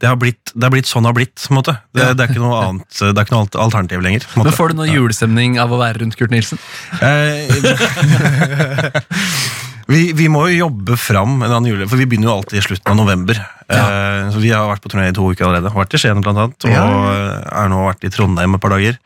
det, 0.00 0.06
har 0.10 0.16
blitt, 0.18 0.42
det 0.56 0.64
har 0.66 0.70
blitt 0.74 0.90
sånn 0.90 1.02
det 1.06 1.10
har 1.12 1.18
blitt. 1.20 1.36
på 1.36 1.50
en 1.54 1.58
måte. 1.62 1.76
Det, 1.94 2.02
Ja. 2.02 2.10
det 2.14 2.20
er 2.24 2.28
ikke 2.34 2.42
noe 2.42 2.58
annet, 2.66 2.88
det 2.98 3.14
er 3.14 3.22
ikke 3.24 3.30
noe 3.36 3.44
alt- 3.46 3.54
alternativ 3.62 4.02
lenger. 4.02 4.20
på 4.26 4.32
en 4.34 4.38
Men 4.42 4.46
måte. 4.50 4.56
Får 4.58 4.68
du 4.68 4.74
noe 4.80 4.90
julestemning 4.90 5.58
av 5.62 5.70
å 5.70 5.78
være 5.78 6.00
rundt 6.02 6.16
Kurt 6.18 6.30
Nilsen? 6.34 6.58
Eh, 7.00 7.46
vi, 9.90 10.10
vi 10.12 10.26
må 10.32 10.48
jo 10.50 10.66
jobbe 10.66 10.96
fram 10.98 11.36
en 11.38 11.42
eller 11.46 11.56
annen 11.60 11.70
jule, 11.72 11.86
for 11.88 11.96
vi 12.00 12.06
begynner 12.10 12.26
jo 12.30 12.36
alltid 12.40 12.58
i 12.58 12.64
slutten 12.66 12.90
av 12.90 12.96
november. 13.04 13.36
Eh, 13.70 14.30
så 14.34 14.38
Vi 14.42 14.50
har 14.50 14.66
vært 14.66 14.82
på 14.82 14.90
turné 14.90 15.08
i 15.10 15.14
to 15.14 15.22
uker 15.30 15.46
allerede. 15.46 15.70
Vært 15.74 15.94
i 15.94 15.98
Skien 16.02 16.20
blant 16.22 16.38
annet, 16.42 16.64
og 16.66 16.70
Ja. 16.74 16.84
er 17.64 17.68
nå 17.70 17.78
vært 17.86 18.02
i 18.04 18.10
Trondheim 18.10 18.54
et 18.54 18.60
par 18.60 18.70
dager. 18.74 18.98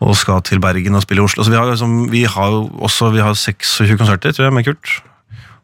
Og 0.00 0.16
skal 0.16 0.40
til 0.46 0.60
Bergen 0.62 0.96
og 0.96 1.04
spille 1.04 1.20
i 1.20 1.24
Oslo. 1.24 1.44
Så 1.44 1.52
vi 1.52 1.58
har, 1.60 1.68
liksom, 1.68 2.10
vi 2.12 2.24
har 2.24 2.50
jo 2.54 2.66
også 2.80 3.12
vi 3.12 3.20
har 3.20 3.36
26 3.36 3.98
konserter 4.00 4.32
tror 4.32 4.48
jeg, 4.48 4.56
med 4.56 4.64
Kurt. 4.64 5.00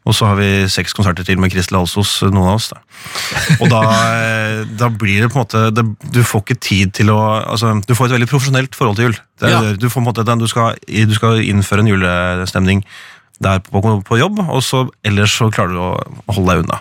Og 0.07 0.15
så 0.15 0.29
har 0.29 0.37
vi 0.39 0.67
seks 0.71 0.93
konserter 0.95 1.25
til 1.27 1.39
med 1.41 1.51
Kristel 1.51 1.75
Alsos, 1.81 2.21
noen 2.23 2.47
av 2.47 2.53
oss. 2.55 2.69
da. 2.71 2.79
Og 3.57 3.67
da, 3.73 3.81
eh, 4.15 4.61
da 4.79 4.87
blir 4.87 5.25
det 5.25 5.31
på 5.33 5.39
en 5.39 5.43
måte 5.43 5.63
det, 5.75 5.83
Du 6.13 6.21
får 6.23 6.45
ikke 6.45 6.59
tid 6.63 6.93
til 6.93 7.11
å 7.11 7.19
altså, 7.43 7.73
Du 7.85 7.93
får 7.95 8.07
et 8.07 8.15
veldig 8.15 8.29
profesjonelt 8.31 8.75
forhold 8.75 8.95
til 8.95 9.09
jul. 9.09 9.17
Det 9.39 9.49
er, 9.49 9.51
Ja. 9.51 9.75
Du, 9.75 9.89
får 9.89 10.01
måte, 10.05 10.23
du, 10.23 10.47
skal, 10.47 10.77
du 10.87 11.13
skal 11.13 11.43
innføre 11.43 11.83
en 11.83 11.91
julestemning 11.91 12.85
der 13.43 13.61
på, 13.63 13.81
på 14.07 14.19
jobb, 14.19 14.39
og 14.43 14.61
så 14.65 14.83
ellers 15.05 15.35
så 15.37 15.49
klarer 15.53 15.75
du 15.75 15.81
å 15.81 16.35
holde 16.35 16.53
deg 16.55 16.63
unna. 16.65 16.79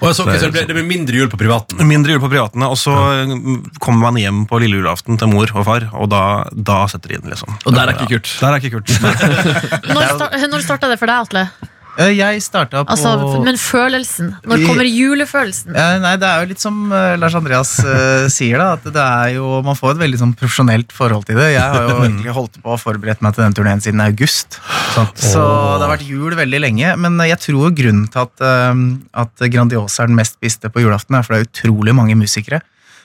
Og 0.00 0.08
jeg 0.08 0.16
så 0.18 0.26
ikke, 0.26 0.38
så 0.40 0.48
det, 0.48 0.54
blir, 0.56 0.66
det 0.70 0.78
blir 0.78 0.88
mindre 0.88 1.20
jul 1.20 1.30
på 1.32 1.40
privaten. 1.40 1.84
Mindre 1.88 2.16
jul 2.16 2.22
på 2.22 2.30
privatene, 2.32 2.70
og 2.70 2.78
så 2.80 2.94
ja. 2.94 3.38
kommer 3.84 4.08
man 4.08 4.20
hjem 4.20 4.44
på 4.50 4.60
lille 4.62 4.80
julaften 4.80 5.20
til 5.20 5.30
mor 5.30 5.50
og 5.54 5.68
far, 5.68 5.88
og 5.94 6.10
da, 6.12 6.24
da 6.52 6.82
setter 6.90 7.14
de 7.14 7.20
inn, 7.20 7.30
liksom. 7.32 7.54
Og 7.64 7.76
der 7.76 7.86
er 7.86 7.96
ikke 7.96 8.16
Kurt. 8.16 8.34
Der 8.40 8.56
er 8.56 8.62
ikke 8.62 8.78
Kurt. 8.78 8.90
Når, 9.94 10.10
sta 10.18 10.50
når 10.50 10.66
starta 10.66 10.90
det 10.90 11.00
for 11.00 11.10
deg, 11.10 11.28
Atle? 11.28 11.46
Eh, 11.98 12.10
Jeg 12.18 12.42
starta 12.42 12.82
på 12.82 12.90
Altså, 12.94 13.12
men 13.44 13.58
følelsen. 13.60 14.32
Når 14.42 14.64
kommer 14.66 14.88
julefølelsen? 14.88 15.74
Nei, 16.02 16.14
Det 16.20 16.28
er 16.28 16.42
jo 16.42 16.50
litt 16.50 16.62
som 16.62 16.80
eh, 16.92 17.14
Lars 17.20 17.36
Andreas 17.38 17.76
uh, 17.86 18.26
sier, 18.32 18.58
da. 18.58 18.72
At 18.74 18.88
det 18.88 19.04
er 19.04 19.36
jo, 19.36 19.60
man 19.66 19.78
får 19.78 19.94
et 19.94 20.02
veldig 20.02 20.20
sånn 20.24 20.34
profesjonelt 20.38 20.94
forhold 20.94 21.28
til 21.28 21.38
det. 21.38 21.52
Jeg 21.54 21.62
har 21.62 21.88
jo 21.88 22.00
egentlig 22.06 22.34
holdt 22.34 22.58
på 22.62 22.74
å 22.74 22.80
forberede 22.80 23.22
meg 23.24 23.36
til 23.36 23.46
den 23.46 23.56
turneen 23.60 23.84
siden 23.84 24.02
august. 24.04 24.58
Så 25.14 25.44
det 25.44 25.86
har 25.86 25.92
vært 25.94 26.06
jul 26.08 26.34
veldig 26.38 26.62
lenge. 26.66 26.94
Men 27.00 27.18
jeg 27.28 27.40
tror 27.46 27.74
grunnen 27.76 28.08
til 28.10 28.26
at, 28.26 28.46
eh, 28.50 28.84
at 29.24 29.48
Grandiosa 29.54 30.04
er 30.04 30.12
den 30.12 30.18
mest 30.18 30.38
spiste 30.40 30.72
på 30.74 30.82
julaften, 30.82 31.18
er 31.18 31.26
for 31.26 31.36
det 31.36 31.44
er 31.44 31.50
utrolig 31.52 31.94
mange 31.96 32.18
musikere. 32.18 32.62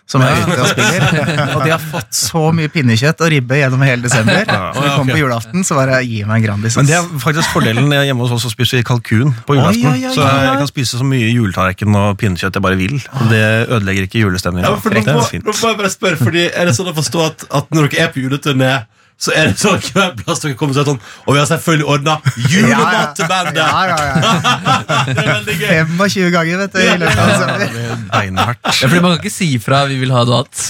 Som 0.09 0.23
er 0.25 0.39
ute 0.41 0.55
og 0.57 0.69
spiller. 0.71 1.03
Og 1.55 1.59
de 1.61 1.69
har 1.69 1.81
fått 1.81 2.15
så 2.17 2.41
mye 2.55 2.71
pinnekjøtt 2.73 3.19
og 3.21 3.29
ribbe 3.29 3.59
gjennom 3.59 3.83
hele 3.85 4.01
desember. 4.01 4.41
Så 4.49 4.81
de 4.81 4.93
kom 4.95 5.11
på 5.11 5.19
julaften, 5.19 5.65
så 5.67 5.77
bare 5.77 5.99
gi 6.01 6.23
meg 6.25 6.39
en 6.39 6.45
Grandis. 6.47 6.77
Men 6.79 6.89
det 6.89 6.95
er 6.97 7.09
faktisk 7.21 7.53
fordelen 7.53 7.93
hjemme 7.93 8.25
hos 8.25 8.33
oss 8.33 8.47
så 8.47 8.53
spiser 8.53 8.79
vi 8.79 8.87
kalkun 8.89 9.35
på 9.45 9.59
julaften. 9.59 9.85
Oi, 9.91 9.99
oi, 9.99 10.07
oi, 10.09 10.13
Så 10.15 10.25
jeg 10.25 10.61
kan 10.63 10.71
spise 10.71 11.01
så 11.01 11.05
mye 11.05 11.29
juletallerken 11.29 11.99
og 12.01 12.17
pinnekjøtt 12.21 12.57
jeg 12.57 12.65
bare 12.65 12.79
vil. 12.79 12.95
Og 13.19 13.29
det 13.29 13.43
ødelegger 13.67 14.09
ikke 14.09 14.23
julestemningen. 14.23 14.65
Ja, 14.65 14.79
for 14.81 14.97
nå 14.97 15.03
må, 15.05 15.25
er 15.29 15.43
nå 15.45 15.53
må 15.53 15.73
jeg 15.73 15.81
bare 15.83 15.93
spørre, 15.93 16.21
fordi 16.23 16.47
Er 16.49 16.69
det 16.69 16.77
sånn 16.77 16.89
å 16.89 16.95
forstå 16.97 17.25
at, 17.27 17.45
at 17.61 17.69
når 17.75 17.91
dere 17.91 18.07
er 18.07 18.13
på 18.15 18.23
juleturné, 18.25 18.73
så 19.19 19.33
er 19.35 19.49
det 19.51 19.59
sånn 19.59 19.81
hver 19.91 20.13
plass 20.15 20.39
dere 20.39 20.55
kommer 20.55 20.75
så 20.77 20.85
sånn 20.87 20.99
Og 21.27 21.33
vi 21.35 21.39
har 21.41 21.47
selvfølgelig 21.49 21.87
ordna 21.91 22.13
julemat 22.49 23.17
til 23.19 23.27
bandet! 23.27 23.59
Ja, 23.59 23.81
ja, 23.89 23.97
ja. 24.07 24.93
det 25.09 25.17
er 25.25 25.31
veldig 25.33 25.55
gøy. 25.59 25.81
25 25.99 26.31
ganger, 26.35 26.61
vet 26.63 26.77
du. 26.77 26.79
i 26.79 26.97
løpet 27.01 27.19
av 27.19 27.31
desember. 27.33 28.05
Beinhardt. 28.13 28.61
Ja, 28.69 28.87
fordi 28.87 29.01
Man 29.03 29.15
kan 29.17 29.19
ikke 29.19 29.33
si 29.35 29.49
fra 29.59 29.81
'vi 29.89 29.99
vil 29.99 30.13
ha 30.15 30.23
noe 30.23 30.39
annet'. 30.43 30.63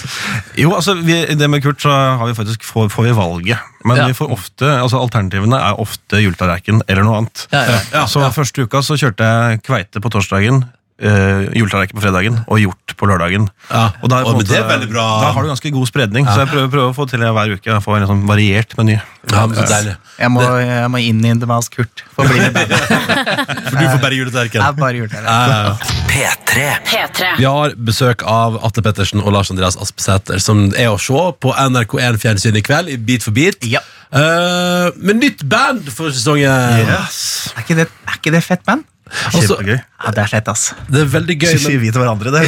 Jo, 0.58 0.74
altså, 0.76 0.96
vi, 0.98 1.20
det 1.38 1.50
med 1.50 1.62
Kurt 1.64 1.82
så 1.86 1.94
har 1.94 2.26
vi 2.26 2.34
faktisk, 2.38 2.66
får, 2.66 2.90
får 2.90 3.04
vi 3.10 3.14
valget. 3.22 3.60
Men 3.86 3.98
Ja. 3.98 4.08
vi 4.08 4.14
får 4.18 4.32
ofte, 4.34 4.66
altså 4.66 5.00
alternativene 5.00 5.56
er 5.56 5.80
ofte 5.80 6.20
juletallerken 6.20 6.82
eller 6.88 7.04
noe 7.08 7.22
annet. 7.22 7.46
Ja, 7.54 7.62
ja. 7.70 7.80
Ja, 7.94 8.06
så 8.08 8.26
ja. 8.26 8.30
første 8.34 8.66
uka 8.66 8.82
så 8.84 8.98
kjørte 9.00 9.24
jeg 9.30 9.62
kveite 9.64 10.02
på 10.04 10.10
torsdagen, 10.12 10.66
uh, 11.04 11.48
juletallerken 11.56 11.98
på 11.98 12.04
fredagen 12.04 12.40
og 12.46 12.62
hjort 12.62 12.96
på 13.00 13.08
lørdagen. 13.10 13.48
Ja. 13.70 13.86
Og 14.04 14.12
da, 14.12 14.20
er 14.20 14.28
på 14.28 14.34
Å, 14.34 14.42
en 14.42 14.50
det 14.50 14.58
er 14.60 14.68
veldig 14.68 14.90
bra. 14.92 15.06
Da 15.24 15.32
har 15.36 15.46
du 15.46 15.52
ganske 15.52 15.72
god 15.76 15.90
spredning, 15.90 16.28
så 16.28 16.44
jeg 16.44 16.52
prøver, 16.52 16.72
prøver 16.74 16.92
å 16.92 16.96
få 16.98 17.08
til 17.10 17.24
det 17.24 17.32
hver 17.36 17.54
uke. 17.56 17.70
Jeg 17.72 17.86
får 17.86 17.98
en 18.00 18.08
sånn 18.12 18.26
variert 18.30 18.76
meny. 18.80 18.98
Ja, 19.30 19.46
men 19.46 19.56
så 19.56 19.66
deilig. 19.70 19.96
Jeg 20.20 20.32
må, 20.34 20.44
jeg 20.60 20.92
må 20.92 21.02
inn 21.04 21.22
i 21.24 21.34
The 21.40 21.50
Mouse 21.50 21.72
Kurt 21.72 22.04
for 22.16 22.26
å 22.26 22.32
bli 22.32 22.42
med 22.44 22.56
bandet. 22.56 22.84
For 23.70 23.78
du 23.78 23.86
får 23.86 24.02
bare 24.02 24.18
juletallerken. 24.18 24.64
Jeg 24.70 24.78
bare. 24.80 25.00
Ja, 25.00 25.22
ja, 25.24 25.58
ja. 25.70 26.00
P3. 26.10 26.66
P3. 26.90 27.30
Vi 27.38 27.46
har 27.48 27.76
besøk 27.90 28.24
av 28.28 28.58
Atle 28.66 28.84
Pettersen 28.86 29.22
og 29.24 29.32
Lars 29.36 29.52
Andreas 29.54 29.78
Aspesæter, 29.80 30.42
som 30.44 30.68
er 30.74 30.90
å 30.92 30.98
se 31.02 31.24
på 31.44 31.54
NRK1 31.54 32.20
Fjernsyn 32.22 32.60
i 32.60 32.64
kveld, 32.66 32.92
i 32.92 32.98
Beat 32.98 33.26
for 33.28 33.36
beat. 33.36 33.68
Ja. 33.70 33.84
Uh, 34.10 34.90
med 34.98 35.22
nytt 35.22 35.44
band 35.50 35.92
for 35.94 36.10
sesongen. 36.14 36.82
Yes. 36.82 37.52
Er 37.54 37.66
ikke 37.66 37.78
det, 37.84 37.90
er 38.10 38.18
ikke 38.18 38.34
det 38.34 38.44
fett 38.46 38.66
band? 38.66 38.88
Altså, 39.10 39.56
Kjempegøy. 39.58 39.80
Ja, 40.00 40.12
det 40.16 40.22
er 40.22 40.30
fett, 40.32 40.50
ass. 40.52 40.64
det 40.88 41.02
er 41.02 41.10
veldig 41.12 41.36
gøy. 41.42 41.56
Sier 41.60 41.82
vi 41.82 41.90
til 41.92 42.02
hverandre 42.02 42.32
det. 42.34 42.44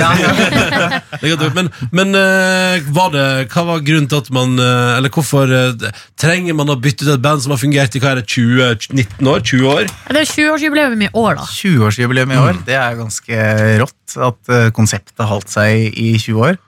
det 1.22 1.32
er 1.32 1.34
godt, 1.34 1.56
men, 1.58 1.70
men 1.92 2.18
eh, 2.18 2.88
var 2.96 3.12
det, 3.16 3.26
hva 3.52 3.66
var 3.68 3.84
grunnen 3.86 4.08
til 4.12 4.22
at 4.22 4.30
man 4.36 4.56
eh, 4.62 4.98
Eller 5.00 5.12
hvorfor 5.14 5.52
eh, 5.52 5.90
trenger 6.22 6.56
man 6.58 6.72
å 6.72 6.78
bytte 6.80 7.08
ut 7.08 7.14
et 7.16 7.24
band 7.24 7.44
som 7.44 7.56
har 7.56 7.62
fungert 7.62 7.98
i 7.98 8.04
hva 8.04 8.14
er 8.14 8.22
det, 8.22 8.28
20, 8.30 8.94
19 8.94 9.32
år? 9.34 9.44
20 9.44 9.72
år? 9.74 9.92
Det 10.08 10.24
er 10.24 10.32
20-årsjubileum 10.32 11.06
i 11.08 11.12
år, 11.12 11.42
da. 11.42 11.48
20-årsjubileum 11.50 12.36
i 12.36 12.42
år, 12.42 12.62
det 12.68 12.78
er 12.80 13.00
ganske 13.00 13.42
rått 13.82 14.18
at 14.30 14.54
konseptet 14.78 15.28
holdt 15.28 15.52
seg 15.52 15.98
i 15.98 16.14
20 16.22 16.46
år. 16.52 16.62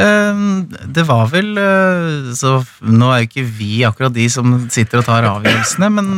Eh, 0.00 0.42
det 0.94 1.04
var 1.08 1.30
vel 1.32 1.56
Så 2.38 2.60
nå 2.86 3.08
er 3.10 3.24
jo 3.24 3.30
ikke 3.32 3.48
vi 3.58 3.72
akkurat 3.88 4.14
de 4.14 4.28
som 4.32 4.60
sitter 4.70 5.02
og 5.02 5.08
tar 5.10 5.28
avgjørelsene, 5.34 5.90
men, 5.98 6.12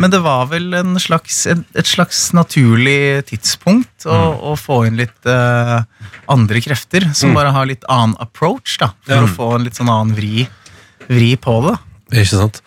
men 0.00 0.12
det 0.12 0.20
var 0.24 0.48
vel 0.50 0.74
en 0.76 0.98
slags, 1.00 1.38
et, 1.48 1.88
slags 1.88 2.28
naturlig 2.36 3.24
tidspunkt 3.30 4.06
å, 4.08 4.18
å 4.50 4.56
få 4.60 4.82
inn 4.88 5.00
litt 5.00 5.30
uh, 5.30 5.80
andre 6.32 6.62
krefter, 6.64 7.08
som 7.16 7.36
bare 7.36 7.54
har 7.56 7.68
litt 7.70 7.86
annen 7.92 8.16
approach, 8.22 8.76
da, 8.82 8.92
for 9.06 9.24
å 9.24 9.34
få 9.38 9.50
en 9.56 9.66
litt 9.66 9.78
sånn 9.78 9.92
annen 9.92 10.16
vri, 10.18 10.46
vri 11.08 11.32
på 11.40 11.58
det. 11.68 11.76
Ikke 12.12 12.42
sant? 12.44 12.62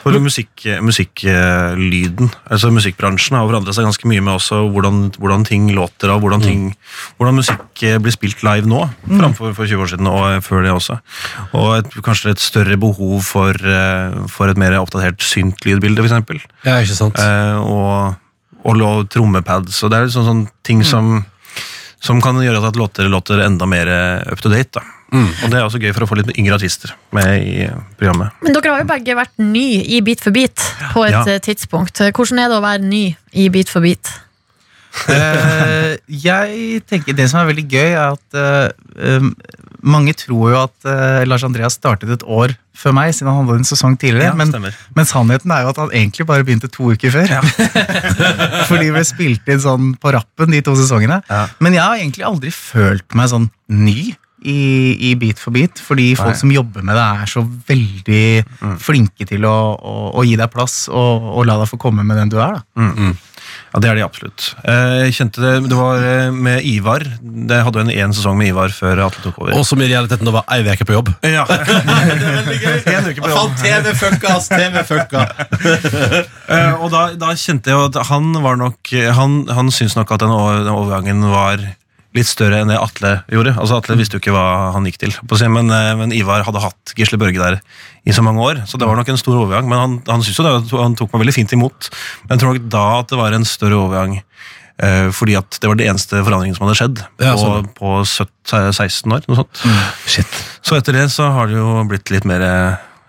For 0.00 0.16
musikk, 0.22 0.64
musikklyden, 0.84 2.30
altså 2.48 2.70
musikkbransjen 2.72 3.36
har 3.36 3.48
forandret 3.48 3.76
seg 3.76 3.86
ganske 3.88 4.08
mye 4.08 4.22
med 4.24 4.36
også 4.38 4.62
hvordan, 4.72 5.02
hvordan 5.20 5.44
ting 5.48 5.68
låter 5.76 6.12
og 6.14 6.22
hvordan, 6.24 6.44
ting, 6.44 6.62
hvordan 7.18 7.36
musikk 7.40 7.84
eh, 7.86 7.98
blir 8.02 8.14
spilt 8.14 8.44
live 8.46 8.70
nå, 8.70 8.86
framfor 9.10 9.52
for 9.56 9.68
20 9.68 9.84
år 9.84 9.92
siden 9.92 10.10
og 10.10 10.22
eh, 10.30 10.40
før 10.44 10.64
det 10.64 10.72
også. 10.74 10.96
Og 11.58 11.68
et, 11.78 12.00
kanskje 12.06 12.34
et 12.34 12.42
større 12.42 12.78
behov 12.80 13.20
for, 13.28 13.52
eh, 13.54 14.16
for 14.32 14.50
et 14.50 14.60
mer 14.60 14.78
oppdatert 14.80 15.20
syntlydbilde, 15.24 16.04
eksempel. 16.06 16.40
Ja, 16.64 16.80
ikke 16.80 16.96
sant? 16.96 17.20
Eh, 17.20 17.58
og, 17.60 18.16
og 18.64 18.86
og 18.86 19.08
trommepads, 19.12 19.82
og 19.84 19.92
det 19.92 20.00
er 20.00 20.10
sånne, 20.12 20.14
sånn, 20.14 20.30
sånn 20.30 20.64
ting 20.66 20.82
som, 20.86 21.20
som 22.00 22.20
kan 22.24 22.38
gjøre 22.40 22.62
at 22.68 22.76
låter 22.80 23.08
låter 23.12 23.42
enda 23.44 23.66
mer 23.68 23.86
eh, 23.88 24.32
up 24.32 24.40
to 24.40 24.48
date. 24.52 24.72
da. 24.80 24.82
Og 25.12 25.50
det 25.50 25.58
er 25.58 25.64
også 25.66 25.80
gøy 25.82 25.90
for 25.92 26.04
å 26.06 26.08
få 26.08 26.16
litt 26.20 26.30
yngre 26.38 26.54
artister 26.54 26.92
med 27.12 27.42
i 27.42 27.64
programmet. 27.98 28.30
Men 28.44 28.54
dere 28.54 28.70
har 28.76 28.82
jo 28.84 28.88
begge 28.92 29.16
vært 29.18 29.32
ny 29.42 29.82
i 29.82 30.00
Beat 30.06 30.20
for 30.22 30.30
beat 30.30 30.62
på 30.94 31.02
et 31.08 31.12
Ja. 31.16 31.24
eh, 31.26 31.40
tidspunkt. 31.42 31.98
Hvordan 32.14 32.38
er 32.44 32.48
det 32.48 32.58
å 32.60 32.62
være 32.62 32.82
ny 32.86 33.16
i 33.34 33.48
Beat 33.50 33.68
for 33.68 33.82
beat? 33.82 34.06
Eh, 35.10 35.96
jeg 36.08 36.82
tenker 36.90 37.14
Det 37.14 37.28
som 37.30 37.40
er 37.40 37.50
veldig 37.52 37.66
gøy, 37.70 37.90
er 37.94 38.14
at 38.14 38.38
eh, 38.38 39.16
um, 39.18 39.34
mange 39.82 40.14
tror 40.18 40.52
jo 40.52 40.58
at 40.62 40.88
uh, 40.88 41.22
Lars 41.28 41.44
Andreas 41.46 41.76
startet 41.78 42.12
et 42.14 42.24
år 42.24 42.54
før 42.80 42.94
meg, 42.96 43.12
siden 43.12 43.28
han 43.32 43.44
hadde 43.44 43.60
en 43.60 43.68
sesong 43.68 43.96
tidligere. 44.00 44.30
Ja, 44.30 44.36
men, 44.38 44.72
men 44.96 45.08
sannheten 45.08 45.52
er 45.52 45.66
jo 45.66 45.72
at 45.74 45.80
han 45.82 45.92
egentlig 45.92 46.26
bare 46.28 46.46
begynte 46.46 46.70
to 46.72 46.92
uker 46.94 47.12
før. 47.12 47.34
Fordi 48.70 48.88
vi 48.94 49.04
spilte 49.08 49.54
inn 49.54 49.62
sånn 49.62 49.92
på 50.00 50.14
rappen 50.16 50.54
de 50.54 50.62
to 50.64 50.76
sesongene. 50.78 51.20
Ja. 51.28 51.44
Men 51.60 51.76
jeg 51.76 51.84
har 51.84 52.00
egentlig 52.00 52.26
aldri 52.28 52.52
følt 52.54 53.18
meg 53.18 53.32
sånn 53.32 53.50
ny. 53.68 54.12
I, 54.40 54.96
i 55.04 55.08
Beat 55.20 55.36
for 55.36 55.52
beat, 55.52 55.76
fordi 55.84 56.14
folk 56.16 56.32
som 56.40 56.48
jobber 56.48 56.80
med 56.80 56.96
det, 56.96 57.02
er 57.04 57.28
så 57.28 57.42
veldig 57.44 58.78
flinke 58.80 59.26
til 59.28 59.44
å, 59.44 59.52
å, 59.76 59.92
å 60.16 60.24
gi 60.24 60.32
deg 60.40 60.48
plass 60.48 60.86
og, 60.88 61.26
og 61.34 61.44
la 61.44 61.58
deg 61.60 61.68
få 61.68 61.76
komme 61.82 62.06
med 62.08 62.16
den 62.16 62.32
du 62.32 62.38
er. 62.40 62.56
Da. 62.56 62.62
Ja, 63.70 63.80
det 63.82 63.90
er 63.90 63.98
de 64.00 64.02
absolutt. 64.04 64.48
Eh, 64.66 64.96
Jeg 65.06 65.14
kjente 65.18 65.42
det, 65.44 65.52
det 65.70 65.76
var 65.78 66.02
eh, 66.02 66.30
med 66.34 66.64
Ivar. 66.66 67.04
Det 67.22 67.60
hadde 67.66 67.84
en 67.84 67.92
én 67.94 68.14
sesong 68.16 68.36
med 68.40 68.50
Ivar 68.50 68.72
før 68.74 69.04
Atle 69.06 69.22
tok 69.28 69.38
over. 69.42 69.54
Og 69.58 69.66
som 69.68 69.80
i 69.82 69.88
realiteten 69.90 70.26
da 70.26 70.34
var 70.34 70.44
ei 70.50 70.64
uke 70.66 70.86
på 70.88 70.96
jobb. 70.98 71.12
ja. 71.22 71.44
det 71.50 72.90
En 72.96 73.10
uke 73.10 73.20
på 73.22 73.30
jobb. 73.30 73.54
TV 73.62 73.94
fucka, 73.94 74.34
ass! 74.36 74.48
TV 74.50 74.82
fucka. 74.88 75.26
Eh, 76.50 76.72
og 76.82 76.88
da, 76.90 77.00
da 77.14 77.28
kjente 77.38 77.70
jeg 77.70 77.78
at 77.92 77.96
han 78.08 78.32
var 78.42 78.56
nok 78.58 78.90
Han, 79.14 79.44
han 79.54 79.68
syntes 79.70 79.94
nok 79.94 80.10
at 80.16 80.24
den, 80.24 80.32
den 80.66 80.72
overgangen 80.74 81.22
var 81.30 81.62
litt 82.16 82.26
større 82.26 82.58
enn 82.62 82.70
det 82.72 82.78
Atle 82.80 83.12
gjorde. 83.30 83.52
Altså 83.60 83.76
Atle 83.78 83.94
visste 84.00 84.16
jo 84.18 84.22
ikke 84.22 84.32
hva 84.34 84.72
han 84.74 84.86
gikk 84.88 84.98
til. 84.98 85.12
på 85.30 85.38
Men, 85.52 85.70
eh, 85.70 85.92
men 85.94 86.12
Ivar 86.16 86.42
hadde 86.42 86.62
hatt 86.64 86.94
Gisle 86.98 87.18
Børge 87.20 87.38
der 87.38 87.60
i 88.04 88.10
så 88.16 88.22
mange 88.24 88.40
år, 88.42 88.64
så 88.66 88.78
det 88.80 88.88
var 88.88 88.96
nok 88.96 89.08
en 89.12 89.20
stor 89.20 89.36
overgang. 89.38 89.68
Men 89.68 89.78
han, 89.78 89.94
han 90.08 90.22
syntes 90.24 90.38
jo 90.40 90.46
det, 90.48 90.80
han 90.80 90.96
tok 90.98 91.12
meg 91.12 91.22
veldig 91.26 91.36
fint 91.36 91.52
imot. 91.54 91.90
Men 92.24 92.34
jeg 92.34 92.42
tror 92.42 92.54
nok 92.56 92.68
da 92.72 92.84
at 92.98 93.08
det 93.12 93.20
var 93.20 93.36
en 93.36 93.44
større 93.46 93.78
overgang. 93.78 94.22
eh, 94.80 95.10
fordi 95.12 95.36
at 95.36 95.58
det 95.60 95.68
var 95.68 95.76
det 95.76 95.86
eneste 95.90 96.22
forandringen 96.24 96.56
som 96.56 96.66
hadde 96.66 96.78
skjedd 96.80 97.02
Ja, 97.20 97.34
på, 97.36 97.42
sånn. 97.44 97.68
på 97.76 97.94
17, 98.06 98.72
16 98.72 99.12
år. 99.12 99.26
Noe 99.28 99.42
sånt. 99.42 99.64
Shit. 100.08 100.38
Så 100.64 100.78
etter 100.80 100.96
det 100.96 101.10
så 101.12 101.30
har 101.36 101.46
det 101.50 101.58
jo 101.60 101.84
blitt 101.90 102.10
litt 102.10 102.24
mer 102.24 102.40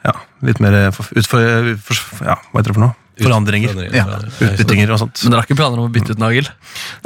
Ja, 0.03 0.13
litt 0.41 0.59
mer 0.59 0.91
for, 0.91 1.05
utfor, 1.15 1.75
for, 1.77 2.25
ja, 2.25 2.35
hva 2.51 2.59
heter 2.61 2.73
det 2.73 2.77
for 2.79 2.85
noe? 2.87 2.95
Forandringer. 3.23 3.77
Ja. 3.95 4.05
Utbyttinger 4.41 4.91
og 4.95 4.99
sånt. 5.03 5.21
Men 5.23 5.31
dere 5.35 5.41
har 5.43 5.47
ikke 5.49 5.57
planer 5.59 5.81
om 5.81 5.87
å 5.89 5.93
bytte 5.93 6.15
ut 6.15 6.21
nagel? 6.21 6.49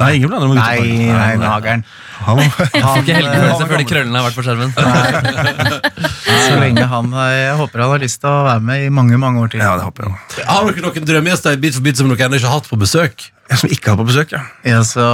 Nei, 0.00 0.10
ingen 0.18 0.30
planer 0.32 0.46
om 0.48 0.54
å 0.54 0.58
bytte 0.58 0.72
ut 0.72 0.82
Nagel. 0.86 1.12
nei, 1.12 1.36
Nageren. 1.42 1.84
Han, 2.26 2.40
Får 2.56 3.02
ikke 3.02 3.16
helgefølelse 3.18 3.68
før 3.68 3.82
de 3.82 3.88
krøllene 3.90 4.20
har 4.20 4.28
vært 4.30 4.38
på 4.38 4.46
skjermen. 4.46 4.72
Så 6.46 6.58
lenge 6.60 6.84
han 6.90 7.10
Jeg 7.32 7.54
håper 7.60 7.82
han 7.84 7.94
har 7.96 8.02
lyst 8.02 8.20
til 8.22 8.30
å 8.32 8.42
være 8.46 8.64
med 8.72 8.86
i 8.86 8.90
mange 8.94 9.18
mange 9.20 9.42
år 9.44 9.52
til. 9.54 9.62
ja, 9.64 9.74
det 9.78 9.86
håper 9.86 10.08
jeg. 10.08 10.44
Har 10.48 10.68
dere 10.70 10.84
noen 10.88 11.08
drømmegjester 11.12 11.56
i 11.56 11.62
Bit 11.66 11.76
for 11.78 11.84
bit 11.86 11.98
som 12.00 12.10
dere 12.12 12.28
ennå 12.28 12.38
ikke 12.40 12.48
har 12.50 12.60
hatt 12.60 12.70
på 12.70 12.78
besøk? 12.80 13.30
Jeg 13.46 13.60
som 13.60 13.70
ikke 13.70 13.92
har 13.92 13.98
på 14.00 14.04
besøk, 14.08 14.32
ja. 14.34 14.40
Ja, 14.66 14.80
så 14.82 15.04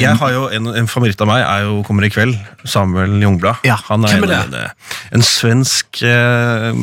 Jeg 0.00 0.16
har 0.18 0.32
jo 0.34 0.48
En, 0.50 0.64
en 0.74 0.88
favoritt 0.90 1.20
av 1.22 1.28
meg 1.30 1.44
er 1.46 1.68
jo 1.68 1.76
Kommer 1.86 2.02
i 2.02 2.10
kveld. 2.10 2.34
Samuel 2.66 3.12
Jungblad. 3.22 3.60
Ja, 3.62 3.76
Han 3.86 4.02
er, 4.08 4.16
hvem 4.18 4.26
er 4.26 4.40
en, 4.40 4.50
mine- 4.50 5.12
en 5.14 5.22
svensk 5.22 6.00
eh, 6.02 6.74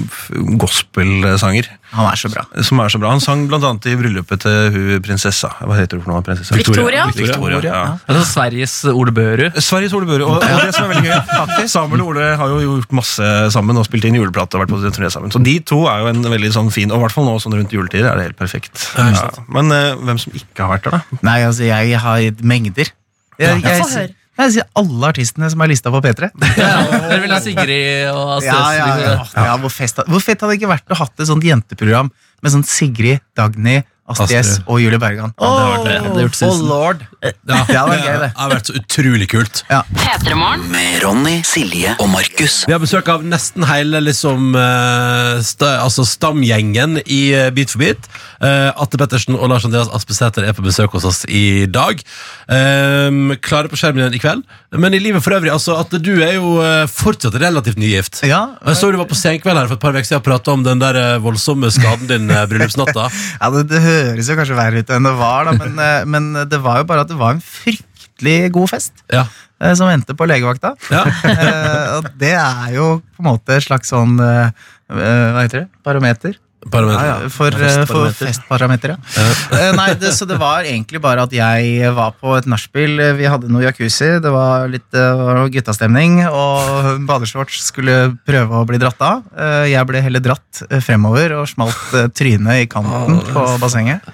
gospelsanger 0.64 1.68
Han 1.92 2.08
er 2.08 2.16
så 2.20 2.32
bra. 2.32 2.46
som 2.64 2.80
er 2.84 2.90
så 2.94 3.00
bra. 3.04 3.12
Han 3.18 3.24
sang 3.24 3.47
blant 3.50 3.66
annet 3.68 3.88
i 3.90 3.96
bryllupet 4.00 4.42
til 4.44 4.76
hun 4.76 5.04
prinsessa. 5.06 5.50
Hva 5.62 5.78
heter 5.80 6.00
hun 6.00 6.06
for 6.06 6.14
noe? 6.14 6.26
prinsessa? 6.26 6.58
Victoria. 6.58 7.06
Victoria, 7.16 7.62
ja. 7.64 7.82
Altså, 8.06 8.24
Sveriges 8.32 8.76
Ole 8.92 9.14
Børu. 9.16 9.48
Sveriges 9.64 9.96
Ole 9.98 10.10
Børu, 10.10 10.28
Og, 10.28 10.38
og 10.42 10.64
det 10.66 10.76
som 10.76 10.88
er 10.88 10.94
veldig 10.94 11.08
gøy 11.08 11.18
faktisk, 11.42 11.72
Samuel 11.74 12.06
og 12.06 12.12
Ole 12.14 12.30
har 12.42 12.54
jo 12.54 12.60
gjort 12.64 12.96
masse 13.02 13.32
sammen 13.56 13.80
og 13.80 13.88
spilt 13.88 14.10
inn 14.10 14.20
juleplate. 14.20 14.58
og 14.58 14.66
vært 14.66 14.76
på 14.76 14.82
turné 15.00 15.12
sammen. 15.14 15.34
Så 15.34 15.42
de 15.44 15.58
to 15.68 15.84
er 15.92 16.04
jo 16.04 16.12
en 16.14 16.22
veldig 16.36 16.54
sånn 16.56 16.72
fin 16.74 16.92
Og 16.92 17.00
i 17.00 17.06
hvert 17.06 17.16
fall 17.16 17.28
nå 17.28 17.38
sånn 17.44 17.58
rundt 17.58 17.74
juletider 17.74 18.12
er 18.12 18.20
det 18.20 18.30
helt 18.30 18.40
perfekt. 18.40 18.90
Ja. 18.98 19.30
Men 19.54 19.74
uh, 19.74 19.96
hvem 20.04 20.22
som 20.22 20.36
ikke 20.38 20.66
har 20.66 20.78
vært 20.78 20.90
der, 20.90 21.00
da? 21.00 21.20
Nei, 21.28 21.40
altså, 21.48 21.68
jeg 21.68 22.00
har 22.04 22.32
mengder. 22.42 22.94
Jeg, 23.38 23.62
jeg, 23.62 23.84
jeg. 23.94 24.17
Jeg 24.46 24.54
sier 24.58 24.68
alle 24.78 25.10
artistene 25.10 25.50
som 25.50 25.64
er 25.66 25.72
lista 25.72 25.92
på 25.94 26.02
P3. 26.06 26.30
Dere 26.58 27.20
vil 27.24 27.34
ha 27.34 27.42
Sigrid 27.42 28.10
og 28.12 28.36
Astrid 28.38 28.52
Ja, 28.54 28.64
ja, 28.78 28.88
ja. 29.02 29.46
ja 29.50 29.58
hvor, 29.62 29.74
fest, 29.74 30.02
hvor 30.06 30.24
fett 30.24 30.42
hadde 30.42 30.54
det 30.54 30.62
ikke 30.62 30.74
vært 30.76 30.94
å 30.94 31.00
hatt 31.02 31.24
et 31.24 31.30
sånt 31.30 31.46
jenteprogram 31.48 32.12
med 32.46 32.54
sånn 32.54 32.66
Sigrid, 32.68 33.24
Dagny, 33.38 33.80
Astrid 34.08 34.40
S 34.40 34.52
og 34.66 34.82
Julie 34.82 35.00
Bergan? 35.02 35.34
det 35.38 35.48
hadde 35.52 36.24
vært 36.24 36.40
det. 36.40 36.50
Oh 36.50 36.62
lord! 36.66 37.06
Ja, 37.28 37.32
Det 37.68 37.76
hadde 37.76 37.90
vært 37.90 38.06
gøy, 38.06 38.18
det. 38.22 38.28
har 38.38 38.52
vært 38.52 38.70
så 38.70 38.74
utrolig 38.78 39.26
kult. 39.32 39.62
P3morgen. 39.98 40.68
Med 40.72 41.00
Ronny, 41.04 41.38
Silje 41.48 41.96
og 42.00 42.10
Markus. 42.14 42.60
Vi 42.70 42.76
har 42.76 42.82
besøk 42.82 43.10
av 43.12 43.24
nesten 43.26 43.66
hele 43.68 44.00
liksom, 44.06 44.54
st 45.44 45.66
altså 45.68 46.06
stamgjengen 46.08 47.02
i 47.04 47.22
Bit 47.56 47.68
Beat 47.68 47.74
for 47.74 47.82
beat. 47.82 48.08
Uh, 48.38 48.70
Atte 48.84 49.00
Pettersen 49.02 49.36
og 49.36 49.50
Lars 49.52 49.66
Andreas 49.68 49.90
Aspesæter 49.94 50.46
er 50.48 50.54
på 50.56 50.64
besøk 50.66 50.94
hos 50.96 51.08
oss 51.08 51.24
i 51.28 51.66
dag. 51.66 52.00
Um, 52.48 53.34
klare 53.44 53.68
på 53.72 53.80
skjermen 53.80 54.06
igjen 54.06 54.18
i 54.18 54.22
kveld. 54.22 54.44
Men 54.78 54.96
i 54.96 55.02
livet 55.02 55.24
for 55.26 55.36
øvrig, 55.36 55.52
altså, 55.54 55.76
Atte, 55.82 56.00
du 56.04 56.14
er 56.24 56.36
jo 56.38 56.58
eh, 56.64 56.86
fortsatt 56.92 57.36
relativt 57.40 57.80
nygift. 57.80 58.22
Ja, 58.28 58.42
Og 58.62 58.72
Jeg 58.74 58.80
så 58.82 58.92
du 58.92 58.98
var 59.00 59.08
på 59.10 59.18
senkveld 59.18 59.58
her 59.60 59.70
for 59.70 59.80
et 59.80 59.84
par 59.84 59.96
uker 59.96 60.06
siden 60.08 60.20
og 60.22 60.26
prata 60.28 60.54
om 60.54 60.64
den 60.66 60.82
der 60.82 61.00
eh, 61.00 61.14
voldsomme 61.24 61.70
skaden 61.74 62.10
din 62.10 62.30
eh, 62.34 62.44
bryllupsnatta. 62.52 63.08
ja 63.42 63.50
det, 63.56 63.64
det 63.72 63.82
høres 64.06 64.30
jo 64.32 64.36
kanskje 64.40 64.58
verre 64.58 64.82
ut 64.84 64.90
enn 64.96 65.08
det 65.08 65.14
var, 65.20 65.46
da, 65.50 65.54
men, 65.60 65.78
eh, 65.84 66.06
men 66.06 66.30
det 66.52 66.60
var 66.64 66.82
jo 66.82 66.88
bare 66.90 67.04
at 67.06 67.12
det 67.12 67.18
var 67.20 67.36
en 67.36 67.44
fryktelig 67.44 68.38
god 68.56 68.70
fest 68.72 69.04
Ja. 69.14 69.26
eh, 69.62 69.74
som 69.78 69.90
endte 69.92 70.16
på 70.18 70.28
legevakta. 70.30 70.76
Ja. 70.94 71.04
Eh, 71.28 71.98
og 71.98 72.10
det 72.22 72.34
er 72.38 72.74
jo 72.78 72.88
på 73.02 73.24
en 73.24 73.30
måte 73.32 73.58
et 73.58 73.66
slags 73.68 73.90
sånn 73.94 74.16
Hva 74.18 75.42
heter 75.44 75.66
det? 75.66 75.68
Parameter? 75.84 76.38
Parameter. 76.72 77.08
Ja, 77.08 77.30
for, 77.34 77.54
eh, 77.54 77.84
for 77.90 78.14
festparameter, 78.16 78.96
ja. 78.96 79.26
Eh, 79.58 79.72
Nei, 79.78 79.90
det, 80.00 80.14
så 80.16 80.28
det 80.30 80.38
var 80.42 80.68
egentlig 80.68 81.02
bare 81.04 81.26
at 81.28 81.34
jeg 81.34 81.92
var 81.98 82.16
på 82.20 82.36
et 82.38 82.48
nachspiel. 82.50 83.02
Vi 83.18 83.28
hadde 83.30 83.52
noe 83.52 83.66
jacuzzi, 83.66 84.10
det 84.24 84.32
var 84.34 84.68
litt 84.72 84.98
uh, 84.98 85.46
guttastemning, 85.54 86.22
og 86.28 87.04
badeshorts 87.08 87.62
skulle 87.70 87.98
prøve 88.28 88.62
å 88.62 88.68
bli 88.68 88.80
dratt 88.82 89.02
av. 89.04 89.26
Jeg 89.68 89.88
ble 89.90 90.02
heller 90.04 90.24
dratt 90.24 90.64
fremover 90.84 91.38
og 91.42 91.48
smalt 91.50 92.14
trynet 92.18 92.64
i 92.64 92.70
kanten 92.72 93.22
på 93.32 93.46
bassenget. 93.62 94.06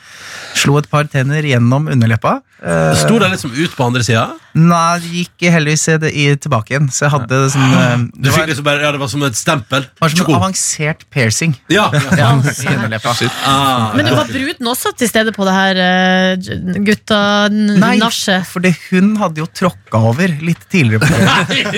Slo 0.54 0.78
et 0.80 0.88
par 0.92 1.08
tenner 1.12 1.44
gjennom 1.48 1.88
underleppa. 1.92 2.38
Eh, 2.64 2.94
Sto 2.96 3.18
det 3.20 3.28
liksom 3.34 3.52
ut 3.52 3.74
på 3.76 3.84
andre 3.84 4.04
sida? 4.06 4.28
Nei, 4.56 5.00
det 5.02 5.10
gikk 5.18 5.44
heldigvis 5.52 5.84
i, 5.90 5.96
i, 6.24 6.26
tilbake 6.40 6.72
igjen, 6.76 6.86
så 6.94 7.08
jeg 7.08 7.12
hadde 7.16 7.40
det 7.42 7.50
sånn 7.52 7.74
eh, 7.74 8.04
Du 8.14 8.28
Det 8.28 8.32
fikk 8.32 8.38
var, 8.44 8.50
liksom 8.52 8.68
bare, 8.68 8.84
ja, 8.86 8.92
det 8.96 9.02
var 9.02 9.10
som 9.12 9.26
et 9.28 9.36
stempel. 9.40 9.88
var 10.00 10.14
som 10.14 10.22
en 10.24 10.38
avansert 10.38 11.04
piercing 11.12 11.56
Ja. 11.74 11.88
ja, 11.92 12.30
i 12.38 12.70
underleppa. 12.76 13.16
Ah, 13.50 13.90
Men 13.98 14.08
du 14.08 14.14
var 14.16 14.30
bruden 14.30 14.70
også 14.72 14.94
til 14.96 15.10
stede 15.12 15.34
på 15.36 15.48
det 15.50 15.56
her 15.58 15.82
uh, 15.82 16.54
Nei, 16.64 16.84
gutta-nachet? 16.88 18.48
for 18.48 18.70
hun 18.94 19.14
hadde 19.20 19.44
jo 19.44 19.50
tråkka 19.50 20.00
over 20.14 20.32
litt 20.46 20.64
tidligere 20.72 21.04
på 21.04 21.12
det. 21.12 21.22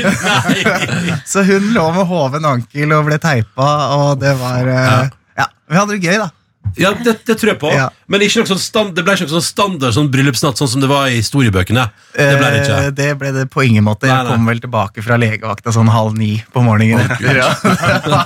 Nei. 0.05 1.19
Så 1.25 1.43
hun 1.47 1.71
lå 1.75 1.87
med 1.95 2.05
hoven 2.11 2.45
ankel 2.45 2.93
og 2.95 3.07
ble 3.09 3.17
teipa, 3.23 3.69
og 3.97 4.19
det 4.21 4.35
var 4.39 4.67
eh, 4.69 5.13
Ja, 5.39 5.47
vi 5.71 5.79
hadde 5.79 5.95
det 5.97 6.03
gøy, 6.05 6.19
da. 6.21 6.29
Ja, 6.77 6.91
det, 7.05 7.13
det 7.25 7.35
tror 7.39 7.51
jeg 7.53 7.59
på. 7.61 7.69
Ja. 7.71 7.89
Men 8.11 8.21
ikke 8.25 8.41
noe 8.41 8.49
sånn 8.49 8.59
stand, 8.59 8.95
det 8.97 9.03
ble 9.07 9.13
ikke 9.15 9.27
noe 9.29 9.35
sånn 9.37 9.45
standard 9.47 9.93
sånn 9.95 10.09
bryllupsnatt 10.11 10.59
sånn 10.59 10.67
som 10.73 10.81
det 10.83 10.89
var 10.91 11.07
i 11.07 11.19
historiebøkene. 11.21 11.85
Det 12.15 12.29
ble 12.39 12.49
det 12.51 12.59
Eh, 12.59 12.65
ikke. 12.65 12.95
det 12.99 13.09
ble 13.21 13.31
det 13.37 13.45
på 13.53 13.63
ingen 13.65 13.83
måte. 13.87 14.07
Nei, 14.07 14.15
Jeg 14.17 14.25
nei. 14.27 14.33
kom 14.35 14.45
vel 14.51 14.59
tilbake 14.65 15.03
fra 15.05 15.17
legevakta 15.21 15.71
sånn 15.75 15.87
halv 15.93 16.17
ni 16.17 16.43
på 16.53 16.63
morgenen. 16.65 17.05
etter, 17.05 17.39
ja. 17.39 18.25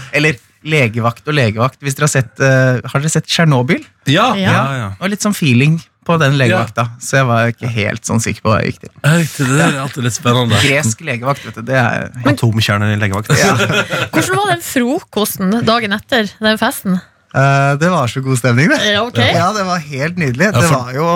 Eller 0.16 0.38
legevakt 0.64 1.28
og 1.28 1.34
legevakt. 1.36 1.78
Hvis 1.80 1.96
dere 1.96 2.04
Har 2.08 2.12
sett 2.12 2.40
eh, 2.44 2.80
Har 2.84 3.00
dere 3.00 3.12
sett 3.12 3.26
Tsjernobyl? 3.28 3.84
Ja. 4.10 4.34
Ja. 4.36 4.50
Ja, 4.52 4.64
ja. 4.76 4.88
Det 4.96 5.00
var 5.04 5.12
litt 5.14 5.24
sånn 5.24 5.36
feeling 5.36 5.78
på 6.08 6.16
den 6.18 6.38
legevakta, 6.40 6.86
så 7.04 7.18
jeg 7.20 7.26
var 7.28 7.50
ikke 7.52 7.68
helt 7.70 8.08
sånn 8.08 8.22
sikker 8.24 8.42
på 8.42 8.48
hva 8.50 8.62
jeg 8.62 8.72
gikk 8.72 8.78
til. 8.86 8.92
Ja, 9.04 9.10
Det 9.20 9.46
der 9.50 9.60
er 9.66 9.80
alltid 9.84 10.06
litt 10.06 10.16
spennende. 10.16 10.56
Gresk 10.64 11.02
legevakt, 11.06 11.44
vet 11.44 11.58
du. 11.60 11.62
Det 11.68 11.76
er 11.76 12.08
Atomkjerner 12.32 12.94
i 12.94 12.98
legevakt. 12.98 13.28
Hvordan 14.14 14.38
var 14.40 14.48
den 14.54 14.64
frokosten 14.64 15.52
dagen 15.68 15.92
etter 15.94 16.32
den 16.40 16.58
festen? 16.58 16.96
Eh, 17.34 17.76
Det 17.80 17.90
var 17.92 18.10
så 18.10 18.22
god 18.24 18.38
stemning, 18.40 18.68
det. 18.72 18.80
Ja, 18.92 19.04
ok. 19.06 19.18
Ja, 19.18 19.52
det 19.56 19.64
var 19.68 19.78
helt 19.78 20.16
nydelig. 20.18 20.50
Ja, 20.50 20.60
Det 20.60 20.70
var 20.70 20.92
jo 20.96 21.08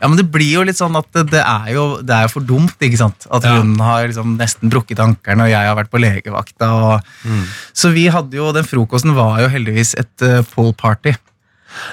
ja, 0.00 0.08
men 0.08 0.18
Det 0.18 0.26
blir 0.28 0.50
jo 0.58 0.62
litt 0.66 0.76
sånn 0.76 0.96
at 0.98 1.06
det, 1.14 1.28
det 1.30 1.40
er 1.40 1.68
jo 1.72 1.84
det 2.02 2.12
er 2.12 2.26
jo 2.26 2.32
for 2.34 2.44
dumt. 2.44 2.74
ikke 2.82 2.98
sant? 2.98 3.26
At 3.30 3.44
Ja. 3.46 3.54
hun 3.60 3.78
har 3.78 4.04
liksom 4.08 4.36
nesten 4.36 4.68
brukket 4.68 4.98
ankelen, 5.00 5.40
og 5.46 5.48
jeg 5.48 5.64
har 5.70 5.76
vært 5.78 5.90
på 5.92 6.00
legevakta. 6.02 6.72
Og... 6.74 7.12
Mm. 7.24 7.44
Så 7.72 7.92
vi 7.94 8.08
hadde 8.12 8.36
jo, 8.36 8.50
den 8.52 8.66
frokosten 8.66 9.14
var 9.14 9.40
jo 9.40 9.48
heldigvis 9.48 9.94
et 9.96 10.26
uh, 10.26 10.42
pool 10.42 10.74
party. 10.74 11.14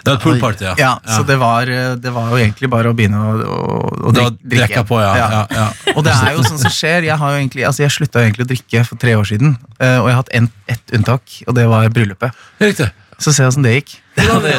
Det 0.04 0.12
var 0.12 0.18
et 0.18 0.24
poolparty, 0.26 0.66
ja. 0.66 0.74
Ja, 0.78 0.92
Så 1.16 1.24
det 1.26 1.38
var, 1.42 1.70
eh, 1.70 1.96
det 1.98 2.12
var 2.14 2.30
jo 2.30 2.38
egentlig 2.38 2.70
bare 2.70 2.92
å 2.92 2.94
begynne 2.98 3.18
å, 3.18 3.32
å, 3.42 4.10
å 4.10 4.14
drikke. 4.14 4.50
drikke. 4.54 4.84
på, 4.86 5.00
ja. 5.02 5.14
ja. 5.18 5.42
ja, 5.50 5.68
Og 5.96 6.04
det 6.06 6.14
er 6.14 6.36
jo 6.36 6.44
sånn 6.46 6.62
som 6.62 6.74
skjer. 6.74 7.08
Jeg 7.08 7.18
har 7.18 7.38
egentlig, 7.40 7.66
altså 7.66 7.86
jeg 7.86 7.96
slutta 7.96 8.22
egentlig 8.22 8.46
å 8.46 8.52
drikke 8.52 8.84
for 8.86 9.02
tre 9.02 9.16
år 9.18 9.26
siden, 9.32 9.56
eh, 9.80 9.98
og 9.98 10.10
jeg 10.10 10.16
har 10.16 10.20
hatt 10.22 10.34
en, 10.38 10.52
ett 10.70 10.94
unntak, 10.98 11.38
og 11.48 11.58
det 11.58 11.66
var 11.72 11.90
bryllupet. 11.94 12.44
Riktig. 12.62 12.92
Så 13.22 13.34
ser 13.34 13.46
vi 13.46 13.54
åssen 13.54 13.66
det 13.66 13.76
gikk. 13.76 13.92
Ja, 14.22 14.38
det, 14.44 14.54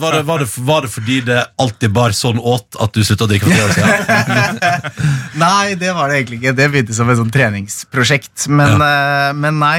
var, 0.00 0.16
det, 0.16 0.22
var, 0.26 0.42
det, 0.42 0.48
var 0.56 0.86
det 0.86 0.90
fordi 0.92 1.20
det 1.26 1.40
alltid 1.60 1.92
bar 1.94 2.14
sånn 2.16 2.40
åt 2.40 2.78
at 2.82 2.94
du 2.94 3.02
slutta 3.04 3.26
å 3.26 3.30
drikke 3.30 3.48
for 3.48 3.54
tre 3.54 3.64
år 3.66 3.74
siden? 3.76 5.12
Nei, 5.42 5.74
det 5.80 5.92
var 5.96 6.10
det 6.10 6.20
egentlig 6.20 6.40
ikke. 6.40 6.54
Det 6.58 6.68
begynte 6.72 6.96
som 6.96 7.10
et 7.12 7.20
sånn 7.20 7.32
treningsprosjekt. 7.34 8.48
Men, 8.52 8.80
eh, 8.84 9.30
men 9.38 9.60
nei. 9.62 9.78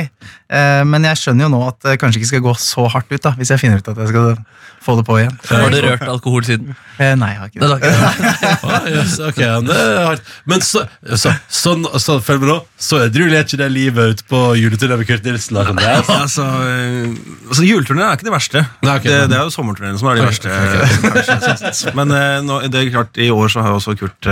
Uh, 0.54 0.84
men 0.86 1.06
jeg 1.08 1.18
skjønner 1.18 1.48
jo 1.48 1.54
nå 1.56 1.60
at 1.66 1.80
det 1.82 1.96
kanskje 2.02 2.20
ikke 2.20 2.30
skal 2.30 2.44
gå 2.46 2.52
så 2.62 2.84
hardt 2.94 3.10
ut, 3.10 3.22
da, 3.24 3.32
hvis 3.40 3.50
jeg 3.50 3.62
finner 3.62 3.80
ut 3.82 3.88
at 3.90 4.02
jeg 4.04 4.12
skal 4.12 4.36
få 4.84 4.94
det 5.00 5.06
på 5.08 5.16
igjen. 5.18 5.38
Har 5.50 5.72
du 5.72 5.78
rørt 5.82 6.04
alkohol 6.12 6.44
siden? 6.46 6.76
Uh, 7.00 7.14
nei, 7.18 7.32
jeg 7.32 7.40
har 7.40 7.50
ikke 7.50 7.70
Det 7.72 7.92
Ah, 8.64 8.86
yes, 8.92 9.16
ok, 9.30 9.40
det 9.66 9.80
hardt. 9.80 10.30
Men 10.50 10.62
så, 10.66 10.84
så, 11.18 11.34
sånn, 11.48 11.88
så, 11.98 12.20
følg 12.22 12.44
med 12.44 12.52
nå, 12.52 12.58
så 12.78 13.02
edruelig 13.08 13.40
er 13.40 13.48
ikke 13.48 13.62
det 13.64 13.70
livet 13.74 14.14
ute 14.14 14.28
på 14.30 14.42
juleturné 14.60 15.00
med 15.00 15.10
Kurt 15.10 15.26
Nilsen. 15.26 15.58
Altså, 15.64 16.46
altså 17.50 17.66
Juleturné 17.66 18.06
er 18.06 18.20
ikke 18.20 18.30
det 18.30 18.36
verste. 18.36 18.66
Nei, 18.86 18.98
ok. 19.00 19.10
det, 19.10 19.23
det 19.32 19.38
er 19.40 19.46
jo 19.48 19.54
sommerturneene 19.54 20.00
som 20.02 20.10
er 20.12 20.20
de 20.20 20.26
verste. 20.28 20.50
kanskje. 20.50 21.94
Men 22.00 22.14
eh, 22.18 22.40
nå, 22.46 22.62
det 22.74 22.82
er 22.82 22.92
klart, 22.94 23.18
i 23.22 23.30
år 23.34 23.54
så 23.54 23.66
har 23.66 23.76
jo 23.76 23.82
også 23.82 23.98
Kurt 24.00 24.30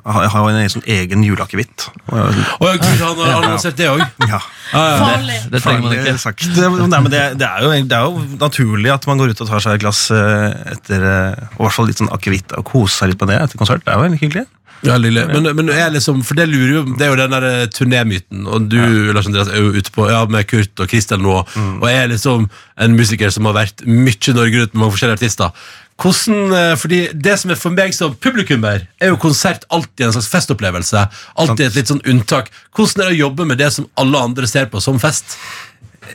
jeg 0.00 0.14
har, 0.14 0.26
har 0.32 0.46
jo 0.48 0.56
en 0.56 0.70
sånn 0.72 0.86
egen 0.88 1.24
juleakevitt. 1.26 1.84
Å 2.08 2.16
ja, 2.16 2.76
Gud, 2.80 3.02
han 3.02 3.18
har 3.20 3.34
annonsert 3.36 3.76
det 3.76 3.88
òg. 3.90 4.00
Ja. 4.30 4.38
Farlig. 4.70 5.36
Det 5.52 5.60
trenger 5.60 5.84
man 5.84 5.96
ikke. 5.98 6.14
Sagt. 6.20 6.46
Det, 6.56 6.70
nei, 6.80 7.00
men 7.04 7.10
det, 7.12 7.20
det, 7.40 7.46
er 7.46 7.66
jo, 7.66 7.72
det 7.90 7.98
er 7.98 8.06
jo 8.08 8.24
naturlig 8.40 8.92
at 8.94 9.04
man 9.10 9.20
går 9.20 9.34
ut 9.34 9.42
og 9.44 9.50
tar 9.50 9.64
seg 9.64 9.76
et 9.76 9.84
glass 9.84 10.06
eh, 10.14 10.56
etter 10.72 11.04
eh, 11.04 11.44
og 11.58 11.66
hvert 11.66 11.76
fall 11.76 11.90
litt 11.90 12.00
sånn 12.00 12.12
akevitt 12.14 12.56
og 12.56 12.64
koser 12.72 13.04
seg 13.04 13.12
litt 13.12 13.20
på 13.20 13.28
det 13.28 13.36
etter 13.42 13.60
konsert. 13.60 13.84
Det 13.84 13.92
er 13.92 14.00
jo 14.00 14.06
veldig 14.06 14.22
hyggelig. 14.22 14.46
Ja, 14.86 14.96
lille. 14.96 15.26
Men, 15.28 15.50
men 15.58 15.68
jeg 15.74 15.92
liksom, 15.92 16.22
for 16.24 16.38
det 16.38 16.46
lurer 16.48 16.70
jo 16.72 16.82
Det 16.96 17.04
er 17.04 17.10
jo 17.12 17.18
den 17.18 17.34
der 17.34 17.46
eh, 17.48 17.66
turnémyten, 17.68 18.46
og 18.48 18.70
du 18.72 18.80
Lars 19.12 19.28
Andreas, 19.28 19.50
er 19.52 19.60
jo 19.60 19.74
ute 19.76 19.92
på 19.92 20.08
Ja, 20.08 20.24
med 20.30 20.48
Kurt 20.48 20.80
og 20.80 20.88
Kristel 20.88 21.20
nå, 21.20 21.36
og 21.42 21.86
jeg 21.90 22.00
er 22.00 22.10
liksom 22.14 22.48
en 22.80 22.96
musiker 22.96 23.32
som 23.34 23.44
har 23.50 23.58
vært 23.58 23.84
mye 23.84 24.16
i 24.16 24.34
Norge 24.36 24.62
rundt 24.62 24.74
med 24.74 24.80
mange 24.80 24.94
forskjellige 24.96 25.20
artister. 25.20 25.52
Hvordan, 26.00 26.52
eh, 26.56 26.76
fordi 26.80 27.00
Det 27.12 27.38
som 27.38 27.50
er 27.50 27.60
for 27.60 27.76
meg 27.76 27.92
som 27.94 28.14
publikummer, 28.16 28.86
er 29.00 29.12
jo 29.12 29.20
konsert 29.20 29.66
alltid 29.70 30.06
en 30.06 30.12
slags 30.16 30.30
festopplevelse. 30.32 31.08
Alltid 31.36 31.66
et 31.66 31.76
litt 31.76 31.92
sånn 31.92 32.04
unntak. 32.08 32.48
Hvordan 32.72 33.04
er 33.04 33.10
det 33.10 33.18
å 33.18 33.24
jobbe 33.28 33.46
med 33.46 33.58
det 33.58 33.72
som 33.72 33.88
alle 34.00 34.18
andre 34.18 34.48
ser 34.48 34.66
på 34.72 34.80
som 34.80 34.98
fest? 34.98 35.36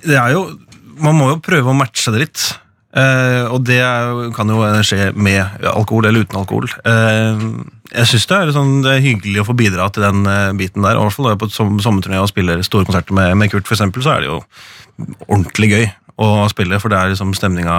det 0.03 0.18
er 0.18 0.32
jo, 0.34 0.59
Man 0.97 1.18
må 1.20 1.28
jo 1.28 1.41
prøve 1.43 1.68
å 1.68 1.76
matche 1.76 2.11
det 2.16 2.20
litt. 2.22 2.41
Eh, 2.95 3.43
og 3.51 3.66
det 3.68 3.82
er, 3.84 4.32
kan 4.32 4.47
jo 4.47 4.63
skje 4.88 5.09
med 5.11 5.43
alkohol 5.68 6.05
eller 6.07 6.24
uten 6.24 6.39
alkohol. 6.39 6.70
Eh, 6.88 7.41
jeg 7.96 8.10
syns 8.12 8.28
det, 8.30 8.39
sånn, 8.56 8.74
det 8.86 8.93
er 8.93 9.04
hyggelig 9.04 9.41
å 9.41 9.48
få 9.48 9.56
bidra 9.58 9.88
til 9.93 10.06
den 10.06 10.26
eh, 10.30 10.54
biten 10.60 10.86
der. 10.86 10.98
I 10.98 11.04
hvert 11.04 11.16
fall 11.16 11.30
da 11.30 11.34
jeg 11.34 11.39
er 11.39 11.43
på 11.43 11.52
som, 11.54 11.78
sommerturné 11.84 12.22
og 12.22 12.32
spiller 12.32 12.64
store 12.66 12.88
konserter 12.88 13.16
med, 13.18 13.36
med 13.39 13.52
Kurt, 13.54 13.70
eksempel, 13.72 14.04
så 14.06 14.16
er 14.16 14.24
det 14.24 14.32
jo 14.32 14.39
ordentlig 15.28 15.72
gøy 15.72 15.86
å 16.22 16.30
spille, 16.52 16.80
for 16.80 16.91
det 16.91 17.00
er 17.00 17.12
liksom 17.12 17.34
stemninga 17.36 17.78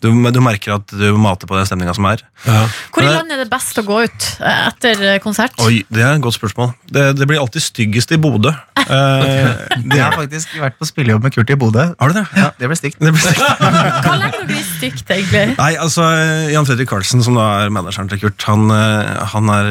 Du, 0.00 0.08
du 0.32 0.38
merker 0.40 0.78
at 0.78 0.92
du 0.96 1.06
mater 1.20 1.48
på 1.50 1.56
den 1.58 1.66
stemninga 1.68 1.92
som 1.96 2.06
er. 2.08 2.22
Hvor 2.44 3.04
i 3.04 3.08
landet 3.10 3.34
er 3.36 3.42
det 3.42 3.50
best 3.52 3.76
å 3.76 3.84
gå 3.84 3.98
ut 4.06 4.28
eh, 4.40 4.60
etter 4.70 5.02
eh, 5.10 5.18
konsert? 5.20 5.58
Oi, 5.60 5.82
Det 5.92 6.00
er 6.00 6.14
et 6.16 6.22
godt 6.24 6.38
spørsmål. 6.38 6.70
Det, 6.88 7.02
det 7.18 7.26
blir 7.28 7.40
alltid 7.42 7.64
styggest 7.66 8.14
i 8.16 8.20
Bodø. 8.20 8.54
Eh, 8.90 9.50
Jeg 9.92 10.00
har 10.02 10.16
faktisk 10.16 10.54
vært 10.58 10.74
på 10.80 10.86
spillejobb 10.88 11.22
med 11.22 11.34
Kurt 11.34 11.50
i 11.52 11.56
Bodø. 11.60 11.84
har 12.00 12.10
du 12.10 12.16
det? 12.16 12.24
Ja, 12.34 12.48
det 12.58 12.70
ble 12.72 12.78
stygt. 12.80 12.96
Det 12.98 13.12
blir 13.14 13.22
stygt. 13.22 13.42
Hva 14.06 14.14
legger 14.18 14.48
du 14.48 14.54
i 14.56 14.62
stygt, 14.66 15.04
egentlig? 15.14 15.44
Nei, 15.60 15.68
altså 15.78 16.08
Jan 16.50 16.66
Fredrik 16.66 16.88
Karlsen, 16.90 17.22
som 17.22 17.36
da 17.38 17.44
er 17.60 17.70
manageren 17.76 18.10
til 18.10 18.18
Kurt, 18.24 18.42
han, 18.48 18.66
han, 18.72 19.52
er, 19.54 19.70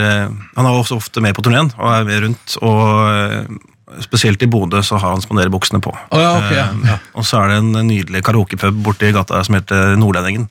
han 0.56 0.70
er 0.70 0.78
også 0.78 1.01
ofte 1.01 1.26
med 1.26 1.36
på 1.36 1.43
turneen 1.50 1.74
og 1.82 1.89
er 1.97 2.08
med 2.08 2.24
rundt. 2.28 2.56
Og 2.64 3.60
spesielt 4.03 4.41
i 4.45 4.47
Bodø 4.47 4.82
så 4.86 4.97
har 5.01 5.16
han 5.16 5.21
spanderbuksene 5.24 5.82
på. 5.82 5.93
Oh, 6.11 6.21
ja, 6.21 6.32
okay, 6.37 6.57
ja. 6.57 6.67
Eh, 6.93 7.07
Og 7.17 7.25
så 7.25 7.41
er 7.41 7.53
det 7.53 7.57
en 7.63 7.87
nydelig 7.87 8.24
karaokepub 8.28 8.83
borti 8.86 9.11
gata 9.16 9.41
som 9.43 9.57
heter 9.57 9.95
Nordlendingen. 9.99 10.49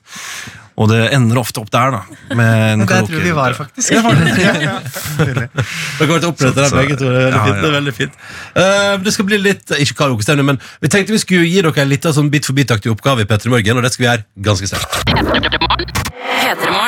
Og 0.79 0.87
det 0.87 0.99
ender 1.15 1.39
ofte 1.41 1.59
opp 1.59 1.71
der, 1.73 1.91
da. 1.91 2.35
Med 2.39 2.53
en 2.73 2.85
Der 2.87 3.07
tror 3.07 3.23
vi 3.23 3.33
var, 3.35 3.55
faktisk. 3.57 3.91
Ja, 3.91 4.13
det? 4.15 4.35
Ja, 4.39 4.53
ja. 4.63 4.75
Dere 5.19 5.49
har 5.51 6.11
vært 6.13 6.27
opprettet 6.29 6.55
der 6.55 6.69
Så- 6.71 6.77
begge 6.79 6.95
to. 6.95 7.09
Det 7.11 7.19
er 7.19 7.27
veldig 7.27 7.35
ja, 7.35 7.43
fint. 7.43 7.59
Det, 7.59 7.69
er 7.69 7.75
veldig 7.75 7.95
fint. 7.97 8.13
Uh, 8.55 9.03
det 9.03 9.13
skal 9.13 9.27
bli 9.27 9.41
litt 9.43 9.75
Ikke 9.79 9.97
karaokestemning, 10.03 10.45
men 10.53 10.61
vi 10.79 10.87
tenkte 10.87 11.15
vi 11.15 11.19
skulle 11.19 11.49
gi 11.49 11.61
dere 11.65 11.83
en 11.83 11.91
liten 11.91 12.15
sånn 12.15 12.31
bit 12.31 12.47
for 12.47 12.55
bit-aktig 12.55 12.93
oppgave 12.93 13.25
i 13.25 13.29
P3 13.29 13.51
Morgen, 13.51 13.81
og 13.81 13.83
det 13.83 13.93
skal 13.93 14.05
vi 14.05 14.11
gjøre 14.11 14.23
ganske 14.47 14.71
sterkt. 14.71 16.07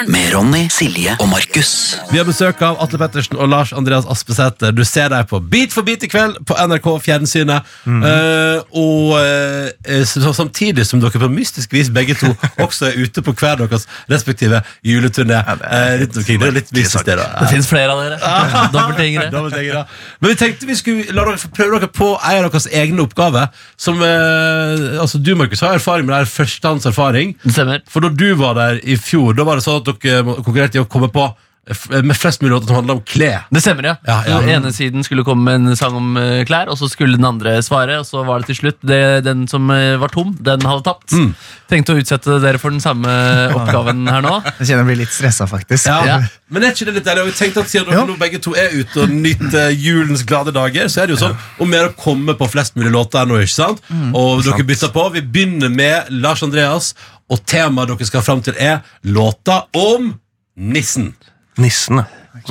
Med 0.07 0.31
Ronny, 0.34 0.68
Silje 0.73 1.13
og 1.19 1.27
Markus. 1.30 1.97
Vi 2.09 2.18
har 2.18 2.26
besøk 2.26 2.61
av 2.65 2.80
Atle 2.81 2.97
Pettersen 3.01 3.38
og 3.38 3.49
Lars 3.51 3.73
Andreas 3.77 4.07
Aspesæter. 4.09 4.72
Du 4.73 4.81
ser 4.88 5.11
dem 5.13 5.27
på 5.30 5.39
Bit 5.51 5.76
for 5.76 5.85
bit 5.85 6.03
i 6.05 6.09
kveld 6.09 6.39
på 6.47 6.55
NRK 6.57 6.88
Fjernsynet. 7.03 7.68
Eh, 7.85 8.63
og 8.81 9.13
uh, 9.19 10.34
samtidig 10.34 10.85
som 10.88 11.01
dere 11.03 11.22
på 11.22 11.30
mystisk 11.30 11.73
vis 11.76 11.91
begge 11.93 12.15
to 12.18 12.31
også 12.65 12.89
er 12.89 13.03
ute 13.03 13.22
på 13.26 13.35
hver 13.38 13.59
deres 13.61 13.80
respektive 14.11 14.61
juleturné. 14.85 15.41
det 15.41 15.69
er 15.69 16.03
eh. 16.03 16.07
Det 16.11 16.47
er 16.47 16.55
litt 16.55 16.71
det. 16.71 17.15
Det 17.15 17.49
fins 17.51 17.69
flere 17.69 17.93
av 17.93 18.01
dere. 18.03 18.17
Dobbeltgjengere. 18.75 19.85
Men 20.21 20.33
vi 20.33 20.37
tenkte 20.39 20.69
vi 20.69 20.77
skulle 20.79 21.15
la 21.15 21.27
dere 21.27 21.51
prøve 21.55 21.79
dere 21.79 21.91
på 21.91 22.11
en 22.15 22.45
av 22.45 22.49
deres 22.49 22.67
egne 22.71 23.05
oppgaver. 23.05 23.51
Som, 23.77 24.01
eh, 24.05 24.99
altså 25.01 25.21
Du, 25.21 25.33
Markus, 25.35 25.61
har 25.61 25.77
erfaring 25.77 26.07
med 26.07 26.15
det 26.15 26.23
her 26.23 26.33
førstehåndserfaring. 26.35 27.37
Det 27.43 27.55
stemmer. 27.55 27.85
For 27.89 28.03
da 28.03 28.09
du 28.09 28.35
var 28.39 28.57
der 28.59 28.81
i 28.83 28.97
fjor, 28.99 29.33
da 29.37 29.47
var 29.47 29.59
det 29.59 29.67
sånn 29.67 29.81
at 29.81 29.89
dere 30.03 30.37
konkurrerte 30.41 30.79
i 30.79 30.83
å 30.83 30.89
komme 30.89 31.11
på 31.13 31.29
med 32.03 32.18
flest 32.18 32.41
mulig 32.41 32.52
låter 32.53 32.68
som 32.68 32.76
handler 32.76 32.98
om 32.99 33.02
klær. 33.07 33.45
Det 33.49 33.61
stemmer, 33.64 33.88
ja. 33.91 33.95
Ja, 34.07 34.18
ja. 34.27 34.39
Den 34.41 34.49
ene 34.57 34.73
siden 34.76 35.06
skulle 35.06 35.23
komme 35.27 35.45
med 35.48 35.72
en 35.72 35.77
sang 35.80 35.95
om 35.98 36.18
eh, 36.19 36.43
klær, 36.48 36.72
og 36.72 36.77
så 36.80 36.89
skulle 36.91 37.18
den 37.18 37.27
andre 37.27 37.57
svare. 37.65 37.99
Og 38.02 38.07
så 38.07 38.23
var 38.27 38.41
det 38.41 38.52
til 38.52 38.60
slutt 38.61 38.80
det, 38.88 39.02
den 39.27 39.48
som 39.52 39.69
eh, 39.73 39.95
var 40.02 40.14
tom, 40.14 40.34
den 40.39 40.65
hadde 40.68 40.85
tapt. 40.88 41.11
Mm. 41.15 41.31
Tenkte 41.72 41.95
å 41.95 42.02
utsette 42.02 42.39
dere 42.43 42.61
for 42.61 42.73
den 42.73 42.84
samme 42.84 43.11
oppgaven 43.57 44.03
her 44.10 44.26
nå. 44.26 44.38
Jeg 44.60 44.72
kjenner 44.72 44.84
jeg 44.84 44.89
blir 44.91 45.02
litt 45.03 45.15
stressa, 45.15 45.48
faktisk. 45.49 45.88
Ja. 45.88 46.19
Men 46.52 46.65
er 46.68 46.76
ikke 46.76 46.89
det 46.89 46.98
litt 46.99 47.07
deilig? 47.07 47.26
Og 47.26 47.31
jeg 47.31 47.39
tenkte 47.39 47.64
at 47.64 47.72
Siden 47.72 47.88
dere 47.93 48.03
nå 48.10 48.18
begge 48.19 48.41
to 48.43 48.52
er 48.60 48.73
ute 48.76 49.06
og 49.06 49.14
nyter 49.14 49.72
julens 49.72 50.26
glade 50.27 50.52
dager, 50.56 50.89
så 50.91 51.03
er 51.03 51.07
det 51.07 51.15
jo 51.15 51.22
sånn 51.22 51.38
om 51.61 51.72
mer 51.72 51.88
å 51.88 51.95
komme 51.95 52.35
på 52.38 52.49
flest 52.52 52.76
mulig 52.76 52.91
låter 52.91 53.30
nå, 53.30 53.39
ikke 53.45 53.56
sant? 53.56 53.80
og 54.18 54.43
dere 54.43 54.65
bytter 54.68 54.91
på. 54.91 55.06
Vi 55.15 55.23
begynner 55.23 55.72
med 55.72 56.11
Lars 56.11 56.43
Andreas, 56.43 56.91
og 57.31 57.45
temaet 57.48 57.93
dere 57.93 58.10
skal 58.10 58.26
fram 58.26 58.43
til, 58.43 58.57
er 58.60 58.81
låta 59.07 59.64
om 59.77 60.11
nissen. 60.56 61.14
Nissen. 61.57 61.97
ja. 61.97 62.05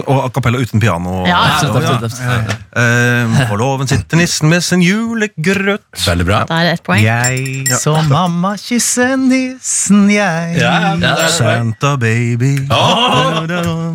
Og 0.07 0.19
a 0.23 0.29
cappella 0.31 0.59
uten 0.61 0.79
piano. 0.79 1.25
Ja. 1.27 1.39
Absolutt, 1.57 1.81
absolutt, 1.81 2.03
absolutt. 2.05 2.51
Eh, 2.79 3.49
på 3.49 3.57
låven 3.59 3.89
sitter 3.91 4.17
nissen 4.21 4.49
med 4.53 4.63
sin 4.63 4.83
julegrøt. 4.85 5.83
Veldig 6.07 6.27
bra. 6.29 6.45
Da 6.47 6.59
er 6.61 6.69
det 6.69 6.73
ett 6.77 6.83
poeng. 6.87 7.01
Jeg 7.03 7.79
så 7.81 7.97
mamma 8.07 8.53
kysse 8.61 9.09
nissen, 9.19 10.05
jeg. 10.13 10.61
Ja, 10.61 10.95
det 11.01 11.09
er 11.09 11.17
bra. 11.17 11.29
Santa 11.35 11.97
baby. 11.99 12.53
Åh! 12.71 13.41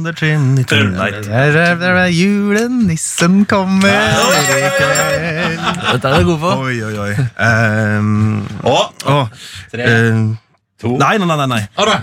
The 0.04 0.12
Trinity 0.20 0.64
Tonight. 0.74 1.22
Der 1.30 1.56
er- 1.64 1.76
der 1.80 1.96
er 2.04 2.12
Julenissen 2.12 3.46
kommer 3.46 3.88
i 3.88 4.70
kveld. 4.76 5.62
Dette 5.94 6.08
er 6.12 6.20
du 6.20 6.26
god 6.34 6.40
på. 6.44 6.52
Oi, 6.66 6.76
oi, 6.84 6.98
oi. 6.98 7.14
Um, 7.40 8.48
Og 8.64 8.94
Åh, 9.06 9.28
tre, 9.72 9.84
eh, 9.84 10.36
to 10.82 10.98
Nei, 11.00 11.18
nei, 11.18 11.28
nei. 11.28 11.48
nei. 11.48 11.62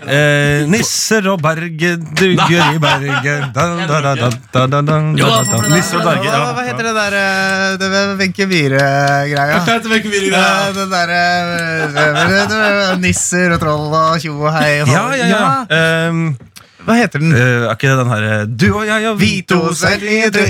Eh, 0.08 0.64
nisser 0.72 1.26
og 1.28 1.42
berget 1.44 2.00
dugger 2.16 2.72
i 2.72 2.78
berget 2.80 3.50
da, 3.52 3.66
da, 3.86 3.98
da, 4.00 4.14
det- 4.14 4.38
Nisser 5.74 5.98
og 6.00 6.04
berget, 6.08 6.24
ja. 6.32 6.52
hva 6.56 6.64
heter 6.70 6.88
det 6.88 6.94
der 6.96 7.16
eh, 7.18 7.76
det 7.82 7.90
Wenche 8.22 8.46
Myhre-greia? 8.48 9.58
Det? 10.32 10.40
Eh, 10.72 10.88
derre 12.48 12.96
Nisser 13.02 13.52
og 13.56 13.60
troll 13.60 13.92
og 13.92 14.16
tjo 14.24 14.38
og 14.40 14.52
hei. 14.56 14.80
og- 14.80 14.88
Ja, 14.88 15.04
ja, 15.20 15.26
ja. 15.28 15.44
Hva 16.86 16.94
heter 16.98 17.18
den? 17.22 17.32
eh, 17.32 17.66
er 17.66 17.74
ikke 17.76 17.88
det 17.92 17.98
den 18.02 18.10
her 18.10 18.22
eh, 18.28 18.46
Du 18.46 18.66
og 18.74 18.86
jeg 18.86 19.08
og 19.10 19.20
vi 19.20 19.28
Vitos 19.36 19.82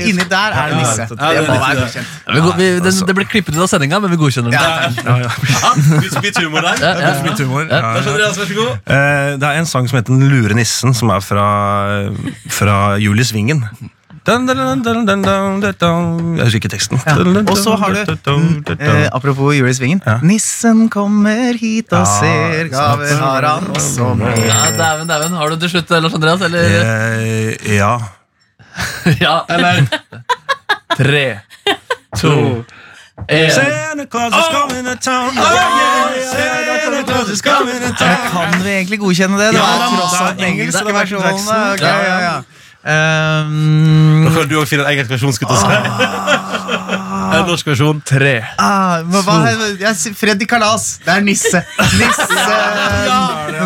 Inni 0.09 0.25
der 0.31 0.57
er 0.57 0.69
det 0.73 0.79
nisse. 0.81 1.03
Ja, 1.03 1.29
Det 1.29 1.43
det 1.43 1.49
må 1.49 1.59
være 1.61 1.75
det. 1.75 1.83
godkjent. 1.83 2.07
Ja, 2.27 2.33
vi, 2.35 2.41
vi, 2.63 2.69
den, 2.87 3.07
det 3.09 3.15
ble 3.19 3.25
klippet 3.29 3.57
ut 3.57 3.63
av 3.67 3.71
sendinga, 3.73 3.99
men 4.05 4.11
vi 4.15 4.17
godkjenner 4.23 4.51
den. 4.51 4.61
Ja, 4.61 4.91
Ja, 5.05 5.17
ja. 5.27 5.31
Der. 6.73 7.43
Humor. 7.43 7.67
Ja. 7.69 7.81
Ja. 7.81 7.95
Eh, 8.87 9.39
det 9.41 9.49
er 9.49 9.59
en 9.61 9.67
sang 9.67 9.89
som 9.89 9.97
heter 9.99 10.13
Den 10.15 10.29
lure 10.33 10.55
nissen, 10.57 10.95
som 10.95 11.11
er 11.15 11.21
fra, 11.21 11.47
fra 12.51 12.79
Julie 13.03 13.25
Svingen. 13.25 13.65
Dun, 14.27 14.47
dun, 14.47 14.57
dun, 14.57 14.83
dun, 14.83 15.07
dun, 15.07 15.23
dun, 15.23 15.61
dun, 15.61 15.75
dun. 15.81 16.37
Jeg 16.39 16.45
husker 16.47 16.61
ikke 16.61 16.71
teksten. 16.77 17.01
Ja. 17.07 17.15
Dun, 17.19 17.33
dun, 17.35 17.49
Og 17.51 17.57
så 17.59 17.75
har 17.81 17.91
du 17.91 18.05
dun, 18.07 18.19
dun, 18.23 18.45
dun, 18.63 18.77
dun. 18.79 18.87
eh, 19.03 19.09
Apropos 19.13 19.55
Jul 19.57 19.67
i 19.69 19.75
Svingen. 19.75 20.03
Ja. 20.07 20.19
Nissen 20.23 20.85
kommer 20.95 21.59
hit 21.59 21.91
og 21.93 22.05
Ja, 22.05 22.21
ser, 22.21 22.69
gaver 22.71 23.17
har 23.19 23.49
han 23.49 23.67
også 23.75 24.13
med. 24.21 24.39
Ja, 24.47 24.61
dæven, 24.79 25.09
dæven. 25.11 25.33
Har 25.41 25.49
du 25.51 25.57
til 25.65 25.71
slutt, 25.75 25.91
Lars 25.91 26.15
Andreas? 26.15 26.41
Eller? 26.41 26.63
Eh, 26.63 27.75
ja. 27.77 27.97
Ja. 29.21 29.41
Eller 29.51 29.83
Tre, 30.97 31.27
to, 32.21 32.31
én. 33.27 33.51
Santa 33.51 34.05
Claus 34.13 34.33
is 34.39 34.49
coming 34.55 34.85
to 34.87 34.95
town. 35.01 35.31
Oh, 35.35 35.53
yeah, 35.57 36.31
Santa 36.31 37.03
Claus 37.11 37.29
is 37.33 37.41
coming 37.43 37.81
to 37.81 37.91
town. 37.97 38.09
Da 38.09 38.31
kan 38.31 38.63
vi 38.63 38.71
egentlig 38.79 38.99
godkjenne 39.01 39.39
det? 39.41 39.51
Det 39.55 39.61
Ja, 39.61 39.69
er 39.73 39.97
tross 39.97 40.15
alt 40.21 40.23
det 40.23 40.31
er 40.31 40.37
den 40.37 40.47
engelske 40.53 40.85
er 40.89 40.99
versjonen. 40.99 41.27
Jackson. 41.27 41.73
Ok, 41.73 41.81
Ja, 41.81 41.97
ja, 41.97 42.09
ja. 42.09 42.19
ja. 42.21 42.41
Um, 42.83 44.25
Da 44.27 44.31
kan 44.35 44.49
du 44.51 44.57
også 44.59 44.71
finne 44.75 44.83
en 44.83 44.91
egen 44.91 45.09
versjon, 45.09 45.33
skulle 45.33 45.55
jeg 45.55 45.61
si. 45.63 45.67
En 47.39 47.47
norsk 47.49 47.67
versjon. 47.73 48.01
Tre. 48.07 48.35
ah, 48.59 49.03
men 49.07 49.23
hva, 49.27 49.37
jeg, 49.81 50.15
Freddy 50.19 50.47
Kalas. 50.51 50.99
Det 51.05 51.13
er 51.17 51.23
nisse. 51.27 51.63
Nisse 51.99 52.27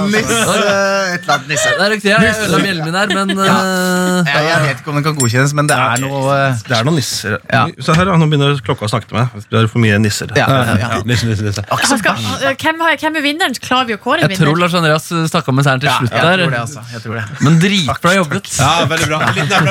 Nisse 0.07 0.37
Et 0.37 1.23
eller 1.23 1.33
annet 1.35 1.49
nisse. 1.51 1.71
Det 1.77 1.85
er 1.87 1.91
riktig. 1.95 2.11
Jeg 2.13 2.35
ødela 2.45 2.59
bjellen 2.63 2.85
min 2.87 2.97
her, 2.99 3.13
men 3.15 3.33
eh, 3.39 4.29
Jeg, 4.29 4.45
jeg 4.51 4.63
vet 4.67 4.81
ikke 4.83 4.93
om 4.93 4.99
den 4.99 5.05
kan 5.07 5.17
godkjennes, 5.19 5.55
men 5.57 5.69
det 5.71 5.77
er 5.79 6.03
noe 6.05 6.23
eh, 6.37 6.61
Det 6.69 6.77
er 6.79 6.87
noen 6.87 6.99
nisser. 7.01 7.37
Ja. 7.53 7.63
Se 7.83 7.97
her, 7.97 8.11
ja, 8.13 8.17
nå 8.21 8.29
begynner 8.31 8.61
klokka 8.67 8.87
å 8.87 8.91
snakke 8.93 9.09
til 9.11 9.19
meg. 9.19 9.47
Det 9.51 9.61
er 9.63 9.71
for 9.73 9.83
mye 9.83 9.99
nisser. 10.03 10.33
ja, 10.39 10.47
ja. 10.77 10.91
Nisse, 11.09 11.29
nisse, 11.31 11.47
nisse. 11.47 11.65
Skal, 11.97 12.21
eh, 12.43 12.55
hvem, 12.61 12.83
har- 12.85 12.99
hvem 13.01 13.19
er 13.21 13.25
vinneren? 13.25 13.57
Klarer 13.67 13.89
vi 13.91 13.97
å 13.97 14.01
kåre 14.03 14.27
en 14.27 14.33
jeg 14.35 14.41
tror? 14.43 14.59
Lars 14.61 14.75
Andreas 14.77 15.09
stakk 15.31 15.49
av 15.51 15.57
med 15.57 15.67
seieren 15.67 15.83
til 15.85 15.91
Ja, 15.91 15.97
slutt 16.01 16.13
jeg 16.13 16.23
tror 16.23 16.37
det, 16.37 16.49
der. 16.51 16.59
altså. 16.61 16.85
Jeg 16.93 17.03
tror 17.07 17.19
det. 17.21 17.25
Men 17.47 17.59
dritbra 17.63 18.15
jobbet. 18.19 18.53
Ja, 18.61 18.73
veldig 18.93 19.09
bra. 19.11 19.19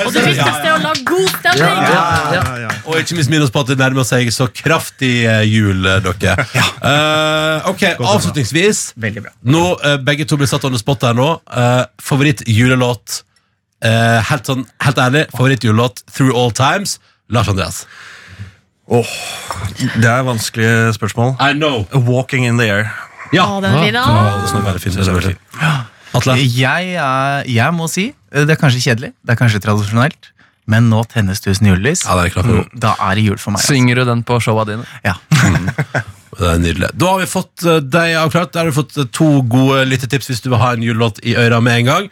Og 0.05 0.11
det 0.15 0.25
viktigste 0.25 0.65
er 0.65 0.73
å 0.73 0.81
lage 0.83 1.05
god 1.11 1.29
stemning! 1.35 1.79
Ja, 1.95 2.43
ja. 2.65 2.71
Og 2.85 2.99
ikke 3.01 3.17
minst 3.19 3.31
minne 3.33 3.45
oss 3.47 3.53
på 3.55 3.63
at 3.65 3.74
det 3.75 3.83
nærmer 3.83 4.07
seg 4.07 4.31
så 4.33 4.47
kraftig 4.49 5.13
eh, 5.27 5.43
jul, 5.45 5.83
dere. 5.83 6.15
dere. 6.23 6.47
Uh, 6.81 7.69
ok, 7.73 7.85
avslutningsvis. 7.99 8.87
Veldig 8.99 9.27
bra. 9.27 9.35
Nå, 9.45 9.67
uh, 9.83 9.95
Begge 10.07 10.25
to 10.25 10.39
blir 10.39 10.49
satt 10.49 10.65
under 10.67 10.81
spot 10.81 11.05
her 11.05 11.15
nå. 11.17 11.29
Uh, 11.51 11.83
Favoritt-julelåt? 12.01 13.21
Eh, 13.85 14.19
helt, 14.31 14.47
sånn, 14.47 14.63
helt 14.81 14.99
ærlig, 15.01 15.25
favoritt-julelåt 15.35 16.05
through 16.09 16.35
all 16.37 16.53
times? 16.55 16.97
Lars 17.29 17.49
Andreas. 17.51 17.83
Det 18.87 20.09
er 20.09 20.23
vanskelige 20.25 20.93
spørsmål. 20.95 21.35
I 21.41 21.57
know. 21.57 21.83
Walking 22.07 22.45
in 22.47 22.61
the 22.61 22.69
air. 22.69 22.93
Ja. 23.33 23.47
oh, 23.49 23.61
den 23.61 23.73
er 23.73 23.83
fin, 23.83 24.95
da. 25.57 25.73
Atle? 26.15 26.37
Jeg, 26.39 26.93
er, 26.95 27.43
jeg 27.49 27.73
må 27.75 27.89
si 27.91 28.05
eh, 28.13 28.43
Det 28.45 28.53
er 28.53 28.59
kanskje 28.61 28.79
kjedelig, 28.85 29.09
det 29.25 29.33
er 29.33 29.39
kanskje 29.39 29.59
tradisjonelt, 29.65 30.29
men 30.67 30.89
nå 30.89 31.03
tennes 31.11 31.41
tusen 31.43 31.67
julelys. 31.69 32.05
Ja, 32.07 32.15
det 32.19 32.29
er 32.29 32.35
klart 32.35 32.45
Mm, 32.51 32.79
Da 32.81 32.95
er 33.07 33.15
det 33.19 33.23
jul 33.27 33.37
for 33.37 33.51
meg. 33.53 33.59
Altså. 33.61 33.73
Synger 33.75 33.95
du 34.01 34.03
den 34.09 34.23
på 34.25 34.39
showa 34.41 34.65
dine? 34.69 34.85
Ja. 35.05 35.15
Det 36.35 36.47
er 36.51 36.57
nydelig. 36.59 36.89
Da 36.99 37.13
har 37.13 37.19
vi 37.21 37.27
fått 37.31 37.63
eh, 37.63 37.77
deg 37.79 38.15
avklart. 38.19 38.49
Da 38.51 38.59
har 38.59 38.67
du 38.67 38.75
fått 38.75 38.97
eh, 38.99 39.05
to 39.15 39.27
gode 39.47 39.85
lyttetips 39.87 40.27
hvis 40.27 40.41
du 40.43 40.49
vil 40.51 40.59
ha 40.59 40.73
en 40.75 40.83
julelåt 40.83 41.21
i 41.23 41.31
øra 41.39 41.61
med 41.63 41.79
en 41.79 41.85
gang. 41.87 42.09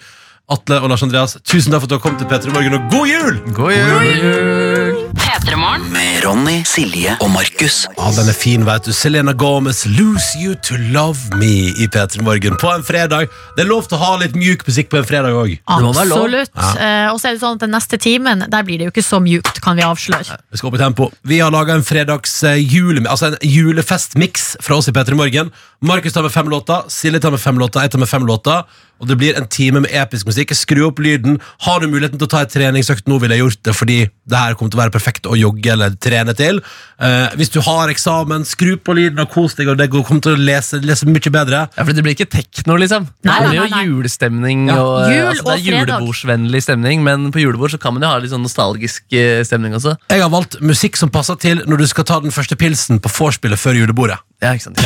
Atle 0.54 0.78
og 0.80 0.88
Lars 0.94 1.04
Andreas, 1.04 1.34
tusen 1.44 1.72
takk 1.76 1.84
for 1.84 1.88
at 1.88 1.92
du 1.92 1.98
har 1.98 2.04
kommet 2.06 2.24
til 2.24 2.30
P3 2.32 2.54
Morgen, 2.56 2.74
og 2.78 2.88
god 2.92 3.08
jul! 3.12 3.42
God 3.56 3.76
jul! 3.76 5.04
P3morgen. 5.44 5.90
Med 5.92 6.24
Ronny, 6.24 6.62
Silje 6.68 7.16
og 7.20 7.30
Markus. 7.34 7.84
Ja, 7.98 8.10
den 8.16 8.30
er 8.32 8.36
fin, 8.38 8.64
vet 8.66 8.86
du. 8.88 8.94
Selena 8.96 9.34
Gomez, 9.34 9.84
'Lose 9.86 10.40
You 10.40 10.56
To 10.56 10.78
Love 10.94 11.36
Me' 11.40 11.74
i 11.84 11.88
P3 11.88 12.24
Morgen 12.24 12.56
på 12.62 12.70
en 12.72 12.84
fredag. 12.84 13.28
Det 13.58 13.66
er 13.66 13.68
lov 13.68 13.88
til 13.88 13.98
å 13.98 14.02
ha 14.04 14.12
litt 14.22 14.38
mjuk 14.40 14.64
musikk 14.68 14.90
på 14.90 15.02
en 15.02 15.08
fredag 15.08 15.36
òg. 15.36 15.58
Absolutt. 15.68 16.52
Eh, 16.56 17.10
og 17.12 17.20
så 17.20 17.28
er 17.28 17.36
det 17.36 17.42
sånn 17.44 17.60
at 17.60 17.66
den 17.66 17.74
neste 17.76 17.98
timen 17.98 18.46
Der 18.50 18.64
blir 18.64 18.78
det 18.80 18.88
jo 18.88 18.94
ikke 18.94 19.04
så 19.04 19.20
mjukt, 19.20 19.60
kan 19.62 19.76
vi 19.76 19.84
avsløre. 19.84 20.40
Vi 20.52 20.58
skal 20.58 20.72
opp 20.72 20.80
i 20.80 20.84
tempo. 20.84 21.12
Vi 21.24 21.40
har 21.40 21.52
laga 21.52 21.76
en 21.76 21.84
fredags 21.84 22.44
eh, 22.44 22.62
jule, 22.64 23.04
altså 23.10 23.34
en 23.34 23.38
julefestmiks 23.44 24.58
fra 24.62 24.80
oss 24.80 24.88
i 24.88 24.96
P3 24.96 25.20
Morgen. 25.20 25.52
Markus 25.82 26.14
tar 26.14 26.24
med 26.24 26.32
fem 26.32 26.48
låter, 26.48 26.88
Silje 26.88 27.20
tar 27.20 27.32
med 27.32 27.42
fem 27.44 27.60
låter, 27.60 27.82
jeg 27.82 27.92
tar 27.92 28.00
med 28.00 28.10
fem 28.10 28.26
låter. 28.26 28.64
Og 29.02 29.10
det 29.10 29.18
blir 29.20 29.36
en 29.36 29.48
time 29.52 29.82
med 29.84 29.92
episk 29.92 30.30
musikk. 30.30 30.54
Skru 30.56 30.86
opp 30.88 31.02
lyden. 31.04 31.42
Har 31.66 31.82
du 31.82 31.90
muligheten 31.92 32.20
til 32.22 32.28
å 32.30 32.32
ta 32.32 32.44
en 32.46 32.52
treningsøkt 32.52 33.10
nå, 33.12 33.18
ville 33.20 33.36
jeg 33.36 33.44
gjort 33.44 33.64
det, 33.68 33.76
fordi 33.76 33.98
det 34.08 34.40
her 34.40 34.56
kommer 34.56 34.72
til 34.72 34.80
å 34.80 34.84
være 34.86 34.96
perfekt 34.96 35.28
å 35.34 35.40
jogge 35.40 35.74
eller 35.74 35.96
trene 36.02 36.36
til. 36.38 36.62
Eh, 37.04 37.34
hvis 37.40 37.52
du 37.52 37.60
har 37.66 37.92
eksamen, 37.92 38.46
skru 38.48 38.76
på 38.80 38.96
lyden 38.96 39.20
og 39.24 39.32
kos 39.34 39.56
deg, 39.58 39.68
og 39.74 39.78
det 39.82 39.90
kommer 39.92 40.22
til 40.24 40.38
å 40.38 40.40
lese, 40.40 40.80
lese 40.86 41.08
mye 41.10 41.34
bedre. 41.34 41.64
Ja, 41.76 41.84
for 41.84 41.92
Det 41.94 42.04
blir 42.06 42.16
ikke 42.16 42.30
tekno, 42.32 42.78
liksom. 42.80 43.10
Det 43.22 43.30
Nei, 43.32 43.40
blir 43.48 43.58
jo 43.60 43.66
nei, 43.66 43.70
nei. 43.74 43.84
julestemning. 43.90 44.68
Ja. 44.70 44.78
Og, 44.80 45.12
Jul 45.12 45.28
altså, 45.28 45.44
det 45.44 45.46
og 45.46 45.54
er 45.54 45.64
fredag. 45.64 45.94
julebordsvennlig 46.00 46.64
stemning, 46.64 47.04
men 47.04 47.30
på 47.36 47.44
julebord 47.44 47.74
så 47.76 47.82
kan 47.82 47.94
man 47.98 48.06
jo 48.06 48.14
ha 48.14 48.22
litt 48.24 48.32
sånn 48.34 48.46
nostalgisk 48.46 49.04
eh, 49.18 49.44
stemning 49.48 49.76
også. 49.76 49.98
Jeg 50.14 50.22
har 50.24 50.32
valgt 50.34 50.60
musikk 50.64 50.98
som 51.02 51.12
passer 51.14 51.36
til 51.42 51.64
når 51.68 51.84
du 51.84 51.88
skal 51.92 52.08
ta 52.08 52.20
den 52.24 52.32
første 52.36 52.56
pilsen 52.60 53.02
på 53.04 53.12
vorspielet 53.12 53.60
før 53.60 53.82
julebordet. 53.84 54.20
Ja, 54.44 54.54
ikke 54.56 54.70
sant? 54.72 54.82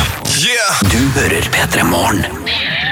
Du 0.91 0.99
hører 1.19 1.51
P3 1.53 1.83
Morgen. 1.89 2.86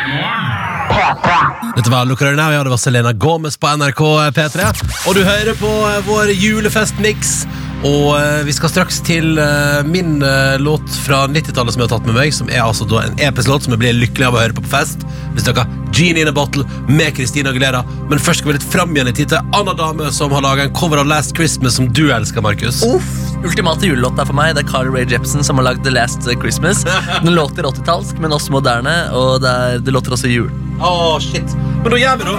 Dette 1.76 1.92
var 1.92 2.06
Around 2.06 2.38
Now, 2.40 2.52
ja, 2.54 2.64
det 2.64 2.72
var 2.72 2.78
Selena 2.82 3.14
Gomez 3.14 3.58
på 3.58 3.68
NRK 3.78 4.02
P3. 4.36 4.72
Og 5.10 5.16
du 5.18 5.24
hører 5.26 5.58
på 5.60 5.72
eh, 5.90 6.02
vår 6.08 6.32
julefestmiks. 6.34 7.38
Og 7.86 8.16
eh, 8.18 8.42
vi 8.48 8.54
skal 8.56 8.72
straks 8.72 9.02
til 9.06 9.38
eh, 9.42 9.82
min 9.86 10.18
eh, 10.24 10.56
låt 10.62 10.90
fra 11.06 11.26
90-tallet 11.30 11.76
som 11.76 11.84
jeg 11.84 11.90
har 11.90 11.94
tatt 11.98 12.08
med 12.10 12.18
meg, 12.18 12.34
som 12.34 12.50
er 12.50 12.64
altså 12.64 12.88
en 13.02 13.20
episk 13.22 13.52
låt 13.52 13.68
som 13.68 13.76
jeg 13.76 13.84
blir 13.84 13.98
lykkelig 13.98 14.30
av 14.30 14.38
å 14.38 14.42
høre 14.42 14.58
på 14.58 14.66
på 14.66 14.74
fest. 14.78 15.04
Hvis 15.36 15.46
snakker 15.46 15.68
Genie 15.96 16.22
in 16.22 16.28
a 16.28 16.32
Bottle 16.36 16.66
med 16.88 17.16
Christina 17.16 17.50
Aguilera. 17.50 17.84
Men 18.10 18.20
først 18.20 18.42
skal 18.44 18.52
vi 18.52 18.58
litt 18.58 18.68
fram 18.68 18.92
igjen 18.96 19.08
i 19.08 19.14
tid 19.16 19.32
til 19.32 19.54
Anna 19.56 19.74
Dame, 19.78 20.10
som 20.12 20.34
har 20.36 20.44
laga 20.44 20.66
en 20.68 20.74
cover 20.76 21.00
av 21.00 21.08
Last 21.08 21.36
Christmas 21.38 21.78
som 21.80 21.88
du 21.94 22.10
elsker, 22.12 22.44
Markus. 22.44 22.82
Uff, 22.84 23.08
Ultimate 23.46 23.88
julelåt 23.88 24.20
er 24.20 24.28
for 24.28 24.36
meg. 24.36 24.56
Det 24.58 24.66
er 24.66 24.70
Carly 24.72 24.92
Rae 24.92 25.08
Jepsen 25.08 25.44
som 25.46 25.62
har 25.62 25.70
lagd 25.70 25.84
The 25.86 25.94
Last 25.96 26.28
Christmas. 26.42 26.84
Den 27.24 27.36
låter 27.38 27.64
80-tallsk, 27.70 28.20
men 28.20 28.34
også 28.36 28.52
moderne, 28.56 28.96
og 29.16 29.40
det, 29.46 29.52
er, 29.52 29.84
det 29.86 29.94
låter 29.96 30.16
også 30.18 30.32
jul. 30.32 30.50
Oh, 30.84 31.16
shit. 31.24 31.56
Men 31.84 31.94
da 31.94 32.02
gjør 32.02 32.18
vi 32.20 32.28
det. 32.28 32.36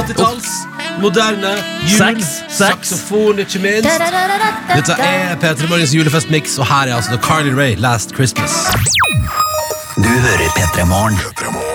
80-talls, 0.00 0.48
moderne, 1.04 1.52
jul, 1.86 1.98
Sax, 1.98 2.32
sax. 2.48 2.58
saksofon, 2.58 3.38
ikke 3.44 3.62
minst. 3.62 3.86
Dette 4.72 4.98
er 4.98 5.36
P3 5.44 5.70
Morgens 5.70 5.94
julefestmix, 5.94 6.58
og 6.58 6.66
her 6.72 6.90
er 6.90 6.96
altså 6.98 7.14
The 7.14 7.22
Carly 7.22 7.54
Rae 7.54 7.78
Last 7.78 8.16
Christmas. 8.18 8.58
Du 9.96 10.08
hører 10.08 10.50
P3 10.58 10.84
Morgen. 10.90 11.65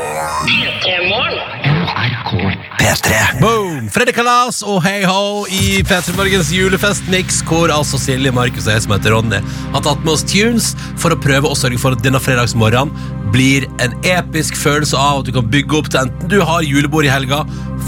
P3. 2.82 3.14
Boom! 3.42 3.90
Freddy 3.94 4.14
Kalas 4.16 4.64
og 4.66 4.80
Hei 4.82 5.04
Ho 5.06 5.44
i 5.54 5.84
P3 5.86 6.16
Morgens 6.18 6.48
julefestmix, 6.56 7.42
hvor 7.46 7.70
altså 7.70 8.00
Silje, 8.02 8.32
Markus 8.34 8.66
og 8.66 8.74
jeg 8.74 8.82
som 8.88 8.94
heter 8.96 9.14
Ronny 9.14 9.38
har 9.76 9.84
tatt 9.86 10.02
med 10.02 10.16
oss 10.16 10.24
tunes 10.26 10.72
for 11.00 11.14
å 11.14 11.18
prøve 11.22 11.52
å 11.52 11.58
sørge 11.58 11.78
for 11.82 11.94
at 11.94 12.02
denne 12.02 12.18
fredagsmorgenen 12.24 12.90
blir 13.32 13.68
en 13.86 13.94
episk 14.10 14.58
følelse 14.60 14.98
av 14.98 15.22
at 15.22 15.30
du 15.30 15.36
kan 15.36 15.46
bygge 15.54 15.78
opp 15.78 15.92
til 15.94 16.02
enten 16.02 16.32
du 16.32 16.40
har 16.44 16.66
julebord 16.66 17.06
i 17.06 17.12
helga, 17.14 17.44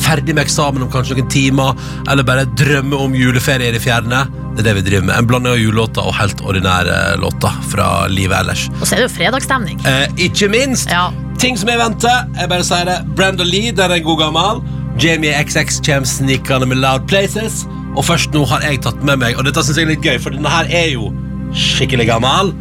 ferdig 0.06 0.36
med 0.38 0.44
eksamen 0.46 0.86
om 0.86 0.92
kanskje 0.94 1.18
noen 1.18 1.32
timer, 1.34 1.74
eller 2.14 2.28
bare 2.30 2.46
drømme 2.62 3.02
om 3.08 3.18
juleferie 3.18 3.72
i 3.74 3.76
det 3.76 3.82
fjerne. 3.84 4.22
Det 4.54 4.62
er 4.62 4.70
det 4.70 4.76
vi 4.78 4.86
driver 4.92 5.10
med. 5.10 5.16
En 5.18 5.28
blanding 5.32 5.56
av 5.56 5.60
julelåter 5.60 6.06
og 6.06 6.14
helt 6.20 6.46
ordinære 6.46 7.00
låter 7.24 7.58
fra 7.74 7.90
livet 8.14 8.38
ellers. 8.44 8.68
Og 8.78 8.86
så 8.86 8.94
er 8.94 9.02
det 9.02 9.10
jo 9.10 9.16
fredagsstemning. 9.18 9.82
Eh, 9.90 10.06
ikke 10.30 10.52
minst 10.54 10.94
Ja. 10.94 11.10
ting 11.42 11.58
som 11.60 11.68
jeg 11.74 11.82
venter. 11.82 12.30
Jeg 12.38 12.48
bare 12.54 12.64
sier 12.64 12.86
det. 12.88 13.00
Brenda 13.18 13.44
Lee, 13.44 13.74
den 13.74 13.90
er 13.92 13.98
en 13.98 14.04
god 14.06 14.20
gammel. 14.22 14.64
Jamie 15.00 15.34
XX 15.44 15.82
kommer 15.86 16.08
snikende 16.08 16.66
med 16.66 16.78
Loud 16.78 17.08
Places. 17.08 17.66
Og 17.98 18.06
først 18.06 18.34
nå 18.34 18.46
har 18.50 18.64
jeg 18.66 18.80
tatt 18.82 19.04
med 19.06 19.20
meg 19.22 19.38
Og 19.38 19.46
dette 19.46 19.62
synes 19.62 19.78
jeg 19.78 19.86
er 19.86 19.92
litt 19.92 20.06
gøy, 20.06 20.18
for 20.22 20.34
denne 20.34 20.50
her 20.50 20.70
er 20.70 20.90
jo 20.94 21.12
skikkelig 21.54 22.08
gammel. 22.10 22.54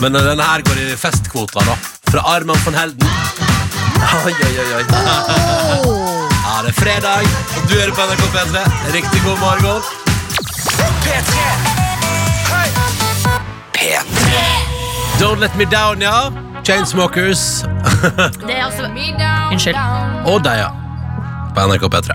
Men 0.00 0.16
denne 0.16 0.46
her 0.46 0.64
går 0.66 0.80
i 0.80 0.96
festkvota, 0.98 1.62
da. 1.66 1.76
Fra 2.10 2.24
Arman 2.34 2.58
von 2.64 2.74
Helden. 2.74 3.06
Oi, 4.26 4.32
oi, 4.32 4.54
oi, 4.58 4.70
oi. 4.80 4.84
Ja, 6.40 6.54
det 6.64 6.72
er 6.72 6.78
fredag, 6.78 7.28
og 7.56 7.68
du 7.68 7.76
hører 7.76 7.94
på 7.94 8.06
NRK 8.08 8.24
P3. 8.34 8.64
Riktig 8.96 9.22
god 9.26 9.38
morgen. 9.44 9.82
P3. 11.04 11.30
Don't 15.20 15.40
Let 15.40 15.54
Me 15.56 15.64
Down, 15.64 16.00
ja. 16.02 16.30
Chainsmokers. 16.64 17.64
Det 18.40 18.56
er 18.56 18.64
altså 18.64 18.88
Unnskyld. 19.52 19.76
Og 20.24 20.44
deg, 20.44 20.64
ja. 20.64 20.89
På 21.54 21.64
NRK 21.66 21.86
P3. 21.92 22.14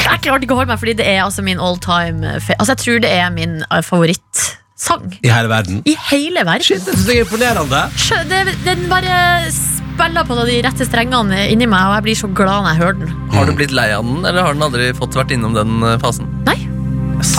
Jeg 0.00 0.22
klarte 0.24 0.44
ikke 0.46 0.54
å 0.56 0.60
holde 0.60 0.72
meg, 0.72 0.80
fordi 0.82 0.94
det 1.00 1.06
er 1.10 1.20
altså 1.24 1.42
min 1.46 1.60
all 1.62 1.76
time 1.82 2.24
Altså, 2.56 2.72
jeg 2.72 2.80
tror 2.84 3.02
det 3.04 3.10
er 3.12 3.28
min 3.34 3.58
eh, 3.66 3.82
favorittsang 3.84 5.06
I 5.24 5.30
hele 5.32 5.50
verden. 5.52 5.82
i 5.88 5.94
hele 6.10 6.44
verden. 6.48 6.64
Shit, 6.66 6.88
det 7.06 7.16
er 7.18 7.22
imponerende. 7.26 7.82
Det, 8.30 8.40
Den 8.64 8.86
bare 8.90 9.20
spiller 9.54 10.24
på 10.28 10.38
de 10.48 10.58
rette 10.64 10.86
strengene 10.88 11.44
inni 11.52 11.68
meg, 11.68 11.84
og 11.90 11.98
jeg 11.98 12.06
blir 12.08 12.18
så 12.22 12.30
glad 12.32 12.64
når 12.64 12.72
jeg 12.74 12.82
hører 12.82 12.98
den. 13.04 13.14
Har 13.36 13.46
du 13.50 13.54
blitt 13.58 13.74
lei 13.76 13.90
av 13.96 14.04
den, 14.08 14.22
eller 14.24 14.46
har 14.48 14.56
den 14.56 14.64
aldri 14.70 14.90
fått 14.96 15.16
vært 15.20 15.34
innom 15.36 15.56
den 15.56 15.80
eh, 15.84 15.98
fasen? 16.02 16.28
Nei, 16.48 16.56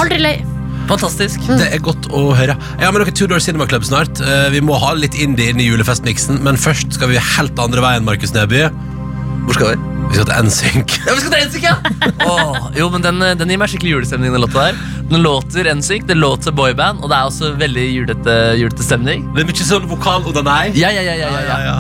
aldri 0.01 0.21
lei. 0.21 0.35
Fantastisk. 0.91 1.43
Det 1.47 1.69
er 1.71 1.79
godt 1.85 2.07
å 2.11 2.31
høre. 2.35 2.55
Jeg 2.77 2.83
har 2.87 2.91
med 2.91 3.03
dere 3.05 3.13
Tudor 3.15 3.39
Cinema 3.43 3.67
Club 3.69 3.85
snart. 3.87 4.19
Eh, 4.21 4.49
Vi 4.53 4.61
må 4.65 4.75
ha 4.81 4.93
litt 4.97 5.15
indie 5.15 5.49
inn 5.53 5.61
i 5.61 5.67
julefestmiksen, 5.69 6.41
men 6.45 6.57
først 6.59 6.97
skal 6.97 7.09
vi 7.13 7.21
helt 7.21 7.59
andre 7.63 7.83
veien, 7.85 8.03
Markus 8.07 8.33
Neby. 8.35 8.65
Hvor 9.47 9.57
skal 9.57 9.73
vi? 9.73 10.00
Vi 10.11 10.17
skal 10.19 10.27
til 10.27 10.47
NSYNC. 10.49 10.97
Ja, 11.07 11.13
vi 11.15 11.21
skal 11.23 11.31
til 11.31 11.47
NSYNC, 11.47 11.63
ja! 11.63 11.75
Åh, 12.27 12.69
jo, 12.77 12.89
men 12.93 13.05
den, 13.05 13.21
eh, 13.23 13.33
den 13.39 13.53
gir 13.53 13.61
meg 13.61 13.71
skikkelig 13.71 13.93
julestemning, 13.95 14.33
den 14.35 14.43
låta 14.43 14.67
der. 14.67 14.79
Den 15.11 15.23
låter 15.23 15.71
NSYNC, 15.75 16.05
det 16.09 16.17
låter 16.19 16.51
boyband, 16.55 16.99
og 17.03 17.09
det 17.11 17.17
er 17.17 17.31
også 17.31 17.53
veldig 17.59 17.87
julete, 17.95 18.35
julete 18.59 18.85
stemning. 18.85 19.25
Det 19.35 19.45
er 19.45 19.49
mye 19.51 19.67
sånn 19.71 19.87
vokal 19.91 20.27
og 20.27 20.41
nei. 20.45 20.63
Ja, 20.75 20.91
ja, 20.91 21.03
ja, 21.07 21.15
ja, 21.23 21.31
ja, 21.47 21.59
ja. 21.71 21.79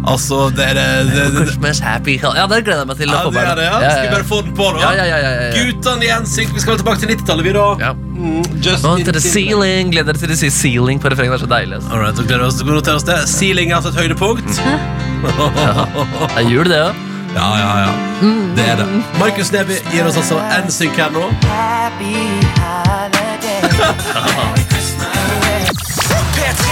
Altså, 0.00 0.46
det 0.56 0.64
er 0.64 0.78
det, 0.78 0.84
det, 1.10 1.24
det, 1.34 1.42
Christmas 1.44 1.80
happy 1.84 2.14
Ja, 2.22 2.46
det 2.48 2.62
gleder 2.64 2.86
jeg 2.86 2.88
meg 2.88 2.96
til 3.02 3.10
å 3.10 3.18
Ja, 3.18 3.18
få 3.20 3.32
det 3.34 3.42
med. 3.42 3.50
er 3.50 3.58
det, 3.58 3.64
ja. 3.66 3.80
Skal 3.90 4.06
vi 4.06 4.12
bare 4.14 4.26
få 4.30 4.38
den 4.46 4.54
på, 4.56 4.68
da? 4.72 4.80
Ja, 4.80 4.92
ja, 4.96 5.04
ja, 5.10 5.18
ja, 5.20 5.32
ja. 5.42 5.50
Guttene 5.58 6.06
i 6.06 6.12
NSYNC. 6.24 6.54
Vi 6.56 6.62
skal 6.64 6.78
tilbake 6.80 7.02
til 7.02 7.12
90-tallet, 7.12 7.44
vi, 7.44 7.52
da. 7.52 7.66
Ja. 7.84 7.90
Mm, 7.92 8.40
Justin 8.64 8.86
Nå 8.88 8.94
til 9.04 9.12
the 9.18 9.20
ceiling. 9.24 9.92
Gleder 9.92 10.16
dere 10.16 10.22
til 10.24 10.32
å 10.32 10.40
si 10.40 10.50
ceiling 10.56 11.02
på 11.04 11.12
refrenget. 11.12 11.36
Det 11.36 11.42
er 11.42 11.44
så 11.44 11.52
deilig. 11.52 11.82
Altså. 11.82 11.92
All 11.92 12.00
right, 12.00 12.16
så 12.16 12.24
gleder 12.24 12.46
vi 12.46 12.48
oss 12.48 12.58
til 12.62 12.72
å 12.72 12.78
notere 12.80 12.96
oss 13.02 13.06
det. 13.12 13.18
Ceiling 13.28 13.74
er 13.74 13.80
altså 13.82 13.92
et 13.92 14.00
høydepunkt. 14.00 14.50
Det 15.20 16.40
er 16.40 16.46
jul, 16.48 16.64
det 16.72 16.80
òg. 16.88 17.06
Ja, 17.34 17.58
ja, 17.58 17.78
ja. 17.78 17.88
Det 18.56 18.68
er 18.68 18.76
det. 18.76 18.86
Markus 19.18 19.52
Neby 19.52 19.72
gir 19.92 20.06
oss 20.06 20.16
altså 20.16 20.40
NSYNC 20.66 20.96
her 20.96 21.10
nå. 21.10 21.20
P3 26.34 26.69